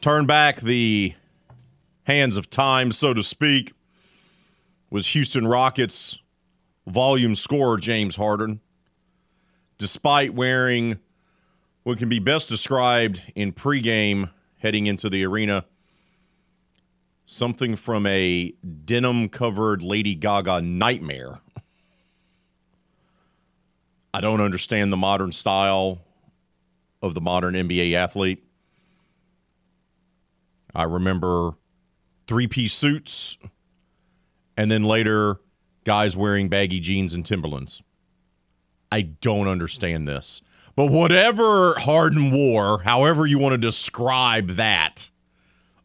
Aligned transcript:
turned 0.00 0.26
back 0.26 0.60
the 0.60 1.14
hands 2.04 2.36
of 2.36 2.50
time, 2.50 2.92
so 2.92 3.14
to 3.14 3.22
speak, 3.22 3.72
was 4.90 5.08
Houston 5.08 5.46
Rockets 5.46 6.18
volume 6.86 7.34
scorer 7.34 7.78
James 7.78 8.16
Harden, 8.16 8.60
despite 9.78 10.34
wearing 10.34 10.98
what 11.82 11.98
can 11.98 12.08
be 12.08 12.18
best 12.18 12.48
described 12.48 13.22
in 13.34 13.52
pregame 13.52 14.30
heading 14.58 14.86
into 14.86 15.08
the 15.08 15.24
arena 15.24 15.64
something 17.30 17.76
from 17.76 18.06
a 18.06 18.52
denim 18.84 19.28
covered 19.28 19.82
Lady 19.82 20.16
Gaga 20.16 20.60
nightmare. 20.62 21.40
I 24.12 24.20
don't 24.20 24.40
understand 24.40 24.92
the 24.92 24.96
modern 24.96 25.30
style 25.30 26.00
of 27.00 27.14
the 27.14 27.20
modern 27.20 27.54
NBA 27.54 27.94
athlete. 27.94 28.44
I 30.74 30.84
remember 30.84 31.52
three 32.26 32.46
piece 32.46 32.74
suits, 32.74 33.38
and 34.56 34.70
then 34.70 34.84
later, 34.84 35.40
guys 35.84 36.16
wearing 36.16 36.48
baggy 36.48 36.80
jeans 36.80 37.14
and 37.14 37.24
Timberlands. 37.24 37.82
I 38.92 39.02
don't 39.02 39.48
understand 39.48 40.06
this. 40.06 40.42
But 40.76 40.86
whatever 40.86 41.74
Harden 41.78 42.30
wore, 42.30 42.82
however 42.82 43.26
you 43.26 43.38
want 43.38 43.52
to 43.52 43.58
describe 43.58 44.50
that 44.50 45.10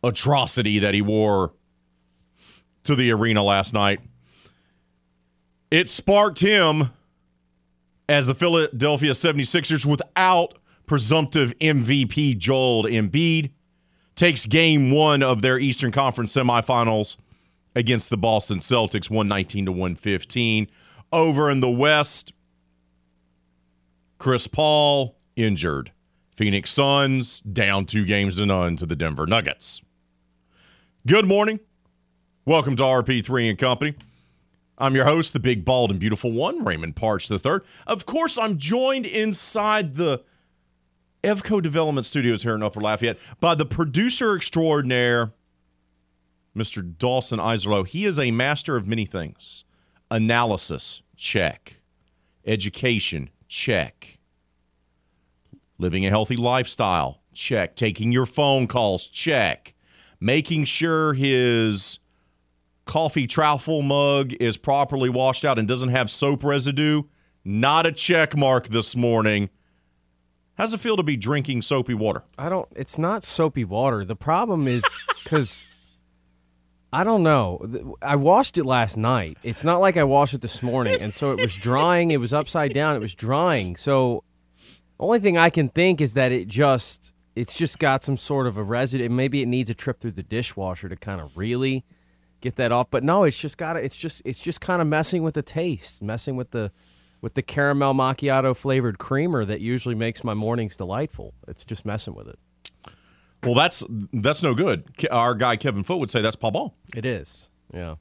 atrocity 0.03 0.80
that 0.80 0.94
he 0.94 1.02
wore 1.02 1.53
to 2.83 2.95
the 2.95 3.11
arena 3.11 3.44
last 3.44 3.73
night, 3.73 3.99
it 5.72 5.89
sparked 5.89 6.39
him 6.39 6.92
as 8.08 8.27
the 8.27 8.36
Philadelphia 8.36 9.11
76ers 9.11 9.86
without 9.86 10.59
presumptive 10.86 11.58
MVP 11.59 12.38
Joel 12.38 12.83
Embiid 12.83 13.52
takes 14.16 14.45
game 14.45 14.91
one 14.91 15.21
of 15.21 15.41
their 15.41 15.59
Eastern 15.59 15.91
Conference 15.91 16.33
semifinals 16.33 17.17
against 17.75 18.09
the 18.09 18.17
Boston 18.17 18.59
Celtics, 18.59 19.09
119 19.09 19.66
to 19.66 19.71
115. 19.71 20.67
Over 21.11 21.49
in 21.49 21.59
the 21.59 21.69
West, 21.69 22.33
Chris 24.17 24.47
Paul 24.47 25.17
injured. 25.36 25.91
Phoenix 26.36 26.71
Suns 26.71 27.39
down 27.41 27.86
two 27.86 28.05
games 28.05 28.36
to 28.36 28.45
none 28.45 28.75
to 28.77 28.86
the 28.86 28.95
Denver 28.95 29.25
Nuggets. 29.25 29.81
Good 31.08 31.25
morning. 31.25 31.59
Welcome 32.45 32.75
to 32.75 32.83
RP3 32.83 33.49
and 33.49 33.58
Company. 33.58 33.95
I'm 34.77 34.95
your 34.95 35.05
host, 35.05 35.31
the 35.31 35.39
big, 35.39 35.64
bald, 35.64 35.92
and 35.92 35.99
beautiful 35.99 36.31
one, 36.31 36.65
Raymond 36.65 36.98
Parks 36.98 37.31
III. 37.31 37.59
Of 37.87 38.05
course, 38.05 38.37
I'm 38.37 38.58
joined 38.58 39.05
inside 39.05 39.93
the 39.95 40.23
Evco 41.25 41.59
Development 41.59 42.05
Studios 42.05 42.43
here 42.43 42.53
in 42.53 42.61
Upper 42.61 42.80
Lafayette 42.80 43.17
by 43.39 43.55
the 43.55 43.65
producer 43.65 44.36
extraordinaire, 44.36 45.33
Mr. 46.55 46.83
Dawson 46.97 47.39
Iserlo. 47.39 47.87
He 47.87 48.05
is 48.05 48.19
a 48.19 48.30
master 48.30 48.75
of 48.75 48.87
many 48.87 49.08
things. 49.08 49.65
Analysis, 50.11 51.02
check. 51.17 51.81
Education, 52.45 53.31
check. 53.47 54.19
Living 55.80 56.05
a 56.05 56.09
healthy 56.09 56.36
lifestyle, 56.36 57.21
check. 57.33 57.75
Taking 57.75 58.11
your 58.11 58.27
phone 58.27 58.67
calls, 58.67 59.07
check. 59.07 59.73
Making 60.19 60.63
sure 60.65 61.15
his 61.15 61.97
coffee 62.86 63.25
trowel 63.25 63.81
mug 63.81 64.33
is 64.33 64.57
properly 64.57 65.09
washed 65.09 65.43
out 65.43 65.57
and 65.57 65.67
doesn't 65.67 65.89
have 65.89 66.11
soap 66.11 66.43
residue, 66.43 67.02
not 67.43 67.87
a 67.87 67.92
check 67.92 68.37
mark 68.37 68.67
this 68.67 68.95
morning. 68.95 69.49
How's 70.58 70.73
it 70.73 70.80
feel 70.80 70.95
to 70.98 71.04
be 71.04 71.17
drinking 71.17 71.61
soapy 71.64 71.93
water? 71.93 72.23
I 72.38 72.49
don't. 72.49 72.67
It's 72.76 72.98
not 72.98 73.23
soapy 73.23 73.66
water. 73.66 74.05
The 74.05 74.16
problem 74.16 74.67
is 74.67 74.86
because 75.23 75.67
I 76.93 77.04
don't 77.04 77.23
know. 77.23 77.95
I 78.02 78.16
washed 78.16 78.58
it 78.58 78.64
last 78.66 78.95
night. 78.95 79.38
It's 79.43 79.66
not 79.66 79.80
like 79.80 79.98
I 79.98 80.05
washed 80.05 80.33
it 80.33 80.42
this 80.42 80.64
morning, 80.64 81.02
and 81.02 81.14
so 81.14 81.32
it 81.33 81.42
was 81.42 81.55
drying. 81.55 82.11
It 82.11 82.21
was 82.21 82.32
upside 82.32 82.73
down. 82.73 82.95
It 82.95 82.99
was 82.99 83.14
drying. 83.14 83.76
So 83.76 84.23
only 84.98 85.20
thing 85.20 85.38
I 85.38 85.49
can 85.49 85.70
think 85.70 85.99
is 85.99 86.14
that 86.14 86.32
it 86.32 86.48
just 86.48 87.14
it's 87.36 87.58
just 87.58 87.80
got 87.80 88.02
some 88.02 88.16
sort 88.16 88.48
of 88.48 88.55
a 88.55 88.64
residue. 88.64 89.10
Maybe 89.10 89.42
it 89.42 89.48
needs 89.48 89.70
a 89.70 89.73
trip 89.73 89.99
through 89.99 90.11
the 90.11 90.23
dishwasher 90.23 90.87
to 90.87 90.95
kind 90.95 91.20
of 91.20 91.36
really 91.36 91.83
get 92.39 92.55
that 92.55 92.72
off. 92.72 92.89
But 92.89 93.04
no, 93.04 93.23
it's 93.23 93.39
just 93.39 93.58
got 93.58 93.76
It's 93.76 93.98
just 93.98 94.22
it's 94.23 94.42
just 94.42 94.61
kind 94.61 94.82
of 94.82 94.87
messing 94.87 95.22
with 95.22 95.33
the 95.33 95.42
taste, 95.42 96.02
messing 96.02 96.37
with 96.37 96.52
the 96.52 96.72
with 97.25 97.33
the 97.33 97.41
caramel 97.41 97.95
macchiato 97.95 98.55
flavored 98.55 98.99
creamer 98.99 99.43
that 99.43 99.59
usually 99.59 99.95
makes 99.95 100.23
my 100.23 100.36
mornings 100.36 100.77
delightful. 100.77 101.33
It's 101.47 101.65
just 101.65 101.83
messing 101.83 102.13
with 102.13 102.27
it. 102.27 102.37
Well, 103.41 103.55
that's 103.55 103.83
that's 104.13 104.43
no 104.43 104.53
good. 104.53 104.83
Our 105.09 105.33
guy 105.33 105.55
Kevin 105.55 105.81
Foote 105.81 105.99
would 106.02 106.11
say 106.11 106.21
that's 106.21 106.36
pas 106.36 106.52
bon. 106.52 106.69
It 106.95 107.03
is. 107.03 107.49
Yeah. 107.73 107.95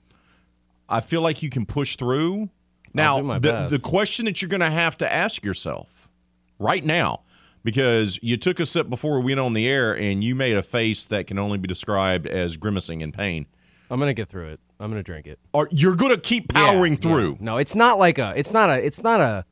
I 0.91 1.01
feel 1.01 1.23
like 1.23 1.43
you 1.43 1.49
can 1.49 1.65
push 1.65 1.97
through. 1.97 2.51
Now, 2.93 3.39
the, 3.39 3.69
the 3.71 3.81
question 3.83 4.27
that 4.27 4.43
you're 4.43 4.51
going 4.51 4.61
to 4.61 4.69
have 4.69 4.99
to 4.99 5.11
ask 5.11 5.43
yourself 5.43 6.11
right 6.59 6.85
now, 6.85 7.23
because 7.65 8.19
you 8.23 8.37
took 8.37 8.61
a 8.61 8.67
sip 8.67 8.91
before 8.91 9.21
we 9.21 9.33
went 9.33 9.41
on 9.41 9.55
the 9.55 9.67
air 9.67 9.97
and 9.97 10.23
you 10.23 10.35
made 10.35 10.55
a 10.55 10.63
face 10.63 11.07
that 11.07 11.27
can 11.27 11.39
only 11.39 11.57
be 11.57 11.67
described 11.67 12.27
as 12.27 12.59
grimacing 12.59 13.01
in 13.01 13.11
pain. 13.11 13.47
I'm 13.91 13.99
going 13.99 14.09
to 14.11 14.15
get 14.15 14.29
through 14.29 14.49
it. 14.49 14.61
I'm 14.81 14.91
gonna 14.91 15.03
drink 15.03 15.27
it. 15.27 15.39
Or 15.53 15.69
you're 15.71 15.95
gonna 15.95 16.19
keep 16.19 16.53
powering 16.53 16.95
yeah, 16.95 17.01
through. 17.01 17.31
Yeah. 17.33 17.39
No, 17.41 17.57
it's 17.59 17.75
not 17.75 17.99
like 17.99 18.19
a. 18.19 18.33
It's 18.37 18.53
not 18.53 18.71
a. 18.71 18.85
It's 18.85 19.03
not 19.03 19.21
a 19.21 19.45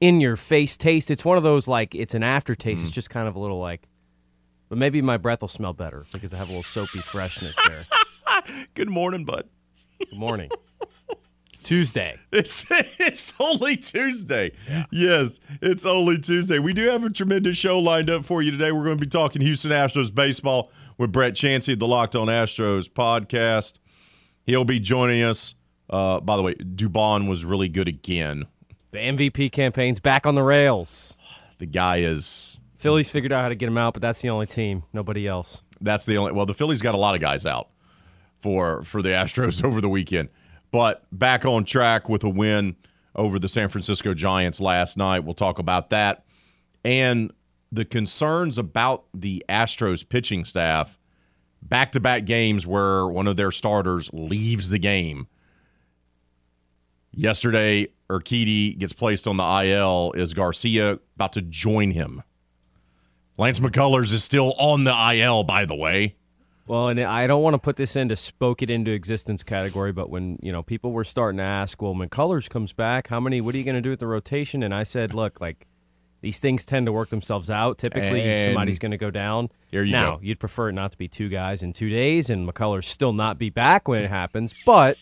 in 0.00 0.20
your 0.20 0.36
face 0.36 0.76
taste. 0.76 1.10
It's 1.10 1.24
one 1.24 1.36
of 1.36 1.42
those 1.42 1.66
like 1.66 1.94
it's 1.94 2.14
an 2.14 2.22
aftertaste. 2.22 2.80
Mm. 2.80 2.86
It's 2.86 2.94
just 2.94 3.10
kind 3.10 3.28
of 3.28 3.36
a 3.36 3.38
little 3.38 3.58
like. 3.58 3.88
But 4.68 4.78
maybe 4.78 5.02
my 5.02 5.16
breath 5.16 5.40
will 5.40 5.48
smell 5.48 5.72
better 5.72 6.06
because 6.12 6.32
I 6.32 6.38
have 6.38 6.48
a 6.48 6.52
little 6.52 6.62
soapy 6.62 7.00
freshness 7.00 7.56
there. 7.66 7.84
Good 8.74 8.88
morning, 8.88 9.24
bud. 9.24 9.48
Good 9.98 10.18
morning. 10.18 10.50
Tuesday. 11.62 12.18
It's 12.32 12.64
it's 12.98 13.32
only 13.38 13.76
Tuesday. 13.76 14.52
Yeah. 14.68 14.84
Yes, 14.90 15.40
it's 15.62 15.86
only 15.86 16.18
Tuesday. 16.18 16.58
We 16.58 16.72
do 16.72 16.88
have 16.88 17.04
a 17.04 17.10
tremendous 17.10 17.56
show 17.56 17.78
lined 17.78 18.10
up 18.10 18.24
for 18.24 18.42
you 18.42 18.50
today. 18.50 18.72
We're 18.72 18.84
going 18.84 18.98
to 18.98 19.04
be 19.04 19.08
talking 19.08 19.40
Houston 19.40 19.70
Astros 19.70 20.12
baseball 20.12 20.70
with 20.98 21.12
Brett 21.12 21.34
Chansey, 21.34 21.74
of 21.74 21.78
the 21.78 21.86
Locked 21.86 22.16
On 22.16 22.28
Astros 22.28 22.88
podcast. 22.88 23.74
He'll 24.44 24.64
be 24.64 24.80
joining 24.80 25.22
us. 25.22 25.54
Uh, 25.88 26.20
by 26.20 26.36
the 26.36 26.42
way, 26.42 26.54
Dubon 26.54 27.28
was 27.28 27.44
really 27.44 27.68
good 27.68 27.88
again. 27.88 28.46
The 28.90 28.98
MVP 28.98 29.52
campaign's 29.52 30.00
back 30.00 30.26
on 30.26 30.34
the 30.34 30.42
rails. 30.42 31.16
The 31.58 31.66
guy 31.66 31.98
is. 31.98 32.60
Phillies 32.78 33.10
figured 33.10 33.32
out 33.32 33.42
how 33.42 33.48
to 33.48 33.54
get 33.54 33.66
him 33.66 33.78
out, 33.78 33.94
but 33.94 34.02
that's 34.02 34.20
the 34.20 34.30
only 34.30 34.46
team. 34.46 34.84
Nobody 34.92 35.26
else. 35.26 35.62
That's 35.80 36.04
the 36.06 36.16
only. 36.16 36.32
Well, 36.32 36.46
the 36.46 36.54
Phillies 36.54 36.82
got 36.82 36.94
a 36.94 36.98
lot 36.98 37.14
of 37.14 37.20
guys 37.20 37.44
out 37.44 37.68
for 38.38 38.82
for 38.82 39.02
the 39.02 39.10
Astros 39.10 39.64
over 39.66 39.80
the 39.80 39.88
weekend, 39.88 40.28
but 40.70 41.06
back 41.12 41.44
on 41.44 41.64
track 41.64 42.08
with 42.08 42.24
a 42.24 42.28
win 42.28 42.76
over 43.14 43.38
the 43.38 43.48
San 43.48 43.68
Francisco 43.68 44.14
Giants 44.14 44.60
last 44.60 44.96
night. 44.96 45.20
We'll 45.20 45.34
talk 45.34 45.58
about 45.58 45.90
that 45.90 46.24
and 46.84 47.32
the 47.74 47.84
concerns 47.84 48.56
about 48.56 49.04
the 49.12 49.44
Astros 49.48 50.08
pitching 50.08 50.44
staff 50.44 50.98
back 51.60 51.92
to 51.92 52.00
back 52.00 52.24
games 52.24 52.66
where 52.66 53.06
one 53.06 53.26
of 53.26 53.36
their 53.36 53.50
starters 53.50 54.10
leaves 54.12 54.70
the 54.70 54.78
game. 54.78 55.26
Yesterday, 57.10 57.88
Urquidy 58.08 58.78
gets 58.78 58.92
placed 58.92 59.26
on 59.26 59.36
the 59.36 59.64
IL. 59.64 60.12
Is 60.12 60.34
Garcia 60.34 60.98
about 61.16 61.32
to 61.32 61.42
join 61.42 61.92
him? 61.92 62.22
Lance 63.36 63.58
McCullers 63.58 64.12
is 64.12 64.22
still 64.22 64.54
on 64.58 64.84
the 64.84 64.94
IL, 65.14 65.42
by 65.42 65.64
the 65.64 65.74
way. 65.74 66.16
Well, 66.66 66.88
and 66.88 67.00
I 67.00 67.26
don't 67.26 67.42
want 67.42 67.54
to 67.54 67.58
put 67.58 67.76
this 67.76 67.94
into 67.94 68.16
spoke 68.16 68.62
it 68.62 68.70
into 68.70 68.90
existence 68.90 69.42
category, 69.42 69.92
but 69.92 70.08
when 70.08 70.38
you 70.40 70.50
know 70.50 70.62
people 70.62 70.92
were 70.92 71.04
starting 71.04 71.38
to 71.38 71.44
ask, 71.44 71.82
well, 71.82 71.94
McCullers 71.94 72.48
comes 72.48 72.72
back, 72.72 73.08
how 73.08 73.20
many? 73.20 73.40
What 73.40 73.54
are 73.54 73.58
you 73.58 73.64
going 73.64 73.74
to 73.74 73.82
do 73.82 73.90
with 73.90 74.00
the 74.00 74.06
rotation? 74.06 74.62
And 74.62 74.72
I 74.72 74.82
said, 74.82 75.12
look, 75.12 75.40
like 75.40 75.66
these 76.24 76.40
things 76.40 76.64
tend 76.64 76.86
to 76.86 76.92
work 76.92 77.10
themselves 77.10 77.50
out. 77.50 77.78
Typically, 77.78 78.22
and 78.22 78.44
somebody's 78.46 78.78
going 78.80 78.90
to 78.92 78.96
go 78.98 79.10
down. 79.12 79.50
You 79.70 79.84
now, 79.84 80.16
go. 80.16 80.20
you'd 80.22 80.40
prefer 80.40 80.70
it 80.70 80.72
not 80.72 80.90
to 80.92 80.98
be 80.98 81.06
two 81.08 81.28
guys 81.28 81.62
in 81.62 81.72
two 81.72 81.90
days, 81.90 82.30
and 82.30 82.48
McCullers 82.48 82.84
still 82.84 83.12
not 83.12 83.38
be 83.38 83.50
back 83.50 83.86
when 83.88 84.02
it 84.02 84.08
happens. 84.10 84.54
But 84.64 84.96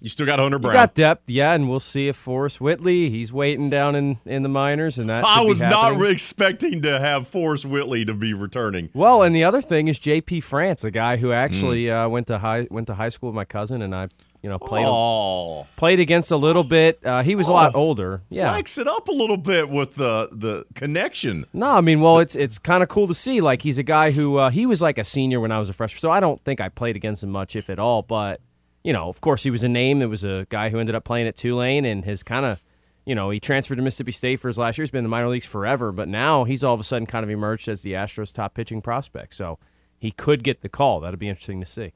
You 0.00 0.08
still 0.08 0.24
got 0.26 0.38
Hunter 0.38 0.56
You 0.56 0.60
Brown. 0.60 0.72
got 0.74 0.94
depth, 0.94 1.28
yeah, 1.28 1.52
and 1.52 1.68
we'll 1.68 1.80
see 1.80 2.08
if 2.08 2.16
Forrest 2.16 2.60
Whitley, 2.60 3.10
he's 3.10 3.30
waiting 3.32 3.68
down 3.68 3.94
in, 3.94 4.18
in 4.24 4.42
the 4.42 4.48
minors, 4.48 4.98
and 4.98 5.08
that 5.10 5.24
I 5.24 5.42
was 5.44 5.60
not 5.60 6.00
expecting 6.06 6.80
to 6.82 6.98
have 7.00 7.26
Forrest 7.28 7.64
Whitley 7.66 8.04
to 8.06 8.14
be 8.14 8.32
returning. 8.32 8.88
Well, 8.94 9.22
and 9.22 9.34
the 9.34 9.44
other 9.44 9.60
thing 9.60 9.88
is 9.88 9.98
J.P. 9.98 10.40
France, 10.40 10.82
a 10.84 10.90
guy 10.90 11.16
who 11.18 11.32
actually 11.32 11.84
Mm. 11.84 12.06
uh, 12.06 12.08
went 12.08 12.26
to 12.28 12.38
high 12.38 12.66
went 12.70 12.86
to 12.86 12.94
high 12.94 13.08
school 13.10 13.28
with 13.30 13.36
my 13.36 13.44
cousin, 13.44 13.82
and 13.82 13.94
I, 13.94 14.08
you 14.42 14.48
know, 14.50 14.58
played 14.58 14.86
Oh, 14.88 15.66
played 15.76 16.00
against 16.00 16.30
a 16.30 16.36
little 16.36 16.64
bit. 16.64 17.04
Uh, 17.04 17.22
he 17.22 17.34
was 17.34 17.48
a 17.48 17.52
lot 17.52 17.74
older. 17.74 18.22
Yeah. 18.28 18.52
flex 18.52 18.78
it 18.78 18.86
up 18.86 19.08
a 19.08 19.12
little 19.12 19.36
bit 19.36 19.68
with 19.68 19.94
the 19.94 20.28
the 20.32 20.64
connection. 20.74 21.46
No, 21.52 21.70
I 21.72 21.80
mean, 21.80 22.00
well, 22.00 22.18
it's 22.18 22.36
it's 22.36 22.58
kind 22.58 22.82
of 22.82 22.88
cool 22.88 23.06
to 23.08 23.14
see. 23.14 23.40
Like 23.40 23.62
he's 23.62 23.78
a 23.78 23.82
guy 23.82 24.10
who 24.12 24.36
uh, 24.36 24.50
he 24.50 24.66
was 24.66 24.80
like 24.82 24.98
a 24.98 25.04
senior 25.04 25.40
when 25.40 25.52
I 25.52 25.58
was 25.58 25.68
a 25.68 25.72
freshman, 25.72 26.00
so 26.00 26.10
I 26.10 26.20
don't 26.20 26.42
think 26.44 26.60
I 26.60 26.68
played 26.68 26.96
against 26.96 27.22
him 27.22 27.30
much, 27.30 27.56
if 27.56 27.68
at 27.70 27.78
all. 27.78 28.02
But 28.02 28.40
you 28.84 28.92
know, 28.92 29.08
of 29.08 29.20
course, 29.20 29.42
he 29.42 29.50
was 29.50 29.64
a 29.64 29.68
name. 29.68 30.00
It 30.02 30.06
was 30.06 30.22
a 30.24 30.46
guy 30.48 30.68
who 30.70 30.78
ended 30.78 30.94
up 30.94 31.04
playing 31.04 31.26
at 31.26 31.34
Tulane, 31.36 31.84
and 31.84 32.04
his 32.04 32.22
kind 32.22 32.46
of, 32.46 32.60
you 33.04 33.14
know, 33.16 33.30
he 33.30 33.40
transferred 33.40 33.76
to 33.76 33.82
Mississippi 33.82 34.12
State 34.12 34.36
for 34.38 34.46
his 34.48 34.58
last 34.58 34.78
year. 34.78 34.84
He's 34.84 34.90
been 34.92 34.98
in 35.00 35.04
the 35.04 35.08
minor 35.08 35.28
leagues 35.28 35.44
forever, 35.46 35.90
but 35.90 36.06
now 36.08 36.44
he's 36.44 36.62
all 36.62 36.74
of 36.74 36.80
a 36.80 36.84
sudden 36.84 37.04
kind 37.06 37.24
of 37.24 37.30
emerged 37.30 37.68
as 37.68 37.82
the 37.82 37.94
Astros' 37.94 38.32
top 38.32 38.54
pitching 38.54 38.80
prospect. 38.80 39.34
So 39.34 39.58
he 39.98 40.12
could 40.12 40.44
get 40.44 40.60
the 40.60 40.68
call. 40.68 41.00
That'd 41.00 41.18
be 41.18 41.28
interesting 41.28 41.58
to 41.60 41.66
see. 41.66 41.92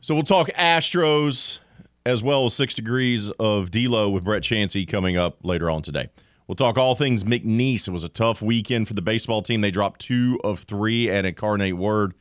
So 0.00 0.14
we'll 0.14 0.22
talk 0.22 0.48
Astros 0.50 1.58
as 2.06 2.22
well 2.22 2.46
as 2.46 2.54
six 2.54 2.72
degrees 2.72 3.30
of 3.32 3.72
D'Lo 3.72 4.08
with 4.08 4.22
Brett 4.22 4.44
Chansey 4.44 4.86
coming 4.86 5.16
up 5.16 5.38
later 5.42 5.68
on 5.68 5.82
today. 5.82 6.08
We'll 6.46 6.54
talk 6.54 6.78
all 6.78 6.94
things 6.94 7.24
McNeese. 7.24 7.88
It 7.88 7.90
was 7.90 8.04
a 8.04 8.08
tough 8.08 8.40
weekend 8.40 8.86
for 8.86 8.94
the 8.94 9.02
baseball 9.02 9.42
team. 9.42 9.60
They 9.60 9.72
dropped 9.72 10.00
two 10.00 10.38
of 10.44 10.60
three 10.60 11.10
at 11.10 11.26
Incarnate 11.26 11.76
Word. 11.76 12.14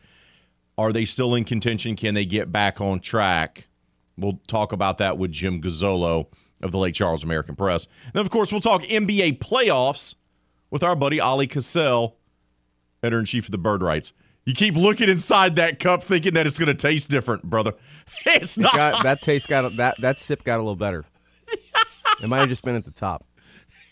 Are 0.75 0.91
they 0.91 1.05
still 1.05 1.35
in 1.35 1.43
contention? 1.43 1.95
Can 1.95 2.15
they 2.15 2.25
get 2.25 2.51
back 2.51 2.81
on 2.81 2.99
track? 2.99 3.67
We'll 4.17 4.41
talk 4.47 4.71
about 4.73 4.97
that 4.97 5.19
with 5.19 5.31
Jim 5.31 5.61
Gazzolo 5.61 6.27
of 6.63 6.71
the 6.71 6.79
Lake 6.79 6.95
Charles 6.95 7.23
American 7.23 7.55
Press. 7.55 7.87
And 8.05 8.13
then, 8.13 8.21
of 8.25 8.31
course, 8.31 8.51
we'll 8.51 8.59
talk 8.59 8.81
NBA 8.81 9.37
playoffs 9.37 10.15
with 10.71 10.81
our 10.81 10.95
buddy 10.95 11.21
Ali 11.21 11.45
Cassell, 11.45 12.17
editor 13.03 13.19
in 13.19 13.25
chief 13.25 13.45
of 13.45 13.51
the 13.51 13.59
Bird 13.59 13.83
Rights. 13.83 14.13
You 14.47 14.53
keep 14.53 14.77
looking 14.77 15.09
inside 15.09 15.57
that 15.57 15.77
cup 15.77 16.01
thinking 16.01 16.33
that 16.35 16.47
it's 16.47 16.57
going 16.57 16.67
to 16.67 16.73
taste 16.73 17.09
different, 17.09 17.43
brother. 17.43 17.73
It's 18.25 18.57
not. 18.57 18.73
Got, 18.73 19.03
that 19.03 19.21
taste 19.21 19.49
got 19.49 19.75
that 19.75 19.99
that 19.99 20.17
sip 20.17 20.45
got 20.45 20.55
a 20.55 20.63
little 20.63 20.77
better. 20.77 21.05
It 22.23 22.27
might 22.27 22.39
have 22.39 22.49
just 22.49 22.63
been 22.63 22.75
at 22.75 22.85
the 22.85 22.91
top. 22.91 23.25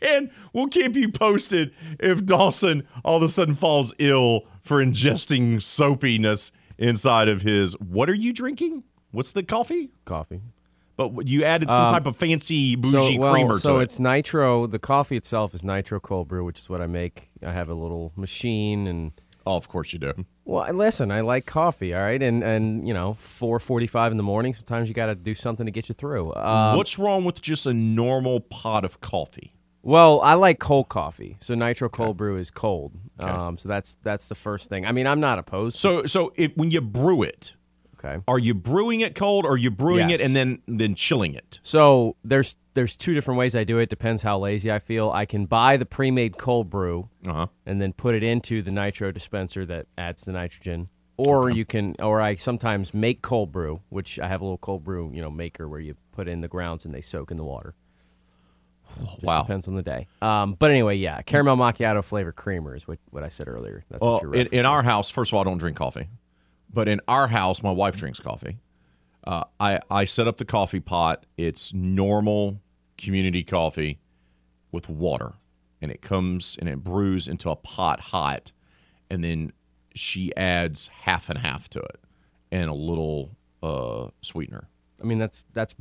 And 0.01 0.31
we'll 0.53 0.69
keep 0.69 0.95
you 0.95 1.11
posted 1.11 1.73
if 1.99 2.25
Dawson 2.25 2.87
all 3.03 3.17
of 3.17 3.23
a 3.23 3.29
sudden 3.29 3.53
falls 3.53 3.93
ill 3.99 4.45
for 4.63 4.83
ingesting 4.83 5.61
soapiness 5.61 6.51
inside 6.77 7.27
of 7.27 7.41
his. 7.41 7.73
What 7.73 8.09
are 8.09 8.15
you 8.15 8.33
drinking? 8.33 8.83
What's 9.11 9.31
the 9.31 9.43
coffee? 9.43 9.91
Coffee. 10.05 10.41
But 10.95 11.27
you 11.27 11.43
added 11.43 11.69
some 11.69 11.83
um, 11.83 11.91
type 11.91 12.05
of 12.07 12.15
fancy 12.15 12.75
bougie 12.75 13.15
so, 13.15 13.19
well, 13.19 13.33
creamer 13.33 13.55
so 13.55 13.59
to 13.59 13.59
it. 13.59 13.61
So 13.61 13.79
it's 13.79 13.99
nitro. 13.99 14.65
The 14.65 14.79
coffee 14.79 15.17
itself 15.17 15.53
is 15.53 15.63
nitro 15.63 15.99
cold 15.99 16.29
brew, 16.29 16.45
which 16.45 16.59
is 16.59 16.69
what 16.69 16.81
I 16.81 16.87
make. 16.87 17.29
I 17.45 17.51
have 17.51 17.69
a 17.69 17.75
little 17.75 18.13
machine, 18.15 18.87
and 18.87 19.11
oh, 19.45 19.57
of 19.57 19.67
course 19.67 19.91
you 19.91 19.99
do. 19.99 20.25
Well, 20.45 20.71
listen, 20.73 21.11
I 21.11 21.21
like 21.21 21.45
coffee, 21.45 21.93
all 21.93 22.01
right, 22.01 22.21
and 22.21 22.43
and 22.43 22.87
you 22.87 22.93
know, 22.93 23.13
four 23.13 23.59
forty-five 23.59 24.11
in 24.11 24.17
the 24.17 24.23
morning. 24.23 24.53
Sometimes 24.53 24.87
you 24.87 24.95
got 24.95 25.07
to 25.07 25.15
do 25.15 25.33
something 25.33 25.65
to 25.65 25.71
get 25.71 25.89
you 25.89 25.95
through. 25.95 26.33
Um, 26.35 26.77
What's 26.77 26.97
wrong 26.99 27.25
with 27.25 27.41
just 27.41 27.65
a 27.65 27.73
normal 27.73 28.39
pot 28.39 28.85
of 28.85 29.01
coffee? 29.01 29.51
well, 29.81 30.19
I 30.21 30.33
like 30.33 30.59
cold 30.59 30.89
coffee, 30.89 31.37
so 31.39 31.53
nitro 31.53 31.89
cold 31.89 32.17
brew 32.17 32.37
is 32.37 32.49
cold. 32.51 32.93
Um, 33.19 33.57
so 33.57 33.69
that's 33.69 33.95
that's 34.03 34.29
the 34.29 34.35
first 34.35 34.69
thing. 34.69 34.85
I 34.85 34.91
mean, 34.91 35.07
I'm 35.07 35.19
not 35.19 35.39
opposed. 35.39 35.75
to 35.77 35.81
So, 35.81 36.05
so 36.05 36.33
if, 36.35 36.55
when 36.55 36.71
you 36.71 36.81
brew 36.81 37.23
it, 37.23 37.53
Okay. 38.05 38.21
are 38.27 38.39
you 38.39 38.53
brewing 38.53 39.01
it 39.01 39.15
cold, 39.15 39.45
or 39.45 39.53
are 39.53 39.57
you 39.57 39.71
brewing 39.71 40.09
Yes. 40.09 40.19
it 40.21 40.25
and 40.25 40.35
then 40.35 40.61
then 40.67 40.95
chilling 40.95 41.33
it? 41.33 41.59
So 41.63 42.15
there's 42.23 42.55
there's 42.73 42.95
two 42.95 43.13
different 43.13 43.37
ways 43.39 43.55
I 43.55 43.63
do 43.63 43.77
it. 43.79 43.89
Depends 43.89 44.21
how 44.23 44.37
lazy 44.37 44.71
I 44.71 44.79
feel. 44.79 45.09
I 45.11 45.25
can 45.25 45.45
buy 45.45 45.77
the 45.77 45.85
pre-made 45.85 46.37
cold 46.37 46.69
brew 46.69 47.09
Uh 47.25 47.33
huh. 47.33 47.47
and 47.65 47.81
then 47.81 47.93
put 47.93 48.15
it 48.15 48.23
into 48.23 48.61
the 48.61 48.71
nitro 48.71 49.11
dispenser 49.11 49.65
that 49.65 49.87
adds 49.97 50.23
the 50.25 50.33
nitrogen. 50.33 50.89
Or 51.17 51.49
you 51.49 51.63
can, 51.63 51.95
or 52.01 52.19
I 52.21 52.35
sometimes 52.35 52.93
make 52.93 53.21
cold 53.21 53.53
brew, 53.53 53.81
which 53.87 54.19
I 54.19 54.27
have 54.27 54.41
a 54.41 54.43
little 54.43 54.57
cold 54.57 54.83
brew, 54.83 55.11
you 55.13 55.21
know, 55.21 55.31
maker 55.31 55.65
where 55.69 55.79
you 55.79 55.95
put 56.11 56.27
in 56.27 56.41
the 56.41 56.49
grounds 56.49 56.83
and 56.83 56.93
they 56.93 56.99
soak 56.99 57.31
in 57.31 57.37
the 57.37 57.45
water. 57.45 57.73
Just 59.11 59.23
Wow. 59.23 59.41
depends 59.43 59.67
on 59.69 59.75
the 59.75 59.81
day. 59.81 60.07
Um, 60.21 60.55
but 60.59 60.71
anyway, 60.71 60.95
yeah, 60.97 61.21
caramel 61.21 61.55
macchiato 61.55 62.03
flavor 62.03 62.33
creamer 62.33 62.75
is 62.75 62.85
what, 62.85 62.99
what 63.11 63.23
I 63.23 63.29
said 63.29 63.47
earlier. 63.47 63.85
That's 63.89 64.01
Well, 64.01 64.13
what 64.13 64.21
you're 64.23 64.35
in, 64.35 64.47
in 64.47 64.65
our 64.65 64.83
house, 64.83 65.09
first 65.09 65.31
of 65.31 65.35
all, 65.35 65.41
I 65.41 65.43
don't 65.45 65.57
drink 65.57 65.77
coffee, 65.77 66.07
but 66.75 66.89
in 66.89 66.99
our 67.07 67.29
house, 67.29 67.63
my 67.63 67.71
wife 67.71 67.95
drinks 67.95 68.19
coffee. 68.19 68.57
Uh, 69.25 69.45
I 69.59 69.79
I 69.89 70.05
set 70.05 70.27
up 70.27 70.37
the 70.37 70.45
coffee 70.45 70.81
pot. 70.81 71.25
It's 71.37 71.73
normal 71.73 72.61
community 72.97 73.43
coffee 73.43 73.99
with 74.71 74.89
water, 74.89 75.33
and 75.81 75.89
it 75.89 76.01
comes 76.01 76.57
and 76.59 76.69
it 76.69 76.83
brews 76.83 77.27
into 77.27 77.49
a 77.49 77.55
pot 77.55 77.99
hot, 77.99 78.51
and 79.09 79.23
then 79.23 79.53
she 79.95 80.35
adds 80.35 80.89
half 80.89 81.29
and 81.29 81.39
half 81.39 81.69
to 81.69 81.79
it, 81.79 81.99
and 82.51 82.69
a 82.69 82.73
little 82.73 83.31
uh, 83.63 84.09
sweetener. 84.21 84.67
I 85.01 85.05
mean, 85.05 85.17
that's 85.17 85.45
that's 85.53 85.73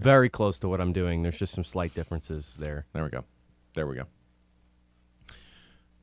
very 0.00 0.30
close 0.30 0.58
to 0.60 0.68
what 0.68 0.80
I'm 0.80 0.92
doing. 0.92 1.22
There's 1.22 1.38
just 1.38 1.52
some 1.52 1.64
slight 1.64 1.94
differences 1.94 2.56
there. 2.58 2.86
There 2.94 3.04
we 3.04 3.10
go. 3.10 3.24
There 3.74 3.86
we 3.86 3.96
go. 3.96 4.06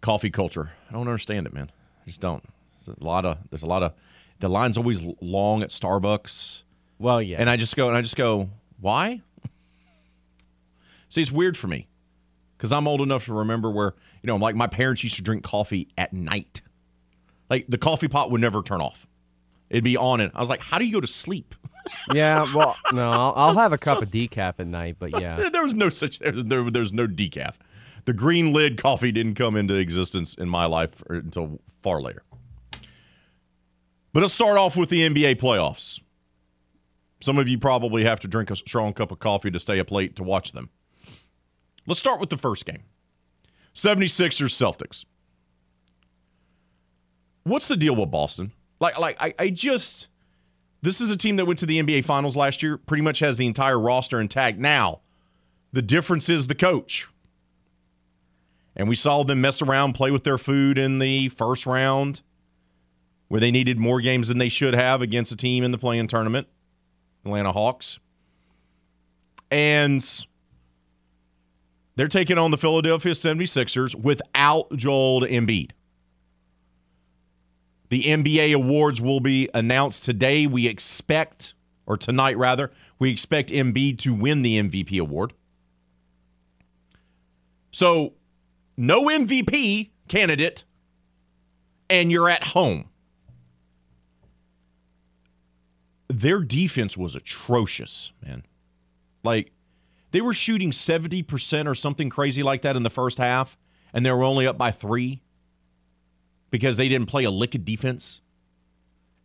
Coffee 0.02 0.30
culture. 0.30 0.72
I 0.88 0.94
don't 0.94 1.08
understand 1.08 1.48
it, 1.48 1.54
man. 1.54 1.72
I 2.04 2.06
just 2.06 2.22
don't. 2.22 2.44
There's 2.86 2.98
a 3.00 3.04
lot 3.04 3.26
of. 3.26 3.38
There's 3.50 3.64
a 3.64 3.68
lot 3.68 3.84
of. 3.84 3.94
The 4.40 4.50
line's 4.50 4.78
always 4.78 5.02
long 5.22 5.64
at 5.64 5.70
Starbucks. 5.70 6.64
Well, 6.98 7.22
yeah. 7.22 7.38
And 7.40 7.50
I 7.50 7.58
just 7.58 7.76
go 7.76 7.88
and 7.88 7.98
I 7.98 8.02
just 8.02 8.16
go, 8.16 8.50
why? 8.80 9.22
See, 11.10 11.22
it's 11.22 11.32
weird 11.32 11.58
for 11.58 11.68
me 11.68 11.88
because 12.58 12.72
I'm 12.72 12.88
old 12.88 13.02
enough 13.02 13.26
to 13.26 13.34
remember 13.34 13.70
where, 13.70 13.96
you 14.22 14.28
know, 14.28 14.36
like 14.36 14.56
my 14.56 14.68
parents 14.68 15.04
used 15.04 15.16
to 15.16 15.22
drink 15.22 15.44
coffee 15.44 15.88
at 15.98 16.14
night. 16.14 16.62
Like 17.50 17.66
the 17.68 17.78
coffee 17.78 18.08
pot 18.08 18.32
would 18.32 18.42
never 18.42 18.62
turn 18.62 18.82
off, 18.82 19.08
it'd 19.70 19.84
be 19.84 19.98
on. 19.98 20.22
And 20.22 20.32
I 20.36 20.40
was 20.40 20.50
like, 20.50 20.62
how 20.62 20.78
do 20.78 20.86
you 20.86 20.94
go 20.94 21.02
to 21.02 21.08
sleep? 21.08 21.56
yeah, 22.14 22.54
well, 22.54 22.76
no, 22.94 23.10
I'll, 23.10 23.34
I'll 23.36 23.58
have 23.58 23.74
a 23.74 23.78
cup 23.78 24.00
just- 24.00 24.14
of 24.14 24.20
decaf 24.20 24.60
at 24.60 24.68
night, 24.68 24.98
but 25.00 25.20
yeah. 25.20 25.50
there 25.54 25.64
was 25.64 25.74
no 25.74 25.90
such, 25.90 26.20
there, 26.20 26.70
there's 26.70 26.94
no 26.94 27.08
decaf. 27.08 27.56
The 28.06 28.14
green 28.14 28.54
lid 28.54 28.82
coffee 28.82 29.12
didn't 29.12 29.36
come 29.36 29.56
into 29.56 29.74
existence 29.76 30.36
in 30.36 30.50
my 30.50 30.66
life 30.66 31.02
until 31.10 31.60
far 31.82 32.02
later. 32.02 32.24
But 34.12 34.22
let's 34.22 34.34
start 34.34 34.58
off 34.58 34.76
with 34.76 34.90
the 34.90 35.08
NBA 35.08 35.36
playoffs. 35.36 36.00
Some 37.22 37.38
of 37.38 37.48
you 37.48 37.60
probably 37.60 38.04
have 38.06 38.20
to 38.22 38.28
drink 38.28 38.50
a 38.50 38.56
strong 38.56 38.94
cup 38.94 39.12
of 39.12 39.20
coffee 39.20 39.52
to 39.52 39.60
stay 39.60 39.80
up 39.80 39.92
late 39.92 40.16
to 40.16 40.24
watch 40.24 40.54
them. 40.54 40.70
Let's 41.86 42.00
start 42.00 42.20
with 42.20 42.30
the 42.30 42.38
first 42.38 42.66
game 42.66 42.84
76ers 43.74 44.54
Celtics. 44.54 45.06
What's 47.44 47.68
the 47.68 47.78
deal 47.78 47.96
with 47.96 48.12
Boston? 48.12 48.52
Like, 48.80 48.98
like 49.00 49.22
I, 49.22 49.34
I 49.38 49.50
just. 49.50 50.08
This 50.82 51.02
is 51.02 51.12
a 51.12 51.18
team 51.18 51.36
that 51.36 51.46
went 51.46 51.60
to 51.60 51.66
the 51.66 51.82
NBA 51.84 52.06
Finals 52.06 52.38
last 52.38 52.64
year, 52.64 52.78
pretty 52.78 53.04
much 53.04 53.20
has 53.20 53.36
the 53.36 53.46
entire 53.46 53.78
roster 53.78 54.22
intact. 54.22 54.58
Now, 54.58 55.02
the 55.74 55.82
difference 55.82 56.30
is 56.30 56.48
the 56.48 56.56
coach. 56.56 57.10
And 58.78 58.88
we 58.88 58.96
saw 58.96 59.24
them 59.24 59.42
mess 59.42 59.62
around, 59.62 59.94
play 59.94 60.10
with 60.10 60.24
their 60.24 60.38
food 60.38 60.78
in 60.78 61.00
the 61.00 61.28
first 61.28 61.66
round, 61.66 62.22
where 63.30 63.40
they 63.40 63.52
needed 63.52 63.80
more 63.80 64.02
games 64.02 64.28
than 64.28 64.40
they 64.40 64.50
should 64.50 64.74
have 64.74 65.02
against 65.02 65.32
a 65.32 65.36
team 65.38 65.64
in 65.64 65.72
the 65.72 65.78
play-in 65.78 66.08
tournament. 66.08 66.48
Atlanta 67.24 67.52
Hawks. 67.52 68.00
And 69.52 70.06
they're 71.96 72.08
taking 72.08 72.38
on 72.38 72.52
the 72.52 72.58
Philadelphia 72.58 73.14
76ers 73.14 73.96
without 73.96 74.76
Joel 74.76 75.22
Embiid. 75.22 75.72
The 77.90 78.04
NBA 78.04 78.54
awards 78.54 79.02
will 79.02 79.20
be 79.20 79.50
announced 79.54 80.04
today. 80.04 80.46
We 80.46 80.68
expect, 80.68 81.54
or 81.86 81.98
tonight 81.98 82.38
rather, 82.38 82.72
we 83.00 83.12
expect 83.12 83.50
Embiid 83.50 83.98
to 84.00 84.14
win 84.14 84.44
the 84.44 84.62
MVP 84.62 85.00
award. 85.00 85.34
So, 87.72 88.14
no 88.78 89.06
MVP 89.06 89.90
candidate, 90.08 90.64
and 91.90 92.12
you're 92.12 92.30
at 92.30 92.44
home. 92.44 92.89
Their 96.10 96.42
defense 96.42 96.98
was 96.98 97.16
atrocious, 97.16 98.12
man. 98.26 98.44
Like 99.24 99.52
they 100.12 100.22
were 100.22 100.34
shooting 100.34 100.72
70% 100.72 101.68
or 101.68 101.76
something 101.76 102.10
crazy 102.10 102.44
like 102.44 102.64
that 102.64 102.76
in 102.76 102.84
the 102.84 102.90
first 102.90 103.18
half, 103.20 103.58
and 103.94 104.06
they 104.06 104.12
were 104.12 104.24
only 104.24 104.48
up 104.48 104.58
by 104.58 104.72
three 104.72 105.22
because 106.50 106.78
they 106.78 106.90
didn't 106.90 107.08
play 107.08 107.24
a 107.24 107.32
lick 107.32 107.56
of 107.56 107.64
defense. 107.64 108.22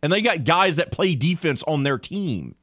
And 0.03 0.13
they 0.13 0.21
got 0.21 0.43
guys 0.43 0.75
that 0.75 0.91
play 0.91 1.15
defense 1.15 1.63
on 1.63 1.83
their 1.83 1.97
team. 1.97 2.55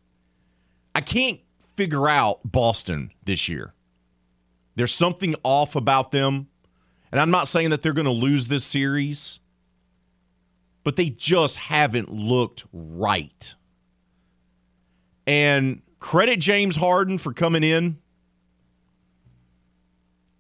I 0.95 1.01
can't 1.01 1.41
figure 1.77 2.09
out 2.09 2.41
Boston 2.45 3.11
this 3.25 3.49
year. 3.49 3.75
There's 4.77 4.93
something 4.93 5.35
off 5.43 5.75
about 5.75 6.13
them. 6.13 6.49
And 7.11 7.21
I'm 7.21 7.31
not 7.31 7.49
saying 7.49 7.71
that 7.71 7.83
they're 7.83 7.93
going 7.93 8.07
to 8.07 8.13
lose 8.13 8.47
this 8.47 8.65
series, 8.65 9.41
but 10.85 10.97
they 10.97 11.11
just 11.11 11.59
haven't 11.59 12.11
looked 12.11 12.65
right. 12.73 13.55
And 15.27 15.83
credit 16.01 16.41
James 16.41 16.77
Harden 16.77 17.19
for 17.19 17.33
coming 17.33 17.63
in, 17.63 17.99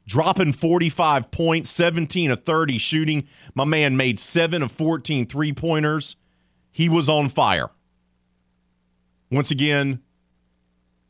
dropping 0.07 0.53
45 0.53 1.31
points, 1.31 1.71
17 1.71 2.31
of 2.31 2.45
30 2.45 2.79
shooting. 2.79 3.29
My 3.55 3.65
man 3.65 3.97
made 3.97 4.19
7 4.19 4.62
of 4.62 4.73
14 4.73 5.27
three 5.27 5.53
pointers. 5.53 6.17
He 6.71 6.89
was 6.89 7.09
on 7.09 7.29
fire. 7.29 7.71
Once 9.31 9.51
again, 9.51 10.01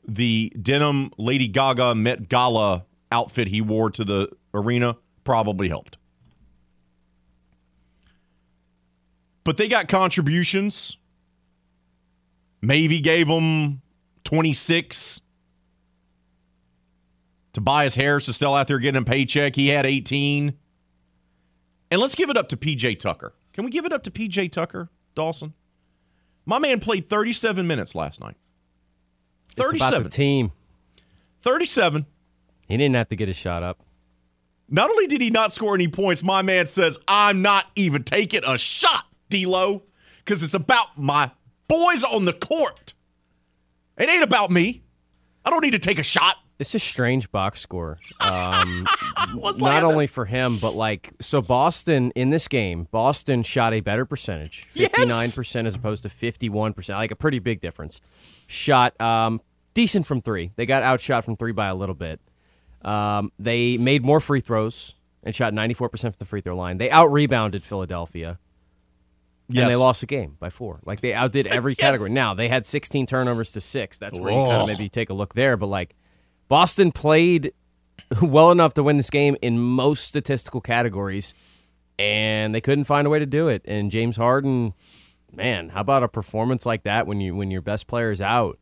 the 0.07 0.53
denim 0.61 1.11
Lady 1.17 1.49
Gaga 1.49 1.95
Met 1.95 2.29
Gala 2.29 2.85
outfit 3.11 3.49
he 3.49 3.61
wore 3.61 3.91
to 3.91 4.05
the 4.05 4.29
arena 4.55 4.97
probably 5.25 5.69
helped. 5.69 5.99
But 9.45 9.57
they 9.57 9.69
got 9.69 9.89
contributions. 9.89 10.97
Maxey 12.63 13.01
gave 13.01 13.27
him 13.27 13.83
26. 14.25 15.21
Tobias 17.53 17.95
Harris 17.97 18.29
is 18.29 18.37
still 18.37 18.55
out 18.55 18.69
there 18.69 18.79
getting 18.79 19.03
a 19.03 19.05
paycheck. 19.05 19.57
He 19.57 19.69
had 19.69 19.85
18. 19.85 20.55
And 21.91 22.01
let's 22.01 22.15
give 22.15 22.31
it 22.31 22.39
up 22.39 22.49
to 22.49 22.57
PJ 22.57 22.99
Tucker. 22.99 23.35
Can 23.53 23.65
we 23.65 23.71
give 23.71 23.85
it 23.85 23.93
up 23.93 24.03
to 24.05 24.11
PJ 24.11 24.51
Tucker, 24.53 24.89
Dawson? 25.15 25.53
My 26.47 26.59
man 26.59 26.81
played 26.81 27.11
37 27.11 27.67
minutes 27.67 27.95
last 27.95 28.21
night. 28.21 28.37
It's 29.49 29.59
about 29.59 29.71
37. 29.73 30.03
the 30.05 30.09
team. 30.09 30.53
37. 31.43 32.07
He 32.69 32.77
didn't 32.79 32.95
have 32.95 33.09
to 33.09 33.17
get 33.17 33.29
his 33.29 33.37
shot 33.37 33.63
up. 33.63 33.83
Not 34.69 34.89
only 34.89 35.07
did 35.07 35.21
he 35.21 35.29
not 35.29 35.53
score 35.53 35.75
any 35.75 35.89
points, 35.89 36.23
my 36.23 36.41
man 36.41 36.67
says, 36.67 36.99
I'm 37.07 37.43
not 37.43 37.71
even 37.77 38.05
taking 38.05 38.43
a 38.47 38.57
shot, 38.57 39.05
D'Lo, 39.29 39.83
because 40.25 40.43
it's 40.43 40.55
about 40.55 40.97
my 40.97 41.31
boys 41.69 42.05
on 42.05 42.25
the 42.25 42.33
court. 42.33 42.95
It 43.99 44.09
ain't 44.09 44.25
about 44.25 44.51
me. 44.51 44.83
I 45.45 45.51
don't 45.51 45.63
need 45.63 45.73
to 45.73 45.79
take 45.79 45.99
a 45.99 46.03
shot. 46.03 46.37
It's 46.59 46.75
a 46.75 46.79
strange 46.79 47.31
box 47.33 47.61
score. 47.61 47.99
Um, 48.23 48.87
not 49.35 49.59
like 49.61 49.83
only 49.83 50.07
for 50.07 50.25
him, 50.25 50.59
but 50.59 50.75
like 50.75 51.13
so 51.21 51.43
Boston 51.43 52.13
in 52.15 52.31
this 52.31 52.49
game, 52.49 52.87
Boston 52.91 53.43
shot 53.43 53.73
a 53.73 53.81
better 53.81 54.05
percentage, 54.05 54.63
fifty 54.65 55.07
nine 55.07 55.31
percent 55.31 55.67
as 55.67 55.75
opposed 55.75 56.05
to 56.05 56.09
fifty 56.09 56.49
one 56.49 56.73
percent, 56.73 56.99
like 56.99 57.11
a 57.11 57.17
pretty 57.17 57.39
big 57.41 57.61
difference. 57.61 58.01
Shot 58.47 58.99
um, 59.01 59.41
decent 59.75 60.07
from 60.07 60.23
three. 60.23 60.53
They 60.57 60.67
got 60.67 60.83
outshot 60.83 61.25
from 61.25 61.37
three 61.37 61.53
by 61.53 61.67
a 61.69 61.75
little 61.75 61.95
bit. 61.95 62.21
Um, 62.83 63.33
they 63.39 63.77
made 63.77 64.05
more 64.05 64.21
free 64.21 64.41
throws 64.41 64.97
and 65.23 65.35
shot 65.35 65.53
ninety 65.53 65.75
four 65.75 65.89
percent 65.89 66.15
from 66.15 66.19
the 66.21 66.27
free 66.27 66.41
throw 66.41 66.57
line. 66.57 66.79
They 66.79 66.91
out 66.91 67.13
rebounded 67.13 67.65
Philadelphia. 67.65 68.39
Yes. 69.49 69.65
And 69.65 69.73
they 69.73 69.77
lost 69.77 70.01
the 70.01 70.07
game 70.07 70.37
by 70.39 70.51
four. 70.51 70.81
Like 70.87 71.01
they 71.01 71.13
outdid 71.13 71.47
every 71.47 71.75
category. 71.75 72.11
Now 72.11 72.35
they 72.35 72.49
had 72.49 72.65
16 72.65 73.07
turnovers 73.07 73.53
to 73.53 73.61
six. 73.61 73.99
That's 73.99 74.19
where 74.19 74.33
you 74.33 74.39
kind 74.39 74.63
of 74.63 74.69
maybe 74.69 74.89
take 74.89 75.11
a 75.11 75.15
look 75.15 75.35
there. 75.35 75.57
But 75.57 75.67
like 75.67 75.95
Boston 76.49 76.93
played 76.93 77.53
well 78.23 78.51
enough 78.51 78.75
to 78.75 78.83
win 78.83 78.97
this 78.97 79.11
game 79.11 79.37
in 79.43 79.59
most 79.59 80.05
statistical 80.05 80.61
categories, 80.61 81.35
and 81.99 82.55
they 82.55 82.61
couldn't 82.61 82.85
find 82.85 83.07
a 83.07 83.11
way 83.11 83.19
to 83.19 83.27
do 83.27 83.49
it. 83.49 83.63
And 83.65 83.91
James 83.91 84.17
Harden, 84.17 84.75
man, 85.33 85.71
how 85.71 85.81
about 85.81 86.03
a 86.03 86.09
performance 86.09 86.65
like 86.67 86.85
that 86.85 87.07
when 87.07 87.21
you 87.21 87.35
when 87.35 87.51
your 87.51 87.63
best 87.63 87.87
player 87.87 88.11
is 88.11 88.21
out? 88.21 88.59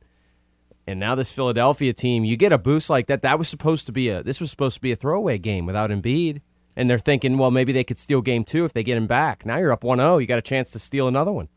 And 0.86 0.98
now 0.98 1.14
this 1.14 1.30
Philadelphia 1.30 1.92
team, 1.92 2.24
you 2.24 2.36
get 2.36 2.52
a 2.52 2.58
boost 2.58 2.90
like 2.90 3.06
that. 3.06 3.22
That 3.22 3.38
was 3.38 3.48
supposed 3.48 3.86
to 3.86 3.92
be 3.92 4.08
a 4.08 4.22
this 4.22 4.40
was 4.40 4.50
supposed 4.50 4.76
to 4.76 4.80
be 4.80 4.92
a 4.92 4.96
throwaway 4.96 5.38
game 5.38 5.66
without 5.66 5.90
Embiid. 5.90 6.40
And 6.76 6.88
they're 6.88 6.98
thinking, 6.98 7.36
well, 7.36 7.50
maybe 7.50 7.72
they 7.72 7.84
could 7.84 7.98
steal 7.98 8.22
game 8.22 8.44
two 8.44 8.64
if 8.64 8.72
they 8.72 8.82
get 8.82 8.96
him 8.96 9.06
back. 9.06 9.44
Now 9.44 9.58
you're 9.58 9.72
up 9.72 9.84
1 9.84 9.98
0. 9.98 10.18
You 10.18 10.26
got 10.26 10.38
a 10.38 10.42
chance 10.42 10.70
to 10.72 10.78
steal 10.78 11.08
another 11.08 11.32
one. 11.32 11.48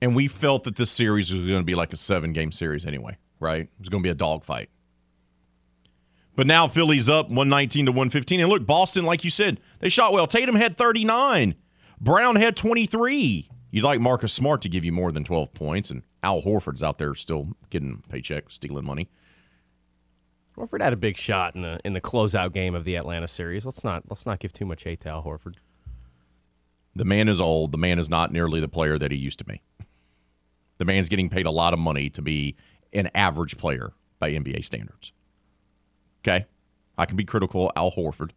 And 0.00 0.14
we 0.14 0.28
felt 0.28 0.64
that 0.64 0.76
this 0.76 0.90
series 0.90 1.32
was 1.32 1.46
going 1.46 1.60
to 1.60 1.64
be 1.64 1.74
like 1.74 1.92
a 1.92 1.96
seven 1.96 2.32
game 2.32 2.52
series 2.52 2.84
anyway, 2.84 3.16
right? 3.40 3.62
It 3.62 3.70
was 3.78 3.88
going 3.88 4.02
to 4.02 4.06
be 4.06 4.10
a 4.10 4.14
dogfight. 4.14 4.68
But 6.34 6.46
now 6.46 6.68
Philly's 6.68 7.08
up 7.08 7.26
119 7.26 7.86
to 7.86 7.92
115. 7.92 8.40
And 8.40 8.50
look, 8.50 8.66
Boston, 8.66 9.06
like 9.06 9.24
you 9.24 9.30
said, 9.30 9.58
they 9.80 9.88
shot 9.88 10.12
well. 10.12 10.26
Tatum 10.26 10.54
had 10.54 10.76
39, 10.76 11.54
Brown 11.98 12.36
had 12.36 12.56
23. 12.56 13.48
You'd 13.70 13.84
like 13.84 14.00
Marcus 14.00 14.32
Smart 14.32 14.62
to 14.62 14.68
give 14.68 14.84
you 14.84 14.92
more 14.92 15.12
than 15.12 15.24
12 15.24 15.52
points, 15.52 15.90
and 15.90 16.02
Al 16.22 16.42
Horford's 16.42 16.82
out 16.82 16.98
there 16.98 17.14
still 17.14 17.48
getting 17.70 18.02
paycheck, 18.08 18.50
stealing 18.50 18.84
money. 18.84 19.08
Horford 20.56 20.80
had 20.80 20.92
a 20.92 20.96
big 20.96 21.16
shot 21.16 21.54
in 21.54 21.62
the 21.62 21.78
in 21.84 21.92
the 21.92 22.00
closeout 22.00 22.52
game 22.52 22.74
of 22.74 22.84
the 22.84 22.96
Atlanta 22.96 23.28
series. 23.28 23.66
Let's 23.66 23.84
not 23.84 24.04
let's 24.08 24.26
not 24.26 24.38
give 24.38 24.52
too 24.52 24.64
much 24.64 24.84
hate 24.84 25.00
to 25.00 25.08
Al 25.10 25.22
Horford. 25.22 25.56
The 26.94 27.04
man 27.04 27.28
is 27.28 27.40
old. 27.40 27.72
The 27.72 27.78
man 27.78 27.98
is 27.98 28.08
not 28.08 28.32
nearly 28.32 28.58
the 28.58 28.68
player 28.68 28.98
that 28.98 29.12
he 29.12 29.18
used 29.18 29.38
to 29.40 29.44
be. 29.44 29.60
The 30.78 30.86
man's 30.86 31.08
getting 31.10 31.28
paid 31.28 31.46
a 31.46 31.50
lot 31.50 31.74
of 31.74 31.78
money 31.78 32.08
to 32.10 32.22
be 32.22 32.56
an 32.92 33.10
average 33.14 33.58
player 33.58 33.92
by 34.18 34.30
NBA 34.30 34.64
standards. 34.64 35.12
Okay? 36.22 36.46
I 36.96 37.04
can 37.04 37.16
be 37.16 37.24
critical 37.24 37.70
Al 37.76 37.92
Horford. 37.92 38.30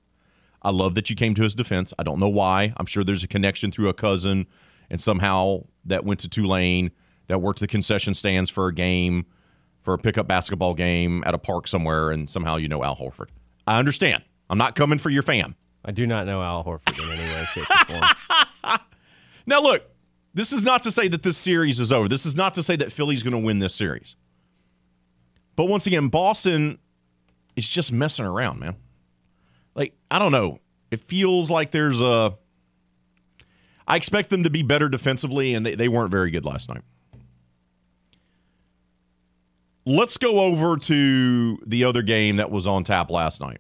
I 0.62 0.72
love 0.72 0.96
that 0.96 1.10
you 1.10 1.16
came 1.16 1.36
to 1.36 1.44
his 1.44 1.56
defense. 1.56 1.94
I 1.98 2.04
don't 2.04 2.20
know 2.20 2.30
why. 2.30 2.74
I'm 2.76 2.86
sure 2.86 3.04
there's 3.04 3.24
a 3.24 3.30
connection 3.30 3.72
through 3.72 3.88
a 3.88 3.94
cousin, 3.94 4.46
and 4.90 5.00
somehow 5.00 5.64
that 5.86 6.04
went 6.04 6.20
to 6.22 6.30
Tulane, 6.30 6.92
that 7.28 7.42
worked 7.42 7.62
the 7.62 7.68
concession 7.68 8.14
stands 8.14 8.50
for 8.50 8.68
a 8.68 8.74
game, 8.74 9.26
for 9.90 9.96
a 9.96 9.98
pickup 9.98 10.28
basketball 10.28 10.76
game 10.76 11.24
at 11.26 11.34
a 11.34 11.40
park 11.40 11.68
somewhere, 11.68 12.12
and 12.12 12.30
somehow 12.30 12.58
you 12.58 12.68
know 12.68 12.84
Al 12.84 12.96
Horford. 12.96 13.30
I 13.66 13.80
understand. 13.80 14.24
I'm 14.48 14.60
not 14.60 14.76
coming 14.76 15.00
for 15.00 15.10
your 15.10 15.24
fam. 15.24 15.56
I 15.84 15.92
do 15.92 16.06
not 16.06 16.28
know 16.28 16.44
Al 16.44 16.64
Horford 16.64 16.96
in 17.00 17.10
any 17.10 17.34
way, 17.34 17.44
shape, 17.46 17.66
or 17.72 17.86
form. 17.86 18.80
Now, 19.48 19.62
look, 19.62 19.82
this 20.36 20.54
is 20.54 20.64
not 20.64 20.84
to 20.84 20.92
say 20.92 21.08
that 21.08 21.24
this 21.24 21.36
series 21.36 21.80
is 21.80 21.92
over. 21.92 22.08
This 22.08 22.28
is 22.28 22.36
not 22.36 22.54
to 22.54 22.62
say 22.62 22.76
that 22.76 22.92
Philly's 22.92 23.24
going 23.24 23.32
to 23.32 23.40
win 23.40 23.58
this 23.58 23.74
series. 23.74 24.16
But 25.56 25.66
once 25.66 25.88
again, 25.88 26.10
Boston 26.10 26.78
is 27.56 27.68
just 27.68 27.92
messing 27.92 28.26
around, 28.26 28.60
man. 28.60 28.76
Like, 29.74 29.96
I 30.12 30.20
don't 30.20 30.32
know. 30.32 30.60
It 30.92 31.02
feels 31.02 31.50
like 31.50 31.72
there's 31.72 32.00
a. 32.00 32.38
I 33.88 33.96
expect 33.96 34.30
them 34.30 34.44
to 34.44 34.52
be 34.52 34.62
better 34.62 34.88
defensively, 34.88 35.56
and 35.56 35.66
they, 35.66 35.74
they 35.74 35.88
weren't 35.88 36.12
very 36.12 36.30
good 36.30 36.46
last 36.46 36.70
night. 36.70 36.84
Let's 39.86 40.18
go 40.18 40.40
over 40.40 40.78
to 40.78 41.58
the 41.66 41.84
other 41.84 42.02
game 42.02 42.36
that 42.36 42.52
was 42.52 42.68
on 42.68 42.84
tap 42.84 43.10
last 43.10 43.42
night. 43.42 43.60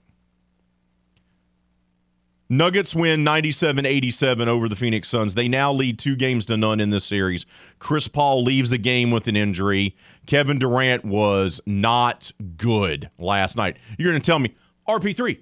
Nuggets 2.51 2.95
win 2.95 3.23
97 3.23 3.85
87 3.85 4.49
over 4.49 4.67
the 4.67 4.75
Phoenix 4.75 5.07
Suns. 5.07 5.35
They 5.35 5.47
now 5.47 5.71
lead 5.71 5.99
two 5.99 6.15
games 6.15 6.47
to 6.47 6.57
none 6.57 6.79
in 6.79 6.89
this 6.89 7.05
series. 7.05 7.45
Chris 7.77 8.07
Paul 8.07 8.43
leaves 8.43 8.71
the 8.71 8.79
game 8.79 9.11
with 9.11 9.27
an 9.27 9.35
injury. 9.35 9.95
Kevin 10.25 10.57
Durant 10.57 11.05
was 11.05 11.61
not 11.67 12.31
good 12.57 13.11
last 13.19 13.55
night. 13.55 13.77
You're 13.99 14.11
going 14.11 14.21
to 14.21 14.25
tell 14.25 14.39
me, 14.39 14.55
RP3, 14.87 15.39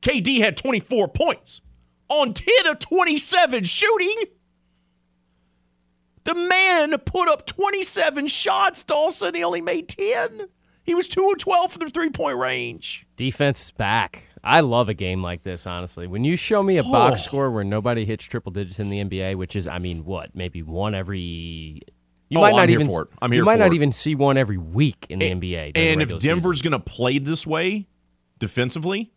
KD 0.00 0.38
had 0.38 0.56
24 0.56 1.08
points 1.08 1.60
on 2.08 2.32
10 2.32 2.66
of 2.66 2.78
27 2.78 3.64
shooting. 3.64 4.16
The 6.24 6.34
man 6.34 6.96
put 7.00 7.28
up 7.28 7.46
27 7.46 8.26
shots, 8.28 8.82
Dawson. 8.84 9.34
He 9.34 9.42
only 9.42 9.60
made 9.60 9.88
10. 9.88 10.48
He 10.84 10.94
was 10.94 11.06
2 11.08 11.30
of 11.32 11.38
12 11.38 11.72
from 11.72 11.86
the 11.86 11.90
three 11.92 12.10
point 12.10 12.38
range. 12.38 13.06
Defense 13.16 13.64
is 13.66 13.70
back. 13.72 14.24
I 14.44 14.60
love 14.60 14.88
a 14.88 14.94
game 14.94 15.22
like 15.22 15.44
this, 15.44 15.66
honestly. 15.66 16.06
When 16.08 16.24
you 16.24 16.34
show 16.36 16.62
me 16.62 16.76
a 16.76 16.82
box 16.82 17.22
Oh. 17.22 17.24
score 17.24 17.50
where 17.50 17.62
nobody 17.64 18.04
hits 18.04 18.24
triple 18.24 18.50
digits 18.50 18.80
in 18.80 18.90
the 18.90 18.98
NBA, 18.98 19.36
which 19.36 19.54
is, 19.54 19.68
I 19.68 19.78
mean, 19.78 20.04
what, 20.04 20.34
maybe 20.34 20.62
one 20.62 20.94
every. 20.94 21.82
You 22.28 22.38
Oh, 22.38 22.40
might 22.40 22.50
I'm 22.50 22.56
not 22.56 22.68
here 22.68 22.80
even. 22.80 22.86
for 22.88 23.02
it. 23.02 23.08
I'm 23.20 23.32
you 23.32 23.44
might 23.44 23.58
not 23.58 23.72
it. 23.72 23.74
even 23.74 23.92
see 23.92 24.14
one 24.14 24.36
every 24.36 24.56
week 24.58 25.06
in 25.08 25.18
the 25.20 25.30
NBA. 25.30 25.72
And 25.76 26.02
if. 26.02 26.18
Denver's 26.18 26.62
going 26.62 26.72
to 26.72 26.78
play 26.80 27.18
this 27.18 27.46
way 27.46 27.86
defensively, 28.38 29.12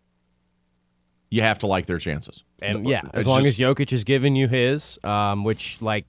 you 1.31 1.41
have 1.41 1.59
to 1.59 1.67
like 1.67 1.85
their 1.85 1.97
chances. 1.97 2.43
And 2.61 2.87
yeah, 2.87 3.01
as 3.13 3.21
It's 3.21 3.27
long 3.27 3.43
just- 3.43 3.59
as 3.59 3.65
Jokic 3.65 3.91
is 3.93 4.03
giving 4.03 4.35
you 4.35 4.47
his, 4.47 4.99
um, 5.03 5.43
which 5.43 5.81
like 5.81 6.05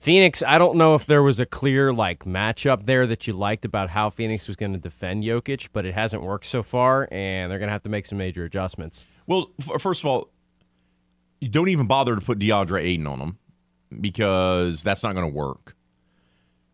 Phoenix, 0.00 0.42
I 0.42 0.56
don't 0.56 0.76
know 0.76 0.94
if 0.94 1.04
there 1.04 1.22
was 1.22 1.40
a 1.40 1.46
clear 1.46 1.92
like 1.92 2.24
matchup 2.24 2.86
there 2.86 3.06
that 3.06 3.26
you 3.26 3.34
liked 3.34 3.66
about 3.66 3.90
how 3.90 4.08
Phoenix 4.08 4.46
was 4.46 4.56
going 4.56 4.72
to 4.72 4.78
defend 4.78 5.24
Jokic, 5.24 5.68
but 5.74 5.84
it 5.84 5.92
hasn't 5.92 6.22
worked 6.22 6.46
so 6.46 6.62
far, 6.62 7.06
and 7.12 7.52
they're 7.52 7.58
going 7.58 7.68
to 7.68 7.72
have 7.72 7.82
to 7.82 7.90
make 7.90 8.06
some 8.06 8.16
major 8.16 8.42
adjustments. 8.44 9.06
Well, 9.26 9.50
f- 9.60 9.78
first 9.78 10.02
of 10.02 10.06
all, 10.06 10.30
you 11.38 11.50
don't 11.50 11.68
even 11.68 11.86
bother 11.86 12.14
to 12.14 12.20
put 12.22 12.38
Deandre 12.38 12.82
Ayton 12.82 13.06
on 13.06 13.18
them 13.18 13.38
because 14.00 14.82
that's 14.82 15.02
not 15.02 15.14
going 15.14 15.30
to 15.30 15.34
work. 15.36 15.76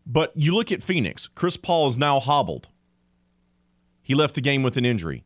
But 0.05 0.31
you 0.35 0.55
look 0.55 0.71
at 0.71 0.81
Phoenix. 0.81 1.27
Chris 1.27 1.57
Paul 1.57 1.89
is 1.89 1.97
now 1.97 2.21
hobbled. 2.21 2.69
He 4.01 4.15
left 4.15 4.35
the 4.35 4.41
game 4.41 4.63
with 4.63 4.77
an 4.77 4.85
injury. 4.85 5.25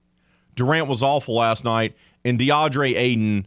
Durant 0.55 0.87
was 0.87 1.03
awful 1.03 1.35
last 1.35 1.63
night, 1.63 1.95
and 2.25 2.39
Deandre 2.39 2.95
Ayton 2.97 3.45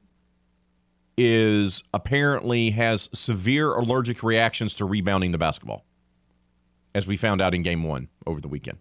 is 1.16 1.82
apparently 1.92 2.70
has 2.70 3.08
severe 3.12 3.72
allergic 3.72 4.22
reactions 4.22 4.74
to 4.76 4.84
rebounding 4.84 5.30
the 5.30 5.38
basketball, 5.38 5.84
as 6.94 7.06
we 7.06 7.16
found 7.16 7.40
out 7.40 7.54
in 7.54 7.62
game 7.62 7.82
one 7.82 8.08
over 8.26 8.40
the 8.40 8.48
weekend. 8.48 8.78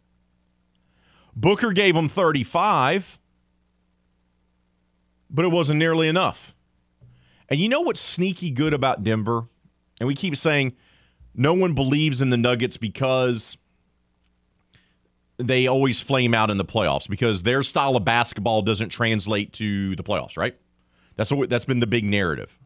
Booker 1.36 1.72
gave 1.72 1.96
him 1.96 2.10
35 2.10 3.20
but 5.34 5.44
it 5.44 5.50
wasn't 5.50 5.80
nearly 5.80 6.08
enough. 6.08 6.54
And 7.50 7.60
you 7.60 7.68
know 7.68 7.82
what's 7.82 8.00
sneaky 8.00 8.52
good 8.52 8.74
about 8.74 9.04
Denver? 9.04 9.50
And 10.00 10.08
we 10.08 10.16
keep 10.16 10.38
saying 10.38 10.74
no 11.34 11.54
one 11.54 11.74
believes 11.74 12.22
in 12.22 12.30
the 12.30 12.38
Nuggets 12.38 12.78
because 12.78 13.58
they 15.38 15.68
always 15.68 16.00
flame 16.00 16.36
out 16.36 16.52
in 16.52 16.58
the 16.58 16.66
playoffs 16.66 17.10
because 17.10 17.44
their 17.44 17.64
style 17.64 17.96
of 17.96 18.06
basketball 18.06 18.62
doesn't 18.62 18.90
translate 18.90 19.52
to 19.54 19.96
the 19.96 20.04
playoffs, 20.04 20.38
right? 20.38 20.56
That's 21.16 21.32
what 21.32 21.50
that's 21.50 21.66
been 21.66 21.80
the 21.80 21.88
big 21.88 22.04
narrative. 22.04 22.60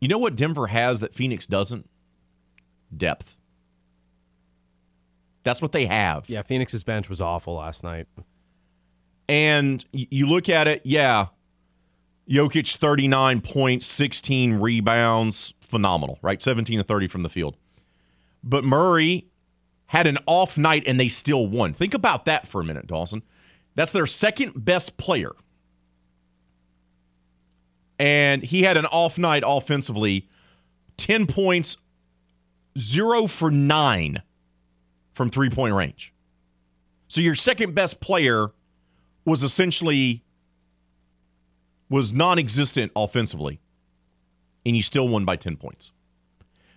You 0.00 0.08
know 0.08 0.18
what 0.18 0.36
Denver 0.36 0.68
has 0.68 1.00
that 1.00 1.14
Phoenix 1.14 1.46
doesn't? 1.46 1.88
Depth. 2.94 3.38
That's 5.42 5.62
what 5.62 5.72
they 5.72 5.86
have. 5.86 6.28
Yeah, 6.28 6.42
Phoenix's 6.42 6.84
bench 6.84 7.08
was 7.08 7.20
awful 7.20 7.54
last 7.54 7.84
night. 7.84 8.06
And 9.28 9.84
you 9.92 10.26
look 10.26 10.48
at 10.48 10.68
it, 10.68 10.82
yeah. 10.84 11.26
Jokic 12.28 12.76
39 12.76 13.40
points, 13.40 13.86
16 13.86 14.54
rebounds, 14.54 15.54
phenomenal, 15.60 16.18
right? 16.22 16.42
17 16.42 16.78
to 16.78 16.84
30 16.84 17.08
from 17.08 17.22
the 17.22 17.28
field. 17.28 17.56
But 18.42 18.64
Murray 18.64 19.26
had 19.86 20.06
an 20.06 20.18
off 20.26 20.58
night 20.58 20.82
and 20.86 20.98
they 20.98 21.08
still 21.08 21.46
won. 21.46 21.72
Think 21.72 21.94
about 21.94 22.24
that 22.24 22.46
for 22.48 22.60
a 22.60 22.64
minute, 22.64 22.86
Dawson. 22.86 23.22
That's 23.76 23.92
their 23.92 24.06
second 24.06 24.64
best 24.64 24.96
player. 24.96 25.32
And 27.98 28.42
he 28.42 28.62
had 28.62 28.76
an 28.76 28.86
off 28.86 29.18
night 29.18 29.42
offensively. 29.46 30.28
10 30.96 31.26
points, 31.26 31.76
0 32.78 33.26
for 33.26 33.50
9 33.50 34.22
from 35.12 35.30
three 35.30 35.50
point 35.50 35.74
range. 35.74 36.12
So 37.08 37.20
your 37.20 37.34
second 37.34 37.74
best 37.74 38.00
player 38.00 38.48
was 39.24 39.42
essentially 39.42 40.22
was 41.88 42.12
non-existent 42.12 42.92
offensively. 42.96 43.60
And 44.64 44.76
you 44.76 44.82
still 44.82 45.06
won 45.06 45.24
by 45.24 45.36
10 45.36 45.56
points. 45.56 45.92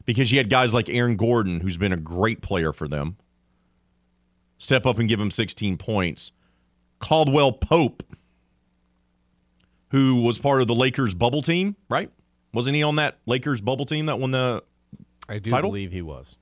Because 0.06 0.32
you 0.32 0.38
had 0.38 0.50
guys 0.50 0.74
like 0.74 0.90
Aaron 0.90 1.18
Gordon 1.18 1.62
who's 1.62 1.78
been 1.78 1.94
a 1.94 1.98
great 1.98 2.42
player 2.42 2.72
for 2.72 2.88
them 2.88 3.18
step 4.60 4.86
up 4.86 5.00
and 5.00 5.10
give 5.10 5.20
him 5.20 5.32
16 5.32 5.78
points. 5.78 6.32
Caldwell 7.00 7.54
Pope 7.54 8.04
who 9.92 10.22
was 10.22 10.38
part 10.40 10.62
of 10.62 10.68
the 10.68 10.76
Lakers 10.76 11.14
bubble 11.14 11.42
team 11.42 11.76
right 11.90 12.12
wasn't 12.54 12.76
he 12.76 12.84
on 12.84 12.96
that 12.98 13.18
Lakers 13.26 13.62
bubble 13.62 13.86
team 13.86 14.06
that 14.08 14.20
won 14.20 14.32
the 14.32 14.64
I 15.28 15.40
do 15.40 15.50
title? 15.52 15.70
believe 15.70 15.92
he 15.92 16.02
was. 16.02 16.38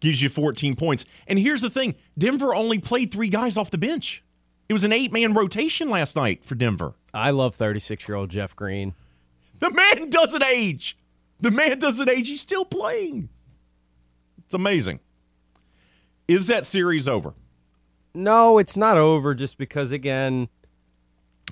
gives 0.00 0.20
you 0.22 0.28
14 0.28 0.76
points 0.76 1.04
and 1.26 1.38
here's 1.38 1.60
the 1.62 1.70
thing 1.70 1.94
Denver 2.18 2.54
only 2.54 2.78
played 2.78 3.12
3 3.12 3.28
guys 3.28 3.56
off 3.56 3.70
the 3.70 3.78
bench 3.78 4.22
it 4.68 4.72
was 4.72 4.84
an 4.84 4.90
8-man 4.90 5.32
rotation 5.34 5.88
last 5.88 6.16
night 6.16 6.44
for 6.44 6.54
Denver 6.54 6.94
I 7.14 7.30
love 7.30 7.54
36 7.54 8.06
year 8.08 8.16
old 8.16 8.28
Jeff 8.30 8.54
Green. 8.54 8.94
The 9.58 9.70
man 9.70 10.10
doesn't 10.10 10.44
age. 10.44 10.98
The 11.40 11.50
man 11.50 11.78
doesn't 11.78 12.10
age. 12.10 12.28
He's 12.28 12.42
still 12.42 12.66
playing. 12.66 13.30
It's 14.44 14.52
amazing. 14.52 15.00
Is 16.28 16.46
that 16.48 16.66
series 16.66 17.08
over? 17.08 17.32
No, 18.12 18.58
it's 18.58 18.76
not 18.76 18.98
over 18.98 19.34
just 19.34 19.56
because 19.56 19.92
again, 19.92 20.48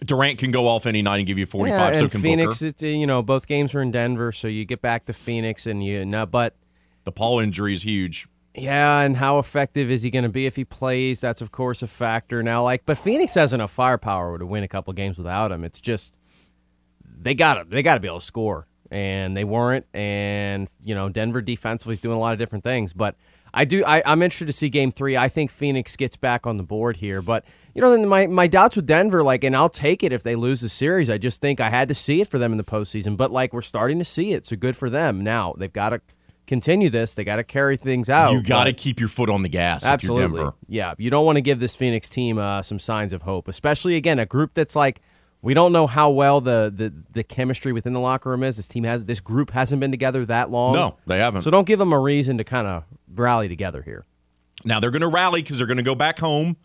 Durant 0.05 0.39
can 0.39 0.51
go 0.51 0.67
off 0.67 0.87
any 0.87 1.03
night 1.03 1.19
and 1.19 1.27
give 1.27 1.39
you 1.39 1.47
45, 1.47 1.79
yeah, 1.79 1.93
so 1.99 2.03
and 2.05 2.11
can 2.13 2.21
Phoenix. 2.21 2.61
Booker. 2.61 2.87
It, 2.87 2.91
you 2.95 3.07
know, 3.07 3.23
both 3.23 3.47
games 3.47 3.75
were 3.75 3.83
in 3.83 3.91
Denver, 3.91 4.33
so 4.33 4.49
you 4.49 4.65
get 4.65 4.83
back 4.83 5.05
to 5.07 5.13
Phoenix 5.13 5.67
and 5.67 5.85
you. 5.85 6.05
No, 6.05 6.27
but 6.27 6.57
The 7.05 7.13
Paul 7.13 7.39
injury 7.41 7.75
is 7.75 7.83
huge. 7.85 8.27
yeah, 8.55 9.01
and 9.01 9.17
how 9.17 9.39
effective 9.39 9.91
is 9.91 10.03
he 10.03 10.11
going 10.11 10.25
to 10.25 10.29
be 10.29 10.47
if 10.47 10.57
he 10.57 10.65
plays? 10.65 11.21
That's 11.21 11.41
of 11.41 11.53
course 11.53 11.83
a 11.83 11.87
factor 11.87 12.43
now. 12.43 12.63
Like, 12.65 12.85
but 12.87 12.99
Phoenix 12.99 13.35
has 13.35 13.53
enough 13.53 13.71
firepower 13.71 14.39
to 14.39 14.45
win 14.47 14.65
a 14.65 14.69
couple 14.69 14.93
games 14.95 15.17
without 15.17 15.53
him. 15.53 15.63
It's 15.65 15.81
just 15.81 16.19
they 17.21 17.35
got 17.35 17.55
to 17.55 17.65
they 17.65 17.83
got 17.83 17.95
to 17.95 18.01
be 18.01 18.09
able 18.09 18.19
to 18.21 18.25
score, 18.27 18.67
and 18.91 19.37
they 19.37 19.45
weren't. 19.45 19.87
And 19.95 20.69
you 20.85 20.95
know, 20.97 21.09
Denver 21.09 21.41
defensively 21.41 21.93
is 21.93 22.01
doing 22.01 22.17
a 22.19 22.21
lot 22.21 22.33
of 22.33 22.39
different 22.39 22.65
things, 22.65 22.93
but. 22.93 23.15
I 23.55 23.65
do. 23.65 23.85
I, 23.85 24.03
I'm 24.05 24.21
interested 24.21 24.47
to 24.47 24.53
see 24.53 24.69
Game 24.69 24.91
Three. 24.91 25.17
I 25.17 25.29
think 25.29 25.51
Phoenix 25.51 25.97
gets 25.97 26.17
back 26.17 26.47
on 26.47 26.57
the 26.57 26.63
board 26.65 26.97
here, 26.97 27.23
but 27.23 27.45
you 27.75 27.81
know, 27.81 27.91
then 27.91 28.07
my 28.07 28.27
my 28.27 28.47
doubts 28.49 28.77
with 28.77 28.87
Denver, 28.87 29.23
like, 29.23 29.45
and 29.45 29.57
I'll 29.57 29.69
take 29.69 30.03
it 30.03 30.13
if 30.13 30.23
they 30.23 30.35
lose 30.35 30.61
the 30.61 30.69
series. 30.69 31.09
I 31.09 31.19
just 31.19 31.41
think 31.41 31.61
I 31.61 31.71
had 31.71 31.89
to 31.89 31.95
see 31.95 32.21
it 32.21 32.29
for 32.29 32.39
them 32.39 32.53
in 32.53 32.59
the 32.59 32.65
postseason, 32.65 33.17
but 33.17 33.31
like 33.31 33.53
we're 33.53 33.63
starting 33.63 33.99
to 33.99 34.05
see 34.05 34.33
it, 34.33 34.45
so 34.45 34.57
good 34.57 34.77
for 34.77 34.91
them. 34.91 35.23
Now 35.23 35.55
they've 35.57 35.73
got 35.73 35.91
to 35.91 36.01
continue 36.47 36.91
this. 36.91 37.15
They 37.15 37.25
got 37.25 37.37
to 37.37 37.45
carry 37.45 37.77
things 37.77 38.11
out. 38.11 38.33
you 38.33 38.43
got 38.43 38.65
to 38.65 38.73
keep 38.73 39.01
your 39.01 39.09
foot 39.09 39.31
on 39.31 39.43
the 39.43 39.49
gas 39.49 39.85
if 39.85 39.91
absolutely. 39.91 40.23
you're 40.23 40.37
Denver. 40.37 40.57
Yeah, 40.69 40.95
you 40.99 41.11
don't 41.11 41.25
want 41.25 41.37
to 41.37 41.43
give 41.43 41.61
this 41.61 41.77
Phoenix 41.77 42.11
team 42.11 42.39
uh, 42.39 42.63
some 42.63 42.79
signs 42.79 43.13
of 43.13 43.23
hope, 43.23 43.49
especially 43.49 43.97
again 43.97 44.19
a 44.19 44.27
group 44.27 44.55
that's 44.55 44.75
like 44.75 45.01
we 45.45 45.53
don't 45.53 45.73
know 45.73 45.87
how 45.87 46.09
well 46.09 46.41
the, 46.41 46.73
the 46.75 46.91
the 47.13 47.23
chemistry 47.23 47.71
within 47.71 47.93
the 47.93 48.01
locker 48.01 48.31
room 48.31 48.43
is. 48.43 48.57
This 48.57 48.67
team 48.67 48.85
has 48.85 49.05
this 49.05 49.21
group 49.21 49.51
hasn't 49.51 49.79
been 49.79 49.91
together 49.91 50.25
that 50.25 50.51
long. 50.51 50.73
No, 50.73 50.97
they 51.07 51.19
haven't. 51.19 51.43
So 51.43 51.51
don't 51.51 51.67
give 51.67 51.79
them 51.79 51.93
a 51.93 51.99
reason 52.01 52.39
to 52.39 52.45
kind 52.45 52.67
of 52.67 52.85
rally 53.15 53.47
together 53.47 53.83
here. 53.83 54.07
Now 54.65 54.81
they're 54.81 54.91
going 54.91 55.03
to 55.03 55.09
rally 55.09 55.43
because 55.43 55.59
they're 55.59 55.67
going 55.67 55.77
to 55.77 55.83
go 55.83 55.95
back 55.95 56.19
home, 56.19 56.57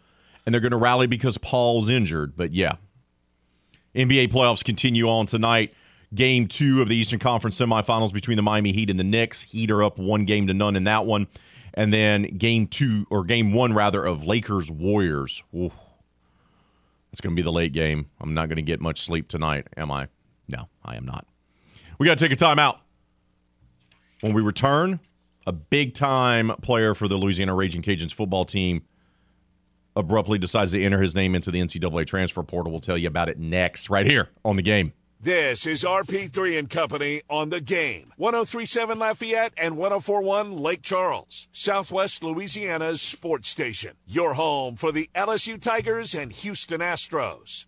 and 0.45 0.53
they're 0.53 0.61
going 0.61 0.71
to 0.71 0.77
rally 0.77 1.07
because 1.07 1.37
Paul's 1.37 1.89
injured. 1.89 2.37
But 2.37 2.53
yeah, 2.53 2.75
NBA 3.95 4.29
playoffs 4.29 4.63
continue 4.63 5.09
on 5.09 5.25
tonight. 5.25 5.73
Game 6.15 6.47
two 6.47 6.81
of 6.81 6.87
the 6.87 6.95
Eastern 6.95 7.19
Conference 7.19 7.59
semifinals 7.59 8.13
between 8.13 8.37
the 8.37 8.41
Miami 8.41 8.71
Heat 8.71 8.89
and 8.89 8.97
the 8.97 9.03
Knicks. 9.03 9.41
Heat 9.41 9.69
are 9.71 9.83
up 9.83 9.99
one 9.99 10.23
game 10.23 10.47
to 10.47 10.53
none 10.53 10.77
in 10.77 10.85
that 10.85 11.05
one, 11.05 11.27
and 11.73 11.91
then 11.93 12.37
game 12.37 12.65
two 12.65 13.05
or 13.09 13.25
game 13.25 13.51
one 13.51 13.73
rather 13.73 14.05
of 14.05 14.23
Lakers 14.23 14.71
Warriors. 14.71 15.43
Oof. 15.53 15.73
It's 17.12 17.22
going 17.22 17.36
to 17.36 17.39
be 17.39 17.43
the 17.43 17.52
late 17.52 17.74
game. 17.74 18.10
I'm 18.22 18.34
not 18.34 18.50
going 18.50 18.58
to 18.58 18.62
get 18.62 18.80
much 18.80 19.02
sleep 19.02 19.28
tonight, 19.28 19.67
am 19.78 19.91
I? 19.91 20.08
No, 20.48 20.69
I 20.84 20.95
am 20.95 21.06
not. 21.06 21.26
We 21.98 22.06
got 22.06 22.17
to 22.17 22.28
take 22.28 22.32
a 22.32 22.41
timeout. 22.41 22.78
When 24.22 24.34
we 24.34 24.41
return, 24.41 25.00
a 25.48 25.52
big 25.52 25.93
time 25.93 26.50
player 26.62 26.93
for 26.93 27.08
the 27.08 27.15
Louisiana 27.15 27.56
Raging 27.56 27.82
Cajuns 27.82 28.13
football 28.13 28.45
team 28.45 28.84
abruptly 29.95 30.38
decides 30.38 30.72
to 30.72 30.82
enter 30.82 31.02
his 31.02 31.15
name 31.15 31.36
into 31.36 31.52
the 31.52 31.60
NCAA 31.60 32.06
transfer 32.06 32.43
portal. 32.43 32.72
We'll 32.72 32.82
tell 32.82 32.98
you 32.98 33.08
about 33.08 33.30
it 33.30 33.39
next, 33.39 33.89
right 33.89 34.06
here 34.06 34.30
on 34.45 34.56
the 34.56 34.62
game. 34.62 34.93
This 35.21 35.65
is 35.67 35.84
RP3 35.84 36.58
and 36.58 36.69
Company 36.69 37.23
on 37.29 37.49
the 37.49 37.60
game. 37.60 38.13
1037 38.15 38.97
Lafayette 38.99 39.51
and 39.58 39.75
1041 39.75 40.55
Lake 40.55 40.82
Charles, 40.82 41.49
Southwest 41.51 42.23
Louisiana's 42.23 43.01
sports 43.01 43.49
station. 43.49 43.97
Your 44.08 44.36
home 44.36 44.77
for 44.77 44.93
the 44.93 45.10
LSU 45.13 45.60
Tigers 45.60 46.15
and 46.15 46.32
Houston 46.32 46.79
Astros. 46.79 47.65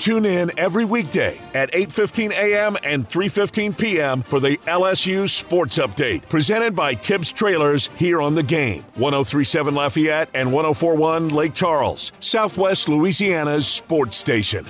Tune 0.00 0.24
in 0.26 0.50
every 0.58 0.84
weekday 0.84 1.40
at 1.54 1.72
8:15 1.72 2.32
a.m. 2.32 2.76
and 2.82 3.08
3:15 3.08 3.78
p.m. 3.78 4.22
for 4.24 4.40
the 4.40 4.56
LSU 4.66 5.30
Sports 5.30 5.78
Update, 5.78 6.28
presented 6.28 6.74
by 6.74 6.94
Tibbs 6.94 7.30
Trailers 7.30 7.90
here 7.96 8.20
on 8.20 8.34
the 8.34 8.42
game. 8.42 8.84
1037 8.96 9.72
Lafayette 9.72 10.30
and 10.34 10.52
1041 10.52 11.28
Lake 11.28 11.54
Charles, 11.54 12.10
Southwest 12.18 12.88
Louisiana's 12.88 13.68
sports 13.68 14.16
station. 14.16 14.66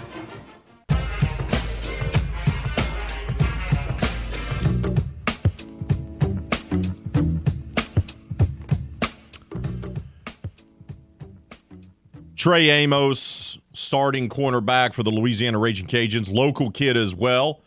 Trey 12.44 12.68
Amos, 12.68 13.56
starting 13.72 14.28
cornerback 14.28 14.92
for 14.92 15.02
the 15.02 15.10
Louisiana 15.10 15.58
Raging 15.58 15.86
Cajuns, 15.86 16.30
local 16.30 16.70
kid 16.70 16.94
as 16.94 17.14
well. 17.14 17.62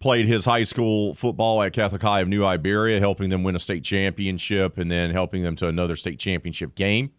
Played 0.00 0.24
his 0.24 0.46
high 0.46 0.62
school 0.62 1.12
football 1.12 1.62
at 1.62 1.74
Catholic 1.74 2.00
High 2.00 2.20
of 2.20 2.28
New 2.28 2.46
Iberia, 2.46 2.98
helping 2.98 3.28
them 3.28 3.42
win 3.42 3.54
a 3.54 3.58
state 3.58 3.84
championship 3.84 4.78
and 4.78 4.90
then 4.90 5.10
helping 5.10 5.42
them 5.42 5.54
to 5.56 5.68
another 5.68 5.96
state 5.96 6.18
championship 6.18 6.74
game. 6.74 7.10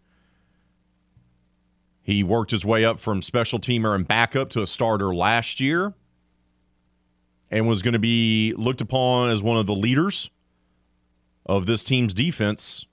He 2.02 2.24
worked 2.24 2.50
his 2.50 2.66
way 2.66 2.84
up 2.84 2.98
from 2.98 3.22
special 3.22 3.60
teamer 3.60 3.94
and 3.94 4.04
backup 4.04 4.50
to 4.50 4.62
a 4.62 4.66
starter 4.66 5.14
last 5.14 5.60
year 5.60 5.94
and 7.48 7.68
was 7.68 7.80
going 7.80 7.92
to 7.92 8.00
be 8.00 8.54
looked 8.58 8.80
upon 8.80 9.30
as 9.30 9.40
one 9.40 9.56
of 9.56 9.66
the 9.66 9.74
leaders 9.76 10.32
of 11.46 11.66
this 11.66 11.84
team's 11.84 12.12
defense 12.12 12.86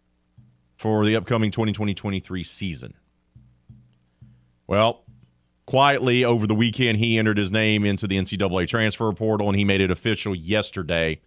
for 0.76 1.04
the 1.08 1.16
upcoming 1.16 1.50
2020 1.50 1.96
23 1.96 2.44
season. 2.44 2.94
Well, 4.74 5.04
quietly 5.68 6.26
over 6.26 6.48
the 6.48 6.56
weekend, 6.56 6.98
he 6.98 7.20
entered 7.20 7.38
his 7.38 7.52
name 7.52 7.86
into 7.86 8.08
the 8.08 8.18
NCAA 8.18 8.68
transfer 8.68 9.14
portal 9.14 9.48
and 9.48 9.56
he 9.56 9.64
made 9.64 9.82
it 9.82 9.92
official 9.92 10.34
yesterday. 10.34 11.22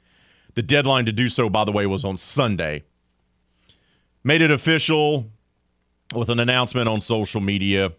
The 0.54 0.62
deadline 0.62 1.06
to 1.06 1.12
do 1.12 1.28
so, 1.28 1.48
by 1.48 1.64
the 1.64 1.70
way, 1.70 1.86
was 1.86 2.04
on 2.04 2.16
Sunday. 2.16 2.82
Made 4.24 4.42
it 4.42 4.50
official 4.50 5.30
with 6.12 6.28
an 6.28 6.40
announcement 6.40 6.88
on 6.88 7.00
social 7.00 7.40
media. 7.40 7.92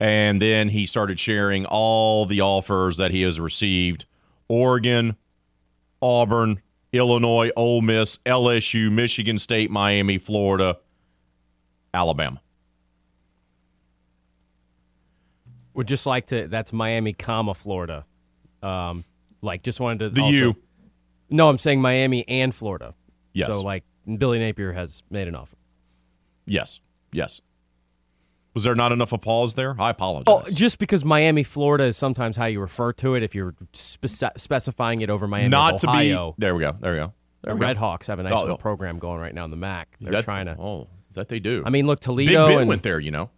And 0.00 0.40
then 0.40 0.70
he 0.70 0.86
started 0.86 1.20
sharing 1.20 1.66
all 1.66 2.24
the 2.24 2.40
offers 2.40 2.96
that 2.96 3.10
he 3.10 3.20
has 3.20 3.38
received 3.38 4.06
Oregon, 4.48 5.16
Auburn, 6.00 6.62
Illinois, 6.94 7.50
Ole 7.54 7.82
Miss, 7.82 8.16
LSU, 8.24 8.90
Michigan 8.90 9.38
State, 9.38 9.70
Miami, 9.70 10.16
Florida, 10.16 10.78
Alabama. 11.92 12.41
Would 15.74 15.88
just 15.88 16.06
like 16.06 16.26
to. 16.26 16.48
That's 16.48 16.72
Miami, 16.72 17.12
comma 17.12 17.54
Florida. 17.54 18.04
Um, 18.62 19.04
like 19.40 19.62
just 19.62 19.80
wanted 19.80 19.98
to. 20.00 20.10
The 20.10 20.20
also- 20.22 20.32
U. 20.34 20.56
No, 21.30 21.48
I'm 21.48 21.58
saying 21.58 21.80
Miami 21.80 22.28
and 22.28 22.54
Florida. 22.54 22.94
Yes. 23.32 23.48
So 23.48 23.62
like 23.62 23.84
Billy 24.18 24.38
Napier 24.38 24.72
has 24.72 25.02
made 25.10 25.28
an 25.28 25.34
offer. 25.34 25.56
Yes. 26.44 26.80
Yes. 27.12 27.40
Was 28.54 28.64
there 28.64 28.74
not 28.74 28.92
enough 28.92 29.12
applause 29.12 29.54
there? 29.54 29.74
I 29.78 29.88
apologize. 29.90 30.24
Oh, 30.28 30.42
just 30.52 30.78
because 30.78 31.06
Miami, 31.06 31.42
Florida 31.42 31.84
is 31.84 31.96
sometimes 31.96 32.36
how 32.36 32.44
you 32.44 32.60
refer 32.60 32.92
to 32.94 33.14
it 33.14 33.22
if 33.22 33.34
you're 33.34 33.54
spec- 33.72 34.38
specifying 34.38 35.00
it 35.00 35.08
over 35.08 35.26
Miami, 35.26 35.48
not 35.48 35.74
of 35.74 35.80
to 35.80 35.88
Ohio. 35.88 36.32
be. 36.32 36.34
There 36.42 36.54
we 36.54 36.60
go. 36.60 36.76
There 36.78 36.92
we 36.92 36.98
go. 36.98 37.14
There 37.42 37.52
the 37.52 37.54
we 37.54 37.60
go. 37.60 37.66
Red 37.66 37.76
Hawks 37.78 38.08
have 38.08 38.18
a 38.18 38.22
nice 38.24 38.34
Oh, 38.34 38.40
little 38.40 38.54
oh. 38.56 38.58
program 38.58 38.98
going 38.98 39.20
right 39.20 39.34
now 39.34 39.46
in 39.46 39.50
the 39.50 39.56
MAC. 39.56 39.96
They're 40.02 40.12
That- 40.12 40.24
trying 40.24 40.46
to. 40.46 40.56
Oh, 40.60 40.88
that 41.14 41.28
they 41.28 41.40
do. 41.40 41.62
I 41.64 41.70
mean, 41.70 41.86
look, 41.86 42.00
Big 42.00 42.04
Toledo 42.04 42.48
Ben 42.48 42.58
and 42.60 42.68
went 42.68 42.82
there. 42.82 43.00
You 43.00 43.10
know, 43.10 43.30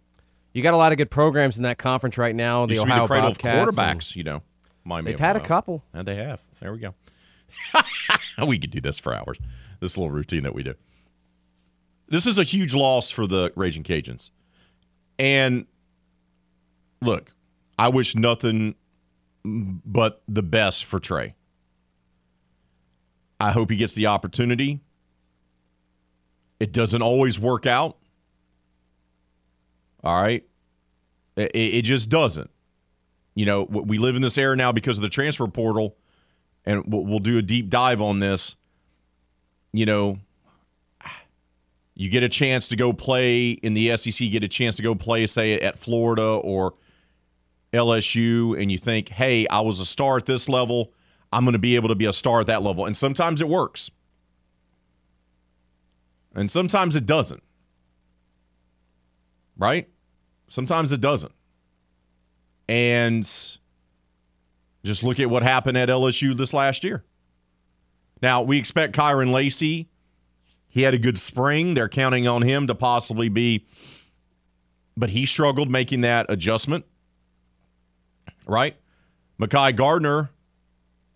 you 0.55 0.61
got 0.63 0.73
a 0.73 0.77
lot 0.77 0.93
of 0.93 0.97
good 0.97 1.11
programs 1.11 1.57
in 1.57 1.63
that 1.63 1.77
conference 1.77 2.17
right 2.17 2.33
now. 2.33 2.65
The 2.65 2.79
Ohio 2.79 3.01
the 3.01 3.07
cradle 3.07 3.29
Bobcats. 3.31 3.69
of 3.69 3.75
and. 3.75 4.15
You 4.15 4.23
know, 4.23 4.41
Miami. 4.85 5.11
They've 5.11 5.19
had 5.19 5.35
a 5.35 5.41
couple. 5.41 5.83
And 5.93 6.07
they 6.07 6.15
have. 6.15 6.41
There 6.61 6.71
we 6.71 6.79
go. 6.79 6.95
we 8.47 8.57
could 8.57 8.71
do 8.71 8.79
this 8.79 8.97
for 8.97 9.13
hours. 9.13 9.37
This 9.81 9.97
little 9.97 10.11
routine 10.11 10.43
that 10.43 10.55
we 10.55 10.63
do. 10.63 10.75
This 12.07 12.25
is 12.25 12.37
a 12.37 12.43
huge 12.43 12.73
loss 12.73 13.11
for 13.11 13.27
the 13.27 13.51
Raging 13.57 13.83
Cajuns. 13.83 14.29
And 15.19 15.65
look, 17.01 17.33
I 17.77 17.89
wish 17.89 18.15
nothing 18.15 18.75
but 19.43 20.21
the 20.25 20.41
best 20.41 20.85
for 20.85 21.01
Trey. 21.01 21.35
I 23.41 23.51
hope 23.51 23.71
he 23.71 23.75
gets 23.75 23.93
the 23.93 24.05
opportunity. 24.05 24.79
It 26.61 26.71
doesn't 26.71 27.01
always 27.01 27.37
work 27.37 27.65
out. 27.65 27.97
All 30.05 30.21
right. 30.21 30.45
It, 31.35 31.51
it 31.53 31.81
just 31.81 32.09
doesn't. 32.09 32.51
You 33.33 33.45
know, 33.45 33.63
we 33.63 33.97
live 33.97 34.15
in 34.15 34.21
this 34.21 34.37
era 34.37 34.55
now 34.55 34.71
because 34.71 34.97
of 34.97 35.01
the 35.01 35.09
transfer 35.09 35.47
portal, 35.47 35.97
and 36.65 36.83
we'll, 36.87 37.19
do 37.19 37.37
a 37.37 37.41
deep 37.41 37.69
dive 37.69 37.99
on 37.99 38.19
this. 38.19 38.55
You 39.73 39.85
know, 39.85 40.19
you 41.95 42.09
get 42.09 42.23
a 42.23 42.29
chance 42.29 42.69
to 42.69 42.77
go 42.77 42.93
play 42.93 43.49
in 43.49 43.73
the 43.73 43.97
SEC, 43.97 44.31
get 44.31 44.43
a 44.43 44.47
chance 44.47 44.77
to 44.77 44.83
go 44.83 44.95
play, 44.95 45.27
say, 45.27 45.59
at 45.59 45.77
Florida 45.77 46.23
or 46.25 46.75
LSU, 47.73 48.59
and 48.61 48.71
you 48.71 48.77
think, 48.77 49.09
hey, 49.09 49.45
I 49.47 49.59
was 49.59 49.81
a 49.81 49.85
star 49.85 50.15
at 50.15 50.25
this 50.25 50.47
level. 50.47 50.93
I'm 51.33 51.43
going 51.43 51.53
to 51.53 51.59
be 51.59 51.75
able 51.75 51.89
to 51.89 51.95
be 51.95 52.05
a 52.05 52.13
star 52.13 52.39
at 52.39 52.47
that 52.47 52.61
level. 52.61 52.85
And 52.85 52.95
sometimes 52.95 53.41
it 53.41 53.49
works, 53.49 53.91
and 56.33 56.49
sometimes 56.49 56.95
it 56.95 57.05
doesn't. 57.05 57.43
Right? 59.57 59.89
Sometimes 60.47 60.91
it 60.91 61.01
doesn't. 61.01 61.31
And 62.67 63.23
just 64.83 65.03
look 65.03 65.19
at 65.19 65.29
what 65.29 65.43
happened 65.43 65.77
at 65.77 65.89
LSU 65.89 66.35
this 66.37 66.53
last 66.53 66.83
year. 66.83 67.03
Now, 68.21 68.41
we 68.41 68.57
expect 68.57 68.95
Kyren 68.95 69.31
Lacy. 69.31 69.89
He 70.67 70.81
had 70.81 70.93
a 70.93 70.97
good 70.97 71.17
spring. 71.17 71.73
They're 71.73 71.89
counting 71.89 72.27
on 72.27 72.41
him 72.41 72.67
to 72.67 72.75
possibly 72.75 73.29
be, 73.29 73.65
but 74.97 75.11
he 75.11 75.25
struggled 75.25 75.69
making 75.69 76.01
that 76.01 76.25
adjustment. 76.29 76.85
Right? 78.45 78.75
Mekhi 79.39 79.75
Garner 79.75 80.31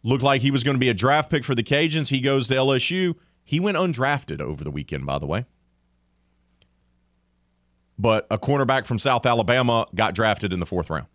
looked 0.03 0.23
like 0.23 0.41
he 0.41 0.51
was 0.51 0.63
going 0.63 0.75
to 0.75 0.79
be 0.79 0.89
a 0.89 0.93
draft 0.93 1.29
pick 1.29 1.43
for 1.43 1.55
the 1.55 1.63
Cajuns. 1.63 2.09
He 2.09 2.21
goes 2.21 2.47
to 2.47 2.55
LSU. 2.55 3.15
He 3.43 3.59
went 3.59 3.77
undrafted 3.77 4.41
over 4.41 4.63
the 4.63 4.71
weekend, 4.71 5.05
by 5.05 5.19
the 5.19 5.25
way. 5.25 5.45
But 7.99 8.25
a 8.31 8.39
cornerback 8.39 8.85
from 8.85 8.97
South 8.97 9.25
Alabama 9.25 9.85
got 9.93 10.15
drafted 10.15 10.53
in 10.53 10.61
the 10.61 10.65
fourth 10.65 10.89
round. 10.89 11.07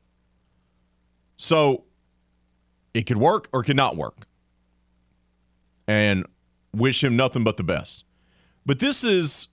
So 1.36 1.84
it 2.92 3.02
could 3.06 3.16
work 3.16 3.48
or 3.52 3.62
could 3.62 3.76
not 3.76 3.96
work. 3.96 4.26
And 5.88 6.26
wish 6.74 7.02
him 7.02 7.16
nothing 7.16 7.42
but 7.42 7.56
the 7.56 7.62
best. 7.62 8.04
But 8.66 8.80
this 8.80 9.02
is 9.02 9.48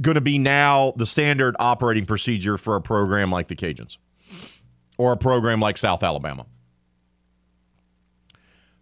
going 0.00 0.14
to 0.14 0.20
be 0.22 0.38
now 0.38 0.92
the 0.96 1.06
standard 1.06 1.54
operating 1.58 2.06
procedure 2.06 2.56
for 2.56 2.74
a 2.76 2.80
program 2.80 3.30
like 3.30 3.48
the 3.48 3.56
Cajuns 3.56 3.98
or 4.98 5.12
a 5.12 5.16
program 5.16 5.60
like 5.60 5.76
South 5.76 6.02
Alabama. 6.02 6.46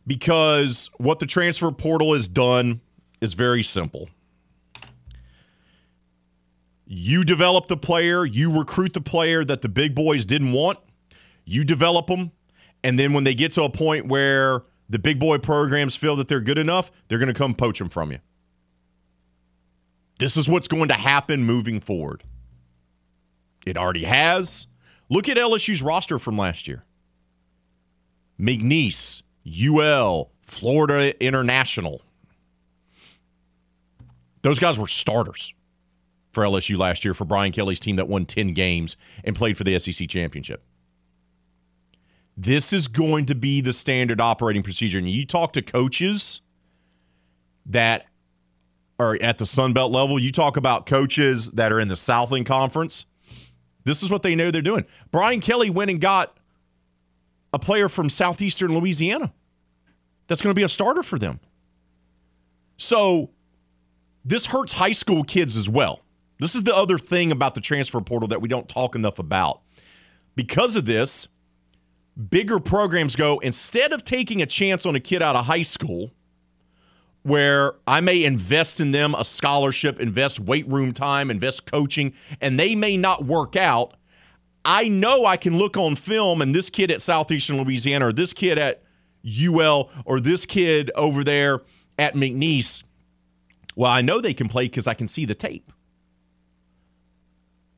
Because 0.07 0.91
what 0.99 1.19
the 1.19 1.27
transfer 1.27 1.71
portal 1.71 2.15
has 2.15 2.27
done 2.27 2.81
is 3.21 3.35
very 3.35 3.63
simple. 3.63 4.09
You 6.93 7.23
develop 7.23 7.69
the 7.69 7.77
player, 7.77 8.25
you 8.25 8.53
recruit 8.53 8.95
the 8.95 9.01
player 9.01 9.45
that 9.45 9.61
the 9.61 9.69
big 9.69 9.95
boys 9.95 10.27
didn't 10.27 10.51
want, 10.51 10.81
you 11.45 11.63
develop 11.63 12.09
them, 12.09 12.33
and 12.83 12.99
then 12.99 13.13
when 13.13 13.23
they 13.23 13.33
get 13.33 13.53
to 13.53 13.63
a 13.63 13.71
point 13.71 14.09
where 14.09 14.65
the 14.89 14.99
big 14.99 15.21
boy 15.21 15.39
programs 15.39 15.95
feel 15.95 16.17
that 16.17 16.27
they're 16.27 16.41
good 16.41 16.59
enough, 16.59 16.91
they're 17.07 17.21
going 17.21 17.33
to 17.33 17.35
come 17.35 17.55
poach 17.55 17.79
them 17.79 17.91
from 17.91 18.11
you. 18.11 18.19
This 20.19 20.37
is 20.37 20.49
what's 20.49 20.67
going 20.67 20.89
to 20.89 20.95
happen 20.95 21.45
moving 21.45 21.79
forward. 21.79 22.25
It 23.65 23.77
already 23.77 24.03
has. 24.03 24.67
Look 25.09 25.29
at 25.29 25.37
LSU's 25.37 25.83
roster 25.83 26.19
from 26.19 26.37
last 26.37 26.67
year 26.67 26.83
McNeese, 28.37 29.23
UL, 29.47 30.33
Florida 30.43 31.25
International. 31.25 32.03
Those 34.43 34.59
guys 34.59 34.77
were 34.77 34.89
starters 34.89 35.55
for 36.33 36.45
LSU 36.45 36.79
last 36.79 37.05
year 37.05 37.15
for 37.15 37.25
Brian 37.25 37.53
Kelly's 37.53 37.81
team 37.81 37.97
that 37.97 38.09
won 38.09 38.27
10 38.27 38.49
games 38.49 38.97
and 39.25 39.35
played 39.35 39.57
for 39.57 39.65
the 39.65 39.79
SEC 39.79 40.09
championship. 40.09 40.63
This 42.37 42.73
is 42.73 42.89
going 42.89 43.27
to 43.27 43.35
be 43.35 43.61
the 43.61 43.73
standard 43.73 44.21
operating 44.21 44.63
procedure. 44.63 44.99
And 44.99 45.09
you 45.09 45.27
talk 45.27 45.53
to 45.55 45.63
coaches 45.63 46.41
that 47.67 48.07
are 48.99 49.19
at 49.21 49.39
the 49.39 49.47
Sun 49.47 49.73
Belt 49.73 49.93
level, 49.93 50.19
you 50.19 50.31
talk 50.31 50.57
about 50.57 50.87
coaches 50.87 51.51
that 51.51 51.73
are 51.73 51.81
in 51.81 51.89
the 51.89 51.97
Southland 51.97 52.47
Conference. 52.47 53.07
This 53.85 54.03
is 54.03 54.11
what 54.11 54.23
they 54.23 54.35
know 54.35 54.51
they're 54.51 54.63
doing. 54.63 54.85
Brian 55.11 55.41
Kelly 55.41 55.71
went 55.71 55.91
and 55.91 56.01
got 56.01 56.37
a 57.53 57.59
player 57.59 57.89
from 57.89 58.09
southeastern 58.09 58.75
Louisiana 58.79 59.33
that's 60.27 60.43
going 60.43 60.55
to 60.55 60.59
be 60.59 60.63
a 60.63 60.69
starter 60.69 61.03
for 61.03 61.19
them. 61.19 61.41
So 62.77 63.31
this 64.25 64.47
hurts 64.47 64.73
high 64.73 64.93
school 64.93 65.25
kids 65.25 65.57
as 65.57 65.69
well. 65.69 66.01
This 66.41 66.55
is 66.55 66.63
the 66.63 66.75
other 66.75 66.99
thing 66.99 67.31
about 67.31 67.55
the 67.55 67.61
transfer 67.61 68.01
portal 68.01 68.29
that 68.29 68.41
we 68.41 68.49
don't 68.49 68.69
talk 68.69 68.95
enough 68.95 69.19
about. 69.19 69.61
Because 70.35 70.75
of 70.75 70.87
this, 70.87 71.29
bigger 72.31 72.59
programs 72.59 73.15
go 73.15 73.39
instead 73.41 73.93
of 73.93 74.05
taking 74.05 74.41
a 74.41 74.47
chance 74.47 74.87
on 74.87 74.95
a 74.95 75.01
kid 75.01 75.23
out 75.23 75.37
of 75.37 75.47
high 75.47 75.63
school 75.63 76.11
where 77.23 77.75
I 77.87 78.01
may 78.01 78.25
invest 78.25 78.81
in 78.81 78.93
them 78.93 79.15
a 79.15 79.25
scholarship, 79.25 80.01
invest 80.01 80.41
weight 80.41 80.67
room 80.67 80.93
time, 80.93 81.31
invest 81.31 81.71
coaching, 81.71 82.15
and 82.41 82.59
they 82.59 82.75
may 82.75 82.97
not 82.97 83.27
work 83.27 83.55
out. 83.55 83.95
I 84.65 84.89
know 84.89 85.27
I 85.27 85.37
can 85.37 85.59
look 85.59 85.77
on 85.77 85.95
film 85.95 86.41
and 86.41 86.55
this 86.55 86.71
kid 86.71 86.91
at 86.91 87.03
Southeastern 87.03 87.63
Louisiana 87.63 88.09
or 88.09 88.13
this 88.13 88.33
kid 88.33 88.59
at 88.59 88.83
UL 89.27 89.91
or 90.07 90.21
this 90.21 90.47
kid 90.47 90.91
over 90.95 91.23
there 91.23 91.61
at 91.99 92.15
McNeese. 92.15 92.83
Well, 93.77 93.91
I 93.91 94.01
know 94.01 94.23
they 94.23 94.35
can 94.35 94.49
play 94.49 94.65
because 94.65 94.87
I 94.87 94.95
can 94.95 95.07
see 95.07 95.27
the 95.27 95.35
tape. 95.35 95.71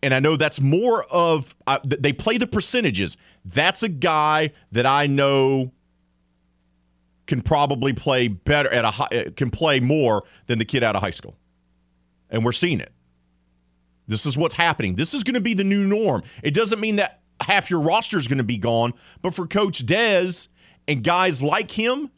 And 0.03 0.13
I 0.13 0.21
know 0.21 0.37
that's 0.37 0.61
more 0.61 1.05
of, 1.05 1.55
uh, 1.67 1.79
they 1.85 2.13
play 2.13 2.37
the 2.37 2.47
percentages. 2.47 3.17
That's 3.45 3.83
a 3.83 3.89
guy 3.89 4.53
that 4.73 4.85
I 4.85 5.07
know 5.07 5.73
can 7.27 7.41
probably 7.41 7.93
play 7.93 8.29
better 8.29 8.69
at 8.69 8.85
a 8.85 8.91
high, 8.91 9.31
can 9.37 9.51
play 9.51 9.79
more 9.79 10.25
than 10.47 10.59
the 10.59 10.65
kid 10.65 10.83
out 10.83 10.97
of 10.97 11.03
high 11.03 11.13
school. 11.13 11.37
And 12.31 12.45
we're 12.45 12.53
seeing 12.53 12.81
it. 12.81 12.93
This 14.09 14.27
is 14.27 14.37
what's 14.37 14.57
happening. 14.57 14.97
This 14.97 15.15
is 15.15 15.23
going 15.23 15.35
to 15.35 15.41
be 15.41 15.55
the 15.55 15.65
new 15.65 15.85
norm. 15.85 16.23
It 16.43 16.53
doesn't 16.53 16.81
mean 16.81 16.97
that 16.97 17.21
half 17.41 17.71
your 17.71 17.81
roster 17.81 18.19
is 18.19 18.27
going 18.27 18.39
to 18.39 18.45
be 18.45 18.59
gone, 18.59 18.95
but 19.21 19.35
for 19.35 19.47
Coach 19.47 19.87
Dez 19.87 20.49
and 20.89 21.05
guys 21.05 21.43
like 21.43 21.71
him, 21.71 22.11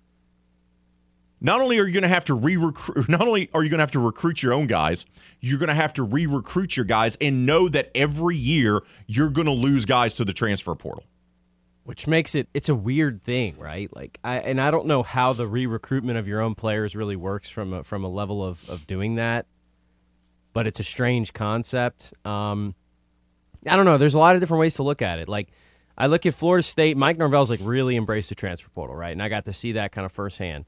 not 1.44 1.60
only 1.60 1.78
are 1.78 1.86
you 1.86 1.92
going 1.92 2.02
to 2.02 2.08
have 2.08 2.24
to 2.24 2.34
re-recruit, 2.34 3.06
not 3.08 3.28
only 3.28 3.50
are 3.52 3.62
you 3.62 3.68
going 3.68 3.78
to 3.78 3.82
have 3.82 3.90
to 3.90 4.00
recruit 4.00 4.42
your 4.42 4.54
own 4.54 4.66
guys, 4.66 5.04
you're 5.40 5.58
going 5.58 5.68
to 5.68 5.74
have 5.74 5.92
to 5.92 6.02
re-recruit 6.02 6.74
your 6.74 6.86
guys 6.86 7.18
and 7.20 7.44
know 7.44 7.68
that 7.68 7.90
every 7.94 8.34
year 8.34 8.80
you're 9.06 9.28
going 9.28 9.46
to 9.46 9.52
lose 9.52 9.84
guys 9.84 10.16
to 10.16 10.24
the 10.24 10.32
transfer 10.32 10.74
portal. 10.74 11.04
which 11.84 12.06
makes 12.06 12.34
it 12.34 12.48
it's 12.54 12.70
a 12.70 12.74
weird 12.74 13.22
thing, 13.22 13.58
right? 13.58 13.94
Like 13.94 14.18
I 14.24 14.38
and 14.38 14.58
I 14.58 14.70
don't 14.70 14.86
know 14.86 15.02
how 15.02 15.34
the 15.34 15.46
re-recruitment 15.46 16.18
of 16.18 16.26
your 16.26 16.40
own 16.40 16.54
players 16.54 16.96
really 16.96 17.16
works 17.16 17.50
from 17.50 17.74
a, 17.74 17.84
from 17.84 18.04
a 18.04 18.08
level 18.08 18.42
of 18.42 18.68
of 18.70 18.86
doing 18.86 19.16
that, 19.16 19.44
but 20.54 20.66
it's 20.66 20.80
a 20.80 20.84
strange 20.84 21.34
concept. 21.34 22.14
Um, 22.24 22.74
I 23.68 23.76
don't 23.76 23.84
know. 23.84 23.98
There's 23.98 24.14
a 24.14 24.18
lot 24.18 24.34
of 24.34 24.40
different 24.40 24.60
ways 24.60 24.76
to 24.76 24.82
look 24.82 25.02
at 25.02 25.18
it. 25.18 25.28
Like 25.28 25.48
I 25.98 26.06
look 26.06 26.24
at 26.24 26.32
Florida 26.32 26.62
State. 26.62 26.96
Mike 26.96 27.18
Norvell's 27.18 27.50
like 27.50 27.60
really 27.62 27.96
embraced 27.96 28.30
the 28.30 28.34
transfer 28.34 28.70
portal, 28.70 28.96
right? 28.96 29.12
And 29.12 29.22
I 29.22 29.28
got 29.28 29.44
to 29.44 29.52
see 29.52 29.72
that 29.72 29.92
kind 29.92 30.06
of 30.06 30.12
firsthand. 30.12 30.64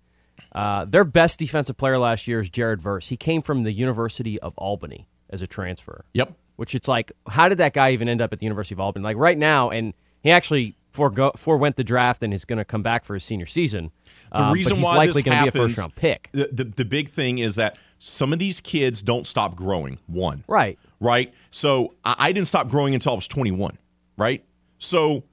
Uh, 0.56 0.84
their 0.86 1.04
best 1.04 1.38
defensive 1.38 1.76
player 1.76 1.98
last 1.98 2.26
year 2.26 2.40
is 2.40 2.48
Jared 2.50 2.80
Verse. 2.80 3.08
He 3.08 3.16
came 3.16 3.42
from 3.42 3.62
the 3.62 3.72
University 3.72 4.38
of 4.40 4.54
Albany 4.56 5.06
as 5.30 5.42
a 5.42 5.46
transfer 5.46 6.04
Yep. 6.14 6.32
which 6.56 6.74
it's 6.74 6.88
like, 6.88 7.12
how 7.28 7.48
did 7.48 7.58
that 7.58 7.74
guy 7.74 7.90
even 7.92 8.08
end 8.08 8.22
up 8.22 8.32
at 8.32 8.38
the 8.38 8.46
University 8.46 8.74
of 8.74 8.80
Albany? 8.80 9.04
Like 9.04 9.16
right 9.18 9.36
now, 9.36 9.68
and 9.70 9.92
he 10.22 10.30
actually 10.30 10.76
forego, 10.92 11.30
forewent 11.36 11.76
the 11.76 11.84
draft 11.84 12.22
and 12.22 12.32
is 12.32 12.44
going 12.46 12.56
to 12.58 12.64
come 12.64 12.82
back 12.82 13.04
for 13.04 13.12
his 13.14 13.22
senior 13.24 13.44
season. 13.44 13.90
The 14.32 14.42
Um, 14.44 14.52
reason 14.54 14.70
but 14.70 14.76
he's 14.76 14.84
why 14.84 14.96
likely 14.96 15.22
going 15.22 15.36
to 15.36 15.42
be 15.44 15.48
a 15.48 15.52
first 15.52 15.76
round 15.78 15.94
pick. 15.96 16.30
The, 16.32 16.48
the 16.50 16.64
the 16.64 16.84
big 16.86 17.08
thing 17.10 17.38
is 17.38 17.56
that 17.56 17.76
some 17.98 18.32
of 18.32 18.38
these 18.38 18.60
kids 18.60 19.02
don't 19.02 19.26
stop 19.26 19.54
growing. 19.56 19.98
One, 20.06 20.42
Right. 20.48 20.78
right? 21.00 21.34
So 21.50 21.94
I, 22.04 22.14
I 22.18 22.32
didn't 22.32 22.46
stop 22.48 22.68
growing 22.68 22.94
until 22.94 23.12
I 23.12 23.16
was 23.16 23.28
21, 23.28 23.76
right? 24.16 24.42
So 24.78 25.24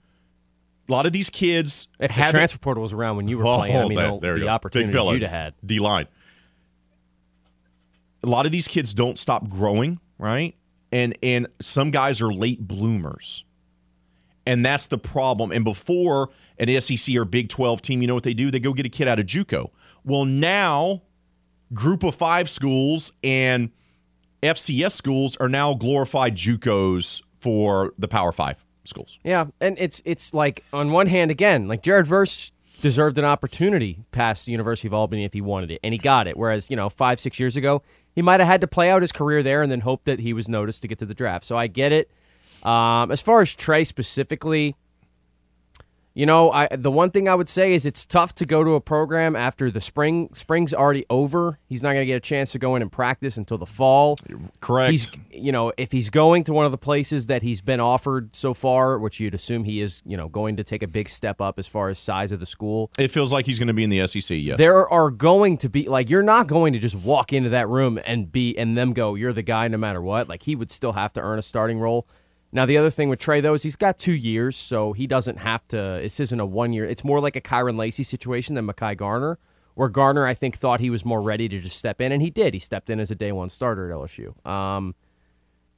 a 0.88 0.92
lot 0.92 1.06
of 1.06 1.14
these 1.14 1.30
kids 1.30 1.88
If 2.00 2.16
the 2.16 2.24
transfer 2.24 2.60
portal 2.60 2.84
was 2.84 2.94
around 2.94 3.18
when 3.18 3.28
you 3.28 3.38
were 3.38 3.46
oh, 3.46 3.58
playing, 3.58 3.76
I 3.76 3.88
mean, 3.88 3.98
that- 3.98 4.12
the, 4.12 4.20
there 4.20 4.34
you 4.34 4.42
the 4.42 4.46
go. 4.48 4.52
opportunities 4.52 4.94
you'd 4.96 5.22
have 5.22 5.32
had. 5.32 5.54
D 5.66 5.80
line. 5.80 6.08
A 8.24 8.28
lot 8.28 8.46
of 8.46 8.52
these 8.52 8.68
kids 8.68 8.94
don't 8.94 9.20
stop 9.20 9.50
growing, 9.50 10.00
right? 10.18 10.56
And 10.92 11.18
and 11.24 11.48
some 11.60 11.92
guys 11.92 12.22
are 12.22 12.32
late 12.34 12.66
bloomers. 12.66 13.44
And 14.46 14.66
that's 14.66 14.88
the 14.88 14.98
problem. 14.98 15.52
And 15.54 15.64
before 15.64 16.30
an 16.58 16.82
SEC 16.82 17.16
or 17.16 17.24
Big 17.24 17.48
12 17.48 17.82
team, 17.82 18.02
you 18.02 18.08
know 18.08 18.14
what 18.14 18.24
they 18.24 18.34
do? 18.34 18.52
They 18.52 18.60
go 18.60 18.74
get 18.74 18.86
a 18.86 18.90
kid 18.90 19.08
out 19.08 19.18
of 19.18 19.26
JUCO. 19.26 19.70
Well, 20.04 20.26
now 20.26 21.04
group 21.74 22.04
of 22.04 22.14
5 22.14 22.50
schools 22.50 23.12
and 23.24 23.72
FCS 24.44 24.92
schools 24.92 25.38
are 25.38 25.48
now 25.48 25.74
glorified 25.74 26.36
JUCOs 26.36 27.22
for 27.40 27.94
the 27.98 28.10
Power 28.10 28.34
5 28.34 28.66
schools. 28.86 29.20
Yeah, 29.24 29.46
and 29.62 29.78
it's 29.80 30.02
it's 30.06 30.34
like 30.34 30.64
on 30.74 30.92
one 30.92 31.08
hand, 31.08 31.32
again, 31.32 31.68
like 31.68 31.82
Jared 31.82 32.08
Verse 32.08 32.52
deserved 32.82 33.18
an 33.18 33.26
opportunity 33.26 34.00
past 34.12 34.46
the 34.46 34.52
University 34.52 34.88
of 34.88 34.94
Albany 34.94 35.24
if 35.24 35.34
he 35.34 35.42
wanted 35.42 35.72
it, 35.72 35.80
and 35.84 35.94
he 35.94 35.98
got 35.98 36.28
it. 36.28 36.38
Whereas 36.38 36.70
you 36.70 36.76
know 36.76 36.90
five 36.90 37.20
six 37.20 37.40
years 37.40 37.56
ago, 37.56 37.82
he 38.14 38.22
might 38.22 38.40
have 38.40 38.48
had 38.48 38.62
to 38.62 38.68
play 38.68 38.90
out 38.90 39.02
his 39.02 39.12
career 39.12 39.44
there 39.44 39.62
and 39.62 39.72
then 39.72 39.82
hope 39.82 40.04
that 40.06 40.20
he 40.20 40.34
was 40.34 40.48
noticed 40.50 40.82
to 40.84 40.88
get 40.88 41.00
to 41.00 41.06
the 41.06 41.14
draft. 41.14 41.46
So 41.46 41.58
I 41.58 41.68
get 41.68 41.92
it. 41.92 42.10
Um, 42.64 43.12
as 43.12 43.22
far 43.22 43.42
as 43.42 43.54
Trey 43.54 43.84
specifically, 43.84 44.76
you 46.16 46.28
know, 46.28 46.52
I 46.52 46.68
the 46.72 46.92
one 46.92 47.10
thing 47.10 47.28
I 47.28 47.34
would 47.34 47.50
say 47.50 47.74
is 47.74 47.86
it's 47.86 48.06
tough 48.06 48.36
to 48.36 48.46
go 48.46 48.64
to 48.64 48.72
a 48.72 48.82
program 48.82 49.36
after 49.36 49.72
the 49.72 49.82
spring. 49.82 50.30
Spring's 50.34 50.74
already 50.74 51.06
over. 51.10 51.60
He's 51.68 51.82
not 51.82 51.94
going 51.94 52.04
to 52.04 52.06
get 52.06 52.18
a 52.18 52.20
chance 52.20 52.52
to 52.52 52.60
go 52.60 52.76
in 52.76 52.84
and 52.84 52.92
practice 52.92 53.36
until 53.36 53.58
the 53.58 53.66
fall. 53.66 54.20
Correct. 54.60 54.92
He's, 54.92 55.12
you 55.32 55.52
know, 55.52 55.74
if 55.76 55.92
he's 55.92 56.12
going 56.12 56.44
to 56.44 56.54
one 56.54 56.66
of 56.66 56.72
the 56.72 56.78
places 56.78 57.28
that 57.28 57.42
he's 57.42 57.62
been 57.62 57.80
offered 57.80 58.36
so 58.36 58.54
far, 58.54 59.00
which 59.00 59.20
you'd 59.20 59.34
assume 59.34 59.64
he 59.64 59.82
is, 59.82 60.04
you 60.06 60.16
know, 60.16 60.28
going 60.28 60.58
to 60.58 60.64
take 60.64 60.84
a 60.84 60.88
big 60.88 61.10
step 61.10 61.42
up 61.42 61.58
as 61.58 61.66
far 61.68 61.90
as 61.90 61.98
size 61.98 62.32
of 62.32 62.40
the 62.40 62.46
school. 62.46 62.92
it 63.00 63.10
feels 63.10 63.32
like 63.32 63.48
he's 63.48 63.58
going 63.58 63.68
to 63.68 63.74
be 63.74 63.84
in 63.84 63.90
the 63.90 64.06
SEC, 64.08 64.38
yes. 64.40 64.58
There 64.58 64.88
are 64.88 65.10
going 65.10 65.58
to 65.58 65.70
be 65.70 65.88
like 65.88 66.12
you're 66.12 66.22
not 66.22 66.46
going 66.46 66.74
to 66.74 66.80
just 66.80 66.96
walk 66.96 67.34
into 67.34 67.50
that 67.50 67.68
room 67.68 68.00
and 68.06 68.32
be 68.32 68.56
and 68.56 68.78
them 68.78 68.94
go, 68.94 69.16
you're 69.16 69.34
the 69.34 69.42
guy 69.42 69.68
no 69.68 69.78
matter 69.78 70.02
what. 70.02 70.30
Like 70.30 70.44
he 70.44 70.56
would 70.56 70.70
still 70.70 70.94
have 70.94 71.12
to 71.14 71.22
earn 71.22 71.40
a 71.40 71.44
starting 71.44 71.80
role. 71.80 72.08
Now 72.54 72.68
the 72.68 72.78
other 72.78 72.92
thing 72.92 73.10
with 73.10 73.20
Trey 73.20 73.42
though 73.42 73.56
is 73.56 73.64
he's 73.64 73.76
got 73.76 73.98
two 73.98 74.14
years, 74.14 74.56
so 74.56 74.94
he 74.94 75.08
doesn't 75.08 75.38
have 75.40 75.68
to. 75.70 76.00
This 76.02 76.20
isn't 76.20 76.40
a 76.40 76.46
one 76.46 76.72
year. 76.72 76.86
It's 76.86 77.04
more 77.04 77.20
like 77.20 77.36
a 77.36 77.42
Kyren 77.42 77.78
Lacy 77.78 78.04
situation 78.04 78.54
than 78.54 78.68
Mekhi 78.68 78.96
Garner, 78.96 79.40
where 79.74 79.90
Garner 79.90 80.28
I 80.28 80.36
think 80.36 80.56
thought 80.56 80.80
he 80.80 80.92
was 80.92 81.04
more 81.04 81.22
ready 81.22 81.50
to 81.50 81.60
just 81.60 81.78
step 81.78 82.00
in, 82.00 82.12
and 82.12 82.22
he 82.22 82.30
did. 82.30 82.54
He 82.54 82.60
stepped 82.60 82.92
in 82.92 83.00
as 83.00 83.10
a 83.10 83.16
day 83.16 83.32
one 83.32 83.50
starter 83.50 83.92
at 83.92 83.98
LSU. 83.98 84.48
Um, 84.48 84.94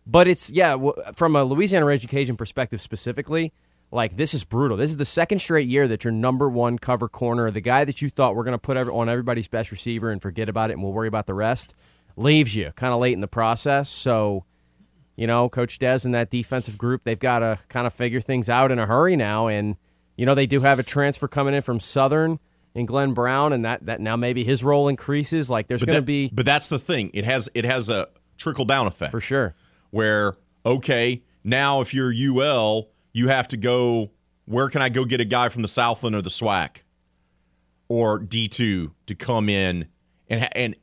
but 0.06 0.28
it's 0.28 0.50
yeah, 0.52 0.78
from 1.16 1.38
a 1.38 1.46
Louisiana 1.46 1.88
education 1.88 2.36
perspective 2.36 2.82
specifically, 2.82 3.54
like 3.90 4.18
this 4.18 4.34
is 4.34 4.44
brutal. 4.44 4.76
This 4.76 4.92
is 4.92 4.98
the 4.98 5.06
second 5.06 5.40
straight 5.40 5.70
year 5.70 5.88
that 5.88 6.04
your 6.04 6.12
number 6.12 6.50
one 6.50 6.78
cover 6.78 7.08
corner, 7.08 7.50
the 7.52 7.62
guy 7.62 7.86
that 7.86 8.02
you 8.02 8.10
thought 8.10 8.36
we're 8.36 8.44
going 8.44 8.52
to 8.52 8.58
put 8.58 8.76
on 8.76 9.08
everybody's 9.08 9.48
best 9.48 9.72
receiver 9.72 10.12
and 10.12 10.22
forget 10.22 10.50
about 10.50 10.72
it, 10.72 10.74
and 10.74 10.84
we'll 10.84 10.92
worry 10.92 11.08
about 11.08 11.26
the 11.26 11.34
rest, 11.34 11.74
leaves 12.18 12.54
you 12.54 12.72
kind 12.76 12.94
of 12.94 13.00
late 13.00 13.14
in 13.14 13.22
the 13.22 13.28
process. 13.28 13.90
So, 13.90 14.44
you 15.16 15.28
know, 15.28 15.50
Coach 15.50 15.80
Des 15.80 16.00
and 16.04 16.14
that 16.14 16.30
defensive 16.30 16.78
group, 16.78 17.04
they've 17.04 17.20
got 17.20 17.40
to 17.40 17.60
kind 17.70 17.88
of 17.88 17.94
figure 17.94 18.22
things 18.22 18.50
out 18.50 18.72
in 18.72 18.80
a 18.80 18.86
hurry 18.86 19.16
now. 19.16 19.48
And 19.48 19.76
you 20.18 20.26
know, 20.26 20.36
they 20.36 20.46
do 20.46 20.62
have 20.62 20.80
a 20.80 20.84
transfer 20.84 21.28
coming 21.28 21.54
in 21.54 21.62
from 21.62 21.80
Southern 21.80 22.40
and 22.74 22.88
Glenn 22.88 23.14
Brown, 23.14 23.54
and 23.54 23.64
that 23.66 23.86
that 23.86 24.00
now 24.02 24.16
maybe 24.16 24.44
his 24.44 24.64
role 24.64 24.88
increases. 24.88 25.50
Like 25.50 25.68
there's 25.68 25.84
going 25.84 25.98
to 25.98 26.02
be 26.02 26.30
But 26.34 26.46
that's 26.46 26.68
the 26.68 26.80
thing. 26.80 27.12
It 27.14 27.26
has 27.26 27.50
it 27.54 27.66
has 27.66 27.90
a 27.90 28.08
trickle 28.38 28.66
down 28.66 28.88
effect. 28.88 29.12
for 29.12 29.22
sure. 29.22 29.56
where 29.92 30.36
okay 30.66 31.22
now 31.44 31.80
if 31.80 31.94
you're 31.94 32.12
ul 32.42 32.90
you 33.14 33.30
have 33.30 33.48
to 33.48 33.56
go 33.56 34.12
where 34.44 34.68
can 34.68 34.82
i 34.82 34.90
go 34.90 35.06
get 35.06 35.22
a 35.22 35.26
guy 35.26 35.48
from 35.48 35.62
the 35.62 35.70
southland 35.70 36.14
or 36.14 36.22
the 36.22 36.30
swac 36.30 36.84
or 37.88 38.20
d2 38.20 38.92
to 39.06 39.16
come 39.18 39.48
in 39.48 39.88
and 40.28 40.50
and 40.54 40.76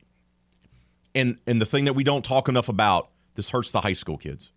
and 1.13 1.37
and 1.45 1.61
the 1.61 1.65
thing 1.65 1.85
that 1.85 1.93
we 1.93 2.03
don't 2.03 2.25
talk 2.25 2.49
enough 2.49 2.69
about 2.69 3.09
this 3.35 3.49
hurts 3.49 3.71
the 3.71 3.81
high 3.81 3.93
school 3.93 4.17
kids 4.17 4.51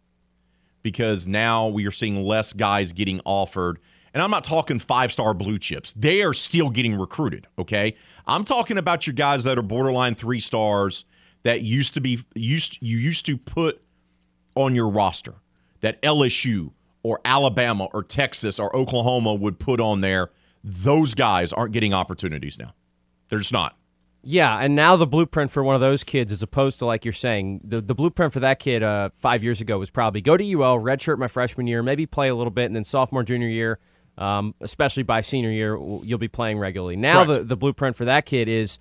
because 0.83 1.27
now 1.27 1.69
we 1.69 1.87
are 1.87 1.93
seeing 1.93 2.23
less 2.23 2.53
guys 2.53 2.93
getting 2.93 3.21
offered 3.25 3.79
and 4.15 4.23
i'm 4.23 4.31
not 4.31 4.45
talking 4.45 4.79
five 4.79 5.13
star 5.13 5.35
blue 5.35 5.59
chips 5.59 5.93
they 5.95 6.23
are 6.23 6.35
still 6.35 6.71
getting 6.71 6.95
recruited 6.95 7.47
okay 7.59 7.95
i'm 8.27 8.45
talking 8.45 8.79
about 8.79 9.07
your 9.07 9.15
guys 9.15 9.45
that 9.45 9.59
are 9.59 9.63
borderline 9.63 10.15
three 10.15 10.41
stars 10.41 11.05
that 11.43 11.63
used 11.63 11.95
to 11.95 12.01
be 12.01 12.19
used 12.35 12.79
you 12.81 12.99
used 12.99 13.27
to 13.27 13.37
put 13.37 13.83
on 14.55 14.75
your 14.75 14.91
roster 14.91 15.35
that 15.81 16.01
LSU 16.03 16.73
or 17.03 17.21
Alabama 17.25 17.85
or 17.93 18.03
Texas 18.03 18.59
or 18.59 18.75
Oklahoma 18.75 19.35
would 19.35 19.61
put 19.61 19.81
on 19.81 20.01
there, 20.01 20.31
those 20.65 21.15
guys 21.15 21.53
aren't 21.53 21.73
getting 21.73 21.95
opportunities 21.95 22.59
now. 22.59 22.75
They're 23.29 23.39
just 23.39 23.53
not. 23.53 23.77
Yeah, 24.29 24.59
and 24.59 24.75
now 24.75 24.97
the 24.97 25.07
blueprint 25.07 25.53
for 25.53 25.63
one 25.63 25.77
of 25.77 25.81
those 25.81 26.03
kids, 26.03 26.33
as 26.33 26.43
opposed 26.43 26.81
to 26.81 26.85
like 26.85 27.05
you're 27.05 27.13
saying, 27.13 27.61
the, 27.63 27.81
the 27.81 27.95
blueprint 27.95 28.33
for 28.33 28.41
that 28.41 28.59
kid 28.59 28.83
uh, 28.83 29.11
five 29.21 29.45
years 29.45 29.61
ago 29.61 29.79
was 29.79 29.89
probably 29.89 30.21
go 30.21 30.37
to 30.37 30.45
UL, 30.45 30.81
redshirt 30.81 31.17
my 31.19 31.29
freshman 31.29 31.69
year, 31.69 31.81
maybe 31.81 32.07
play 32.07 32.27
a 32.27 32.35
little 32.35 32.51
bit, 32.51 32.65
and 32.65 32.75
then 32.75 32.83
sophomore, 32.83 33.23
junior 33.23 33.47
year, 33.47 33.79
um, 34.19 34.57
especially 34.61 35.05
by 35.05 35.21
senior 35.21 35.53
year, 35.53 35.79
you'll 36.03 36.19
be 36.19 36.27
playing 36.27 36.59
regularly. 36.59 36.97
Now 36.97 37.25
Correct. 37.25 37.39
the, 37.39 37.45
the 37.45 37.57
blueprint 37.57 37.95
for 37.95 38.05
that 38.05 38.27
kid 38.27 38.49
is 38.49 38.81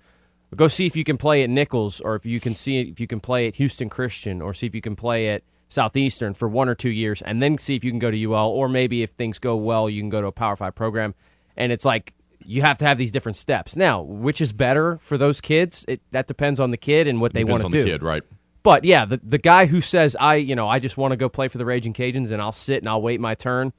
go 0.56 0.66
see 0.66 0.84
if 0.84 0.96
you 0.96 1.04
can 1.04 1.16
play 1.16 1.44
at 1.44 1.48
Nicholls, 1.48 2.00
or 2.00 2.16
if 2.16 2.26
you 2.26 2.40
can 2.40 2.56
see 2.56 2.80
if 2.80 2.98
you 2.98 3.06
can 3.06 3.20
play 3.20 3.46
at 3.46 3.54
Houston 3.54 3.88
Christian, 3.88 4.42
or 4.42 4.52
see 4.52 4.66
if 4.66 4.74
you 4.74 4.80
can 4.80 4.96
play 4.96 5.28
at 5.28 5.44
Southeastern 5.68 6.34
for 6.34 6.48
one 6.48 6.68
or 6.68 6.74
two 6.74 6.90
years, 6.90 7.22
and 7.22 7.40
then 7.40 7.56
see 7.56 7.76
if 7.76 7.84
you 7.84 7.92
can 7.92 8.00
go 8.00 8.10
to 8.10 8.20
UL, 8.20 8.48
or 8.48 8.68
maybe 8.68 9.04
if 9.04 9.10
things 9.10 9.38
go 9.38 9.54
well, 9.54 9.88
you 9.88 10.02
can 10.02 10.10
go 10.10 10.20
to 10.20 10.26
a 10.26 10.32
Power 10.32 10.56
Five 10.56 10.74
program. 10.74 11.14
And 11.56 11.70
it's 11.70 11.84
like 11.84 12.15
you 12.46 12.62
have 12.62 12.78
to 12.78 12.84
have 12.84 12.96
these 12.98 13.12
different 13.12 13.36
steps. 13.36 13.76
Now, 13.76 14.02
which 14.02 14.40
is 14.40 14.52
better 14.52 14.98
for 14.98 15.18
those 15.18 15.40
kids? 15.40 15.84
It, 15.88 16.00
that 16.10 16.26
depends 16.26 16.60
on 16.60 16.70
the 16.70 16.76
kid 16.76 17.06
and 17.06 17.20
what 17.20 17.32
they 17.34 17.44
want 17.44 17.62
to 17.62 17.68
do. 17.68 17.84
the 17.84 17.90
kid, 17.90 18.02
right? 18.02 18.22
But 18.62 18.84
yeah, 18.84 19.04
the 19.04 19.20
the 19.22 19.38
guy 19.38 19.66
who 19.66 19.80
says 19.80 20.16
I, 20.18 20.36
you 20.36 20.56
know, 20.56 20.68
I 20.68 20.78
just 20.78 20.96
want 20.96 21.12
to 21.12 21.16
go 21.16 21.28
play 21.28 21.48
for 21.48 21.58
the 21.58 21.64
Raging 21.64 21.92
Cajuns 21.92 22.32
and 22.32 22.40
I'll 22.42 22.52
sit 22.52 22.78
and 22.78 22.88
I'll 22.88 23.02
wait 23.02 23.20
my 23.20 23.34
turn. 23.34 23.72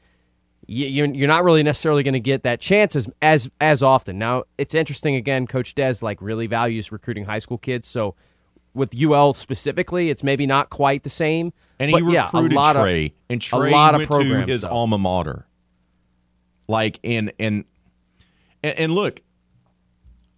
you- 0.65 0.88
You're 0.88 1.08
you're 1.08 1.27
not 1.27 1.43
really 1.43 1.62
necessarily 1.63 2.03
going 2.03 2.13
to 2.13 2.19
get 2.21 2.43
that 2.43 2.62
chance 2.62 2.95
as 2.95 3.08
as 3.21 3.49
as 3.60 3.84
often. 3.84 4.17
Now 4.17 4.43
it's 4.58 4.73
interesting 4.73 5.15
again. 5.15 5.45
Coach 5.47 5.75
Des 5.75 5.95
like 6.01 6.21
really 6.21 6.47
values 6.47 6.91
recruiting 6.91 7.25
high 7.25 7.39
school 7.39 7.58
kids, 7.58 7.88
so 7.88 8.15
with 8.73 8.93
UL 9.01 9.34
specifically, 9.34 10.10
it's 10.10 10.23
maybe 10.23 10.45
not 10.45 10.69
quite 10.69 11.03
the 11.03 11.10
same. 11.10 11.51
And 11.80 11.89
he 11.91 11.99
but 11.99 12.10
yeah, 12.12 12.25
recruited 12.25 12.53
a 12.53 12.56
lot 12.56 12.73
Trey, 12.75 13.06
of, 13.08 13.12
and 13.30 13.41
a 13.41 13.45
Trey 13.45 13.71
lot 13.71 13.93
of 14.01 14.10
went 14.10 14.21
to 14.23 14.45
his 14.45 14.62
though. 14.62 14.69
alma 14.69 14.97
mater. 14.97 15.47
Like 16.67 16.99
and 17.03 17.32
and 17.39 17.65
and, 18.63 18.78
and 18.78 18.91
look, 18.93 19.22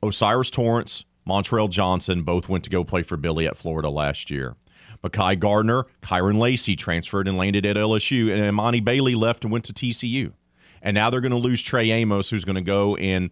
O'Cyrus 0.01 0.49
Torrence, 0.49 1.03
Montrell 1.27 1.69
Johnson 1.69 2.23
both 2.23 2.49
went 2.49 2.63
to 2.63 2.69
go 2.69 2.83
play 2.83 3.03
for 3.03 3.17
Billy 3.17 3.47
at 3.47 3.57
Florida 3.57 3.89
last 3.89 4.29
year. 4.31 4.55
Mekhi 5.03 5.39
Garner, 5.39 5.85
Kyren 6.01 6.39
Lacy 6.39 6.75
transferred 6.75 7.27
and 7.27 7.37
landed 7.37 7.65
at 7.65 7.77
LSU, 7.77 8.31
and 8.31 8.43
Imani 8.43 8.81
Bailey 8.81 9.15
left 9.15 9.43
and 9.43 9.51
went 9.51 9.65
to 9.65 9.73
TCU. 9.73 10.33
And 10.81 10.95
now 10.95 11.09
they're 11.09 11.21
going 11.21 11.31
to 11.31 11.37
lose 11.37 11.61
Trey 11.61 11.91
Amos, 11.91 12.29
who's 12.29 12.45
going 12.45 12.55
to 12.55 12.61
go 12.61 12.95
and 12.97 13.29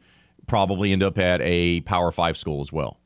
probably 0.47 0.91
end 0.91 1.04
up 1.04 1.17
at 1.17 1.41
a 1.43 1.82
Power 1.82 2.12
Five 2.12 2.38
school 2.38 2.62
as 2.62 2.71
well. 2.71 3.00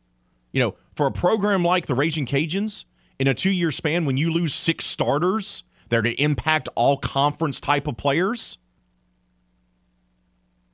You 0.52 0.62
know, 0.62 0.76
for 0.96 1.08
a 1.08 1.12
program 1.12 1.64
like 1.64 1.86
the 1.86 1.96
Raging 1.96 2.26
Cajuns, 2.26 2.86
in 3.20 3.28
a 3.28 3.34
two 3.34 3.52
year 3.52 3.72
span, 3.72 4.06
when 4.06 4.18
you 4.18 4.34
lose 4.34 4.54
six 4.54 4.86
starters, 4.86 5.64
they're 5.90 6.02
to 6.02 6.22
impact 6.22 6.70
all 6.76 6.98
conference 6.98 7.60
type 7.60 7.88
of 7.88 7.96
players. 7.96 8.58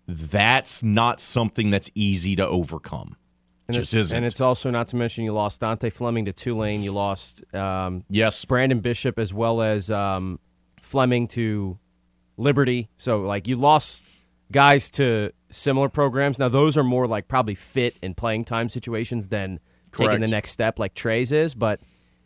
That's 0.08 0.82
not 0.84 1.20
something 1.20 1.70
that's 1.70 1.90
easy 1.94 2.36
to 2.38 2.48
overcome. 2.48 3.18
and 3.68 3.76
just 3.76 3.94
it's, 3.94 4.06
isn't. 4.06 4.18
And 4.18 4.26
it's 4.26 4.40
also 4.40 4.72
not 4.72 4.88
to 4.90 4.96
mention 4.96 5.26
you 5.26 5.34
lost 5.34 5.60
Dante 5.60 5.90
Fleming 5.90 6.26
to 6.26 6.34
Tulane. 6.34 6.82
You 6.82 6.94
lost 6.94 7.44
um, 7.54 8.06
Yes, 8.10 8.44
Brandon 8.46 8.80
Bishop 8.80 9.20
as 9.20 9.34
well 9.34 9.62
as 9.62 9.92
um, 9.92 10.40
Fleming 10.82 11.28
to 11.30 11.78
Liberty. 12.38 12.90
So 12.98 13.20
like 13.20 13.48
you 13.48 13.58
lost 13.58 14.06
guys 14.52 14.90
to 14.92 15.32
similar 15.50 15.90
programs. 15.90 16.40
Now 16.40 16.48
those 16.48 16.78
are 16.78 16.84
more 16.84 17.06
like 17.06 17.28
probably 17.28 17.56
fit 17.56 17.96
in 18.02 18.14
playing 18.14 18.46
time 18.46 18.70
situations 18.70 19.28
than 19.28 19.60
taking 19.92 20.22
the 20.22 20.28
next 20.28 20.52
step 20.52 20.80
like 20.80 20.94
Trey's 20.94 21.32
is. 21.32 21.54
But 21.54 21.82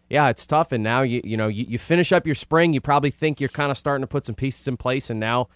yeah, 0.10 0.30
it's 0.30 0.46
tough. 0.46 0.72
And 0.72 0.84
now 0.84 1.02
you 1.02 1.22
you 1.24 1.38
know 1.38 1.48
you, 1.48 1.66
you 1.68 1.80
finish 1.80 2.12
up 2.12 2.28
your 2.28 2.36
spring. 2.36 2.74
You 2.74 2.82
probably 2.82 3.12
think 3.12 3.40
you're 3.40 3.50
kind 3.50 3.72
of 3.72 3.78
starting 3.78 4.02
to 4.02 4.08
put 4.08 4.26
some 4.26 4.36
pieces 4.36 4.68
in 4.68 4.78
place, 4.78 5.10
and 5.10 5.20
now 5.20 5.48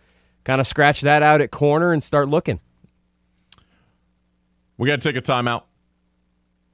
kind 0.45 0.61
of 0.61 0.67
scratch 0.67 1.01
that 1.01 1.21
out 1.21 1.41
at 1.41 1.51
corner 1.51 1.91
and 1.91 2.01
start 2.01 2.29
looking. 2.29 2.61
we 4.77 4.87
got 4.87 5.01
to 5.01 5.11
take 5.11 5.17
a 5.17 5.21
timeout. 5.21 5.63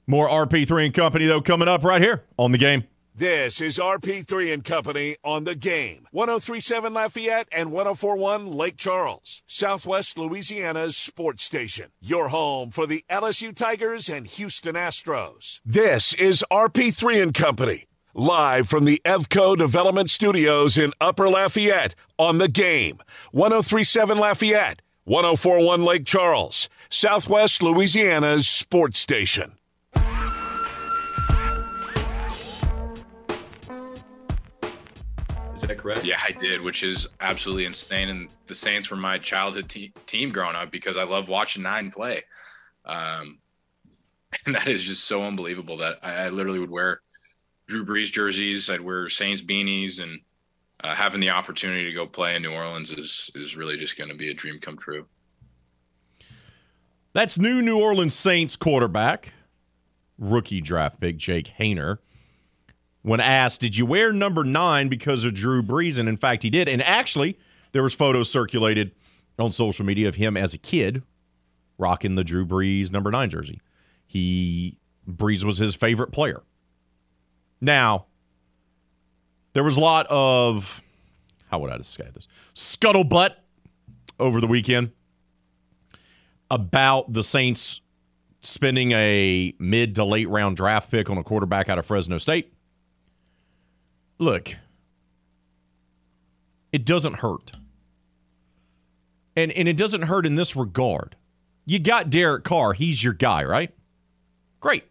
More 0.05 0.27
RP3 0.29 0.85
and 0.85 0.93
Company, 0.93 1.25
though, 1.25 1.41
coming 1.41 1.67
up 1.67 1.83
right 1.83 2.01
here 2.01 2.23
on 2.37 2.51
the 2.51 2.57
game. 2.57 2.83
This 3.13 3.59
is 3.61 3.77
RP3 3.77 4.53
and 4.53 4.63
Company 4.63 5.17
on 5.23 5.43
the 5.43 5.53
game. 5.53 6.07
1037 6.11 6.93
Lafayette 6.93 7.47
and 7.51 7.71
1041 7.71 8.51
Lake 8.51 8.77
Charles, 8.77 9.43
Southwest 9.45 10.17
Louisiana's 10.17 10.95
sports 10.97 11.43
station. 11.43 11.91
Your 12.01 12.29
home 12.29 12.71
for 12.71 12.87
the 12.87 13.03
LSU 13.09 13.55
Tigers 13.55 14.09
and 14.09 14.27
Houston 14.27 14.75
Astros. 14.75 15.59
This 15.65 16.13
is 16.13 16.43
RP3 16.49 17.21
and 17.21 17.33
Company. 17.33 17.85
Live 18.13 18.67
from 18.67 18.83
the 18.83 19.01
Evco 19.05 19.57
Development 19.57 20.09
Studios 20.09 20.77
in 20.77 20.91
Upper 20.99 21.29
Lafayette 21.29 21.95
on 22.19 22.39
the 22.39 22.49
game. 22.49 22.99
1037 23.31 24.17
Lafayette, 24.17 24.81
1041 25.05 25.81
Lake 25.85 26.05
Charles, 26.05 26.67
Southwest 26.89 27.63
Louisiana's 27.63 28.49
sports 28.49 28.99
station. 28.99 29.53
Is 29.95 30.01
that 35.61 35.77
correct? 35.77 36.03
Yeah, 36.03 36.19
I 36.21 36.31
did, 36.31 36.65
which 36.65 36.83
is 36.83 37.07
absolutely 37.21 37.63
insane. 37.63 38.09
And 38.09 38.27
the 38.47 38.55
Saints 38.55 38.91
were 38.91 38.97
my 38.97 39.19
childhood 39.19 39.69
te- 39.69 39.93
team 40.05 40.33
growing 40.33 40.57
up 40.57 40.69
because 40.69 40.97
I 40.97 41.03
love 41.03 41.29
watching 41.29 41.63
nine 41.63 41.91
play. 41.91 42.25
Um, 42.83 43.37
and 44.45 44.55
that 44.55 44.67
is 44.67 44.83
just 44.83 45.05
so 45.05 45.23
unbelievable 45.23 45.77
that 45.77 45.99
I, 46.03 46.25
I, 46.25 46.29
literally 46.29 46.59
would 46.59 46.69
wear 46.69 46.99
Drew 47.67 47.85
Brees 47.85 48.11
jerseys. 48.11 48.69
I'd 48.69 48.81
wear 48.81 49.07
Saints 49.09 49.41
beanies, 49.41 50.01
and 50.01 50.19
uh, 50.83 50.93
having 50.95 51.21
the 51.21 51.29
opportunity 51.29 51.85
to 51.85 51.93
go 51.93 52.05
play 52.05 52.35
in 52.35 52.41
New 52.41 52.51
Orleans 52.51 52.91
is 52.91 53.31
is 53.35 53.55
really 53.55 53.77
just 53.77 53.97
going 53.97 54.09
to 54.09 54.15
be 54.15 54.29
a 54.29 54.33
dream 54.33 54.59
come 54.59 54.77
true. 54.77 55.05
That's 57.13 57.37
new 57.37 57.61
New 57.61 57.79
Orleans 57.79 58.13
Saints 58.13 58.55
quarterback, 58.55 59.33
rookie 60.17 60.61
draft 60.61 60.99
pick 60.99 61.17
Jake 61.17 61.53
Haener. 61.59 61.97
when 63.03 63.19
asked, 63.19 63.61
"Did 63.61 63.77
you 63.77 63.85
wear 63.85 64.13
number 64.13 64.43
nine 64.43 64.87
because 64.87 65.25
of 65.25 65.33
Drew 65.33 65.63
Brees?" 65.63 65.97
And 65.97 66.07
in 66.07 66.17
fact, 66.17 66.43
he 66.43 66.49
did. 66.49 66.67
And 66.69 66.81
actually, 66.83 67.37
there 67.71 67.83
was 67.83 67.93
photos 67.93 68.29
circulated 68.29 68.91
on 69.39 69.51
social 69.51 69.85
media 69.85 70.07
of 70.07 70.15
him 70.15 70.37
as 70.37 70.53
a 70.53 70.57
kid 70.57 71.03
rocking 71.77 72.15
the 72.15 72.23
Drew 72.23 72.45
Brees 72.45 72.91
number 72.91 73.09
nine 73.09 73.29
jersey. 73.29 73.59
He 74.05 74.77
Brees 75.09 75.43
was 75.43 75.57
his 75.57 75.73
favorite 75.73 76.11
player. 76.11 76.43
Now, 77.61 78.07
there 79.53 79.63
was 79.63 79.77
a 79.77 79.81
lot 79.81 80.07
of 80.09 80.81
how 81.49 81.59
would 81.59 81.71
I 81.71 81.77
describe 81.77 82.13
this 82.13 82.27
scuttlebutt 82.55 83.35
over 84.19 84.41
the 84.41 84.47
weekend 84.47 84.91
about 86.49 87.13
the 87.13 87.23
Saints 87.23 87.81
spending 88.41 88.91
a 88.93 89.53
mid 89.59 89.95
to 89.95 90.03
late 90.03 90.27
round 90.27 90.57
draft 90.57 90.89
pick 90.89 91.09
on 91.09 91.17
a 91.17 91.23
quarterback 91.23 91.69
out 91.69 91.77
of 91.77 91.85
Fresno 91.85 92.17
State 92.17 92.51
look, 94.21 94.55
it 96.71 96.85
doesn't 96.85 97.15
hurt. 97.15 97.51
And 99.35 99.51
and 99.51 99.67
it 99.67 99.77
doesn't 99.77 100.03
hurt 100.03 100.25
in 100.25 100.35
this 100.35 100.55
regard. 100.55 101.15
You 101.65 101.79
got 101.79 102.09
Derek 102.09 102.43
Carr, 102.43 102.73
he's 102.73 103.03
your 103.03 103.13
guy, 103.13 103.43
right? 103.43 103.73
Great. 104.59 104.85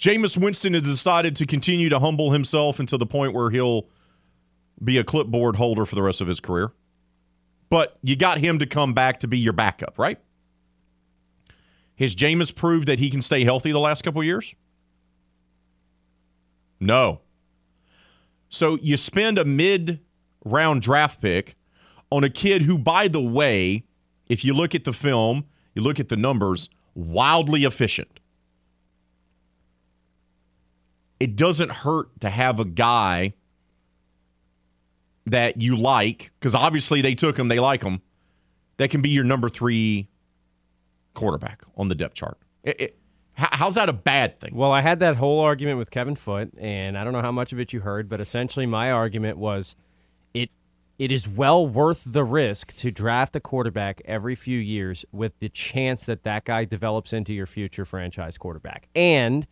Jameis 0.00 0.38
Winston 0.38 0.72
has 0.72 0.82
decided 0.82 1.36
to 1.36 1.46
continue 1.46 1.90
to 1.90 1.98
humble 1.98 2.32
himself 2.32 2.80
until 2.80 2.98
the 2.98 3.06
point 3.06 3.34
where 3.34 3.50
he'll 3.50 3.86
be 4.82 4.96
a 4.96 5.04
clipboard 5.04 5.56
holder 5.56 5.84
for 5.84 5.94
the 5.94 6.02
rest 6.02 6.22
of 6.22 6.26
his 6.26 6.40
career. 6.40 6.72
But 7.68 7.98
you 8.02 8.16
got 8.16 8.38
him 8.38 8.58
to 8.60 8.66
come 8.66 8.94
back 8.94 9.20
to 9.20 9.28
be 9.28 9.38
your 9.38 9.52
backup, 9.52 9.98
right? 9.98 10.18
Has 11.98 12.16
Jameis 12.16 12.54
proved 12.54 12.88
that 12.88 12.98
he 12.98 13.10
can 13.10 13.20
stay 13.20 13.44
healthy 13.44 13.72
the 13.72 13.78
last 13.78 14.02
couple 14.02 14.24
years? 14.24 14.54
No. 16.80 17.20
So 18.48 18.78
you 18.80 18.96
spend 18.96 19.38
a 19.38 19.44
mid 19.44 20.00
round 20.46 20.80
draft 20.80 21.20
pick 21.20 21.56
on 22.10 22.24
a 22.24 22.30
kid 22.30 22.62
who, 22.62 22.78
by 22.78 23.06
the 23.06 23.20
way, 23.20 23.84
if 24.30 24.46
you 24.46 24.54
look 24.54 24.74
at 24.74 24.84
the 24.84 24.94
film, 24.94 25.44
you 25.74 25.82
look 25.82 26.00
at 26.00 26.08
the 26.08 26.16
numbers, 26.16 26.70
wildly 26.94 27.64
efficient. 27.64 28.19
It 31.20 31.36
doesn't 31.36 31.70
hurt 31.70 32.20
to 32.20 32.30
have 32.30 32.58
a 32.58 32.64
guy 32.64 33.34
that 35.26 35.60
you 35.60 35.76
like, 35.76 36.32
because 36.40 36.54
obviously 36.54 37.02
they 37.02 37.14
took 37.14 37.38
him, 37.38 37.48
they 37.48 37.60
like 37.60 37.82
him, 37.84 38.00
that 38.78 38.90
can 38.90 39.02
be 39.02 39.10
your 39.10 39.24
number 39.24 39.48
three 39.48 40.08
quarterback 41.14 41.62
on 41.76 41.88
the 41.88 41.94
depth 41.94 42.14
chart. 42.14 42.38
It, 42.64 42.80
it, 42.80 42.96
How's 43.34 43.76
that 43.76 43.88
a 43.88 43.94
bad 43.94 44.38
thing? 44.38 44.54
Well, 44.54 44.72
I 44.72 44.82
had 44.82 45.00
that 45.00 45.16
whole 45.16 45.40
argument 45.40 45.78
with 45.78 45.90
Kevin 45.90 46.14
Foote, 46.14 46.50
and 46.58 46.98
I 46.98 47.04
don't 47.04 47.12
know 47.12 47.22
how 47.22 47.32
much 47.32 47.52
of 47.52 47.60
it 47.60 47.72
you 47.72 47.80
heard, 47.80 48.08
but 48.08 48.20
essentially 48.20 48.66
my 48.66 48.90
argument 48.90 49.38
was 49.38 49.76
it 50.34 50.50
it 50.98 51.10
is 51.10 51.26
well 51.26 51.66
worth 51.66 52.02
the 52.06 52.24
risk 52.24 52.74
to 52.76 52.90
draft 52.90 53.34
a 53.34 53.40
quarterback 53.40 54.02
every 54.04 54.34
few 54.34 54.58
years 54.58 55.06
with 55.10 55.38
the 55.38 55.48
chance 55.48 56.04
that 56.04 56.22
that 56.24 56.44
guy 56.44 56.66
develops 56.66 57.14
into 57.14 57.32
your 57.32 57.46
future 57.46 57.86
franchise 57.86 58.36
quarterback. 58.36 58.88
And 58.94 59.46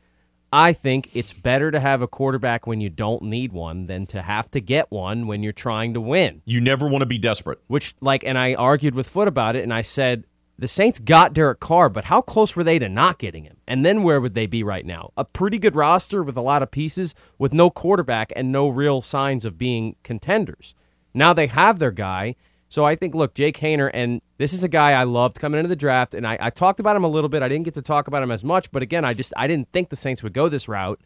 I 0.52 0.72
think 0.72 1.14
it's 1.14 1.32
better 1.32 1.70
to 1.70 1.78
have 1.78 2.00
a 2.00 2.08
quarterback 2.08 2.66
when 2.66 2.80
you 2.80 2.88
don't 2.88 3.22
need 3.24 3.52
one 3.52 3.86
than 3.86 4.06
to 4.06 4.22
have 4.22 4.50
to 4.52 4.60
get 4.60 4.90
one 4.90 5.26
when 5.26 5.42
you're 5.42 5.52
trying 5.52 5.92
to 5.94 6.00
win. 6.00 6.42
You 6.46 6.60
never 6.60 6.88
want 6.88 7.02
to 7.02 7.06
be 7.06 7.18
desperate. 7.18 7.58
Which, 7.66 7.94
like, 8.00 8.24
and 8.24 8.38
I 8.38 8.54
argued 8.54 8.94
with 8.94 9.08
Foote 9.08 9.28
about 9.28 9.56
it, 9.56 9.62
and 9.62 9.74
I 9.74 9.82
said 9.82 10.24
the 10.58 10.66
Saints 10.66 10.98
got 10.98 11.34
Derek 11.34 11.60
Carr, 11.60 11.88
but 11.88 12.06
how 12.06 12.22
close 12.22 12.56
were 12.56 12.64
they 12.64 12.78
to 12.78 12.88
not 12.88 13.18
getting 13.18 13.44
him? 13.44 13.58
And 13.66 13.84
then 13.84 14.02
where 14.02 14.20
would 14.20 14.34
they 14.34 14.46
be 14.46 14.62
right 14.62 14.86
now? 14.86 15.12
A 15.16 15.24
pretty 15.24 15.58
good 15.58 15.76
roster 15.76 16.22
with 16.22 16.36
a 16.36 16.42
lot 16.42 16.62
of 16.62 16.70
pieces, 16.70 17.14
with 17.38 17.52
no 17.52 17.68
quarterback 17.68 18.32
and 18.34 18.50
no 18.50 18.68
real 18.68 19.02
signs 19.02 19.44
of 19.44 19.58
being 19.58 19.96
contenders. 20.02 20.74
Now 21.12 21.32
they 21.32 21.46
have 21.46 21.78
their 21.78 21.90
guy. 21.90 22.36
So 22.68 22.84
I 22.84 22.96
think, 22.96 23.14
look, 23.14 23.34
Jake 23.34 23.58
Haener, 23.58 23.90
and 23.94 24.20
this 24.36 24.52
is 24.52 24.62
a 24.62 24.68
guy 24.68 24.92
I 24.92 25.04
loved 25.04 25.40
coming 25.40 25.58
into 25.58 25.68
the 25.68 25.76
draft, 25.76 26.12
and 26.12 26.26
I, 26.26 26.36
I 26.38 26.50
talked 26.50 26.80
about 26.80 26.96
him 26.96 27.04
a 27.04 27.08
little 27.08 27.30
bit. 27.30 27.42
I 27.42 27.48
didn't 27.48 27.64
get 27.64 27.74
to 27.74 27.82
talk 27.82 28.08
about 28.08 28.22
him 28.22 28.30
as 28.30 28.44
much, 28.44 28.70
but 28.70 28.82
again, 28.82 29.04
I 29.04 29.14
just 29.14 29.32
I 29.36 29.46
didn't 29.46 29.72
think 29.72 29.88
the 29.88 29.96
Saints 29.96 30.22
would 30.22 30.34
go 30.34 30.48
this 30.48 30.68
route. 30.68 31.00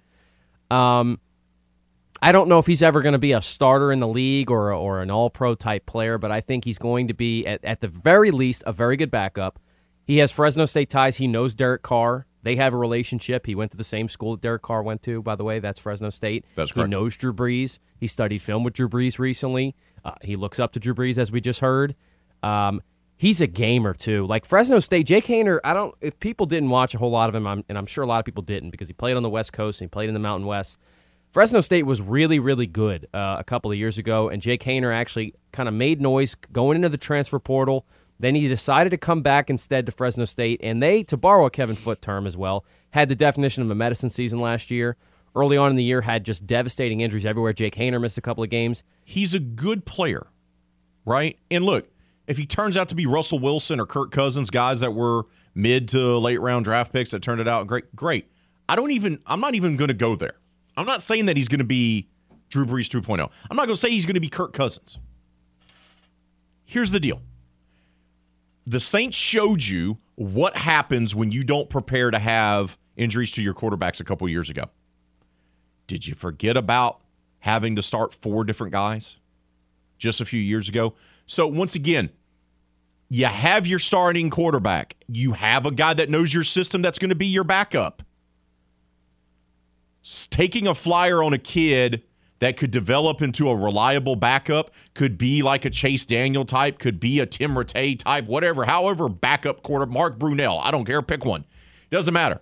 Um, 0.70 1.20
I 2.20 2.32
don't 2.32 2.48
know 2.48 2.58
if 2.58 2.66
he's 2.66 2.82
ever 2.82 3.00
going 3.00 3.12
to 3.12 3.18
be 3.18 3.32
a 3.32 3.42
starter 3.42 3.92
in 3.92 4.00
the 4.00 4.08
league 4.08 4.50
or 4.50 4.72
or 4.72 5.02
an 5.02 5.10
All 5.10 5.30
Pro 5.30 5.54
type 5.54 5.86
player, 5.86 6.18
but 6.18 6.32
I 6.32 6.40
think 6.40 6.64
he's 6.64 6.78
going 6.78 7.08
to 7.08 7.14
be 7.14 7.46
at, 7.46 7.64
at 7.64 7.80
the 7.80 7.88
very 7.88 8.30
least 8.30 8.64
a 8.66 8.72
very 8.72 8.96
good 8.96 9.10
backup. 9.10 9.60
He 10.04 10.18
has 10.18 10.32
Fresno 10.32 10.66
State 10.66 10.90
ties. 10.90 11.18
He 11.18 11.28
knows 11.28 11.54
Derek 11.54 11.82
Carr. 11.82 12.26
They 12.42 12.56
have 12.56 12.74
a 12.74 12.76
relationship. 12.76 13.46
He 13.46 13.54
went 13.54 13.70
to 13.70 13.76
the 13.76 13.84
same 13.84 14.08
school 14.08 14.32
that 14.32 14.40
Derek 14.40 14.62
Carr 14.62 14.82
went 14.82 15.02
to, 15.02 15.22
by 15.22 15.36
the 15.36 15.44
way. 15.44 15.60
That's 15.60 15.78
Fresno 15.78 16.10
State. 16.10 16.44
That's 16.56 16.72
correct. 16.72 16.88
He 16.88 16.90
knows 16.90 17.16
Drew 17.16 17.32
Brees. 17.32 17.78
He 18.00 18.08
studied 18.08 18.42
film 18.42 18.64
with 18.64 18.74
Drew 18.74 18.88
Brees 18.88 19.20
recently. 19.20 19.76
Uh, 20.04 20.12
he 20.22 20.36
looks 20.36 20.58
up 20.58 20.72
to 20.72 20.80
Drew 20.80 20.94
Brees, 20.94 21.18
as 21.18 21.30
we 21.30 21.40
just 21.40 21.60
heard. 21.60 21.94
Um, 22.42 22.82
he's 23.16 23.40
a 23.40 23.46
gamer 23.46 23.94
too. 23.94 24.26
Like 24.26 24.44
Fresno 24.44 24.80
State, 24.80 25.06
Jake 25.06 25.26
Haener. 25.26 25.60
I 25.64 25.74
don't. 25.74 25.94
If 26.00 26.18
people 26.18 26.46
didn't 26.46 26.70
watch 26.70 26.94
a 26.94 26.98
whole 26.98 27.10
lot 27.10 27.28
of 27.28 27.34
him, 27.34 27.46
I'm, 27.46 27.64
and 27.68 27.78
I'm 27.78 27.86
sure 27.86 28.02
a 28.02 28.06
lot 28.06 28.18
of 28.18 28.24
people 28.24 28.42
didn't 28.42 28.70
because 28.70 28.88
he 28.88 28.94
played 28.94 29.16
on 29.16 29.22
the 29.22 29.30
West 29.30 29.52
Coast 29.52 29.80
and 29.80 29.88
he 29.88 29.90
played 29.90 30.08
in 30.08 30.14
the 30.14 30.20
Mountain 30.20 30.46
West. 30.46 30.78
Fresno 31.30 31.62
State 31.62 31.86
was 31.86 32.02
really, 32.02 32.38
really 32.38 32.66
good 32.66 33.06
uh, 33.14 33.36
a 33.38 33.44
couple 33.44 33.72
of 33.72 33.78
years 33.78 33.96
ago, 33.96 34.28
and 34.28 34.42
Jake 34.42 34.64
Haener 34.64 34.94
actually 34.94 35.34
kind 35.50 35.66
of 35.66 35.74
made 35.74 35.98
noise 35.98 36.34
going 36.34 36.76
into 36.76 36.90
the 36.90 36.98
transfer 36.98 37.38
portal. 37.38 37.86
Then 38.18 38.34
he 38.34 38.48
decided 38.48 38.90
to 38.90 38.98
come 38.98 39.22
back 39.22 39.48
instead 39.48 39.86
to 39.86 39.92
Fresno 39.92 40.26
State, 40.26 40.60
and 40.62 40.82
they, 40.82 41.02
to 41.04 41.16
borrow 41.16 41.46
a 41.46 41.50
Kevin 41.50 41.74
Foote 41.74 42.02
term 42.02 42.26
as 42.26 42.36
well, 42.36 42.66
had 42.90 43.08
the 43.08 43.16
definition 43.16 43.62
of 43.62 43.70
a 43.70 43.74
medicine 43.74 44.10
season 44.10 44.40
last 44.40 44.70
year. 44.70 44.96
Early 45.34 45.56
on 45.56 45.70
in 45.70 45.76
the 45.76 45.84
year, 45.84 46.02
had 46.02 46.24
just 46.24 46.46
devastating 46.46 47.00
injuries 47.00 47.24
everywhere. 47.24 47.52
Jake 47.52 47.74
Haener 47.76 48.00
missed 48.00 48.18
a 48.18 48.20
couple 48.20 48.44
of 48.44 48.50
games. 48.50 48.84
He's 49.04 49.34
a 49.34 49.40
good 49.40 49.86
player, 49.86 50.26
right? 51.06 51.38
And 51.50 51.64
look, 51.64 51.88
if 52.26 52.36
he 52.36 52.46
turns 52.46 52.76
out 52.76 52.88
to 52.90 52.94
be 52.94 53.06
Russell 53.06 53.38
Wilson 53.38 53.80
or 53.80 53.86
Kirk 53.86 54.10
Cousins, 54.10 54.50
guys 54.50 54.80
that 54.80 54.92
were 54.92 55.24
mid 55.54 55.88
to 55.88 56.18
late 56.18 56.40
round 56.40 56.64
draft 56.64 56.92
picks 56.92 57.10
that 57.12 57.22
turned 57.22 57.40
it 57.40 57.48
out 57.48 57.66
great, 57.66 57.94
great. 57.96 58.30
I 58.68 58.76
don't 58.76 58.90
even. 58.90 59.20
I'm 59.26 59.40
not 59.40 59.54
even 59.54 59.76
going 59.76 59.88
to 59.88 59.94
go 59.94 60.16
there. 60.16 60.34
I'm 60.76 60.86
not 60.86 61.02
saying 61.02 61.26
that 61.26 61.36
he's 61.36 61.48
going 61.48 61.58
to 61.58 61.64
be 61.64 62.08
Drew 62.48 62.64
Brees 62.64 62.88
2.0. 62.88 63.18
I'm 63.50 63.56
not 63.56 63.66
going 63.66 63.74
to 63.74 63.76
say 63.76 63.90
he's 63.90 64.06
going 64.06 64.14
to 64.14 64.20
be 64.20 64.28
Kirk 64.28 64.52
Cousins. 64.52 64.98
Here's 66.64 66.90
the 66.90 67.00
deal 67.00 67.20
the 68.66 68.80
Saints 68.80 69.16
showed 69.16 69.62
you 69.62 69.98
what 70.14 70.56
happens 70.56 71.14
when 71.14 71.32
you 71.32 71.42
don't 71.42 71.68
prepare 71.68 72.10
to 72.10 72.18
have 72.18 72.78
injuries 72.96 73.32
to 73.32 73.42
your 73.42 73.54
quarterbacks 73.54 74.00
a 74.00 74.04
couple 74.04 74.28
years 74.28 74.48
ago. 74.50 74.64
Did 75.92 76.06
you 76.06 76.14
forget 76.14 76.56
about 76.56 77.02
having 77.40 77.76
to 77.76 77.82
start 77.82 78.14
four 78.14 78.44
different 78.44 78.72
guys 78.72 79.18
just 79.98 80.22
a 80.22 80.24
few 80.24 80.40
years 80.40 80.66
ago? 80.66 80.94
So, 81.26 81.46
once 81.46 81.74
again, 81.74 82.08
you 83.10 83.26
have 83.26 83.66
your 83.66 83.78
starting 83.78 84.30
quarterback. 84.30 84.96
You 85.06 85.32
have 85.32 85.66
a 85.66 85.70
guy 85.70 85.92
that 85.92 86.08
knows 86.08 86.32
your 86.32 86.44
system 86.44 86.80
that's 86.80 86.98
going 86.98 87.10
to 87.10 87.14
be 87.14 87.26
your 87.26 87.44
backup 87.44 88.02
taking 90.30 90.66
a 90.66 90.74
flyer 90.74 91.22
on 91.22 91.34
a 91.34 91.38
kid 91.38 92.04
that 92.38 92.56
could 92.56 92.70
develop 92.70 93.20
into 93.20 93.50
a 93.50 93.54
reliable 93.54 94.16
backup, 94.16 94.70
could 94.94 95.18
be 95.18 95.42
like 95.42 95.66
a 95.66 95.70
Chase 95.70 96.06
Daniel 96.06 96.46
type, 96.46 96.78
could 96.78 96.98
be 96.98 97.20
a 97.20 97.26
Tim 97.26 97.54
Rattay 97.54 97.98
type, 97.98 98.24
whatever, 98.24 98.64
however, 98.64 99.10
backup 99.10 99.62
quarter, 99.62 99.84
Mark 99.84 100.18
Brunell, 100.18 100.58
I 100.64 100.70
don't 100.70 100.86
care, 100.86 101.02
pick 101.02 101.26
one. 101.26 101.44
Doesn't 101.90 102.14
matter. 102.14 102.40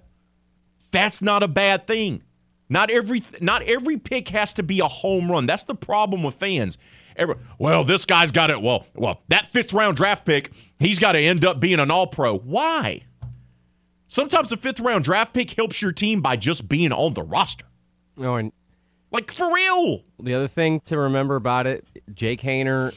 That's 0.92 1.20
not 1.20 1.42
a 1.42 1.48
bad 1.48 1.88
thing. 1.88 2.22
Not 2.70 2.90
every 2.90 3.20
not 3.40 3.62
every 3.62 3.98
pick 3.98 4.28
has 4.28 4.54
to 4.54 4.62
be 4.62 4.78
a 4.80 4.86
home 4.88 5.30
run. 5.30 5.44
That's 5.44 5.64
the 5.64 5.74
problem 5.74 6.22
with 6.22 6.36
fans. 6.36 6.78
Every, 7.16 7.34
well, 7.58 7.82
this 7.84 8.06
guy's 8.06 8.30
got 8.32 8.48
it. 8.50 8.62
Well, 8.62 8.86
well, 8.94 9.20
that 9.28 9.48
fifth 9.48 9.72
round 9.74 9.96
draft 9.96 10.24
pick, 10.24 10.52
he's 10.78 10.98
got 11.00 11.12
to 11.12 11.18
end 11.18 11.44
up 11.44 11.58
being 11.60 11.80
an 11.80 11.90
all 11.90 12.06
pro. 12.06 12.38
Why? 12.38 13.02
Sometimes 14.06 14.50
a 14.52 14.56
fifth 14.56 14.80
round 14.80 15.04
draft 15.04 15.34
pick 15.34 15.50
helps 15.50 15.82
your 15.82 15.92
team 15.92 16.20
by 16.20 16.36
just 16.36 16.68
being 16.68 16.92
on 16.92 17.14
the 17.14 17.22
roster. 17.22 17.66
No, 18.16 18.36
and 18.36 18.52
Like 19.10 19.30
for 19.32 19.52
real. 19.52 20.02
the 20.20 20.34
other 20.34 20.48
thing 20.48 20.80
to 20.86 20.96
remember 20.98 21.36
about 21.36 21.66
it, 21.66 21.84
Jake 22.14 22.40
Haener, 22.42 22.94